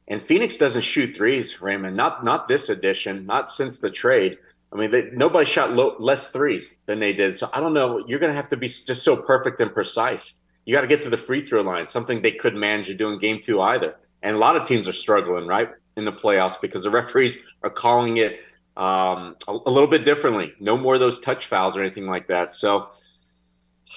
And 0.08 0.24
Phoenix 0.24 0.56
doesn't 0.56 0.82
shoot 0.82 1.14
threes, 1.14 1.60
Raymond. 1.62 1.96
Not 1.96 2.24
not 2.24 2.48
this 2.48 2.68
edition, 2.68 3.26
not 3.26 3.50
since 3.50 3.78
the 3.78 3.90
trade. 3.90 4.38
I 4.72 4.76
mean, 4.76 4.90
they, 4.90 5.10
nobody 5.12 5.44
shot 5.44 5.72
low, 5.72 5.96
less 5.98 6.30
threes 6.30 6.78
than 6.86 6.98
they 6.98 7.12
did. 7.12 7.36
So 7.36 7.50
I 7.52 7.60
don't 7.60 7.74
know. 7.74 8.04
You're 8.06 8.18
going 8.18 8.30
to 8.30 8.36
have 8.36 8.48
to 8.50 8.56
be 8.56 8.68
just 8.68 9.02
so 9.02 9.16
perfect 9.16 9.60
and 9.60 9.72
precise. 9.72 10.40
You 10.64 10.74
got 10.74 10.80
to 10.80 10.86
get 10.86 11.02
to 11.02 11.10
the 11.10 11.16
free 11.16 11.44
throw 11.44 11.60
line, 11.60 11.86
something 11.86 12.22
they 12.22 12.32
couldn't 12.32 12.60
manage 12.60 12.86
to 12.86 12.94
do 12.94 13.10
in 13.10 13.18
game 13.18 13.40
two 13.42 13.60
either. 13.60 13.96
And 14.22 14.36
a 14.36 14.38
lot 14.38 14.56
of 14.56 14.66
teams 14.66 14.88
are 14.88 14.92
struggling, 14.92 15.46
right, 15.46 15.68
in 15.96 16.04
the 16.04 16.12
playoffs 16.12 16.60
because 16.60 16.84
the 16.84 16.90
referees 16.90 17.38
are 17.62 17.70
calling 17.70 18.16
it 18.18 18.40
um, 18.76 19.36
a, 19.48 19.58
a, 19.66 19.70
little 19.70 19.88
bit 19.88 20.04
differently. 20.04 20.54
No 20.60 20.78
more 20.78 20.94
of 20.94 21.00
those 21.00 21.20
touch 21.20 21.46
fouls 21.46 21.76
or 21.76 21.82
anything 21.82 22.06
like 22.06 22.28
that. 22.28 22.52
So 22.54 22.88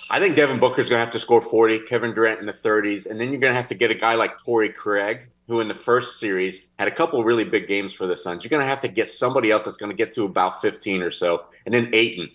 I 0.10 0.19
think 0.19 0.35
Devin 0.35 0.60
Booker's 0.60 0.89
going 0.89 0.99
to 0.99 1.06
have 1.06 1.14
to 1.14 1.19
score 1.19 1.41
40, 1.41 1.81
Kevin 1.81 2.14
Durant 2.14 2.39
in 2.39 2.45
the 2.45 2.53
30s, 2.53 3.10
and 3.10 3.19
then 3.19 3.30
you're 3.30 3.39
going 3.39 3.53
to 3.53 3.57
have 3.57 3.69
to 3.69 3.76
get 3.76 3.91
a 3.91 3.95
guy 3.95 4.15
like 4.15 4.31
Torrey 4.43 4.69
Craig, 4.69 5.30
who 5.48 5.60
in 5.60 5.68
the 5.68 5.76
first 5.76 6.20
series 6.20 6.68
had 6.80 6.88
a 6.88 6.92
couple 6.92 7.24
really 7.24 7.44
big 7.44 7.68
games 7.68 7.94
for 7.94 8.08
the 8.08 8.18
Suns. 8.18 8.44
You're 8.44 8.50
going 8.50 8.64
to 8.64 8.68
have 8.68 8.80
to 8.82 8.88
get 8.88 9.08
somebody 9.10 9.52
else 9.52 9.66
that's 9.66 9.78
going 9.78 9.92
to 9.92 9.96
get 9.96 10.14
to 10.14 10.24
about 10.24 10.62
15 10.62 11.02
or 11.02 11.12
so, 11.12 11.46
and 11.66 11.74
then 11.74 11.90
Ayton. 11.94 12.30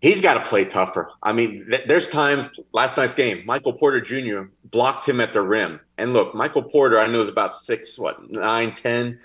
He's 0.00 0.20
got 0.20 0.34
to 0.34 0.40
play 0.40 0.64
tougher. 0.64 1.12
I 1.22 1.32
mean, 1.32 1.64
th- 1.70 1.86
there's 1.86 2.08
times 2.08 2.58
last 2.72 2.96
night's 2.96 3.14
game, 3.14 3.42
Michael 3.46 3.72
Porter 3.72 4.00
Jr. 4.00 4.50
blocked 4.64 5.08
him 5.08 5.20
at 5.20 5.32
the 5.32 5.42
rim, 5.42 5.78
and 5.96 6.12
look, 6.12 6.34
Michael 6.34 6.64
Porter, 6.64 6.98
I 6.98 7.06
know 7.06 7.20
is 7.20 7.28
about 7.28 7.52
six, 7.52 7.98
what 7.98 8.30
nine, 8.30 8.74
ten 8.74 9.20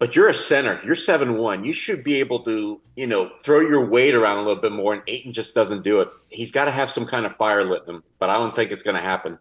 but 0.00 0.16
you're 0.16 0.28
a 0.28 0.34
center. 0.34 0.80
You're 0.82 0.94
seven 0.94 1.36
one. 1.36 1.62
You 1.62 1.74
should 1.74 2.02
be 2.02 2.20
able 2.20 2.42
to, 2.44 2.80
you 2.96 3.06
know, 3.06 3.30
throw 3.44 3.60
your 3.60 3.84
weight 3.84 4.14
around 4.14 4.38
a 4.38 4.42
little 4.42 4.60
bit 4.60 4.72
more. 4.72 4.94
And 4.94 5.02
Ayton 5.06 5.34
just 5.34 5.54
doesn't 5.54 5.84
do 5.84 6.00
it. 6.00 6.08
He's 6.30 6.50
got 6.50 6.64
to 6.64 6.70
have 6.70 6.90
some 6.90 7.06
kind 7.06 7.26
of 7.26 7.36
fire 7.36 7.64
lit 7.64 7.82
in 7.86 7.96
him, 7.96 8.02
but 8.18 8.30
I 8.30 8.34
don't 8.34 8.56
think 8.56 8.72
it's 8.72 8.82
going 8.82 8.96
to 8.96 9.02
happen. 9.02 9.38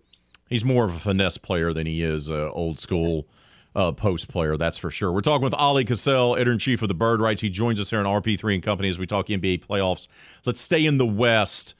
He's 0.50 0.66
more 0.66 0.86
of 0.86 0.96
a 0.96 1.00
finesse 1.00 1.38
player 1.38 1.72
than 1.74 1.86
he 1.86 2.02
is 2.02 2.30
a 2.30 2.50
old 2.52 2.80
school 2.80 3.28
uh, 3.76 3.92
post 3.92 4.28
player. 4.28 4.58
That's 4.58 4.78
for 4.78 4.90
sure. 4.90 5.12
We're 5.12 5.22
talking 5.22 5.44
with 5.44 5.54
Oleh 5.54 5.86
Kosel, 5.86 6.36
editor 6.36 6.54
in 6.54 6.60
chief 6.60 6.82
of 6.82 6.88
the 6.88 6.96
Bird 6.96 7.22
Writes. 7.22 7.42
He 7.42 7.50
joins 7.50 7.80
us 7.80 7.92
here 7.92 8.00
on 8.00 8.06
RP3 8.06 8.56
and 8.56 8.64
Company 8.64 8.90
as 8.90 8.98
we 8.98 9.06
talk 9.06 9.28
NBA 9.28 9.66
playoffs. 9.66 10.08
Let's 10.46 10.60
stay 10.60 10.86
in 10.86 10.98
the 10.98 11.06
West. 11.06 11.76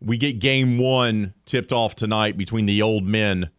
We 0.00 0.16
get 0.16 0.38
Game 0.38 0.78
One 0.78 1.34
tipped 1.44 1.72
off 1.72 1.94
tonight 1.94 2.36
between 2.36 2.66
the 2.66 2.80
old 2.80 3.04
men 3.04 3.50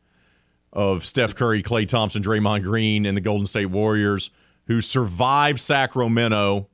of 0.72 1.06
Steph 1.06 1.35
Curry, 1.35 1.61
Klay 1.61 1.88
Thompson, 1.88 2.23
Draymond 2.23 2.64
Green, 2.64 3.06
and 3.06 3.15
the 3.15 3.22
Golden 3.22 3.45
State 3.45 3.68
Warriors 3.68 4.31
who 4.68 4.81
survived 4.81 5.60
Sacramento. 5.60 6.69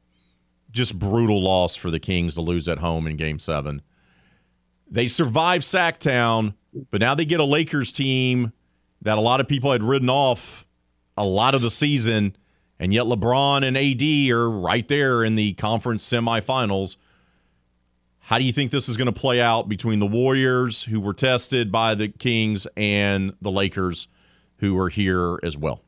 Just 0.71 0.99
brutal 0.99 1.41
loss 1.41 1.75
for 1.75 1.89
the 1.89 1.99
Kings 1.99 2.35
to 2.35 2.41
lose 2.41 2.67
at 2.67 2.77
home 2.77 3.07
in 3.07 3.17
game 3.17 3.39
seven. 3.39 3.81
They 4.89 5.07
survived 5.07 5.63
Sacktown, 5.63 6.53
but 6.91 7.01
now 7.01 7.15
they 7.15 7.25
get 7.25 7.39
a 7.39 7.45
Lakers 7.45 7.91
team 7.91 8.53
that 9.01 9.17
a 9.17 9.21
lot 9.21 9.39
of 9.39 9.47
people 9.47 9.71
had 9.71 9.83
ridden 9.83 10.09
off 10.09 10.65
a 11.17 11.23
lot 11.23 11.55
of 11.55 11.61
the 11.61 11.71
season, 11.71 12.35
and 12.79 12.93
yet 12.93 13.05
LeBron 13.05 13.63
and 13.63 13.77
AD 13.77 14.31
are 14.31 14.49
right 14.49 14.87
there 14.87 15.23
in 15.23 15.35
the 15.35 15.53
conference 15.53 16.07
semifinals. 16.07 16.97
How 18.19 18.37
do 18.37 18.43
you 18.43 18.51
think 18.51 18.71
this 18.71 18.87
is 18.87 18.97
going 18.97 19.11
to 19.11 19.19
play 19.19 19.41
out 19.41 19.67
between 19.67 19.99
the 19.99 20.05
Warriors, 20.05 20.83
who 20.83 20.99
were 20.99 21.13
tested 21.13 21.71
by 21.71 21.95
the 21.95 22.09
Kings, 22.09 22.67
and 22.77 23.33
the 23.41 23.51
Lakers, 23.51 24.07
who 24.57 24.77
are 24.77 24.89
here 24.89 25.39
as 25.41 25.57
well? 25.57 25.81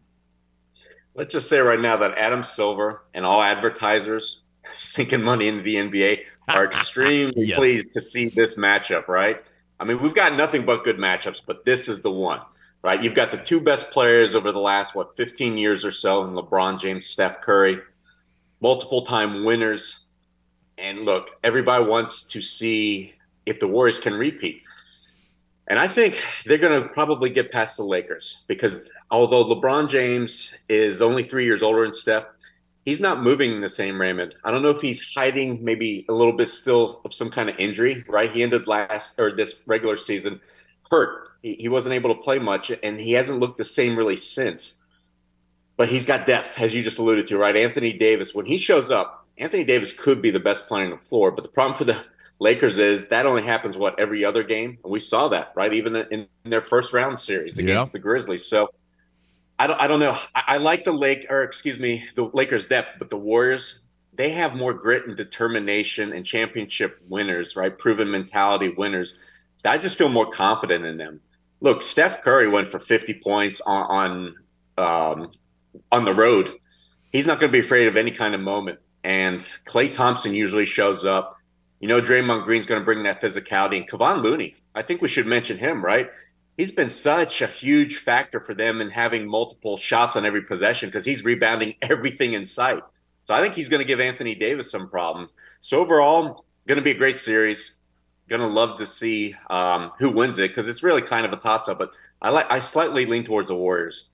let's 1.15 1.33
just 1.33 1.49
say 1.49 1.59
right 1.59 1.79
now 1.79 1.97
that 1.97 2.17
Adam 2.17 2.43
Silver 2.43 3.01
and 3.13 3.25
all 3.25 3.41
advertisers 3.41 4.41
sinking 4.73 5.21
money 5.21 5.47
into 5.47 5.63
the 5.63 5.75
NBA 5.75 6.21
are 6.49 6.65
extremely 6.71 7.45
yes. 7.45 7.57
pleased 7.57 7.93
to 7.93 8.01
see 8.01 8.29
this 8.29 8.55
matchup, 8.55 9.07
right? 9.07 9.41
I 9.81 9.83
mean, 9.83 9.99
we've 9.99 10.13
got 10.13 10.35
nothing 10.35 10.63
but 10.63 10.83
good 10.83 10.97
matchups, 10.97 11.41
but 11.43 11.65
this 11.65 11.89
is 11.89 12.03
the 12.03 12.11
one, 12.11 12.39
right? 12.83 13.03
You've 13.03 13.15
got 13.15 13.31
the 13.31 13.39
two 13.39 13.59
best 13.59 13.89
players 13.89 14.35
over 14.35 14.51
the 14.51 14.59
last, 14.59 14.93
what, 14.93 15.17
15 15.17 15.57
years 15.57 15.83
or 15.83 15.89
so 15.89 16.23
in 16.23 16.33
LeBron 16.33 16.79
James, 16.79 17.07
Steph 17.07 17.41
Curry, 17.41 17.79
multiple 18.61 19.01
time 19.01 19.43
winners. 19.43 20.11
And 20.77 20.99
look, 20.99 21.31
everybody 21.43 21.83
wants 21.83 22.25
to 22.25 22.41
see 22.41 23.15
if 23.47 23.59
the 23.59 23.67
Warriors 23.67 23.99
can 23.99 24.13
repeat. 24.13 24.61
And 25.67 25.79
I 25.79 25.87
think 25.87 26.21
they're 26.45 26.59
going 26.59 26.83
to 26.83 26.89
probably 26.89 27.31
get 27.31 27.51
past 27.51 27.77
the 27.77 27.83
Lakers 27.83 28.43
because 28.45 28.91
although 29.09 29.43
LeBron 29.45 29.89
James 29.89 30.53
is 30.69 31.01
only 31.01 31.23
three 31.23 31.45
years 31.45 31.63
older 31.63 31.81
than 31.81 31.91
Steph, 31.91 32.25
he's 32.85 32.99
not 32.99 33.21
moving 33.21 33.61
the 33.61 33.69
same 33.69 33.99
Raymond. 33.99 34.35
I 34.43 34.51
don't 34.51 34.61
know 34.61 34.69
if 34.69 34.81
he's 34.81 35.01
hiding 35.13 35.63
maybe 35.63 36.05
a 36.09 36.13
little 36.13 36.33
bit 36.33 36.49
still 36.49 37.01
of 37.05 37.13
some 37.13 37.29
kind 37.29 37.49
of 37.49 37.57
injury, 37.57 38.03
right? 38.07 38.31
He 38.31 38.43
ended 38.43 38.67
last 38.67 39.19
or 39.19 39.35
this 39.35 39.63
regular 39.67 39.97
season 39.97 40.39
hurt. 40.89 41.29
He, 41.41 41.55
he 41.55 41.69
wasn't 41.69 41.93
able 41.93 42.13
to 42.13 42.21
play 42.21 42.39
much, 42.39 42.71
and 42.83 42.99
he 42.99 43.13
hasn't 43.13 43.39
looked 43.39 43.57
the 43.57 43.65
same 43.65 43.97
really 43.97 44.17
since. 44.17 44.75
But 45.77 45.89
he's 45.89 46.05
got 46.05 46.25
depth, 46.25 46.49
as 46.59 46.73
you 46.73 46.83
just 46.83 46.99
alluded 46.99 47.27
to, 47.27 47.37
right? 47.37 47.55
Anthony 47.55 47.93
Davis, 47.93 48.35
when 48.35 48.45
he 48.45 48.57
shows 48.57 48.91
up, 48.91 49.25
Anthony 49.37 49.63
Davis 49.63 49.91
could 49.91 50.21
be 50.21 50.29
the 50.29 50.39
best 50.39 50.67
player 50.67 50.85
on 50.85 50.91
the 50.91 50.97
floor. 50.97 51.31
But 51.31 51.43
the 51.43 51.49
problem 51.49 51.77
for 51.77 51.85
the 51.85 52.03
Lakers 52.39 52.77
is 52.77 53.07
that 53.07 53.25
only 53.25 53.43
happens 53.43 53.77
what 53.77 53.99
every 53.99 54.25
other 54.25 54.43
game, 54.43 54.77
and 54.83 54.91
we 54.91 54.99
saw 54.99 55.27
that, 55.29 55.53
right? 55.55 55.73
Even 55.73 55.95
in, 55.95 56.27
their 56.43 56.61
first 56.61 56.91
round 56.91 57.17
series 57.17 57.57
against 57.57 57.89
yeah. 57.89 57.91
the 57.91 57.99
Grizzlies. 57.99 58.45
So 58.45 58.69
I 59.61 59.67
don't, 59.67 59.79
I 59.79 59.87
don't 59.87 59.99
know. 59.99 60.17
I, 60.33 60.43
I 60.47 60.57
like 60.57 60.85
the 60.85 60.91
Lake, 60.91 61.27
or 61.29 61.43
excuse 61.43 61.77
me, 61.77 62.03
the 62.15 62.23
Lakers' 62.33 62.65
depth, 62.65 62.93
but 62.97 63.11
the 63.11 63.17
Warriors, 63.17 63.79
they 64.11 64.31
have 64.31 64.55
more 64.55 64.73
grit 64.73 65.05
and 65.05 65.15
determination 65.15 66.13
and 66.13 66.25
championship 66.25 66.99
winners, 67.07 67.55
right? 67.55 67.77
Proven 67.77 68.09
mentality 68.09 68.73
winners. 68.75 69.19
I 69.63 69.77
just 69.77 69.99
feel 69.99 70.09
more 70.09 70.31
confident 70.31 70.83
in 70.85 70.97
them. 70.97 71.21
Look, 71.59 71.83
Steph 71.83 72.23
Curry 72.23 72.47
went 72.47 72.71
for 72.71 72.79
50 72.79 73.13
points 73.23 73.61
on 73.61 74.33
on, 74.79 75.13
um, 75.19 75.31
on 75.91 76.05
the 76.05 76.15
road. 76.15 76.51
He's 77.11 77.27
not 77.27 77.39
going 77.39 77.51
to 77.51 77.55
be 77.55 77.63
afraid 77.63 77.87
of 77.87 77.97
any 77.97 78.09
kind 78.09 78.33
of 78.33 78.41
moment. 78.41 78.79
And 79.03 79.41
Klay 79.67 79.93
Thompson 79.93 80.33
usually 80.33 80.65
shows 80.65 81.05
up. 81.05 81.35
You 81.79 81.87
know, 81.87 82.01
Draymond 82.01 82.45
Green's 82.45 82.65
going 82.65 82.81
to 82.81 82.85
bring 82.85 83.03
that 83.03 83.21
physicality. 83.21 83.77
And 83.77 83.87
Kevon 83.87 84.23
Looney, 84.23 84.55
I 84.73 84.81
think 84.81 85.03
we 85.03 85.07
should 85.07 85.27
mention 85.27 85.59
him, 85.59 85.85
right? 85.85 86.09
He's 86.57 86.71
been 86.71 86.89
such 86.89 87.41
a 87.41 87.47
huge 87.47 87.97
factor 87.97 88.39
for 88.39 88.53
them 88.53 88.81
in 88.81 88.89
having 88.89 89.27
multiple 89.27 89.77
shots 89.77 90.15
on 90.15 90.25
every 90.25 90.43
possession 90.43 90.89
because 90.89 91.05
he's 91.05 91.23
rebounding 91.23 91.75
everything 91.81 92.33
in 92.33 92.45
sight. 92.45 92.83
So 93.25 93.33
I 93.33 93.41
think 93.41 93.53
he's 93.53 93.69
going 93.69 93.79
to 93.81 93.87
give 93.87 93.99
Anthony 93.99 94.35
Davis 94.35 94.71
some 94.71 94.89
problems. 94.89 95.31
So 95.61 95.79
overall, 95.79 96.45
going 96.67 96.77
to 96.77 96.83
be 96.83 96.91
a 96.91 96.97
great 96.97 97.17
series 97.17 97.77
gonna 98.31 98.47
love 98.47 98.79
to 98.79 98.87
see 98.87 99.35
um, 99.49 99.91
who 99.99 100.09
wins 100.09 100.39
it 100.39 100.49
because 100.49 100.67
it's 100.67 100.81
really 100.81 101.01
kind 101.01 101.25
of 101.25 101.33
a 101.33 101.35
toss 101.35 101.67
up. 101.67 101.77
But 101.77 101.91
I 102.21 102.29
like 102.29 102.47
I 102.49 102.59
slightly 102.59 103.05
lean 103.05 103.23
towards 103.23 103.49
the 103.49 103.55
Warriors. 103.55 104.05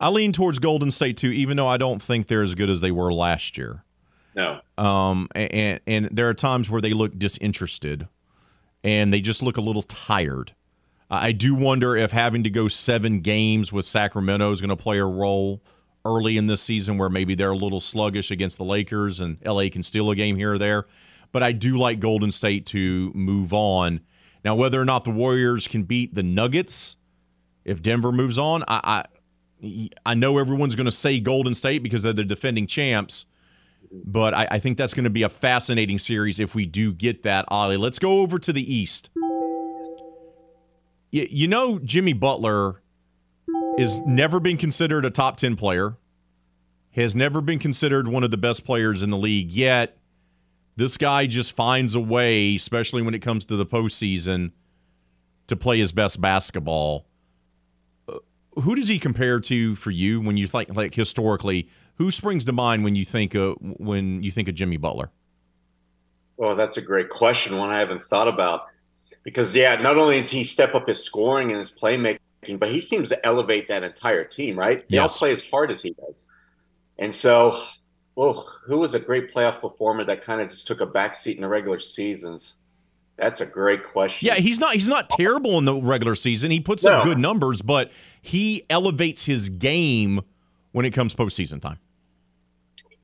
I 0.00 0.08
lean 0.08 0.32
towards 0.32 0.58
Golden 0.58 0.90
State 0.90 1.16
too, 1.16 1.30
even 1.30 1.56
though 1.56 1.66
I 1.66 1.76
don't 1.76 2.02
think 2.02 2.26
they're 2.26 2.42
as 2.42 2.54
good 2.54 2.70
as 2.70 2.80
they 2.80 2.90
were 2.90 3.12
last 3.12 3.56
year. 3.56 3.84
No. 4.34 4.60
Um, 4.76 5.28
and 5.34 5.80
and 5.86 6.08
there 6.10 6.28
are 6.28 6.34
times 6.34 6.70
where 6.70 6.80
they 6.80 6.92
look 6.92 7.18
disinterested, 7.18 8.08
and 8.82 9.12
they 9.12 9.20
just 9.20 9.42
look 9.42 9.56
a 9.56 9.62
little 9.62 9.82
tired. 9.82 10.54
I 11.10 11.32
do 11.32 11.54
wonder 11.54 11.96
if 11.96 12.12
having 12.12 12.44
to 12.44 12.50
go 12.50 12.68
seven 12.68 13.20
games 13.20 13.72
with 13.72 13.86
Sacramento 13.86 14.50
is 14.52 14.60
going 14.60 14.68
to 14.68 14.76
play 14.76 14.98
a 14.98 15.06
role 15.06 15.62
early 16.04 16.36
in 16.36 16.46
this 16.46 16.62
season, 16.62 16.98
where 16.98 17.08
maybe 17.08 17.34
they're 17.34 17.50
a 17.50 17.56
little 17.56 17.80
sluggish 17.80 18.30
against 18.30 18.58
the 18.58 18.64
Lakers, 18.64 19.20
and 19.20 19.38
LA 19.44 19.68
can 19.70 19.82
steal 19.82 20.10
a 20.10 20.16
game 20.16 20.36
here 20.36 20.54
or 20.54 20.58
there 20.58 20.86
but 21.32 21.42
I 21.42 21.52
do 21.52 21.78
like 21.78 22.00
Golden 22.00 22.30
State 22.30 22.66
to 22.66 23.12
move 23.14 23.52
on. 23.52 24.00
Now, 24.44 24.54
whether 24.54 24.80
or 24.80 24.84
not 24.84 25.04
the 25.04 25.10
Warriors 25.10 25.68
can 25.68 25.82
beat 25.82 26.14
the 26.14 26.22
Nuggets, 26.22 26.96
if 27.64 27.82
Denver 27.82 28.12
moves 28.12 28.38
on, 28.38 28.64
I 28.68 29.04
I, 29.62 29.90
I 30.06 30.14
know 30.14 30.38
everyone's 30.38 30.74
going 30.74 30.86
to 30.86 30.92
say 30.92 31.20
Golden 31.20 31.54
State 31.54 31.82
because 31.82 32.02
they're 32.02 32.12
the 32.12 32.24
defending 32.24 32.66
champs, 32.66 33.26
but 33.90 34.32
I, 34.32 34.46
I 34.52 34.58
think 34.58 34.78
that's 34.78 34.94
going 34.94 35.04
to 35.04 35.10
be 35.10 35.24
a 35.24 35.28
fascinating 35.28 35.98
series 35.98 36.38
if 36.38 36.54
we 36.54 36.64
do 36.64 36.92
get 36.92 37.22
that. 37.22 37.44
Ollie, 37.48 37.76
let's 37.76 37.98
go 37.98 38.20
over 38.20 38.38
to 38.38 38.52
the 38.52 38.74
East. 38.74 39.10
You, 41.10 41.48
know, 41.48 41.78
Jimmy 41.78 42.12
Butler 42.12 42.82
has 43.78 44.00
never 44.00 44.40
been 44.40 44.58
considered 44.58 45.04
a 45.04 45.10
top 45.10 45.36
10 45.36 45.56
player, 45.56 45.96
has 46.92 47.14
never 47.14 47.40
been 47.40 47.58
considered 47.58 48.08
one 48.08 48.24
of 48.24 48.30
the 48.30 48.36
best 48.36 48.64
players 48.64 49.02
in 49.02 49.10
the 49.10 49.16
league, 49.16 49.50
yet 49.50 49.96
this 50.76 50.96
guy 50.96 51.26
just 51.26 51.52
finds 51.52 51.94
a 51.94 52.00
way, 52.00 52.54
especially 52.54 53.02
when 53.02 53.14
it 53.14 53.20
comes 53.20 53.44
to 53.46 53.56
the 53.56 53.64
postseason, 53.64 54.52
to 55.46 55.56
play 55.56 55.78
his 55.78 55.92
best 55.92 56.20
basketball. 56.20 57.06
Uh, 58.06 58.18
who 58.60 58.74
does 58.74 58.88
he 58.88 58.98
compare 58.98 59.40
to 59.40 59.74
for 59.76 59.90
you 59.90 60.20
when 60.20 60.36
you 60.36 60.46
think 60.46 60.74
like 60.74 60.94
historically? 60.94 61.68
Who 61.94 62.10
springs 62.10 62.44
to 62.44 62.52
mind 62.52 62.84
when 62.84 62.94
you 62.94 63.04
think 63.04 63.34
of 63.34 63.56
when 63.60 64.22
you 64.22 64.30
think 64.30 64.48
of 64.48 64.54
Jimmy 64.54 64.76
Butler? 64.76 65.10
Well, 66.36 66.54
that's 66.54 66.76
a 66.76 66.82
great 66.82 67.10
question. 67.10 67.56
One 67.56 67.70
I 67.70 67.78
haven't 67.78 68.04
thought 68.04 68.28
about 68.28 68.66
because 69.28 69.54
yeah, 69.54 69.76
not 69.76 69.98
only 69.98 70.20
does 70.20 70.30
he 70.30 70.42
step 70.42 70.74
up 70.74 70.88
his 70.88 71.04
scoring 71.04 71.50
and 71.50 71.58
his 71.58 71.70
playmaking, 71.70 72.18
but 72.58 72.70
he 72.70 72.80
seems 72.80 73.10
to 73.10 73.26
elevate 73.26 73.68
that 73.68 73.84
entire 73.84 74.24
team. 74.24 74.58
Right? 74.58 74.80
They 74.88 74.96
yes. 74.96 75.12
all 75.12 75.18
play 75.18 75.30
as 75.32 75.46
hard 75.46 75.70
as 75.70 75.82
he 75.82 75.90
does, 75.90 76.30
and 76.98 77.14
so 77.14 77.62
well, 78.16 78.50
who 78.64 78.78
was 78.78 78.94
a 78.94 78.98
great 78.98 79.32
playoff 79.32 79.60
performer 79.60 80.02
that 80.04 80.24
kind 80.24 80.40
of 80.40 80.48
just 80.48 80.66
took 80.66 80.80
a 80.80 80.86
backseat 80.86 81.36
in 81.36 81.42
the 81.42 81.48
regular 81.48 81.78
seasons? 81.78 82.54
That's 83.18 83.40
a 83.42 83.46
great 83.46 83.84
question. 83.84 84.26
Yeah, 84.26 84.36
he's 84.36 84.58
not 84.60 84.74
he's 84.74 84.88
not 84.88 85.10
terrible 85.10 85.58
in 85.58 85.66
the 85.66 85.74
regular 85.74 86.14
season. 86.14 86.50
He 86.50 86.60
puts 86.60 86.84
no. 86.84 86.92
up 86.92 87.04
good 87.04 87.18
numbers, 87.18 87.60
but 87.60 87.90
he 88.22 88.64
elevates 88.70 89.24
his 89.24 89.50
game 89.50 90.22
when 90.72 90.86
it 90.86 90.92
comes 90.92 91.14
postseason 91.14 91.60
time. 91.60 91.78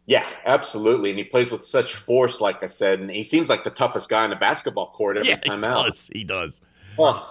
Yeah, 0.07 0.27
absolutely. 0.45 1.11
And 1.11 1.19
he 1.19 1.25
plays 1.25 1.51
with 1.51 1.65
such 1.65 1.95
force, 1.95 2.41
like 2.41 2.63
I 2.63 2.67
said, 2.67 3.01
and 3.01 3.11
he 3.11 3.25
seems 3.25 3.49
like 3.49 3.65
the 3.65 3.71
toughest 3.71 4.09
guy 4.09 4.25
in 4.25 4.31
the 4.31 4.37
basketball 4.37 4.91
court 4.91 5.17
every 5.17 5.31
yeah, 5.31 5.37
time 5.37 5.63
he 5.63 5.69
out. 5.69 5.87
Does. 5.87 6.11
He 6.13 6.25
does. 6.25 6.61
Huh. 6.97 7.23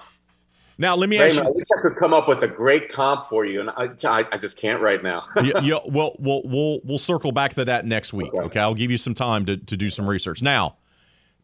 Now 0.79 0.95
let 0.95 1.07
me 1.07 1.19
Raymond, 1.19 1.37
ask 1.37 1.43
you. 1.43 1.49
I 1.49 1.51
wish 1.51 1.67
I 1.77 1.81
could 1.81 1.97
come 1.97 2.15
up 2.15 2.27
with 2.27 2.41
a 2.41 2.47
great 2.47 2.89
comp 2.89 3.29
for 3.29 3.45
you, 3.45 3.59
and 3.59 3.69
I, 3.69 3.89
I, 4.05 4.25
I 4.31 4.37
just 4.37 4.57
can't 4.57 4.81
right 4.81 5.03
now. 5.03 5.21
yeah, 5.43 5.59
yeah, 5.61 5.77
well, 5.85 6.15
we'll 6.17 6.41
we'll 6.45 6.79
we'll 6.83 6.97
circle 6.97 7.31
back 7.31 7.53
to 7.53 7.65
that 7.65 7.85
next 7.85 8.11
week. 8.11 8.33
Okay. 8.33 8.45
okay, 8.45 8.59
I'll 8.59 8.73
give 8.73 8.89
you 8.89 8.97
some 8.97 9.13
time 9.13 9.45
to 9.45 9.57
to 9.57 9.77
do 9.77 9.89
some 9.89 10.09
research. 10.09 10.41
Now, 10.41 10.77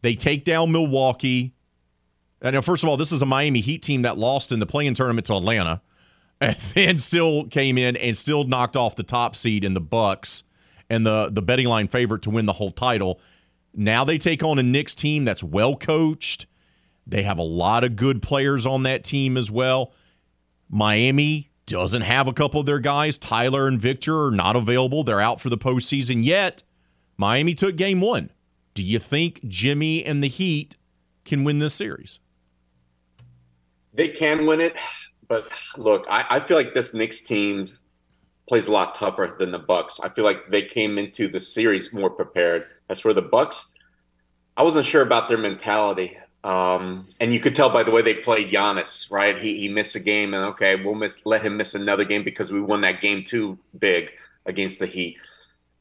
they 0.02 0.14
take 0.14 0.44
down 0.44 0.72
Milwaukee. 0.72 1.54
And 2.42 2.54
now, 2.54 2.62
first 2.62 2.82
of 2.82 2.88
all, 2.88 2.96
this 2.96 3.12
is 3.12 3.20
a 3.20 3.26
Miami 3.26 3.60
Heat 3.60 3.82
team 3.82 4.02
that 4.02 4.16
lost 4.16 4.50
in 4.50 4.60
the 4.60 4.66
play-in 4.66 4.94
tournament 4.94 5.26
to 5.26 5.34
Atlanta, 5.34 5.82
and 6.40 6.56
then 6.74 6.98
still 6.98 7.44
came 7.46 7.78
in 7.78 7.96
and 7.98 8.16
still 8.16 8.44
knocked 8.44 8.76
off 8.76 8.96
the 8.96 9.02
top 9.02 9.36
seed 9.36 9.62
in 9.62 9.74
the 9.74 9.80
Bucks 9.80 10.42
and 10.90 11.06
the 11.06 11.30
the 11.32 11.42
betting 11.42 11.68
line 11.68 11.88
favorite 11.88 12.22
to 12.22 12.30
win 12.30 12.44
the 12.44 12.52
whole 12.52 12.72
title. 12.72 13.20
Now 13.72 14.04
they 14.04 14.18
take 14.18 14.42
on 14.42 14.58
a 14.58 14.62
Knicks 14.62 14.94
team 14.94 15.24
that's 15.24 15.42
well 15.42 15.76
coached 15.76 16.46
they 17.10 17.24
have 17.24 17.38
a 17.38 17.42
lot 17.42 17.82
of 17.84 17.96
good 17.96 18.22
players 18.22 18.64
on 18.66 18.84
that 18.84 19.02
team 19.02 19.36
as 19.36 19.50
well. 19.50 19.92
Miami 20.68 21.50
doesn't 21.66 22.02
have 22.02 22.28
a 22.28 22.32
couple 22.32 22.60
of 22.60 22.66
their 22.66 22.78
guys. 22.78 23.18
Tyler 23.18 23.66
and 23.66 23.80
Victor 23.80 24.26
are 24.26 24.30
not 24.30 24.56
available. 24.56 25.02
They're 25.02 25.20
out 25.20 25.40
for 25.40 25.50
the 25.50 25.58
postseason 25.58 26.24
yet. 26.24 26.62
Miami 27.16 27.54
took 27.54 27.76
game 27.76 28.00
one. 28.00 28.30
Do 28.74 28.82
you 28.82 29.00
think 29.00 29.40
Jimmy 29.46 30.04
and 30.04 30.22
the 30.22 30.28
Heat 30.28 30.76
can 31.24 31.42
win 31.42 31.58
this 31.58 31.74
series? 31.74 32.20
They 33.92 34.08
can 34.08 34.46
win 34.46 34.60
it, 34.60 34.76
but 35.26 35.48
look, 35.76 36.06
I, 36.08 36.24
I 36.30 36.40
feel 36.40 36.56
like 36.56 36.74
this 36.74 36.94
Knicks 36.94 37.20
team 37.20 37.66
plays 38.50 38.66
a 38.66 38.72
lot 38.72 38.96
tougher 38.96 39.36
than 39.38 39.52
the 39.52 39.60
Bucks. 39.60 40.00
I 40.02 40.08
feel 40.08 40.24
like 40.24 40.50
they 40.50 40.62
came 40.62 40.98
into 40.98 41.28
the 41.28 41.38
series 41.38 41.92
more 41.92 42.10
prepared. 42.10 42.66
As 42.88 42.98
for 42.98 43.14
the 43.14 43.22
Bucks, 43.22 43.64
I 44.56 44.64
wasn't 44.64 44.86
sure 44.86 45.02
about 45.02 45.28
their 45.28 45.38
mentality. 45.38 46.18
Um, 46.42 47.06
and 47.20 47.32
you 47.32 47.38
could 47.38 47.54
tell 47.54 47.70
by 47.70 47.84
the 47.84 47.92
way 47.92 48.02
they 48.02 48.14
played 48.14 48.50
Giannis, 48.50 49.08
right? 49.08 49.38
He 49.38 49.56
he 49.56 49.68
missed 49.68 49.94
a 49.94 50.00
game, 50.00 50.34
and 50.34 50.46
okay, 50.46 50.74
we'll 50.74 50.96
miss 50.96 51.24
let 51.26 51.42
him 51.42 51.58
miss 51.58 51.76
another 51.76 52.04
game 52.04 52.24
because 52.24 52.50
we 52.50 52.60
won 52.60 52.80
that 52.80 53.00
game 53.00 53.22
too 53.22 53.56
big 53.78 54.10
against 54.46 54.80
the 54.80 54.86
Heat. 54.88 55.18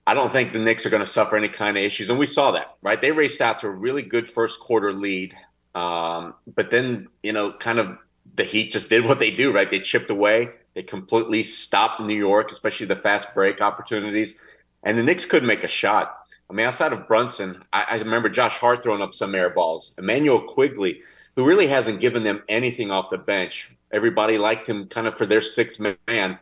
I 0.05 0.13
don't 0.13 0.31
think 0.31 0.53
the 0.53 0.59
Knicks 0.59 0.85
are 0.85 0.91
going 0.91 1.03
to 1.03 1.09
suffer 1.09 1.35
any 1.37 1.49
kind 1.49 1.75
of 1.75 1.83
issues, 1.83 2.11
and 2.11 2.19
we 2.19 2.27
saw 2.27 2.51
that, 2.51 2.75
right? 2.83 3.01
They 3.01 3.11
raced 3.11 3.41
out 3.41 3.61
to 3.61 3.67
a 3.67 3.71
really 3.71 4.03
good 4.03 4.29
first 4.29 4.59
quarter 4.59 4.93
lead, 4.93 5.35
um, 5.73 6.35
but 6.55 6.69
then 6.69 7.07
you 7.23 7.33
know, 7.33 7.51
kind 7.51 7.79
of 7.79 7.97
the 8.35 8.43
Heat 8.43 8.71
just 8.71 8.91
did 8.91 9.05
what 9.05 9.17
they 9.17 9.31
do, 9.31 9.51
right? 9.51 9.71
They 9.71 9.79
chipped 9.79 10.11
away, 10.11 10.51
they 10.75 10.83
completely 10.83 11.43
stopped 11.43 12.01
New 12.01 12.15
York, 12.15 12.51
especially 12.51 12.85
the 12.85 12.95
fast 12.95 13.33
break 13.33 13.61
opportunities, 13.61 14.39
and 14.83 14.97
the 14.97 15.03
Knicks 15.03 15.25
couldn't 15.25 15.47
make 15.47 15.63
a 15.63 15.67
shot. 15.67 16.15
I 16.49 16.53
mean, 16.53 16.65
outside 16.65 16.93
of 16.93 17.07
Brunson, 17.07 17.63
I, 17.73 17.83
I 17.89 17.97
remember 17.97 18.29
Josh 18.29 18.57
Hart 18.57 18.81
throwing 18.81 19.01
up 19.01 19.13
some 19.13 19.35
air 19.35 19.49
balls. 19.49 19.93
Immanuel 19.97 20.41
Quickley, 20.41 21.01
who 21.35 21.45
really 21.45 21.67
hasn't 21.67 22.01
given 22.01 22.23
them 22.23 22.43
anything 22.49 22.91
off 22.91 23.11
the 23.11 23.17
bench. 23.17 23.71
Everybody 23.91 24.37
liked 24.37 24.67
him 24.67 24.87
kind 24.87 25.07
of 25.07 25.17
for 25.17 25.25
their 25.25 25.41
sixth 25.41 25.79
man. 26.07 26.39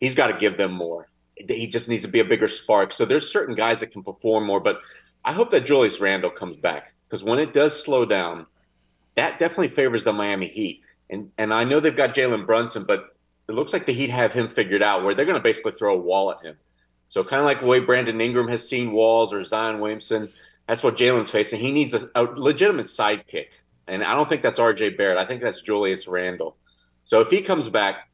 He's 0.00 0.14
got 0.14 0.28
to 0.28 0.38
give 0.38 0.56
them 0.56 0.72
more. 0.72 1.08
He 1.36 1.66
just 1.66 1.88
needs 1.88 2.02
to 2.02 2.08
be 2.08 2.20
a 2.20 2.24
bigger 2.24 2.48
spark. 2.48 2.92
So 2.92 3.04
there's 3.04 3.30
certain 3.30 3.54
guys 3.54 3.80
that 3.80 3.92
can 3.92 4.02
perform 4.02 4.46
more, 4.46 4.60
but 4.60 4.80
I 5.24 5.32
hope 5.32 5.50
that 5.50 5.66
Julius 5.66 6.00
Randle 6.00 6.30
comes 6.30 6.56
back 6.56 6.92
because 7.06 7.22
when 7.22 7.38
it 7.38 7.52
does 7.52 7.80
slow 7.80 8.04
down, 8.04 8.46
that 9.14 9.38
definitely 9.38 9.68
favors 9.68 10.04
the 10.04 10.12
Miami 10.12 10.46
Heat. 10.46 10.82
And 11.10 11.30
and 11.38 11.52
I 11.52 11.64
know 11.64 11.80
they've 11.80 11.94
got 11.94 12.14
Jalen 12.14 12.46
Brunson, 12.46 12.84
but 12.84 13.16
it 13.48 13.54
looks 13.54 13.72
like 13.72 13.86
the 13.86 13.92
Heat 13.92 14.10
have 14.10 14.32
him 14.32 14.48
figured 14.48 14.82
out 14.82 15.04
where 15.04 15.14
they're 15.14 15.24
going 15.24 15.38
to 15.38 15.42
basically 15.42 15.72
throw 15.72 15.94
a 15.94 15.98
wall 15.98 16.30
at 16.30 16.44
him. 16.44 16.56
So 17.08 17.24
kind 17.24 17.40
of 17.40 17.46
like 17.46 17.60
the 17.60 17.66
way 17.66 17.80
Brandon 17.80 18.20
Ingram 18.20 18.48
has 18.48 18.68
seen 18.68 18.92
walls 18.92 19.32
or 19.32 19.42
Zion 19.42 19.80
Williamson, 19.80 20.28
That's 20.66 20.82
what 20.82 20.98
Jalen's 20.98 21.30
facing. 21.30 21.58
He 21.58 21.72
needs 21.72 21.94
a, 21.94 22.10
a 22.14 22.22
legitimate 22.22 22.86
sidekick. 22.86 23.48
And 23.86 24.04
I 24.04 24.14
don't 24.14 24.28
think 24.28 24.42
that's 24.42 24.58
RJ 24.58 24.98
Barrett. 24.98 25.16
I 25.16 25.24
think 25.24 25.40
that's 25.40 25.62
Julius 25.62 26.06
Randle. 26.06 26.56
So 27.04 27.22
if 27.22 27.28
he 27.28 27.40
comes 27.40 27.70
back, 27.70 28.10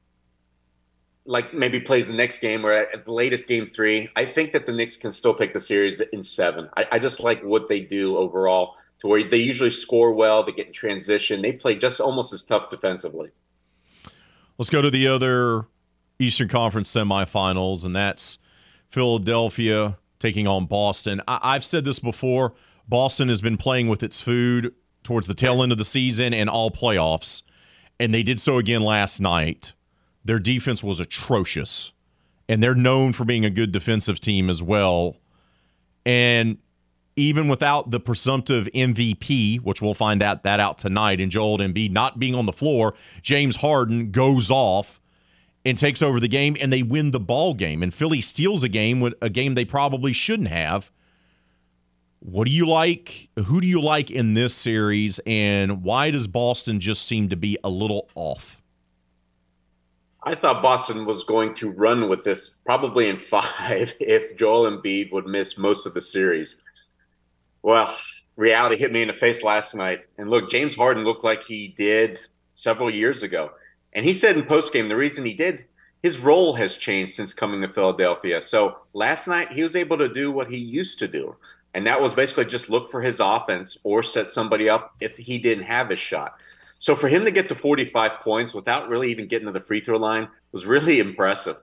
like 1.27 1.53
maybe 1.53 1.81
plays 1.81 2.07
the 2.07 2.15
next 2.15 2.39
game 2.39 2.65
or 2.65 2.73
at 2.73 3.05
the 3.05 3.13
latest 3.13 3.49
game 3.49 3.67
three, 3.67 4.09
I 4.15 4.27
think 4.27 4.53
that 4.53 4.67
the 4.67 4.73
Knicks 4.73 4.97
can 4.97 5.11
still 5.11 5.35
take 5.35 5.53
the 5.53 5.61
series 5.61 6.01
in 6.01 6.23
seven. 6.23 6.69
I, 6.77 6.87
I 6.93 6.99
just 7.01 7.19
like 7.19 7.43
what 7.43 7.69
they 7.69 7.81
do 7.81 8.17
overall 8.17 8.77
to 9.01 9.09
where 9.09 9.29
they 9.29 9.39
usually 9.39 9.71
score 9.71 10.13
well, 10.13 10.45
they 10.45 10.53
get 10.53 10.69
in 10.69 10.73
transition. 10.73 11.43
They 11.43 11.53
play 11.53 11.77
just 11.77 12.01
almost 12.01 12.33
as 12.33 12.45
tough 12.45 12.71
defensively. 12.71 13.31
Let's 14.59 14.71
go 14.71 14.83
to 14.83 14.91
the 14.91 15.09
other 15.09 15.67
Eastern 16.19 16.49
Conference 16.49 16.93
semifinals, 16.95 17.85
and 17.85 17.95
that's 17.95 18.39
Philadelphia 18.89 19.99
taking 20.19 20.47
on 20.47 20.67
Boston. 20.67 21.21
I- 21.27 21.55
have 21.55 21.65
said 21.65 21.85
this 21.85 21.99
before. 21.99 22.55
Boston 22.89 23.29
has 23.29 23.41
been 23.41 23.57
playing 23.57 23.89
with 23.89 24.03
its 24.03 24.21
food 24.21 24.73
towards 25.03 25.27
the 25.27 25.35
tail 25.35 25.63
end 25.63 25.73
of 25.73 25.79
the 25.79 25.85
season 25.85 26.33
and 26.33 26.49
all 26.49 26.71
playoffs, 26.71 27.43
and 27.99 28.15
they 28.15 28.23
did 28.23 28.41
so 28.41 28.59
again 28.59 28.83
last 28.83 29.21
night. 29.21 29.73
Their 30.25 30.39
defense 30.39 30.83
was 30.83 31.01
atrocious, 31.01 31.93
and 32.49 32.63
they're 32.63 32.75
known 32.75 33.13
for 33.13 33.25
being 33.25 33.45
a 33.45 33.51
good 33.51 33.73
defensive 33.73 34.21
team 34.21 34.49
as 34.49 34.63
well. 34.63 35.17
And 36.07 36.59
even 37.17 37.49
without 37.49 37.91
the 37.91 38.01
presumptive 38.01 38.69
MVP, 38.75 39.61
which 39.61 39.81
we'll 39.81 39.95
find 39.95 40.23
out 40.23 40.43
that 40.43 40.61
out 40.61 40.79
tonight, 40.79 41.21
and 41.21 41.31
Joel 41.31 41.59
Embiid 41.59 41.91
not 41.91 42.19
being 42.19 42.35
on 42.35 42.47
the 42.47 42.53
floor, 42.53 42.95
James 43.23 43.57
Harden 43.57 44.11
goes 44.11 44.51
off 44.51 45.01
and 45.65 45.79
takes 45.79 46.03
over 46.03 46.21
the 46.21 46.29
game, 46.29 46.57
and 46.61 46.73
they 46.73 46.83
win 46.83 47.13
the 47.13 47.21
ball 47.21 47.55
game. 47.55 47.83
And 47.83 47.95
Philly 47.95 48.21
steals 48.21 48.63
a 48.63 48.69
game, 48.69 49.13
a 49.23 49.31
game 49.31 49.55
they 49.55 49.65
probably 49.65 50.13
shouldn't 50.13 50.49
have. 50.49 50.91
What 52.19 52.47
do 52.47 52.53
you 52.53 52.67
like? 52.67 53.29
Who 53.47 53.61
do 53.61 53.67
you 53.67 53.81
like 53.81 54.11
in 54.11 54.35
this 54.35 54.55
series, 54.55 55.21
and 55.27 55.83
why 55.83 56.11
does 56.11 56.27
Boston 56.27 56.81
just 56.81 57.07
seem 57.07 57.29
to 57.29 57.37
be 57.37 57.59
a 57.63 57.69
little 57.69 58.09
off? 58.15 58.63
I 60.27 60.35
thought 60.35 60.63
Boston 60.63 61.05
was 61.05 61.23
going 61.23 61.55
to 61.57 61.71
run 61.71 62.09
with 62.09 62.25
this 62.25 62.49
probably 62.65 63.09
in 63.09 63.19
five 63.31 63.95
if 64.01 64.37
Joel 64.37 64.71
Embiid 64.71 65.13
would 65.13 65.27
miss 65.27 65.59
most 65.59 65.87
of 65.87 65.95
the 65.95 66.01
series. 66.01 66.64
Well, 67.65 67.97
reality 68.37 68.77
hit 68.77 68.93
me 68.93 69.01
in 69.01 69.09
the 69.09 69.15
face 69.15 69.43
last 69.43 69.75
night. 69.75 70.05
And 70.19 70.29
look, 70.29 70.51
James 70.51 70.75
Harden 70.75 71.03
looked 71.03 71.25
like 71.25 71.43
he 71.43 71.69
did 71.69 72.21
several 72.57 72.91
years 72.91 73.23
ago. 73.23 73.53
And 73.95 74.05
he 74.05 74.13
said 74.13 74.37
in 74.37 74.45
postgame 74.45 74.89
the 74.89 74.97
reason 74.97 75.25
he 75.25 75.33
did, 75.33 75.65
his 76.03 76.19
role 76.19 76.53
has 76.57 76.77
changed 76.77 77.15
since 77.15 77.33
coming 77.33 77.63
to 77.63 77.73
Philadelphia. 77.73 78.43
So 78.43 78.77
last 78.93 79.27
night 79.27 79.51
he 79.51 79.63
was 79.63 79.77
able 79.77 79.97
to 79.97 80.13
do 80.13 80.31
what 80.31 80.51
he 80.51 80.59
used 80.59 80.99
to 80.99 81.09
do. 81.09 81.37
And 81.73 81.87
that 81.87 82.03
was 82.03 82.13
basically 82.13 82.45
just 82.45 82.69
look 82.69 82.91
for 82.91 83.01
his 83.01 83.19
offense 83.19 83.79
or 83.83 84.03
set 84.03 84.29
somebody 84.29 84.69
up 84.69 84.95
if 85.01 85.17
he 85.17 85.39
didn't 85.39 85.65
have 85.65 85.89
his 85.89 85.99
shot. 85.99 86.35
So 86.81 86.95
for 86.95 87.09
him 87.09 87.25
to 87.25 87.31
get 87.31 87.49
to 87.49 87.55
45 87.55 88.21
points 88.21 88.53
without 88.53 88.91
really 88.91 89.11
even 89.11 89.27
getting 89.27 89.47
to 89.47 89.53
the 89.53 89.61
free 89.61 89.81
throw 89.81 89.97
line 89.97 90.29
was 90.53 90.67
really 90.67 91.01
impressive, 91.01 91.57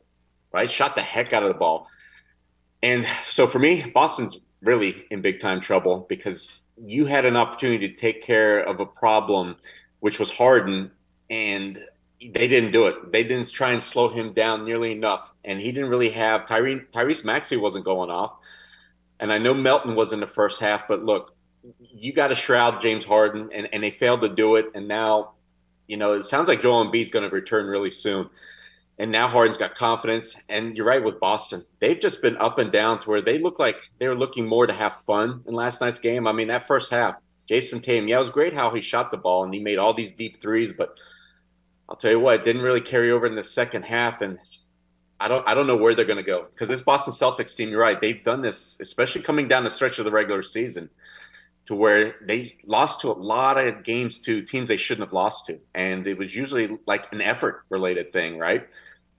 right? 0.51 0.71
Shot 0.71 0.95
the 0.95 1.03
heck 1.03 1.31
out 1.31 1.43
of 1.43 1.49
the 1.49 1.59
ball. 1.59 1.87
And 2.81 3.05
so 3.27 3.45
for 3.45 3.59
me, 3.59 3.85
Boston's 3.93 4.39
really 4.61 5.05
in 5.09 5.21
big 5.21 5.39
time 5.39 5.61
trouble 5.61 6.05
because 6.09 6.61
you 6.77 7.05
had 7.05 7.25
an 7.25 7.35
opportunity 7.35 7.87
to 7.89 7.95
take 7.95 8.21
care 8.21 8.59
of 8.59 8.79
a 8.79 8.85
problem, 8.85 9.55
which 9.99 10.19
was 10.19 10.31
Harden, 10.31 10.91
and 11.29 11.77
they 12.19 12.47
didn't 12.47 12.71
do 12.71 12.87
it. 12.87 13.11
They 13.11 13.23
didn't 13.23 13.51
try 13.51 13.71
and 13.71 13.83
slow 13.83 14.09
him 14.09 14.33
down 14.33 14.65
nearly 14.65 14.91
enough, 14.91 15.31
and 15.43 15.59
he 15.59 15.71
didn't 15.71 15.89
really 15.89 16.09
have 16.09 16.45
Tyrese 16.45 16.85
Tyrese 16.91 17.25
Maxey 17.25 17.57
wasn't 17.57 17.85
going 17.85 18.09
off, 18.09 18.33
and 19.19 19.31
I 19.31 19.37
know 19.37 19.53
Melton 19.53 19.95
was 19.95 20.13
in 20.13 20.19
the 20.19 20.27
first 20.27 20.59
half, 20.59 20.87
but 20.87 21.03
look, 21.03 21.35
you 21.79 22.13
got 22.13 22.27
to 22.27 22.35
shroud 22.35 22.81
James 22.81 23.05
Harden, 23.05 23.49
and, 23.53 23.69
and 23.71 23.83
they 23.83 23.91
failed 23.91 24.21
to 24.21 24.29
do 24.29 24.55
it. 24.55 24.67
And 24.73 24.87
now, 24.87 25.33
you 25.87 25.97
know, 25.97 26.13
it 26.13 26.25
sounds 26.25 26.47
like 26.47 26.61
Joel 26.61 26.85
Embiid's 26.85 27.11
going 27.11 27.29
to 27.29 27.33
return 27.33 27.67
really 27.67 27.91
soon. 27.91 28.29
And 29.01 29.11
now 29.11 29.27
Harden's 29.27 29.57
got 29.57 29.73
confidence. 29.73 30.35
And 30.47 30.77
you're 30.77 30.85
right 30.85 31.03
with 31.03 31.19
Boston. 31.19 31.65
They've 31.79 31.99
just 31.99 32.21
been 32.21 32.37
up 32.37 32.59
and 32.59 32.71
down 32.71 32.99
to 32.99 33.09
where 33.09 33.19
they 33.19 33.39
look 33.39 33.57
like 33.57 33.89
they 33.99 34.07
were 34.07 34.13
looking 34.13 34.45
more 34.45 34.67
to 34.67 34.73
have 34.73 34.93
fun 35.07 35.43
in 35.47 35.55
last 35.55 35.81
night's 35.81 35.97
game. 35.97 36.27
I 36.27 36.31
mean, 36.31 36.49
that 36.49 36.67
first 36.67 36.91
half, 36.91 37.15
Jayson 37.49 37.81
Tatum, 37.81 38.07
yeah, 38.07 38.17
it 38.17 38.19
was 38.19 38.29
great 38.29 38.53
how 38.53 38.69
he 38.69 38.79
shot 38.79 39.09
the 39.09 39.17
ball 39.17 39.43
and 39.43 39.51
he 39.51 39.59
made 39.59 39.79
all 39.79 39.95
these 39.95 40.11
deep 40.11 40.39
threes, 40.39 40.71
but 40.71 40.93
I'll 41.89 41.95
tell 41.95 42.11
you 42.11 42.19
what, 42.19 42.41
it 42.41 42.45
didn't 42.45 42.61
really 42.61 42.79
carry 42.79 43.09
over 43.09 43.25
in 43.25 43.33
the 43.33 43.43
second 43.43 43.85
half. 43.85 44.21
And 44.21 44.37
I 45.19 45.27
don't 45.27 45.47
I 45.47 45.55
don't 45.55 45.65
know 45.65 45.77
where 45.77 45.95
they're 45.95 46.05
going 46.05 46.17
to 46.17 46.23
go 46.23 46.45
because 46.53 46.69
this 46.69 46.83
Boston 46.83 47.11
Celtics 47.11 47.55
team, 47.55 47.69
you're 47.69 47.81
right, 47.81 47.99
they've 47.99 48.23
done 48.23 48.43
this, 48.43 48.77
especially 48.81 49.23
coming 49.23 49.47
down 49.47 49.63
the 49.63 49.71
stretch 49.71 49.97
of 49.97 50.05
the 50.05 50.11
regular 50.11 50.43
season 50.43 50.91
to 51.65 51.73
where 51.73 52.17
they 52.21 52.55
lost 52.65 53.01
to 53.01 53.07
a 53.07 53.13
lot 53.13 53.57
of 53.57 53.83
games 53.83 54.19
to 54.19 54.43
teams 54.43 54.69
they 54.69 54.77
shouldn't 54.77 55.07
have 55.07 55.13
lost 55.13 55.47
to. 55.47 55.59
And 55.73 56.05
it 56.05 56.19
was 56.19 56.35
usually 56.35 56.77
like 56.85 57.11
an 57.11 57.21
effort 57.21 57.63
related 57.69 58.13
thing, 58.13 58.37
right? 58.37 58.67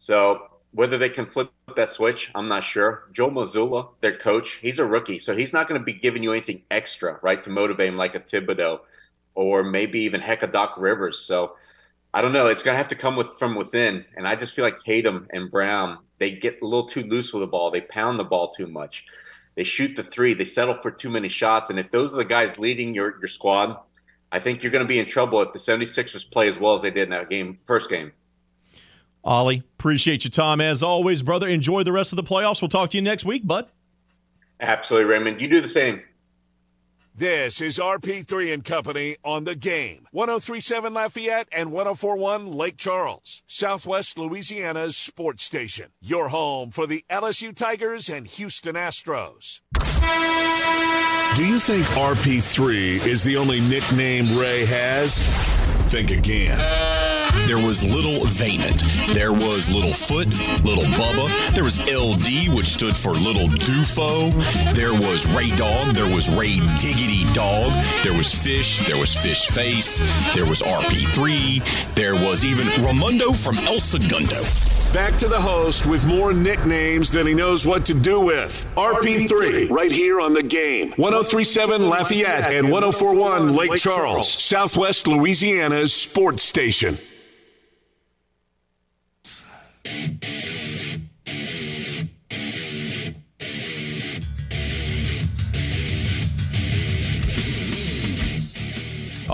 So 0.03 0.49
whether 0.73 0.99
they 0.99 1.11
can 1.11 1.27
flip 1.27 1.53
that 1.77 1.89
switch, 1.89 2.29
I'm 2.35 2.49
not 2.49 2.65
sure. 2.65 3.05
Joe 3.13 3.31
Mazzulla, 3.31 3.91
their 4.01 4.19
coach, 4.19 4.59
he's 4.61 4.81
a 4.81 4.85
rookie, 4.85 5.21
so 5.21 5.37
he's 5.37 5.53
not 5.53 5.69
going 5.69 5.81
to 5.81 5.85
be 5.85 5.93
giving 5.93 6.25
you 6.25 6.33
anything 6.33 6.63
extra, 6.73 7.21
right, 7.23 7.41
to 7.45 7.51
motivate 7.51 7.87
him 7.87 7.97
like 7.97 8.17
a 8.17 8.19
Thibodeau 8.21 8.81
or 9.37 9.63
maybe 9.63 10.01
even 10.01 10.21
heck 10.21 10.43
a 10.43 10.49
Doc 10.49 10.75
Rivers. 10.77 11.21
So 11.21 11.55
I 12.13 12.21
don't 12.21 12.33
know. 12.33 12.49
It's 12.49 12.65
going 12.65 12.75
to 12.75 12.79
have 12.79 12.89
to 12.89 12.97
come 12.97 13.15
with 13.15 13.29
from 13.39 13.55
within. 13.55 14.05
And 14.17 14.27
I 14.27 14.35
just 14.35 14.57
feel 14.57 14.65
like 14.65 14.81
Tatum 14.81 15.29
and 15.31 15.53
Brown, 15.53 15.99
they 16.19 16.33
get 16.33 16.59
a 16.61 16.65
little 16.65 16.89
too 16.89 17.03
loose 17.03 17.33
with 17.33 17.43
the 17.43 17.47
ball. 17.47 17.71
They 17.71 17.83
pound 17.83 18.19
the 18.19 18.25
ball 18.25 18.51
too 18.51 18.67
much. 18.67 19.05
They 19.55 19.63
shoot 19.63 19.95
the 19.95 20.03
three. 20.03 20.35
They 20.35 20.45
settle 20.45 20.79
for 20.83 20.91
too 20.91 21.11
many 21.11 21.29
shots. 21.29 21.71
And 21.71 21.79
if 21.79 21.93
those 21.93 22.13
are 22.13 22.17
the 22.17 22.25
guys 22.25 22.59
leading 22.59 22.93
your, 22.93 23.21
your 23.21 23.29
squad, 23.29 23.77
I 24.33 24.41
think 24.41 24.65
you're 24.65 24.73
going 24.73 24.85
to 24.85 24.89
be 24.89 24.99
in 24.99 25.07
trouble 25.07 25.41
if 25.43 25.53
the 25.53 25.61
76ers 25.61 26.29
play 26.29 26.49
as 26.49 26.59
well 26.59 26.75
as 26.75 26.83
they 26.83 26.91
did 26.91 27.05
in 27.05 27.11
that 27.11 27.31
game, 27.31 27.61
first 27.67 27.89
game. 27.89 28.11
Oleh, 29.25 29.63
appreciate 29.79 30.25
your 30.25 30.31
time 30.31 30.61
as 30.61 30.83
always, 30.83 31.23
brother. 31.23 31.49
Enjoy 31.49 31.83
the 31.83 31.93
rest 31.93 32.13
of 32.13 32.17
the 32.17 32.23
playoffs. 32.23 32.61
We'll 32.61 32.69
talk 32.69 32.91
to 32.91 32.97
you 32.97 33.03
next 33.03 33.25
week, 33.25 33.47
bud. 33.47 33.69
Absolutely, 34.61 35.11
Raymond. 35.11 35.41
You 35.41 35.49
do 35.49 35.61
the 35.61 35.69
same. 35.69 36.03
This 37.15 37.61
is 37.61 37.79
RP3 37.79 38.55
and 38.55 38.65
Company 38.65 39.19
on 39.23 39.45
the 39.45 39.55
game. 39.55 40.07
1037 40.13 40.95
Lafayette 40.95 41.49
and 41.53 41.71
1041 41.71 42.51
Lake 42.51 42.79
Charles, 42.79 43.43
Southwest 43.47 44.17
Louisiana's 44.19 44.97
sports 44.97 45.43
station. 45.43 45.91
Your 46.01 46.29
home 46.29 46.71
for 46.71 46.87
the 46.87 47.05
LSU 47.11 47.55
Tigers 47.55 48.09
and 48.09 48.27
Houston 48.27 48.77
Astros. 48.77 49.61
Do 51.37 51.47
you 51.47 51.59
think 51.59 51.85
RP3 51.89 53.07
is 53.07 53.23
the 53.23 53.37
only 53.37 53.61
nickname 53.61 54.39
Ray 54.39 54.65
has? 54.65 55.27
Think 55.91 56.11
again. 56.11 56.92
There 57.47 57.59
was 57.59 57.83
Little 57.83 58.27
Vaynant. 58.27 58.83
There 59.13 59.33
was 59.33 59.71
Little 59.71 59.93
Foot, 59.93 60.29
Little 60.65 60.85
Bubba. 60.95 61.29
There 61.55 61.65
was 61.65 61.79
LD, 61.91 62.55
which 62.55 62.69
stood 62.69 62.97
for 62.97 63.11
Little 63.11 63.49
Dufo. 63.49 64.31
There 64.75 64.93
was 64.93 65.27
Ray 65.35 65.49
Dog. 65.57 65.95
There 65.95 66.13
was 66.15 66.31
Ray 66.35 66.61
Diggity 66.79 67.25
Dog. 67.33 67.73
There 68.05 68.17
was 68.17 68.33
Fish. 68.33 68.87
There 68.87 68.97
was 68.99 69.15
Fish 69.15 69.49
Face. 69.49 69.99
There 70.35 70.47
was 70.47 70.63
RP3. 70.63 71.95
There 71.95 72.15
was 72.15 72.45
even 72.45 72.67
Ramundo 72.85 73.37
from 73.37 73.59
El 73.67 73.81
Segundo. 73.81 74.43
Back 74.93 75.17
to 75.21 75.29
the 75.29 75.41
host 75.41 75.87
with 75.87 76.07
more 76.07 76.35
nicknames 76.35 77.11
than 77.11 77.27
he 77.27 77.33
knows 77.33 77.67
what 77.67 77.87
to 77.87 77.95
do 77.95 78.21
with. 78.21 78.67
RP3, 78.77 79.71
right 79.71 79.91
here 79.91 80.21
on 80.21 80.35
the 80.35 80.43
game. 80.43 80.91
1037 80.97 81.89
Lafayette 81.89 82.53
and 82.53 82.71
1041 82.71 83.55
Lake 83.55 83.77
Charles, 83.77 84.31
Southwest 84.31 85.07
Louisiana's 85.09 85.95
sports 85.95 86.43
station. 86.43 86.99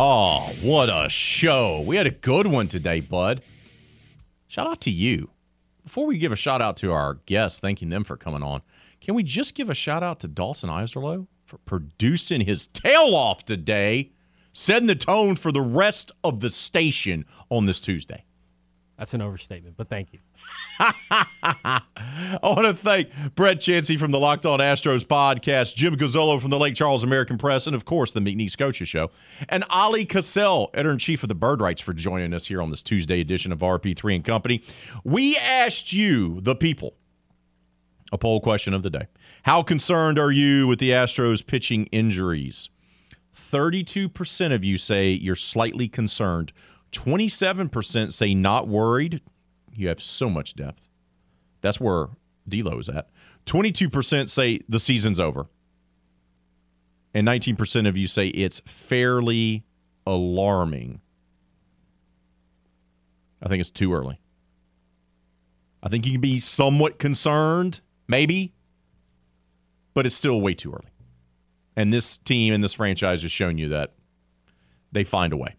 Oh, 0.00 0.54
what 0.62 0.88
a 0.88 1.08
show. 1.08 1.80
We 1.80 1.96
had 1.96 2.06
a 2.06 2.12
good 2.12 2.46
one 2.46 2.68
today, 2.68 3.00
bud. 3.00 3.42
Shout 4.46 4.68
out 4.68 4.80
to 4.82 4.90
you. 4.90 5.30
Before 5.82 6.06
we 6.06 6.18
give 6.18 6.30
a 6.30 6.36
shout 6.36 6.62
out 6.62 6.76
to 6.76 6.92
our 6.92 7.14
guests, 7.26 7.58
thanking 7.58 7.88
them 7.88 8.04
for 8.04 8.16
coming 8.16 8.44
on, 8.44 8.62
can 9.00 9.16
we 9.16 9.24
just 9.24 9.56
give 9.56 9.68
a 9.68 9.74
shout 9.74 10.04
out 10.04 10.20
to 10.20 10.28
Dawson 10.28 10.70
Iserloh 10.70 11.26
for 11.46 11.58
producing 11.58 12.42
his 12.42 12.68
tail 12.68 13.12
off 13.12 13.44
today, 13.44 14.12
setting 14.52 14.86
the 14.86 14.94
tone 14.94 15.34
for 15.34 15.50
the 15.50 15.60
rest 15.60 16.12
of 16.22 16.38
the 16.38 16.50
station 16.50 17.24
on 17.50 17.66
this 17.66 17.80
Tuesday? 17.80 18.24
That's 18.98 19.14
an 19.14 19.22
overstatement, 19.22 19.76
but 19.76 19.88
thank 19.88 20.12
you. 20.12 20.20
I 20.80 21.80
want 22.42 22.66
to 22.66 22.74
thank 22.74 23.08
Brett 23.34 23.58
Chansey 23.58 23.98
from 23.98 24.12
the 24.12 24.18
Locked 24.20 24.46
On 24.46 24.60
Astros 24.60 25.04
podcast, 25.04 25.74
Jim 25.74 25.96
Gazzolo 25.96 26.40
from 26.40 26.50
the 26.50 26.58
Lake 26.58 26.76
Charles 26.76 27.02
American 27.02 27.36
Press, 27.36 27.66
and 27.66 27.74
of 27.74 27.84
course 27.84 28.12
the 28.12 28.20
McNeese 28.20 28.56
Coaches 28.56 28.88
Show, 28.88 29.10
and 29.48 29.64
Oleh 29.64 30.06
Kosel, 30.06 30.70
editor 30.74 30.92
in 30.92 30.98
chief 30.98 31.24
of 31.24 31.28
the 31.28 31.34
Bird 31.34 31.60
Writes, 31.60 31.80
for 31.80 31.92
joining 31.92 32.32
us 32.32 32.46
here 32.46 32.62
on 32.62 32.70
this 32.70 32.82
Tuesday 32.84 33.20
edition 33.20 33.50
of 33.50 33.58
RP3 33.58 34.16
and 34.16 34.24
Company. 34.24 34.62
We 35.02 35.36
asked 35.36 35.92
you, 35.92 36.40
the 36.40 36.54
people, 36.54 36.94
A 38.12 38.18
poll 38.18 38.40
question 38.40 38.72
of 38.72 38.84
the 38.84 38.90
day. 38.90 39.08
How 39.42 39.62
concerned 39.64 40.18
are 40.18 40.30
you 40.30 40.68
with 40.68 40.78
the 40.78 40.90
Astros 40.90 41.44
pitching 41.44 41.86
injuries? 41.86 42.68
32% 43.34 44.54
of 44.54 44.64
you 44.64 44.78
say 44.78 45.10
you're 45.10 45.34
slightly 45.34 45.88
concerned. 45.88 46.52
27% 46.92 48.12
say 48.12 48.34
not 48.34 48.68
worried. 48.68 49.20
You 49.78 49.86
have 49.86 50.02
so 50.02 50.28
much 50.28 50.54
depth. 50.54 50.88
That's 51.60 51.80
where 51.80 52.08
D'Lo 52.48 52.80
is 52.80 52.88
at. 52.88 53.08
22% 53.46 54.28
say 54.28 54.58
the 54.68 54.80
season's 54.80 55.20
over. 55.20 55.46
And 57.14 57.26
19% 57.26 57.88
of 57.88 57.96
you 57.96 58.08
say 58.08 58.26
it's 58.28 58.60
fairly 58.66 59.64
alarming. 60.04 61.00
I 63.40 63.48
think 63.48 63.60
it's 63.60 63.70
too 63.70 63.94
early. 63.94 64.18
I 65.80 65.88
think 65.88 66.04
you 66.06 66.12
can 66.12 66.20
be 66.20 66.40
somewhat 66.40 66.98
concerned, 66.98 67.80
maybe, 68.08 68.52
but 69.94 70.06
it's 70.06 70.16
still 70.16 70.40
way 70.40 70.54
too 70.54 70.72
early. 70.72 70.90
And 71.76 71.92
this 71.92 72.18
team 72.18 72.52
and 72.52 72.64
this 72.64 72.74
franchise 72.74 73.22
has 73.22 73.30
shown 73.30 73.58
you 73.58 73.68
that 73.68 73.94
they 74.90 75.04
find 75.04 75.32
a 75.32 75.36
way. 75.36 75.54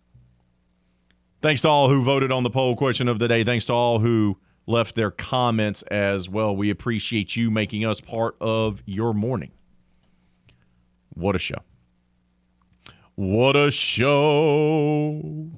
Thanks 1.41 1.61
to 1.61 1.69
all 1.69 1.89
who 1.89 2.03
voted 2.03 2.31
on 2.31 2.43
the 2.43 2.49
poll 2.49 2.75
question 2.75 3.07
of 3.07 3.19
the 3.19 3.27
day. 3.27 3.43
Thanks 3.43 3.65
to 3.65 3.73
all 3.73 3.99
who 3.99 4.37
left 4.67 4.95
their 4.95 5.09
comments 5.09 5.81
as 5.83 6.29
well. 6.29 6.55
We 6.55 6.69
appreciate 6.69 7.35
you 7.35 7.49
making 7.49 7.85
us 7.85 8.01
part 8.01 8.35
of 8.41 8.83
your 8.85 9.13
morning. 9.13 9.51
What 11.13 11.35
a 11.35 11.39
show. 11.39 11.59
What 13.15 13.55
a 13.55 13.71
show. 13.71 15.49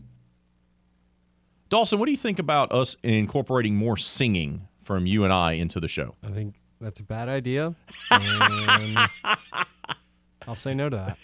Dawson, 1.70 2.00
what 2.00 2.06
do 2.06 2.12
you 2.12 2.18
think 2.18 2.40
about 2.40 2.72
us 2.72 2.96
incorporating 3.04 3.76
more 3.76 3.98
singing 3.98 4.68
from 4.82 5.06
you 5.06 5.24
and 5.24 5.32
I 5.32 5.54
into 5.54 5.80
the 5.80 5.88
show? 5.88 6.16
I 6.24 6.30
think 6.30 6.56
that's 6.80 7.00
a 7.00 7.04
bad 7.04 7.30
idea. 7.30 7.76
And 8.10 8.98
I'll 10.48 10.56
say 10.56 10.74
no 10.74 10.90
to 10.90 10.96
that. 10.96 11.18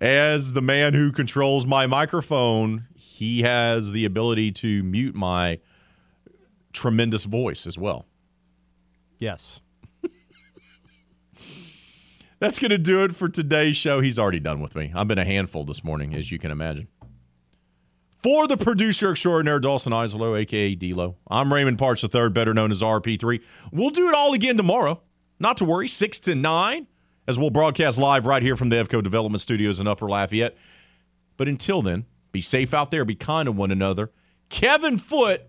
As 0.00 0.52
the 0.52 0.60
man 0.60 0.92
who 0.92 1.10
controls 1.10 1.64
my 1.64 1.86
microphone, 1.86 2.86
he 3.16 3.40
has 3.40 3.92
the 3.92 4.04
ability 4.04 4.52
to 4.52 4.82
mute 4.82 5.14
my 5.14 5.58
tremendous 6.74 7.24
voice 7.24 7.66
as 7.66 7.78
well. 7.78 8.04
Yes. 9.18 9.62
That's 12.38 12.58
going 12.58 12.72
to 12.72 12.78
do 12.78 13.02
it 13.04 13.16
for 13.16 13.30
today's 13.30 13.74
show. 13.74 14.02
He's 14.02 14.18
already 14.18 14.40
done 14.40 14.60
with 14.60 14.76
me. 14.76 14.92
I've 14.94 15.08
been 15.08 15.16
a 15.16 15.24
handful 15.24 15.64
this 15.64 15.82
morning, 15.82 16.14
as 16.14 16.30
you 16.30 16.38
can 16.38 16.50
imagine. 16.50 16.88
For 18.22 18.46
the 18.46 18.58
producer 18.58 19.12
extraordinaire, 19.12 19.60
Dawson 19.60 19.94
Isolo, 19.94 20.38
a.k.a. 20.38 20.74
D-Lo, 20.74 21.16
I'm 21.30 21.50
Raymond 21.50 21.78
Parks 21.78 22.04
III, 22.04 22.28
better 22.28 22.52
known 22.52 22.70
as 22.70 22.82
RP3. 22.82 23.42
We'll 23.72 23.88
do 23.88 24.10
it 24.10 24.14
all 24.14 24.34
again 24.34 24.58
tomorrow. 24.58 25.00
Not 25.38 25.56
to 25.58 25.64
worry, 25.64 25.88
6 25.88 26.20
to 26.20 26.34
9, 26.34 26.86
as 27.26 27.38
we'll 27.38 27.48
broadcast 27.48 27.98
live 27.98 28.26
right 28.26 28.42
here 28.42 28.58
from 28.58 28.68
the 28.68 28.76
EVCO 28.76 29.02
Development 29.02 29.40
Studios 29.40 29.80
in 29.80 29.86
Upper 29.86 30.06
Lafayette. 30.06 30.54
But 31.38 31.48
until 31.48 31.80
then, 31.80 32.04
be 32.36 32.42
safe 32.42 32.74
out 32.74 32.90
there, 32.90 33.04
be 33.06 33.14
kind 33.14 33.46
to 33.46 33.52
one 33.52 33.70
another. 33.70 34.10
Kevin 34.50 34.98
Foote 34.98 35.40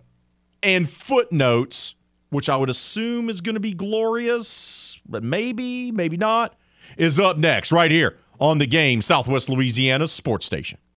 and 0.63 0.89
Footnotes, 0.89 1.95
which 2.29 2.47
I 2.47 2.55
would 2.55 2.69
assume 2.69 3.29
is 3.29 3.41
going 3.41 3.55
to 3.55 3.59
be 3.59 3.73
glorious, 3.73 5.01
but 5.05 5.21
maybe, 5.21 5.91
maybe 5.91 6.15
not, 6.15 6.55
is 6.97 7.19
up 7.19 7.37
next 7.37 7.73
right 7.73 7.91
here 7.91 8.17
on 8.39 8.59
the 8.59 8.65
game, 8.65 9.01
Southwest 9.01 9.49
Louisiana 9.49 10.07
Sports 10.07 10.45
Station. 10.45 10.79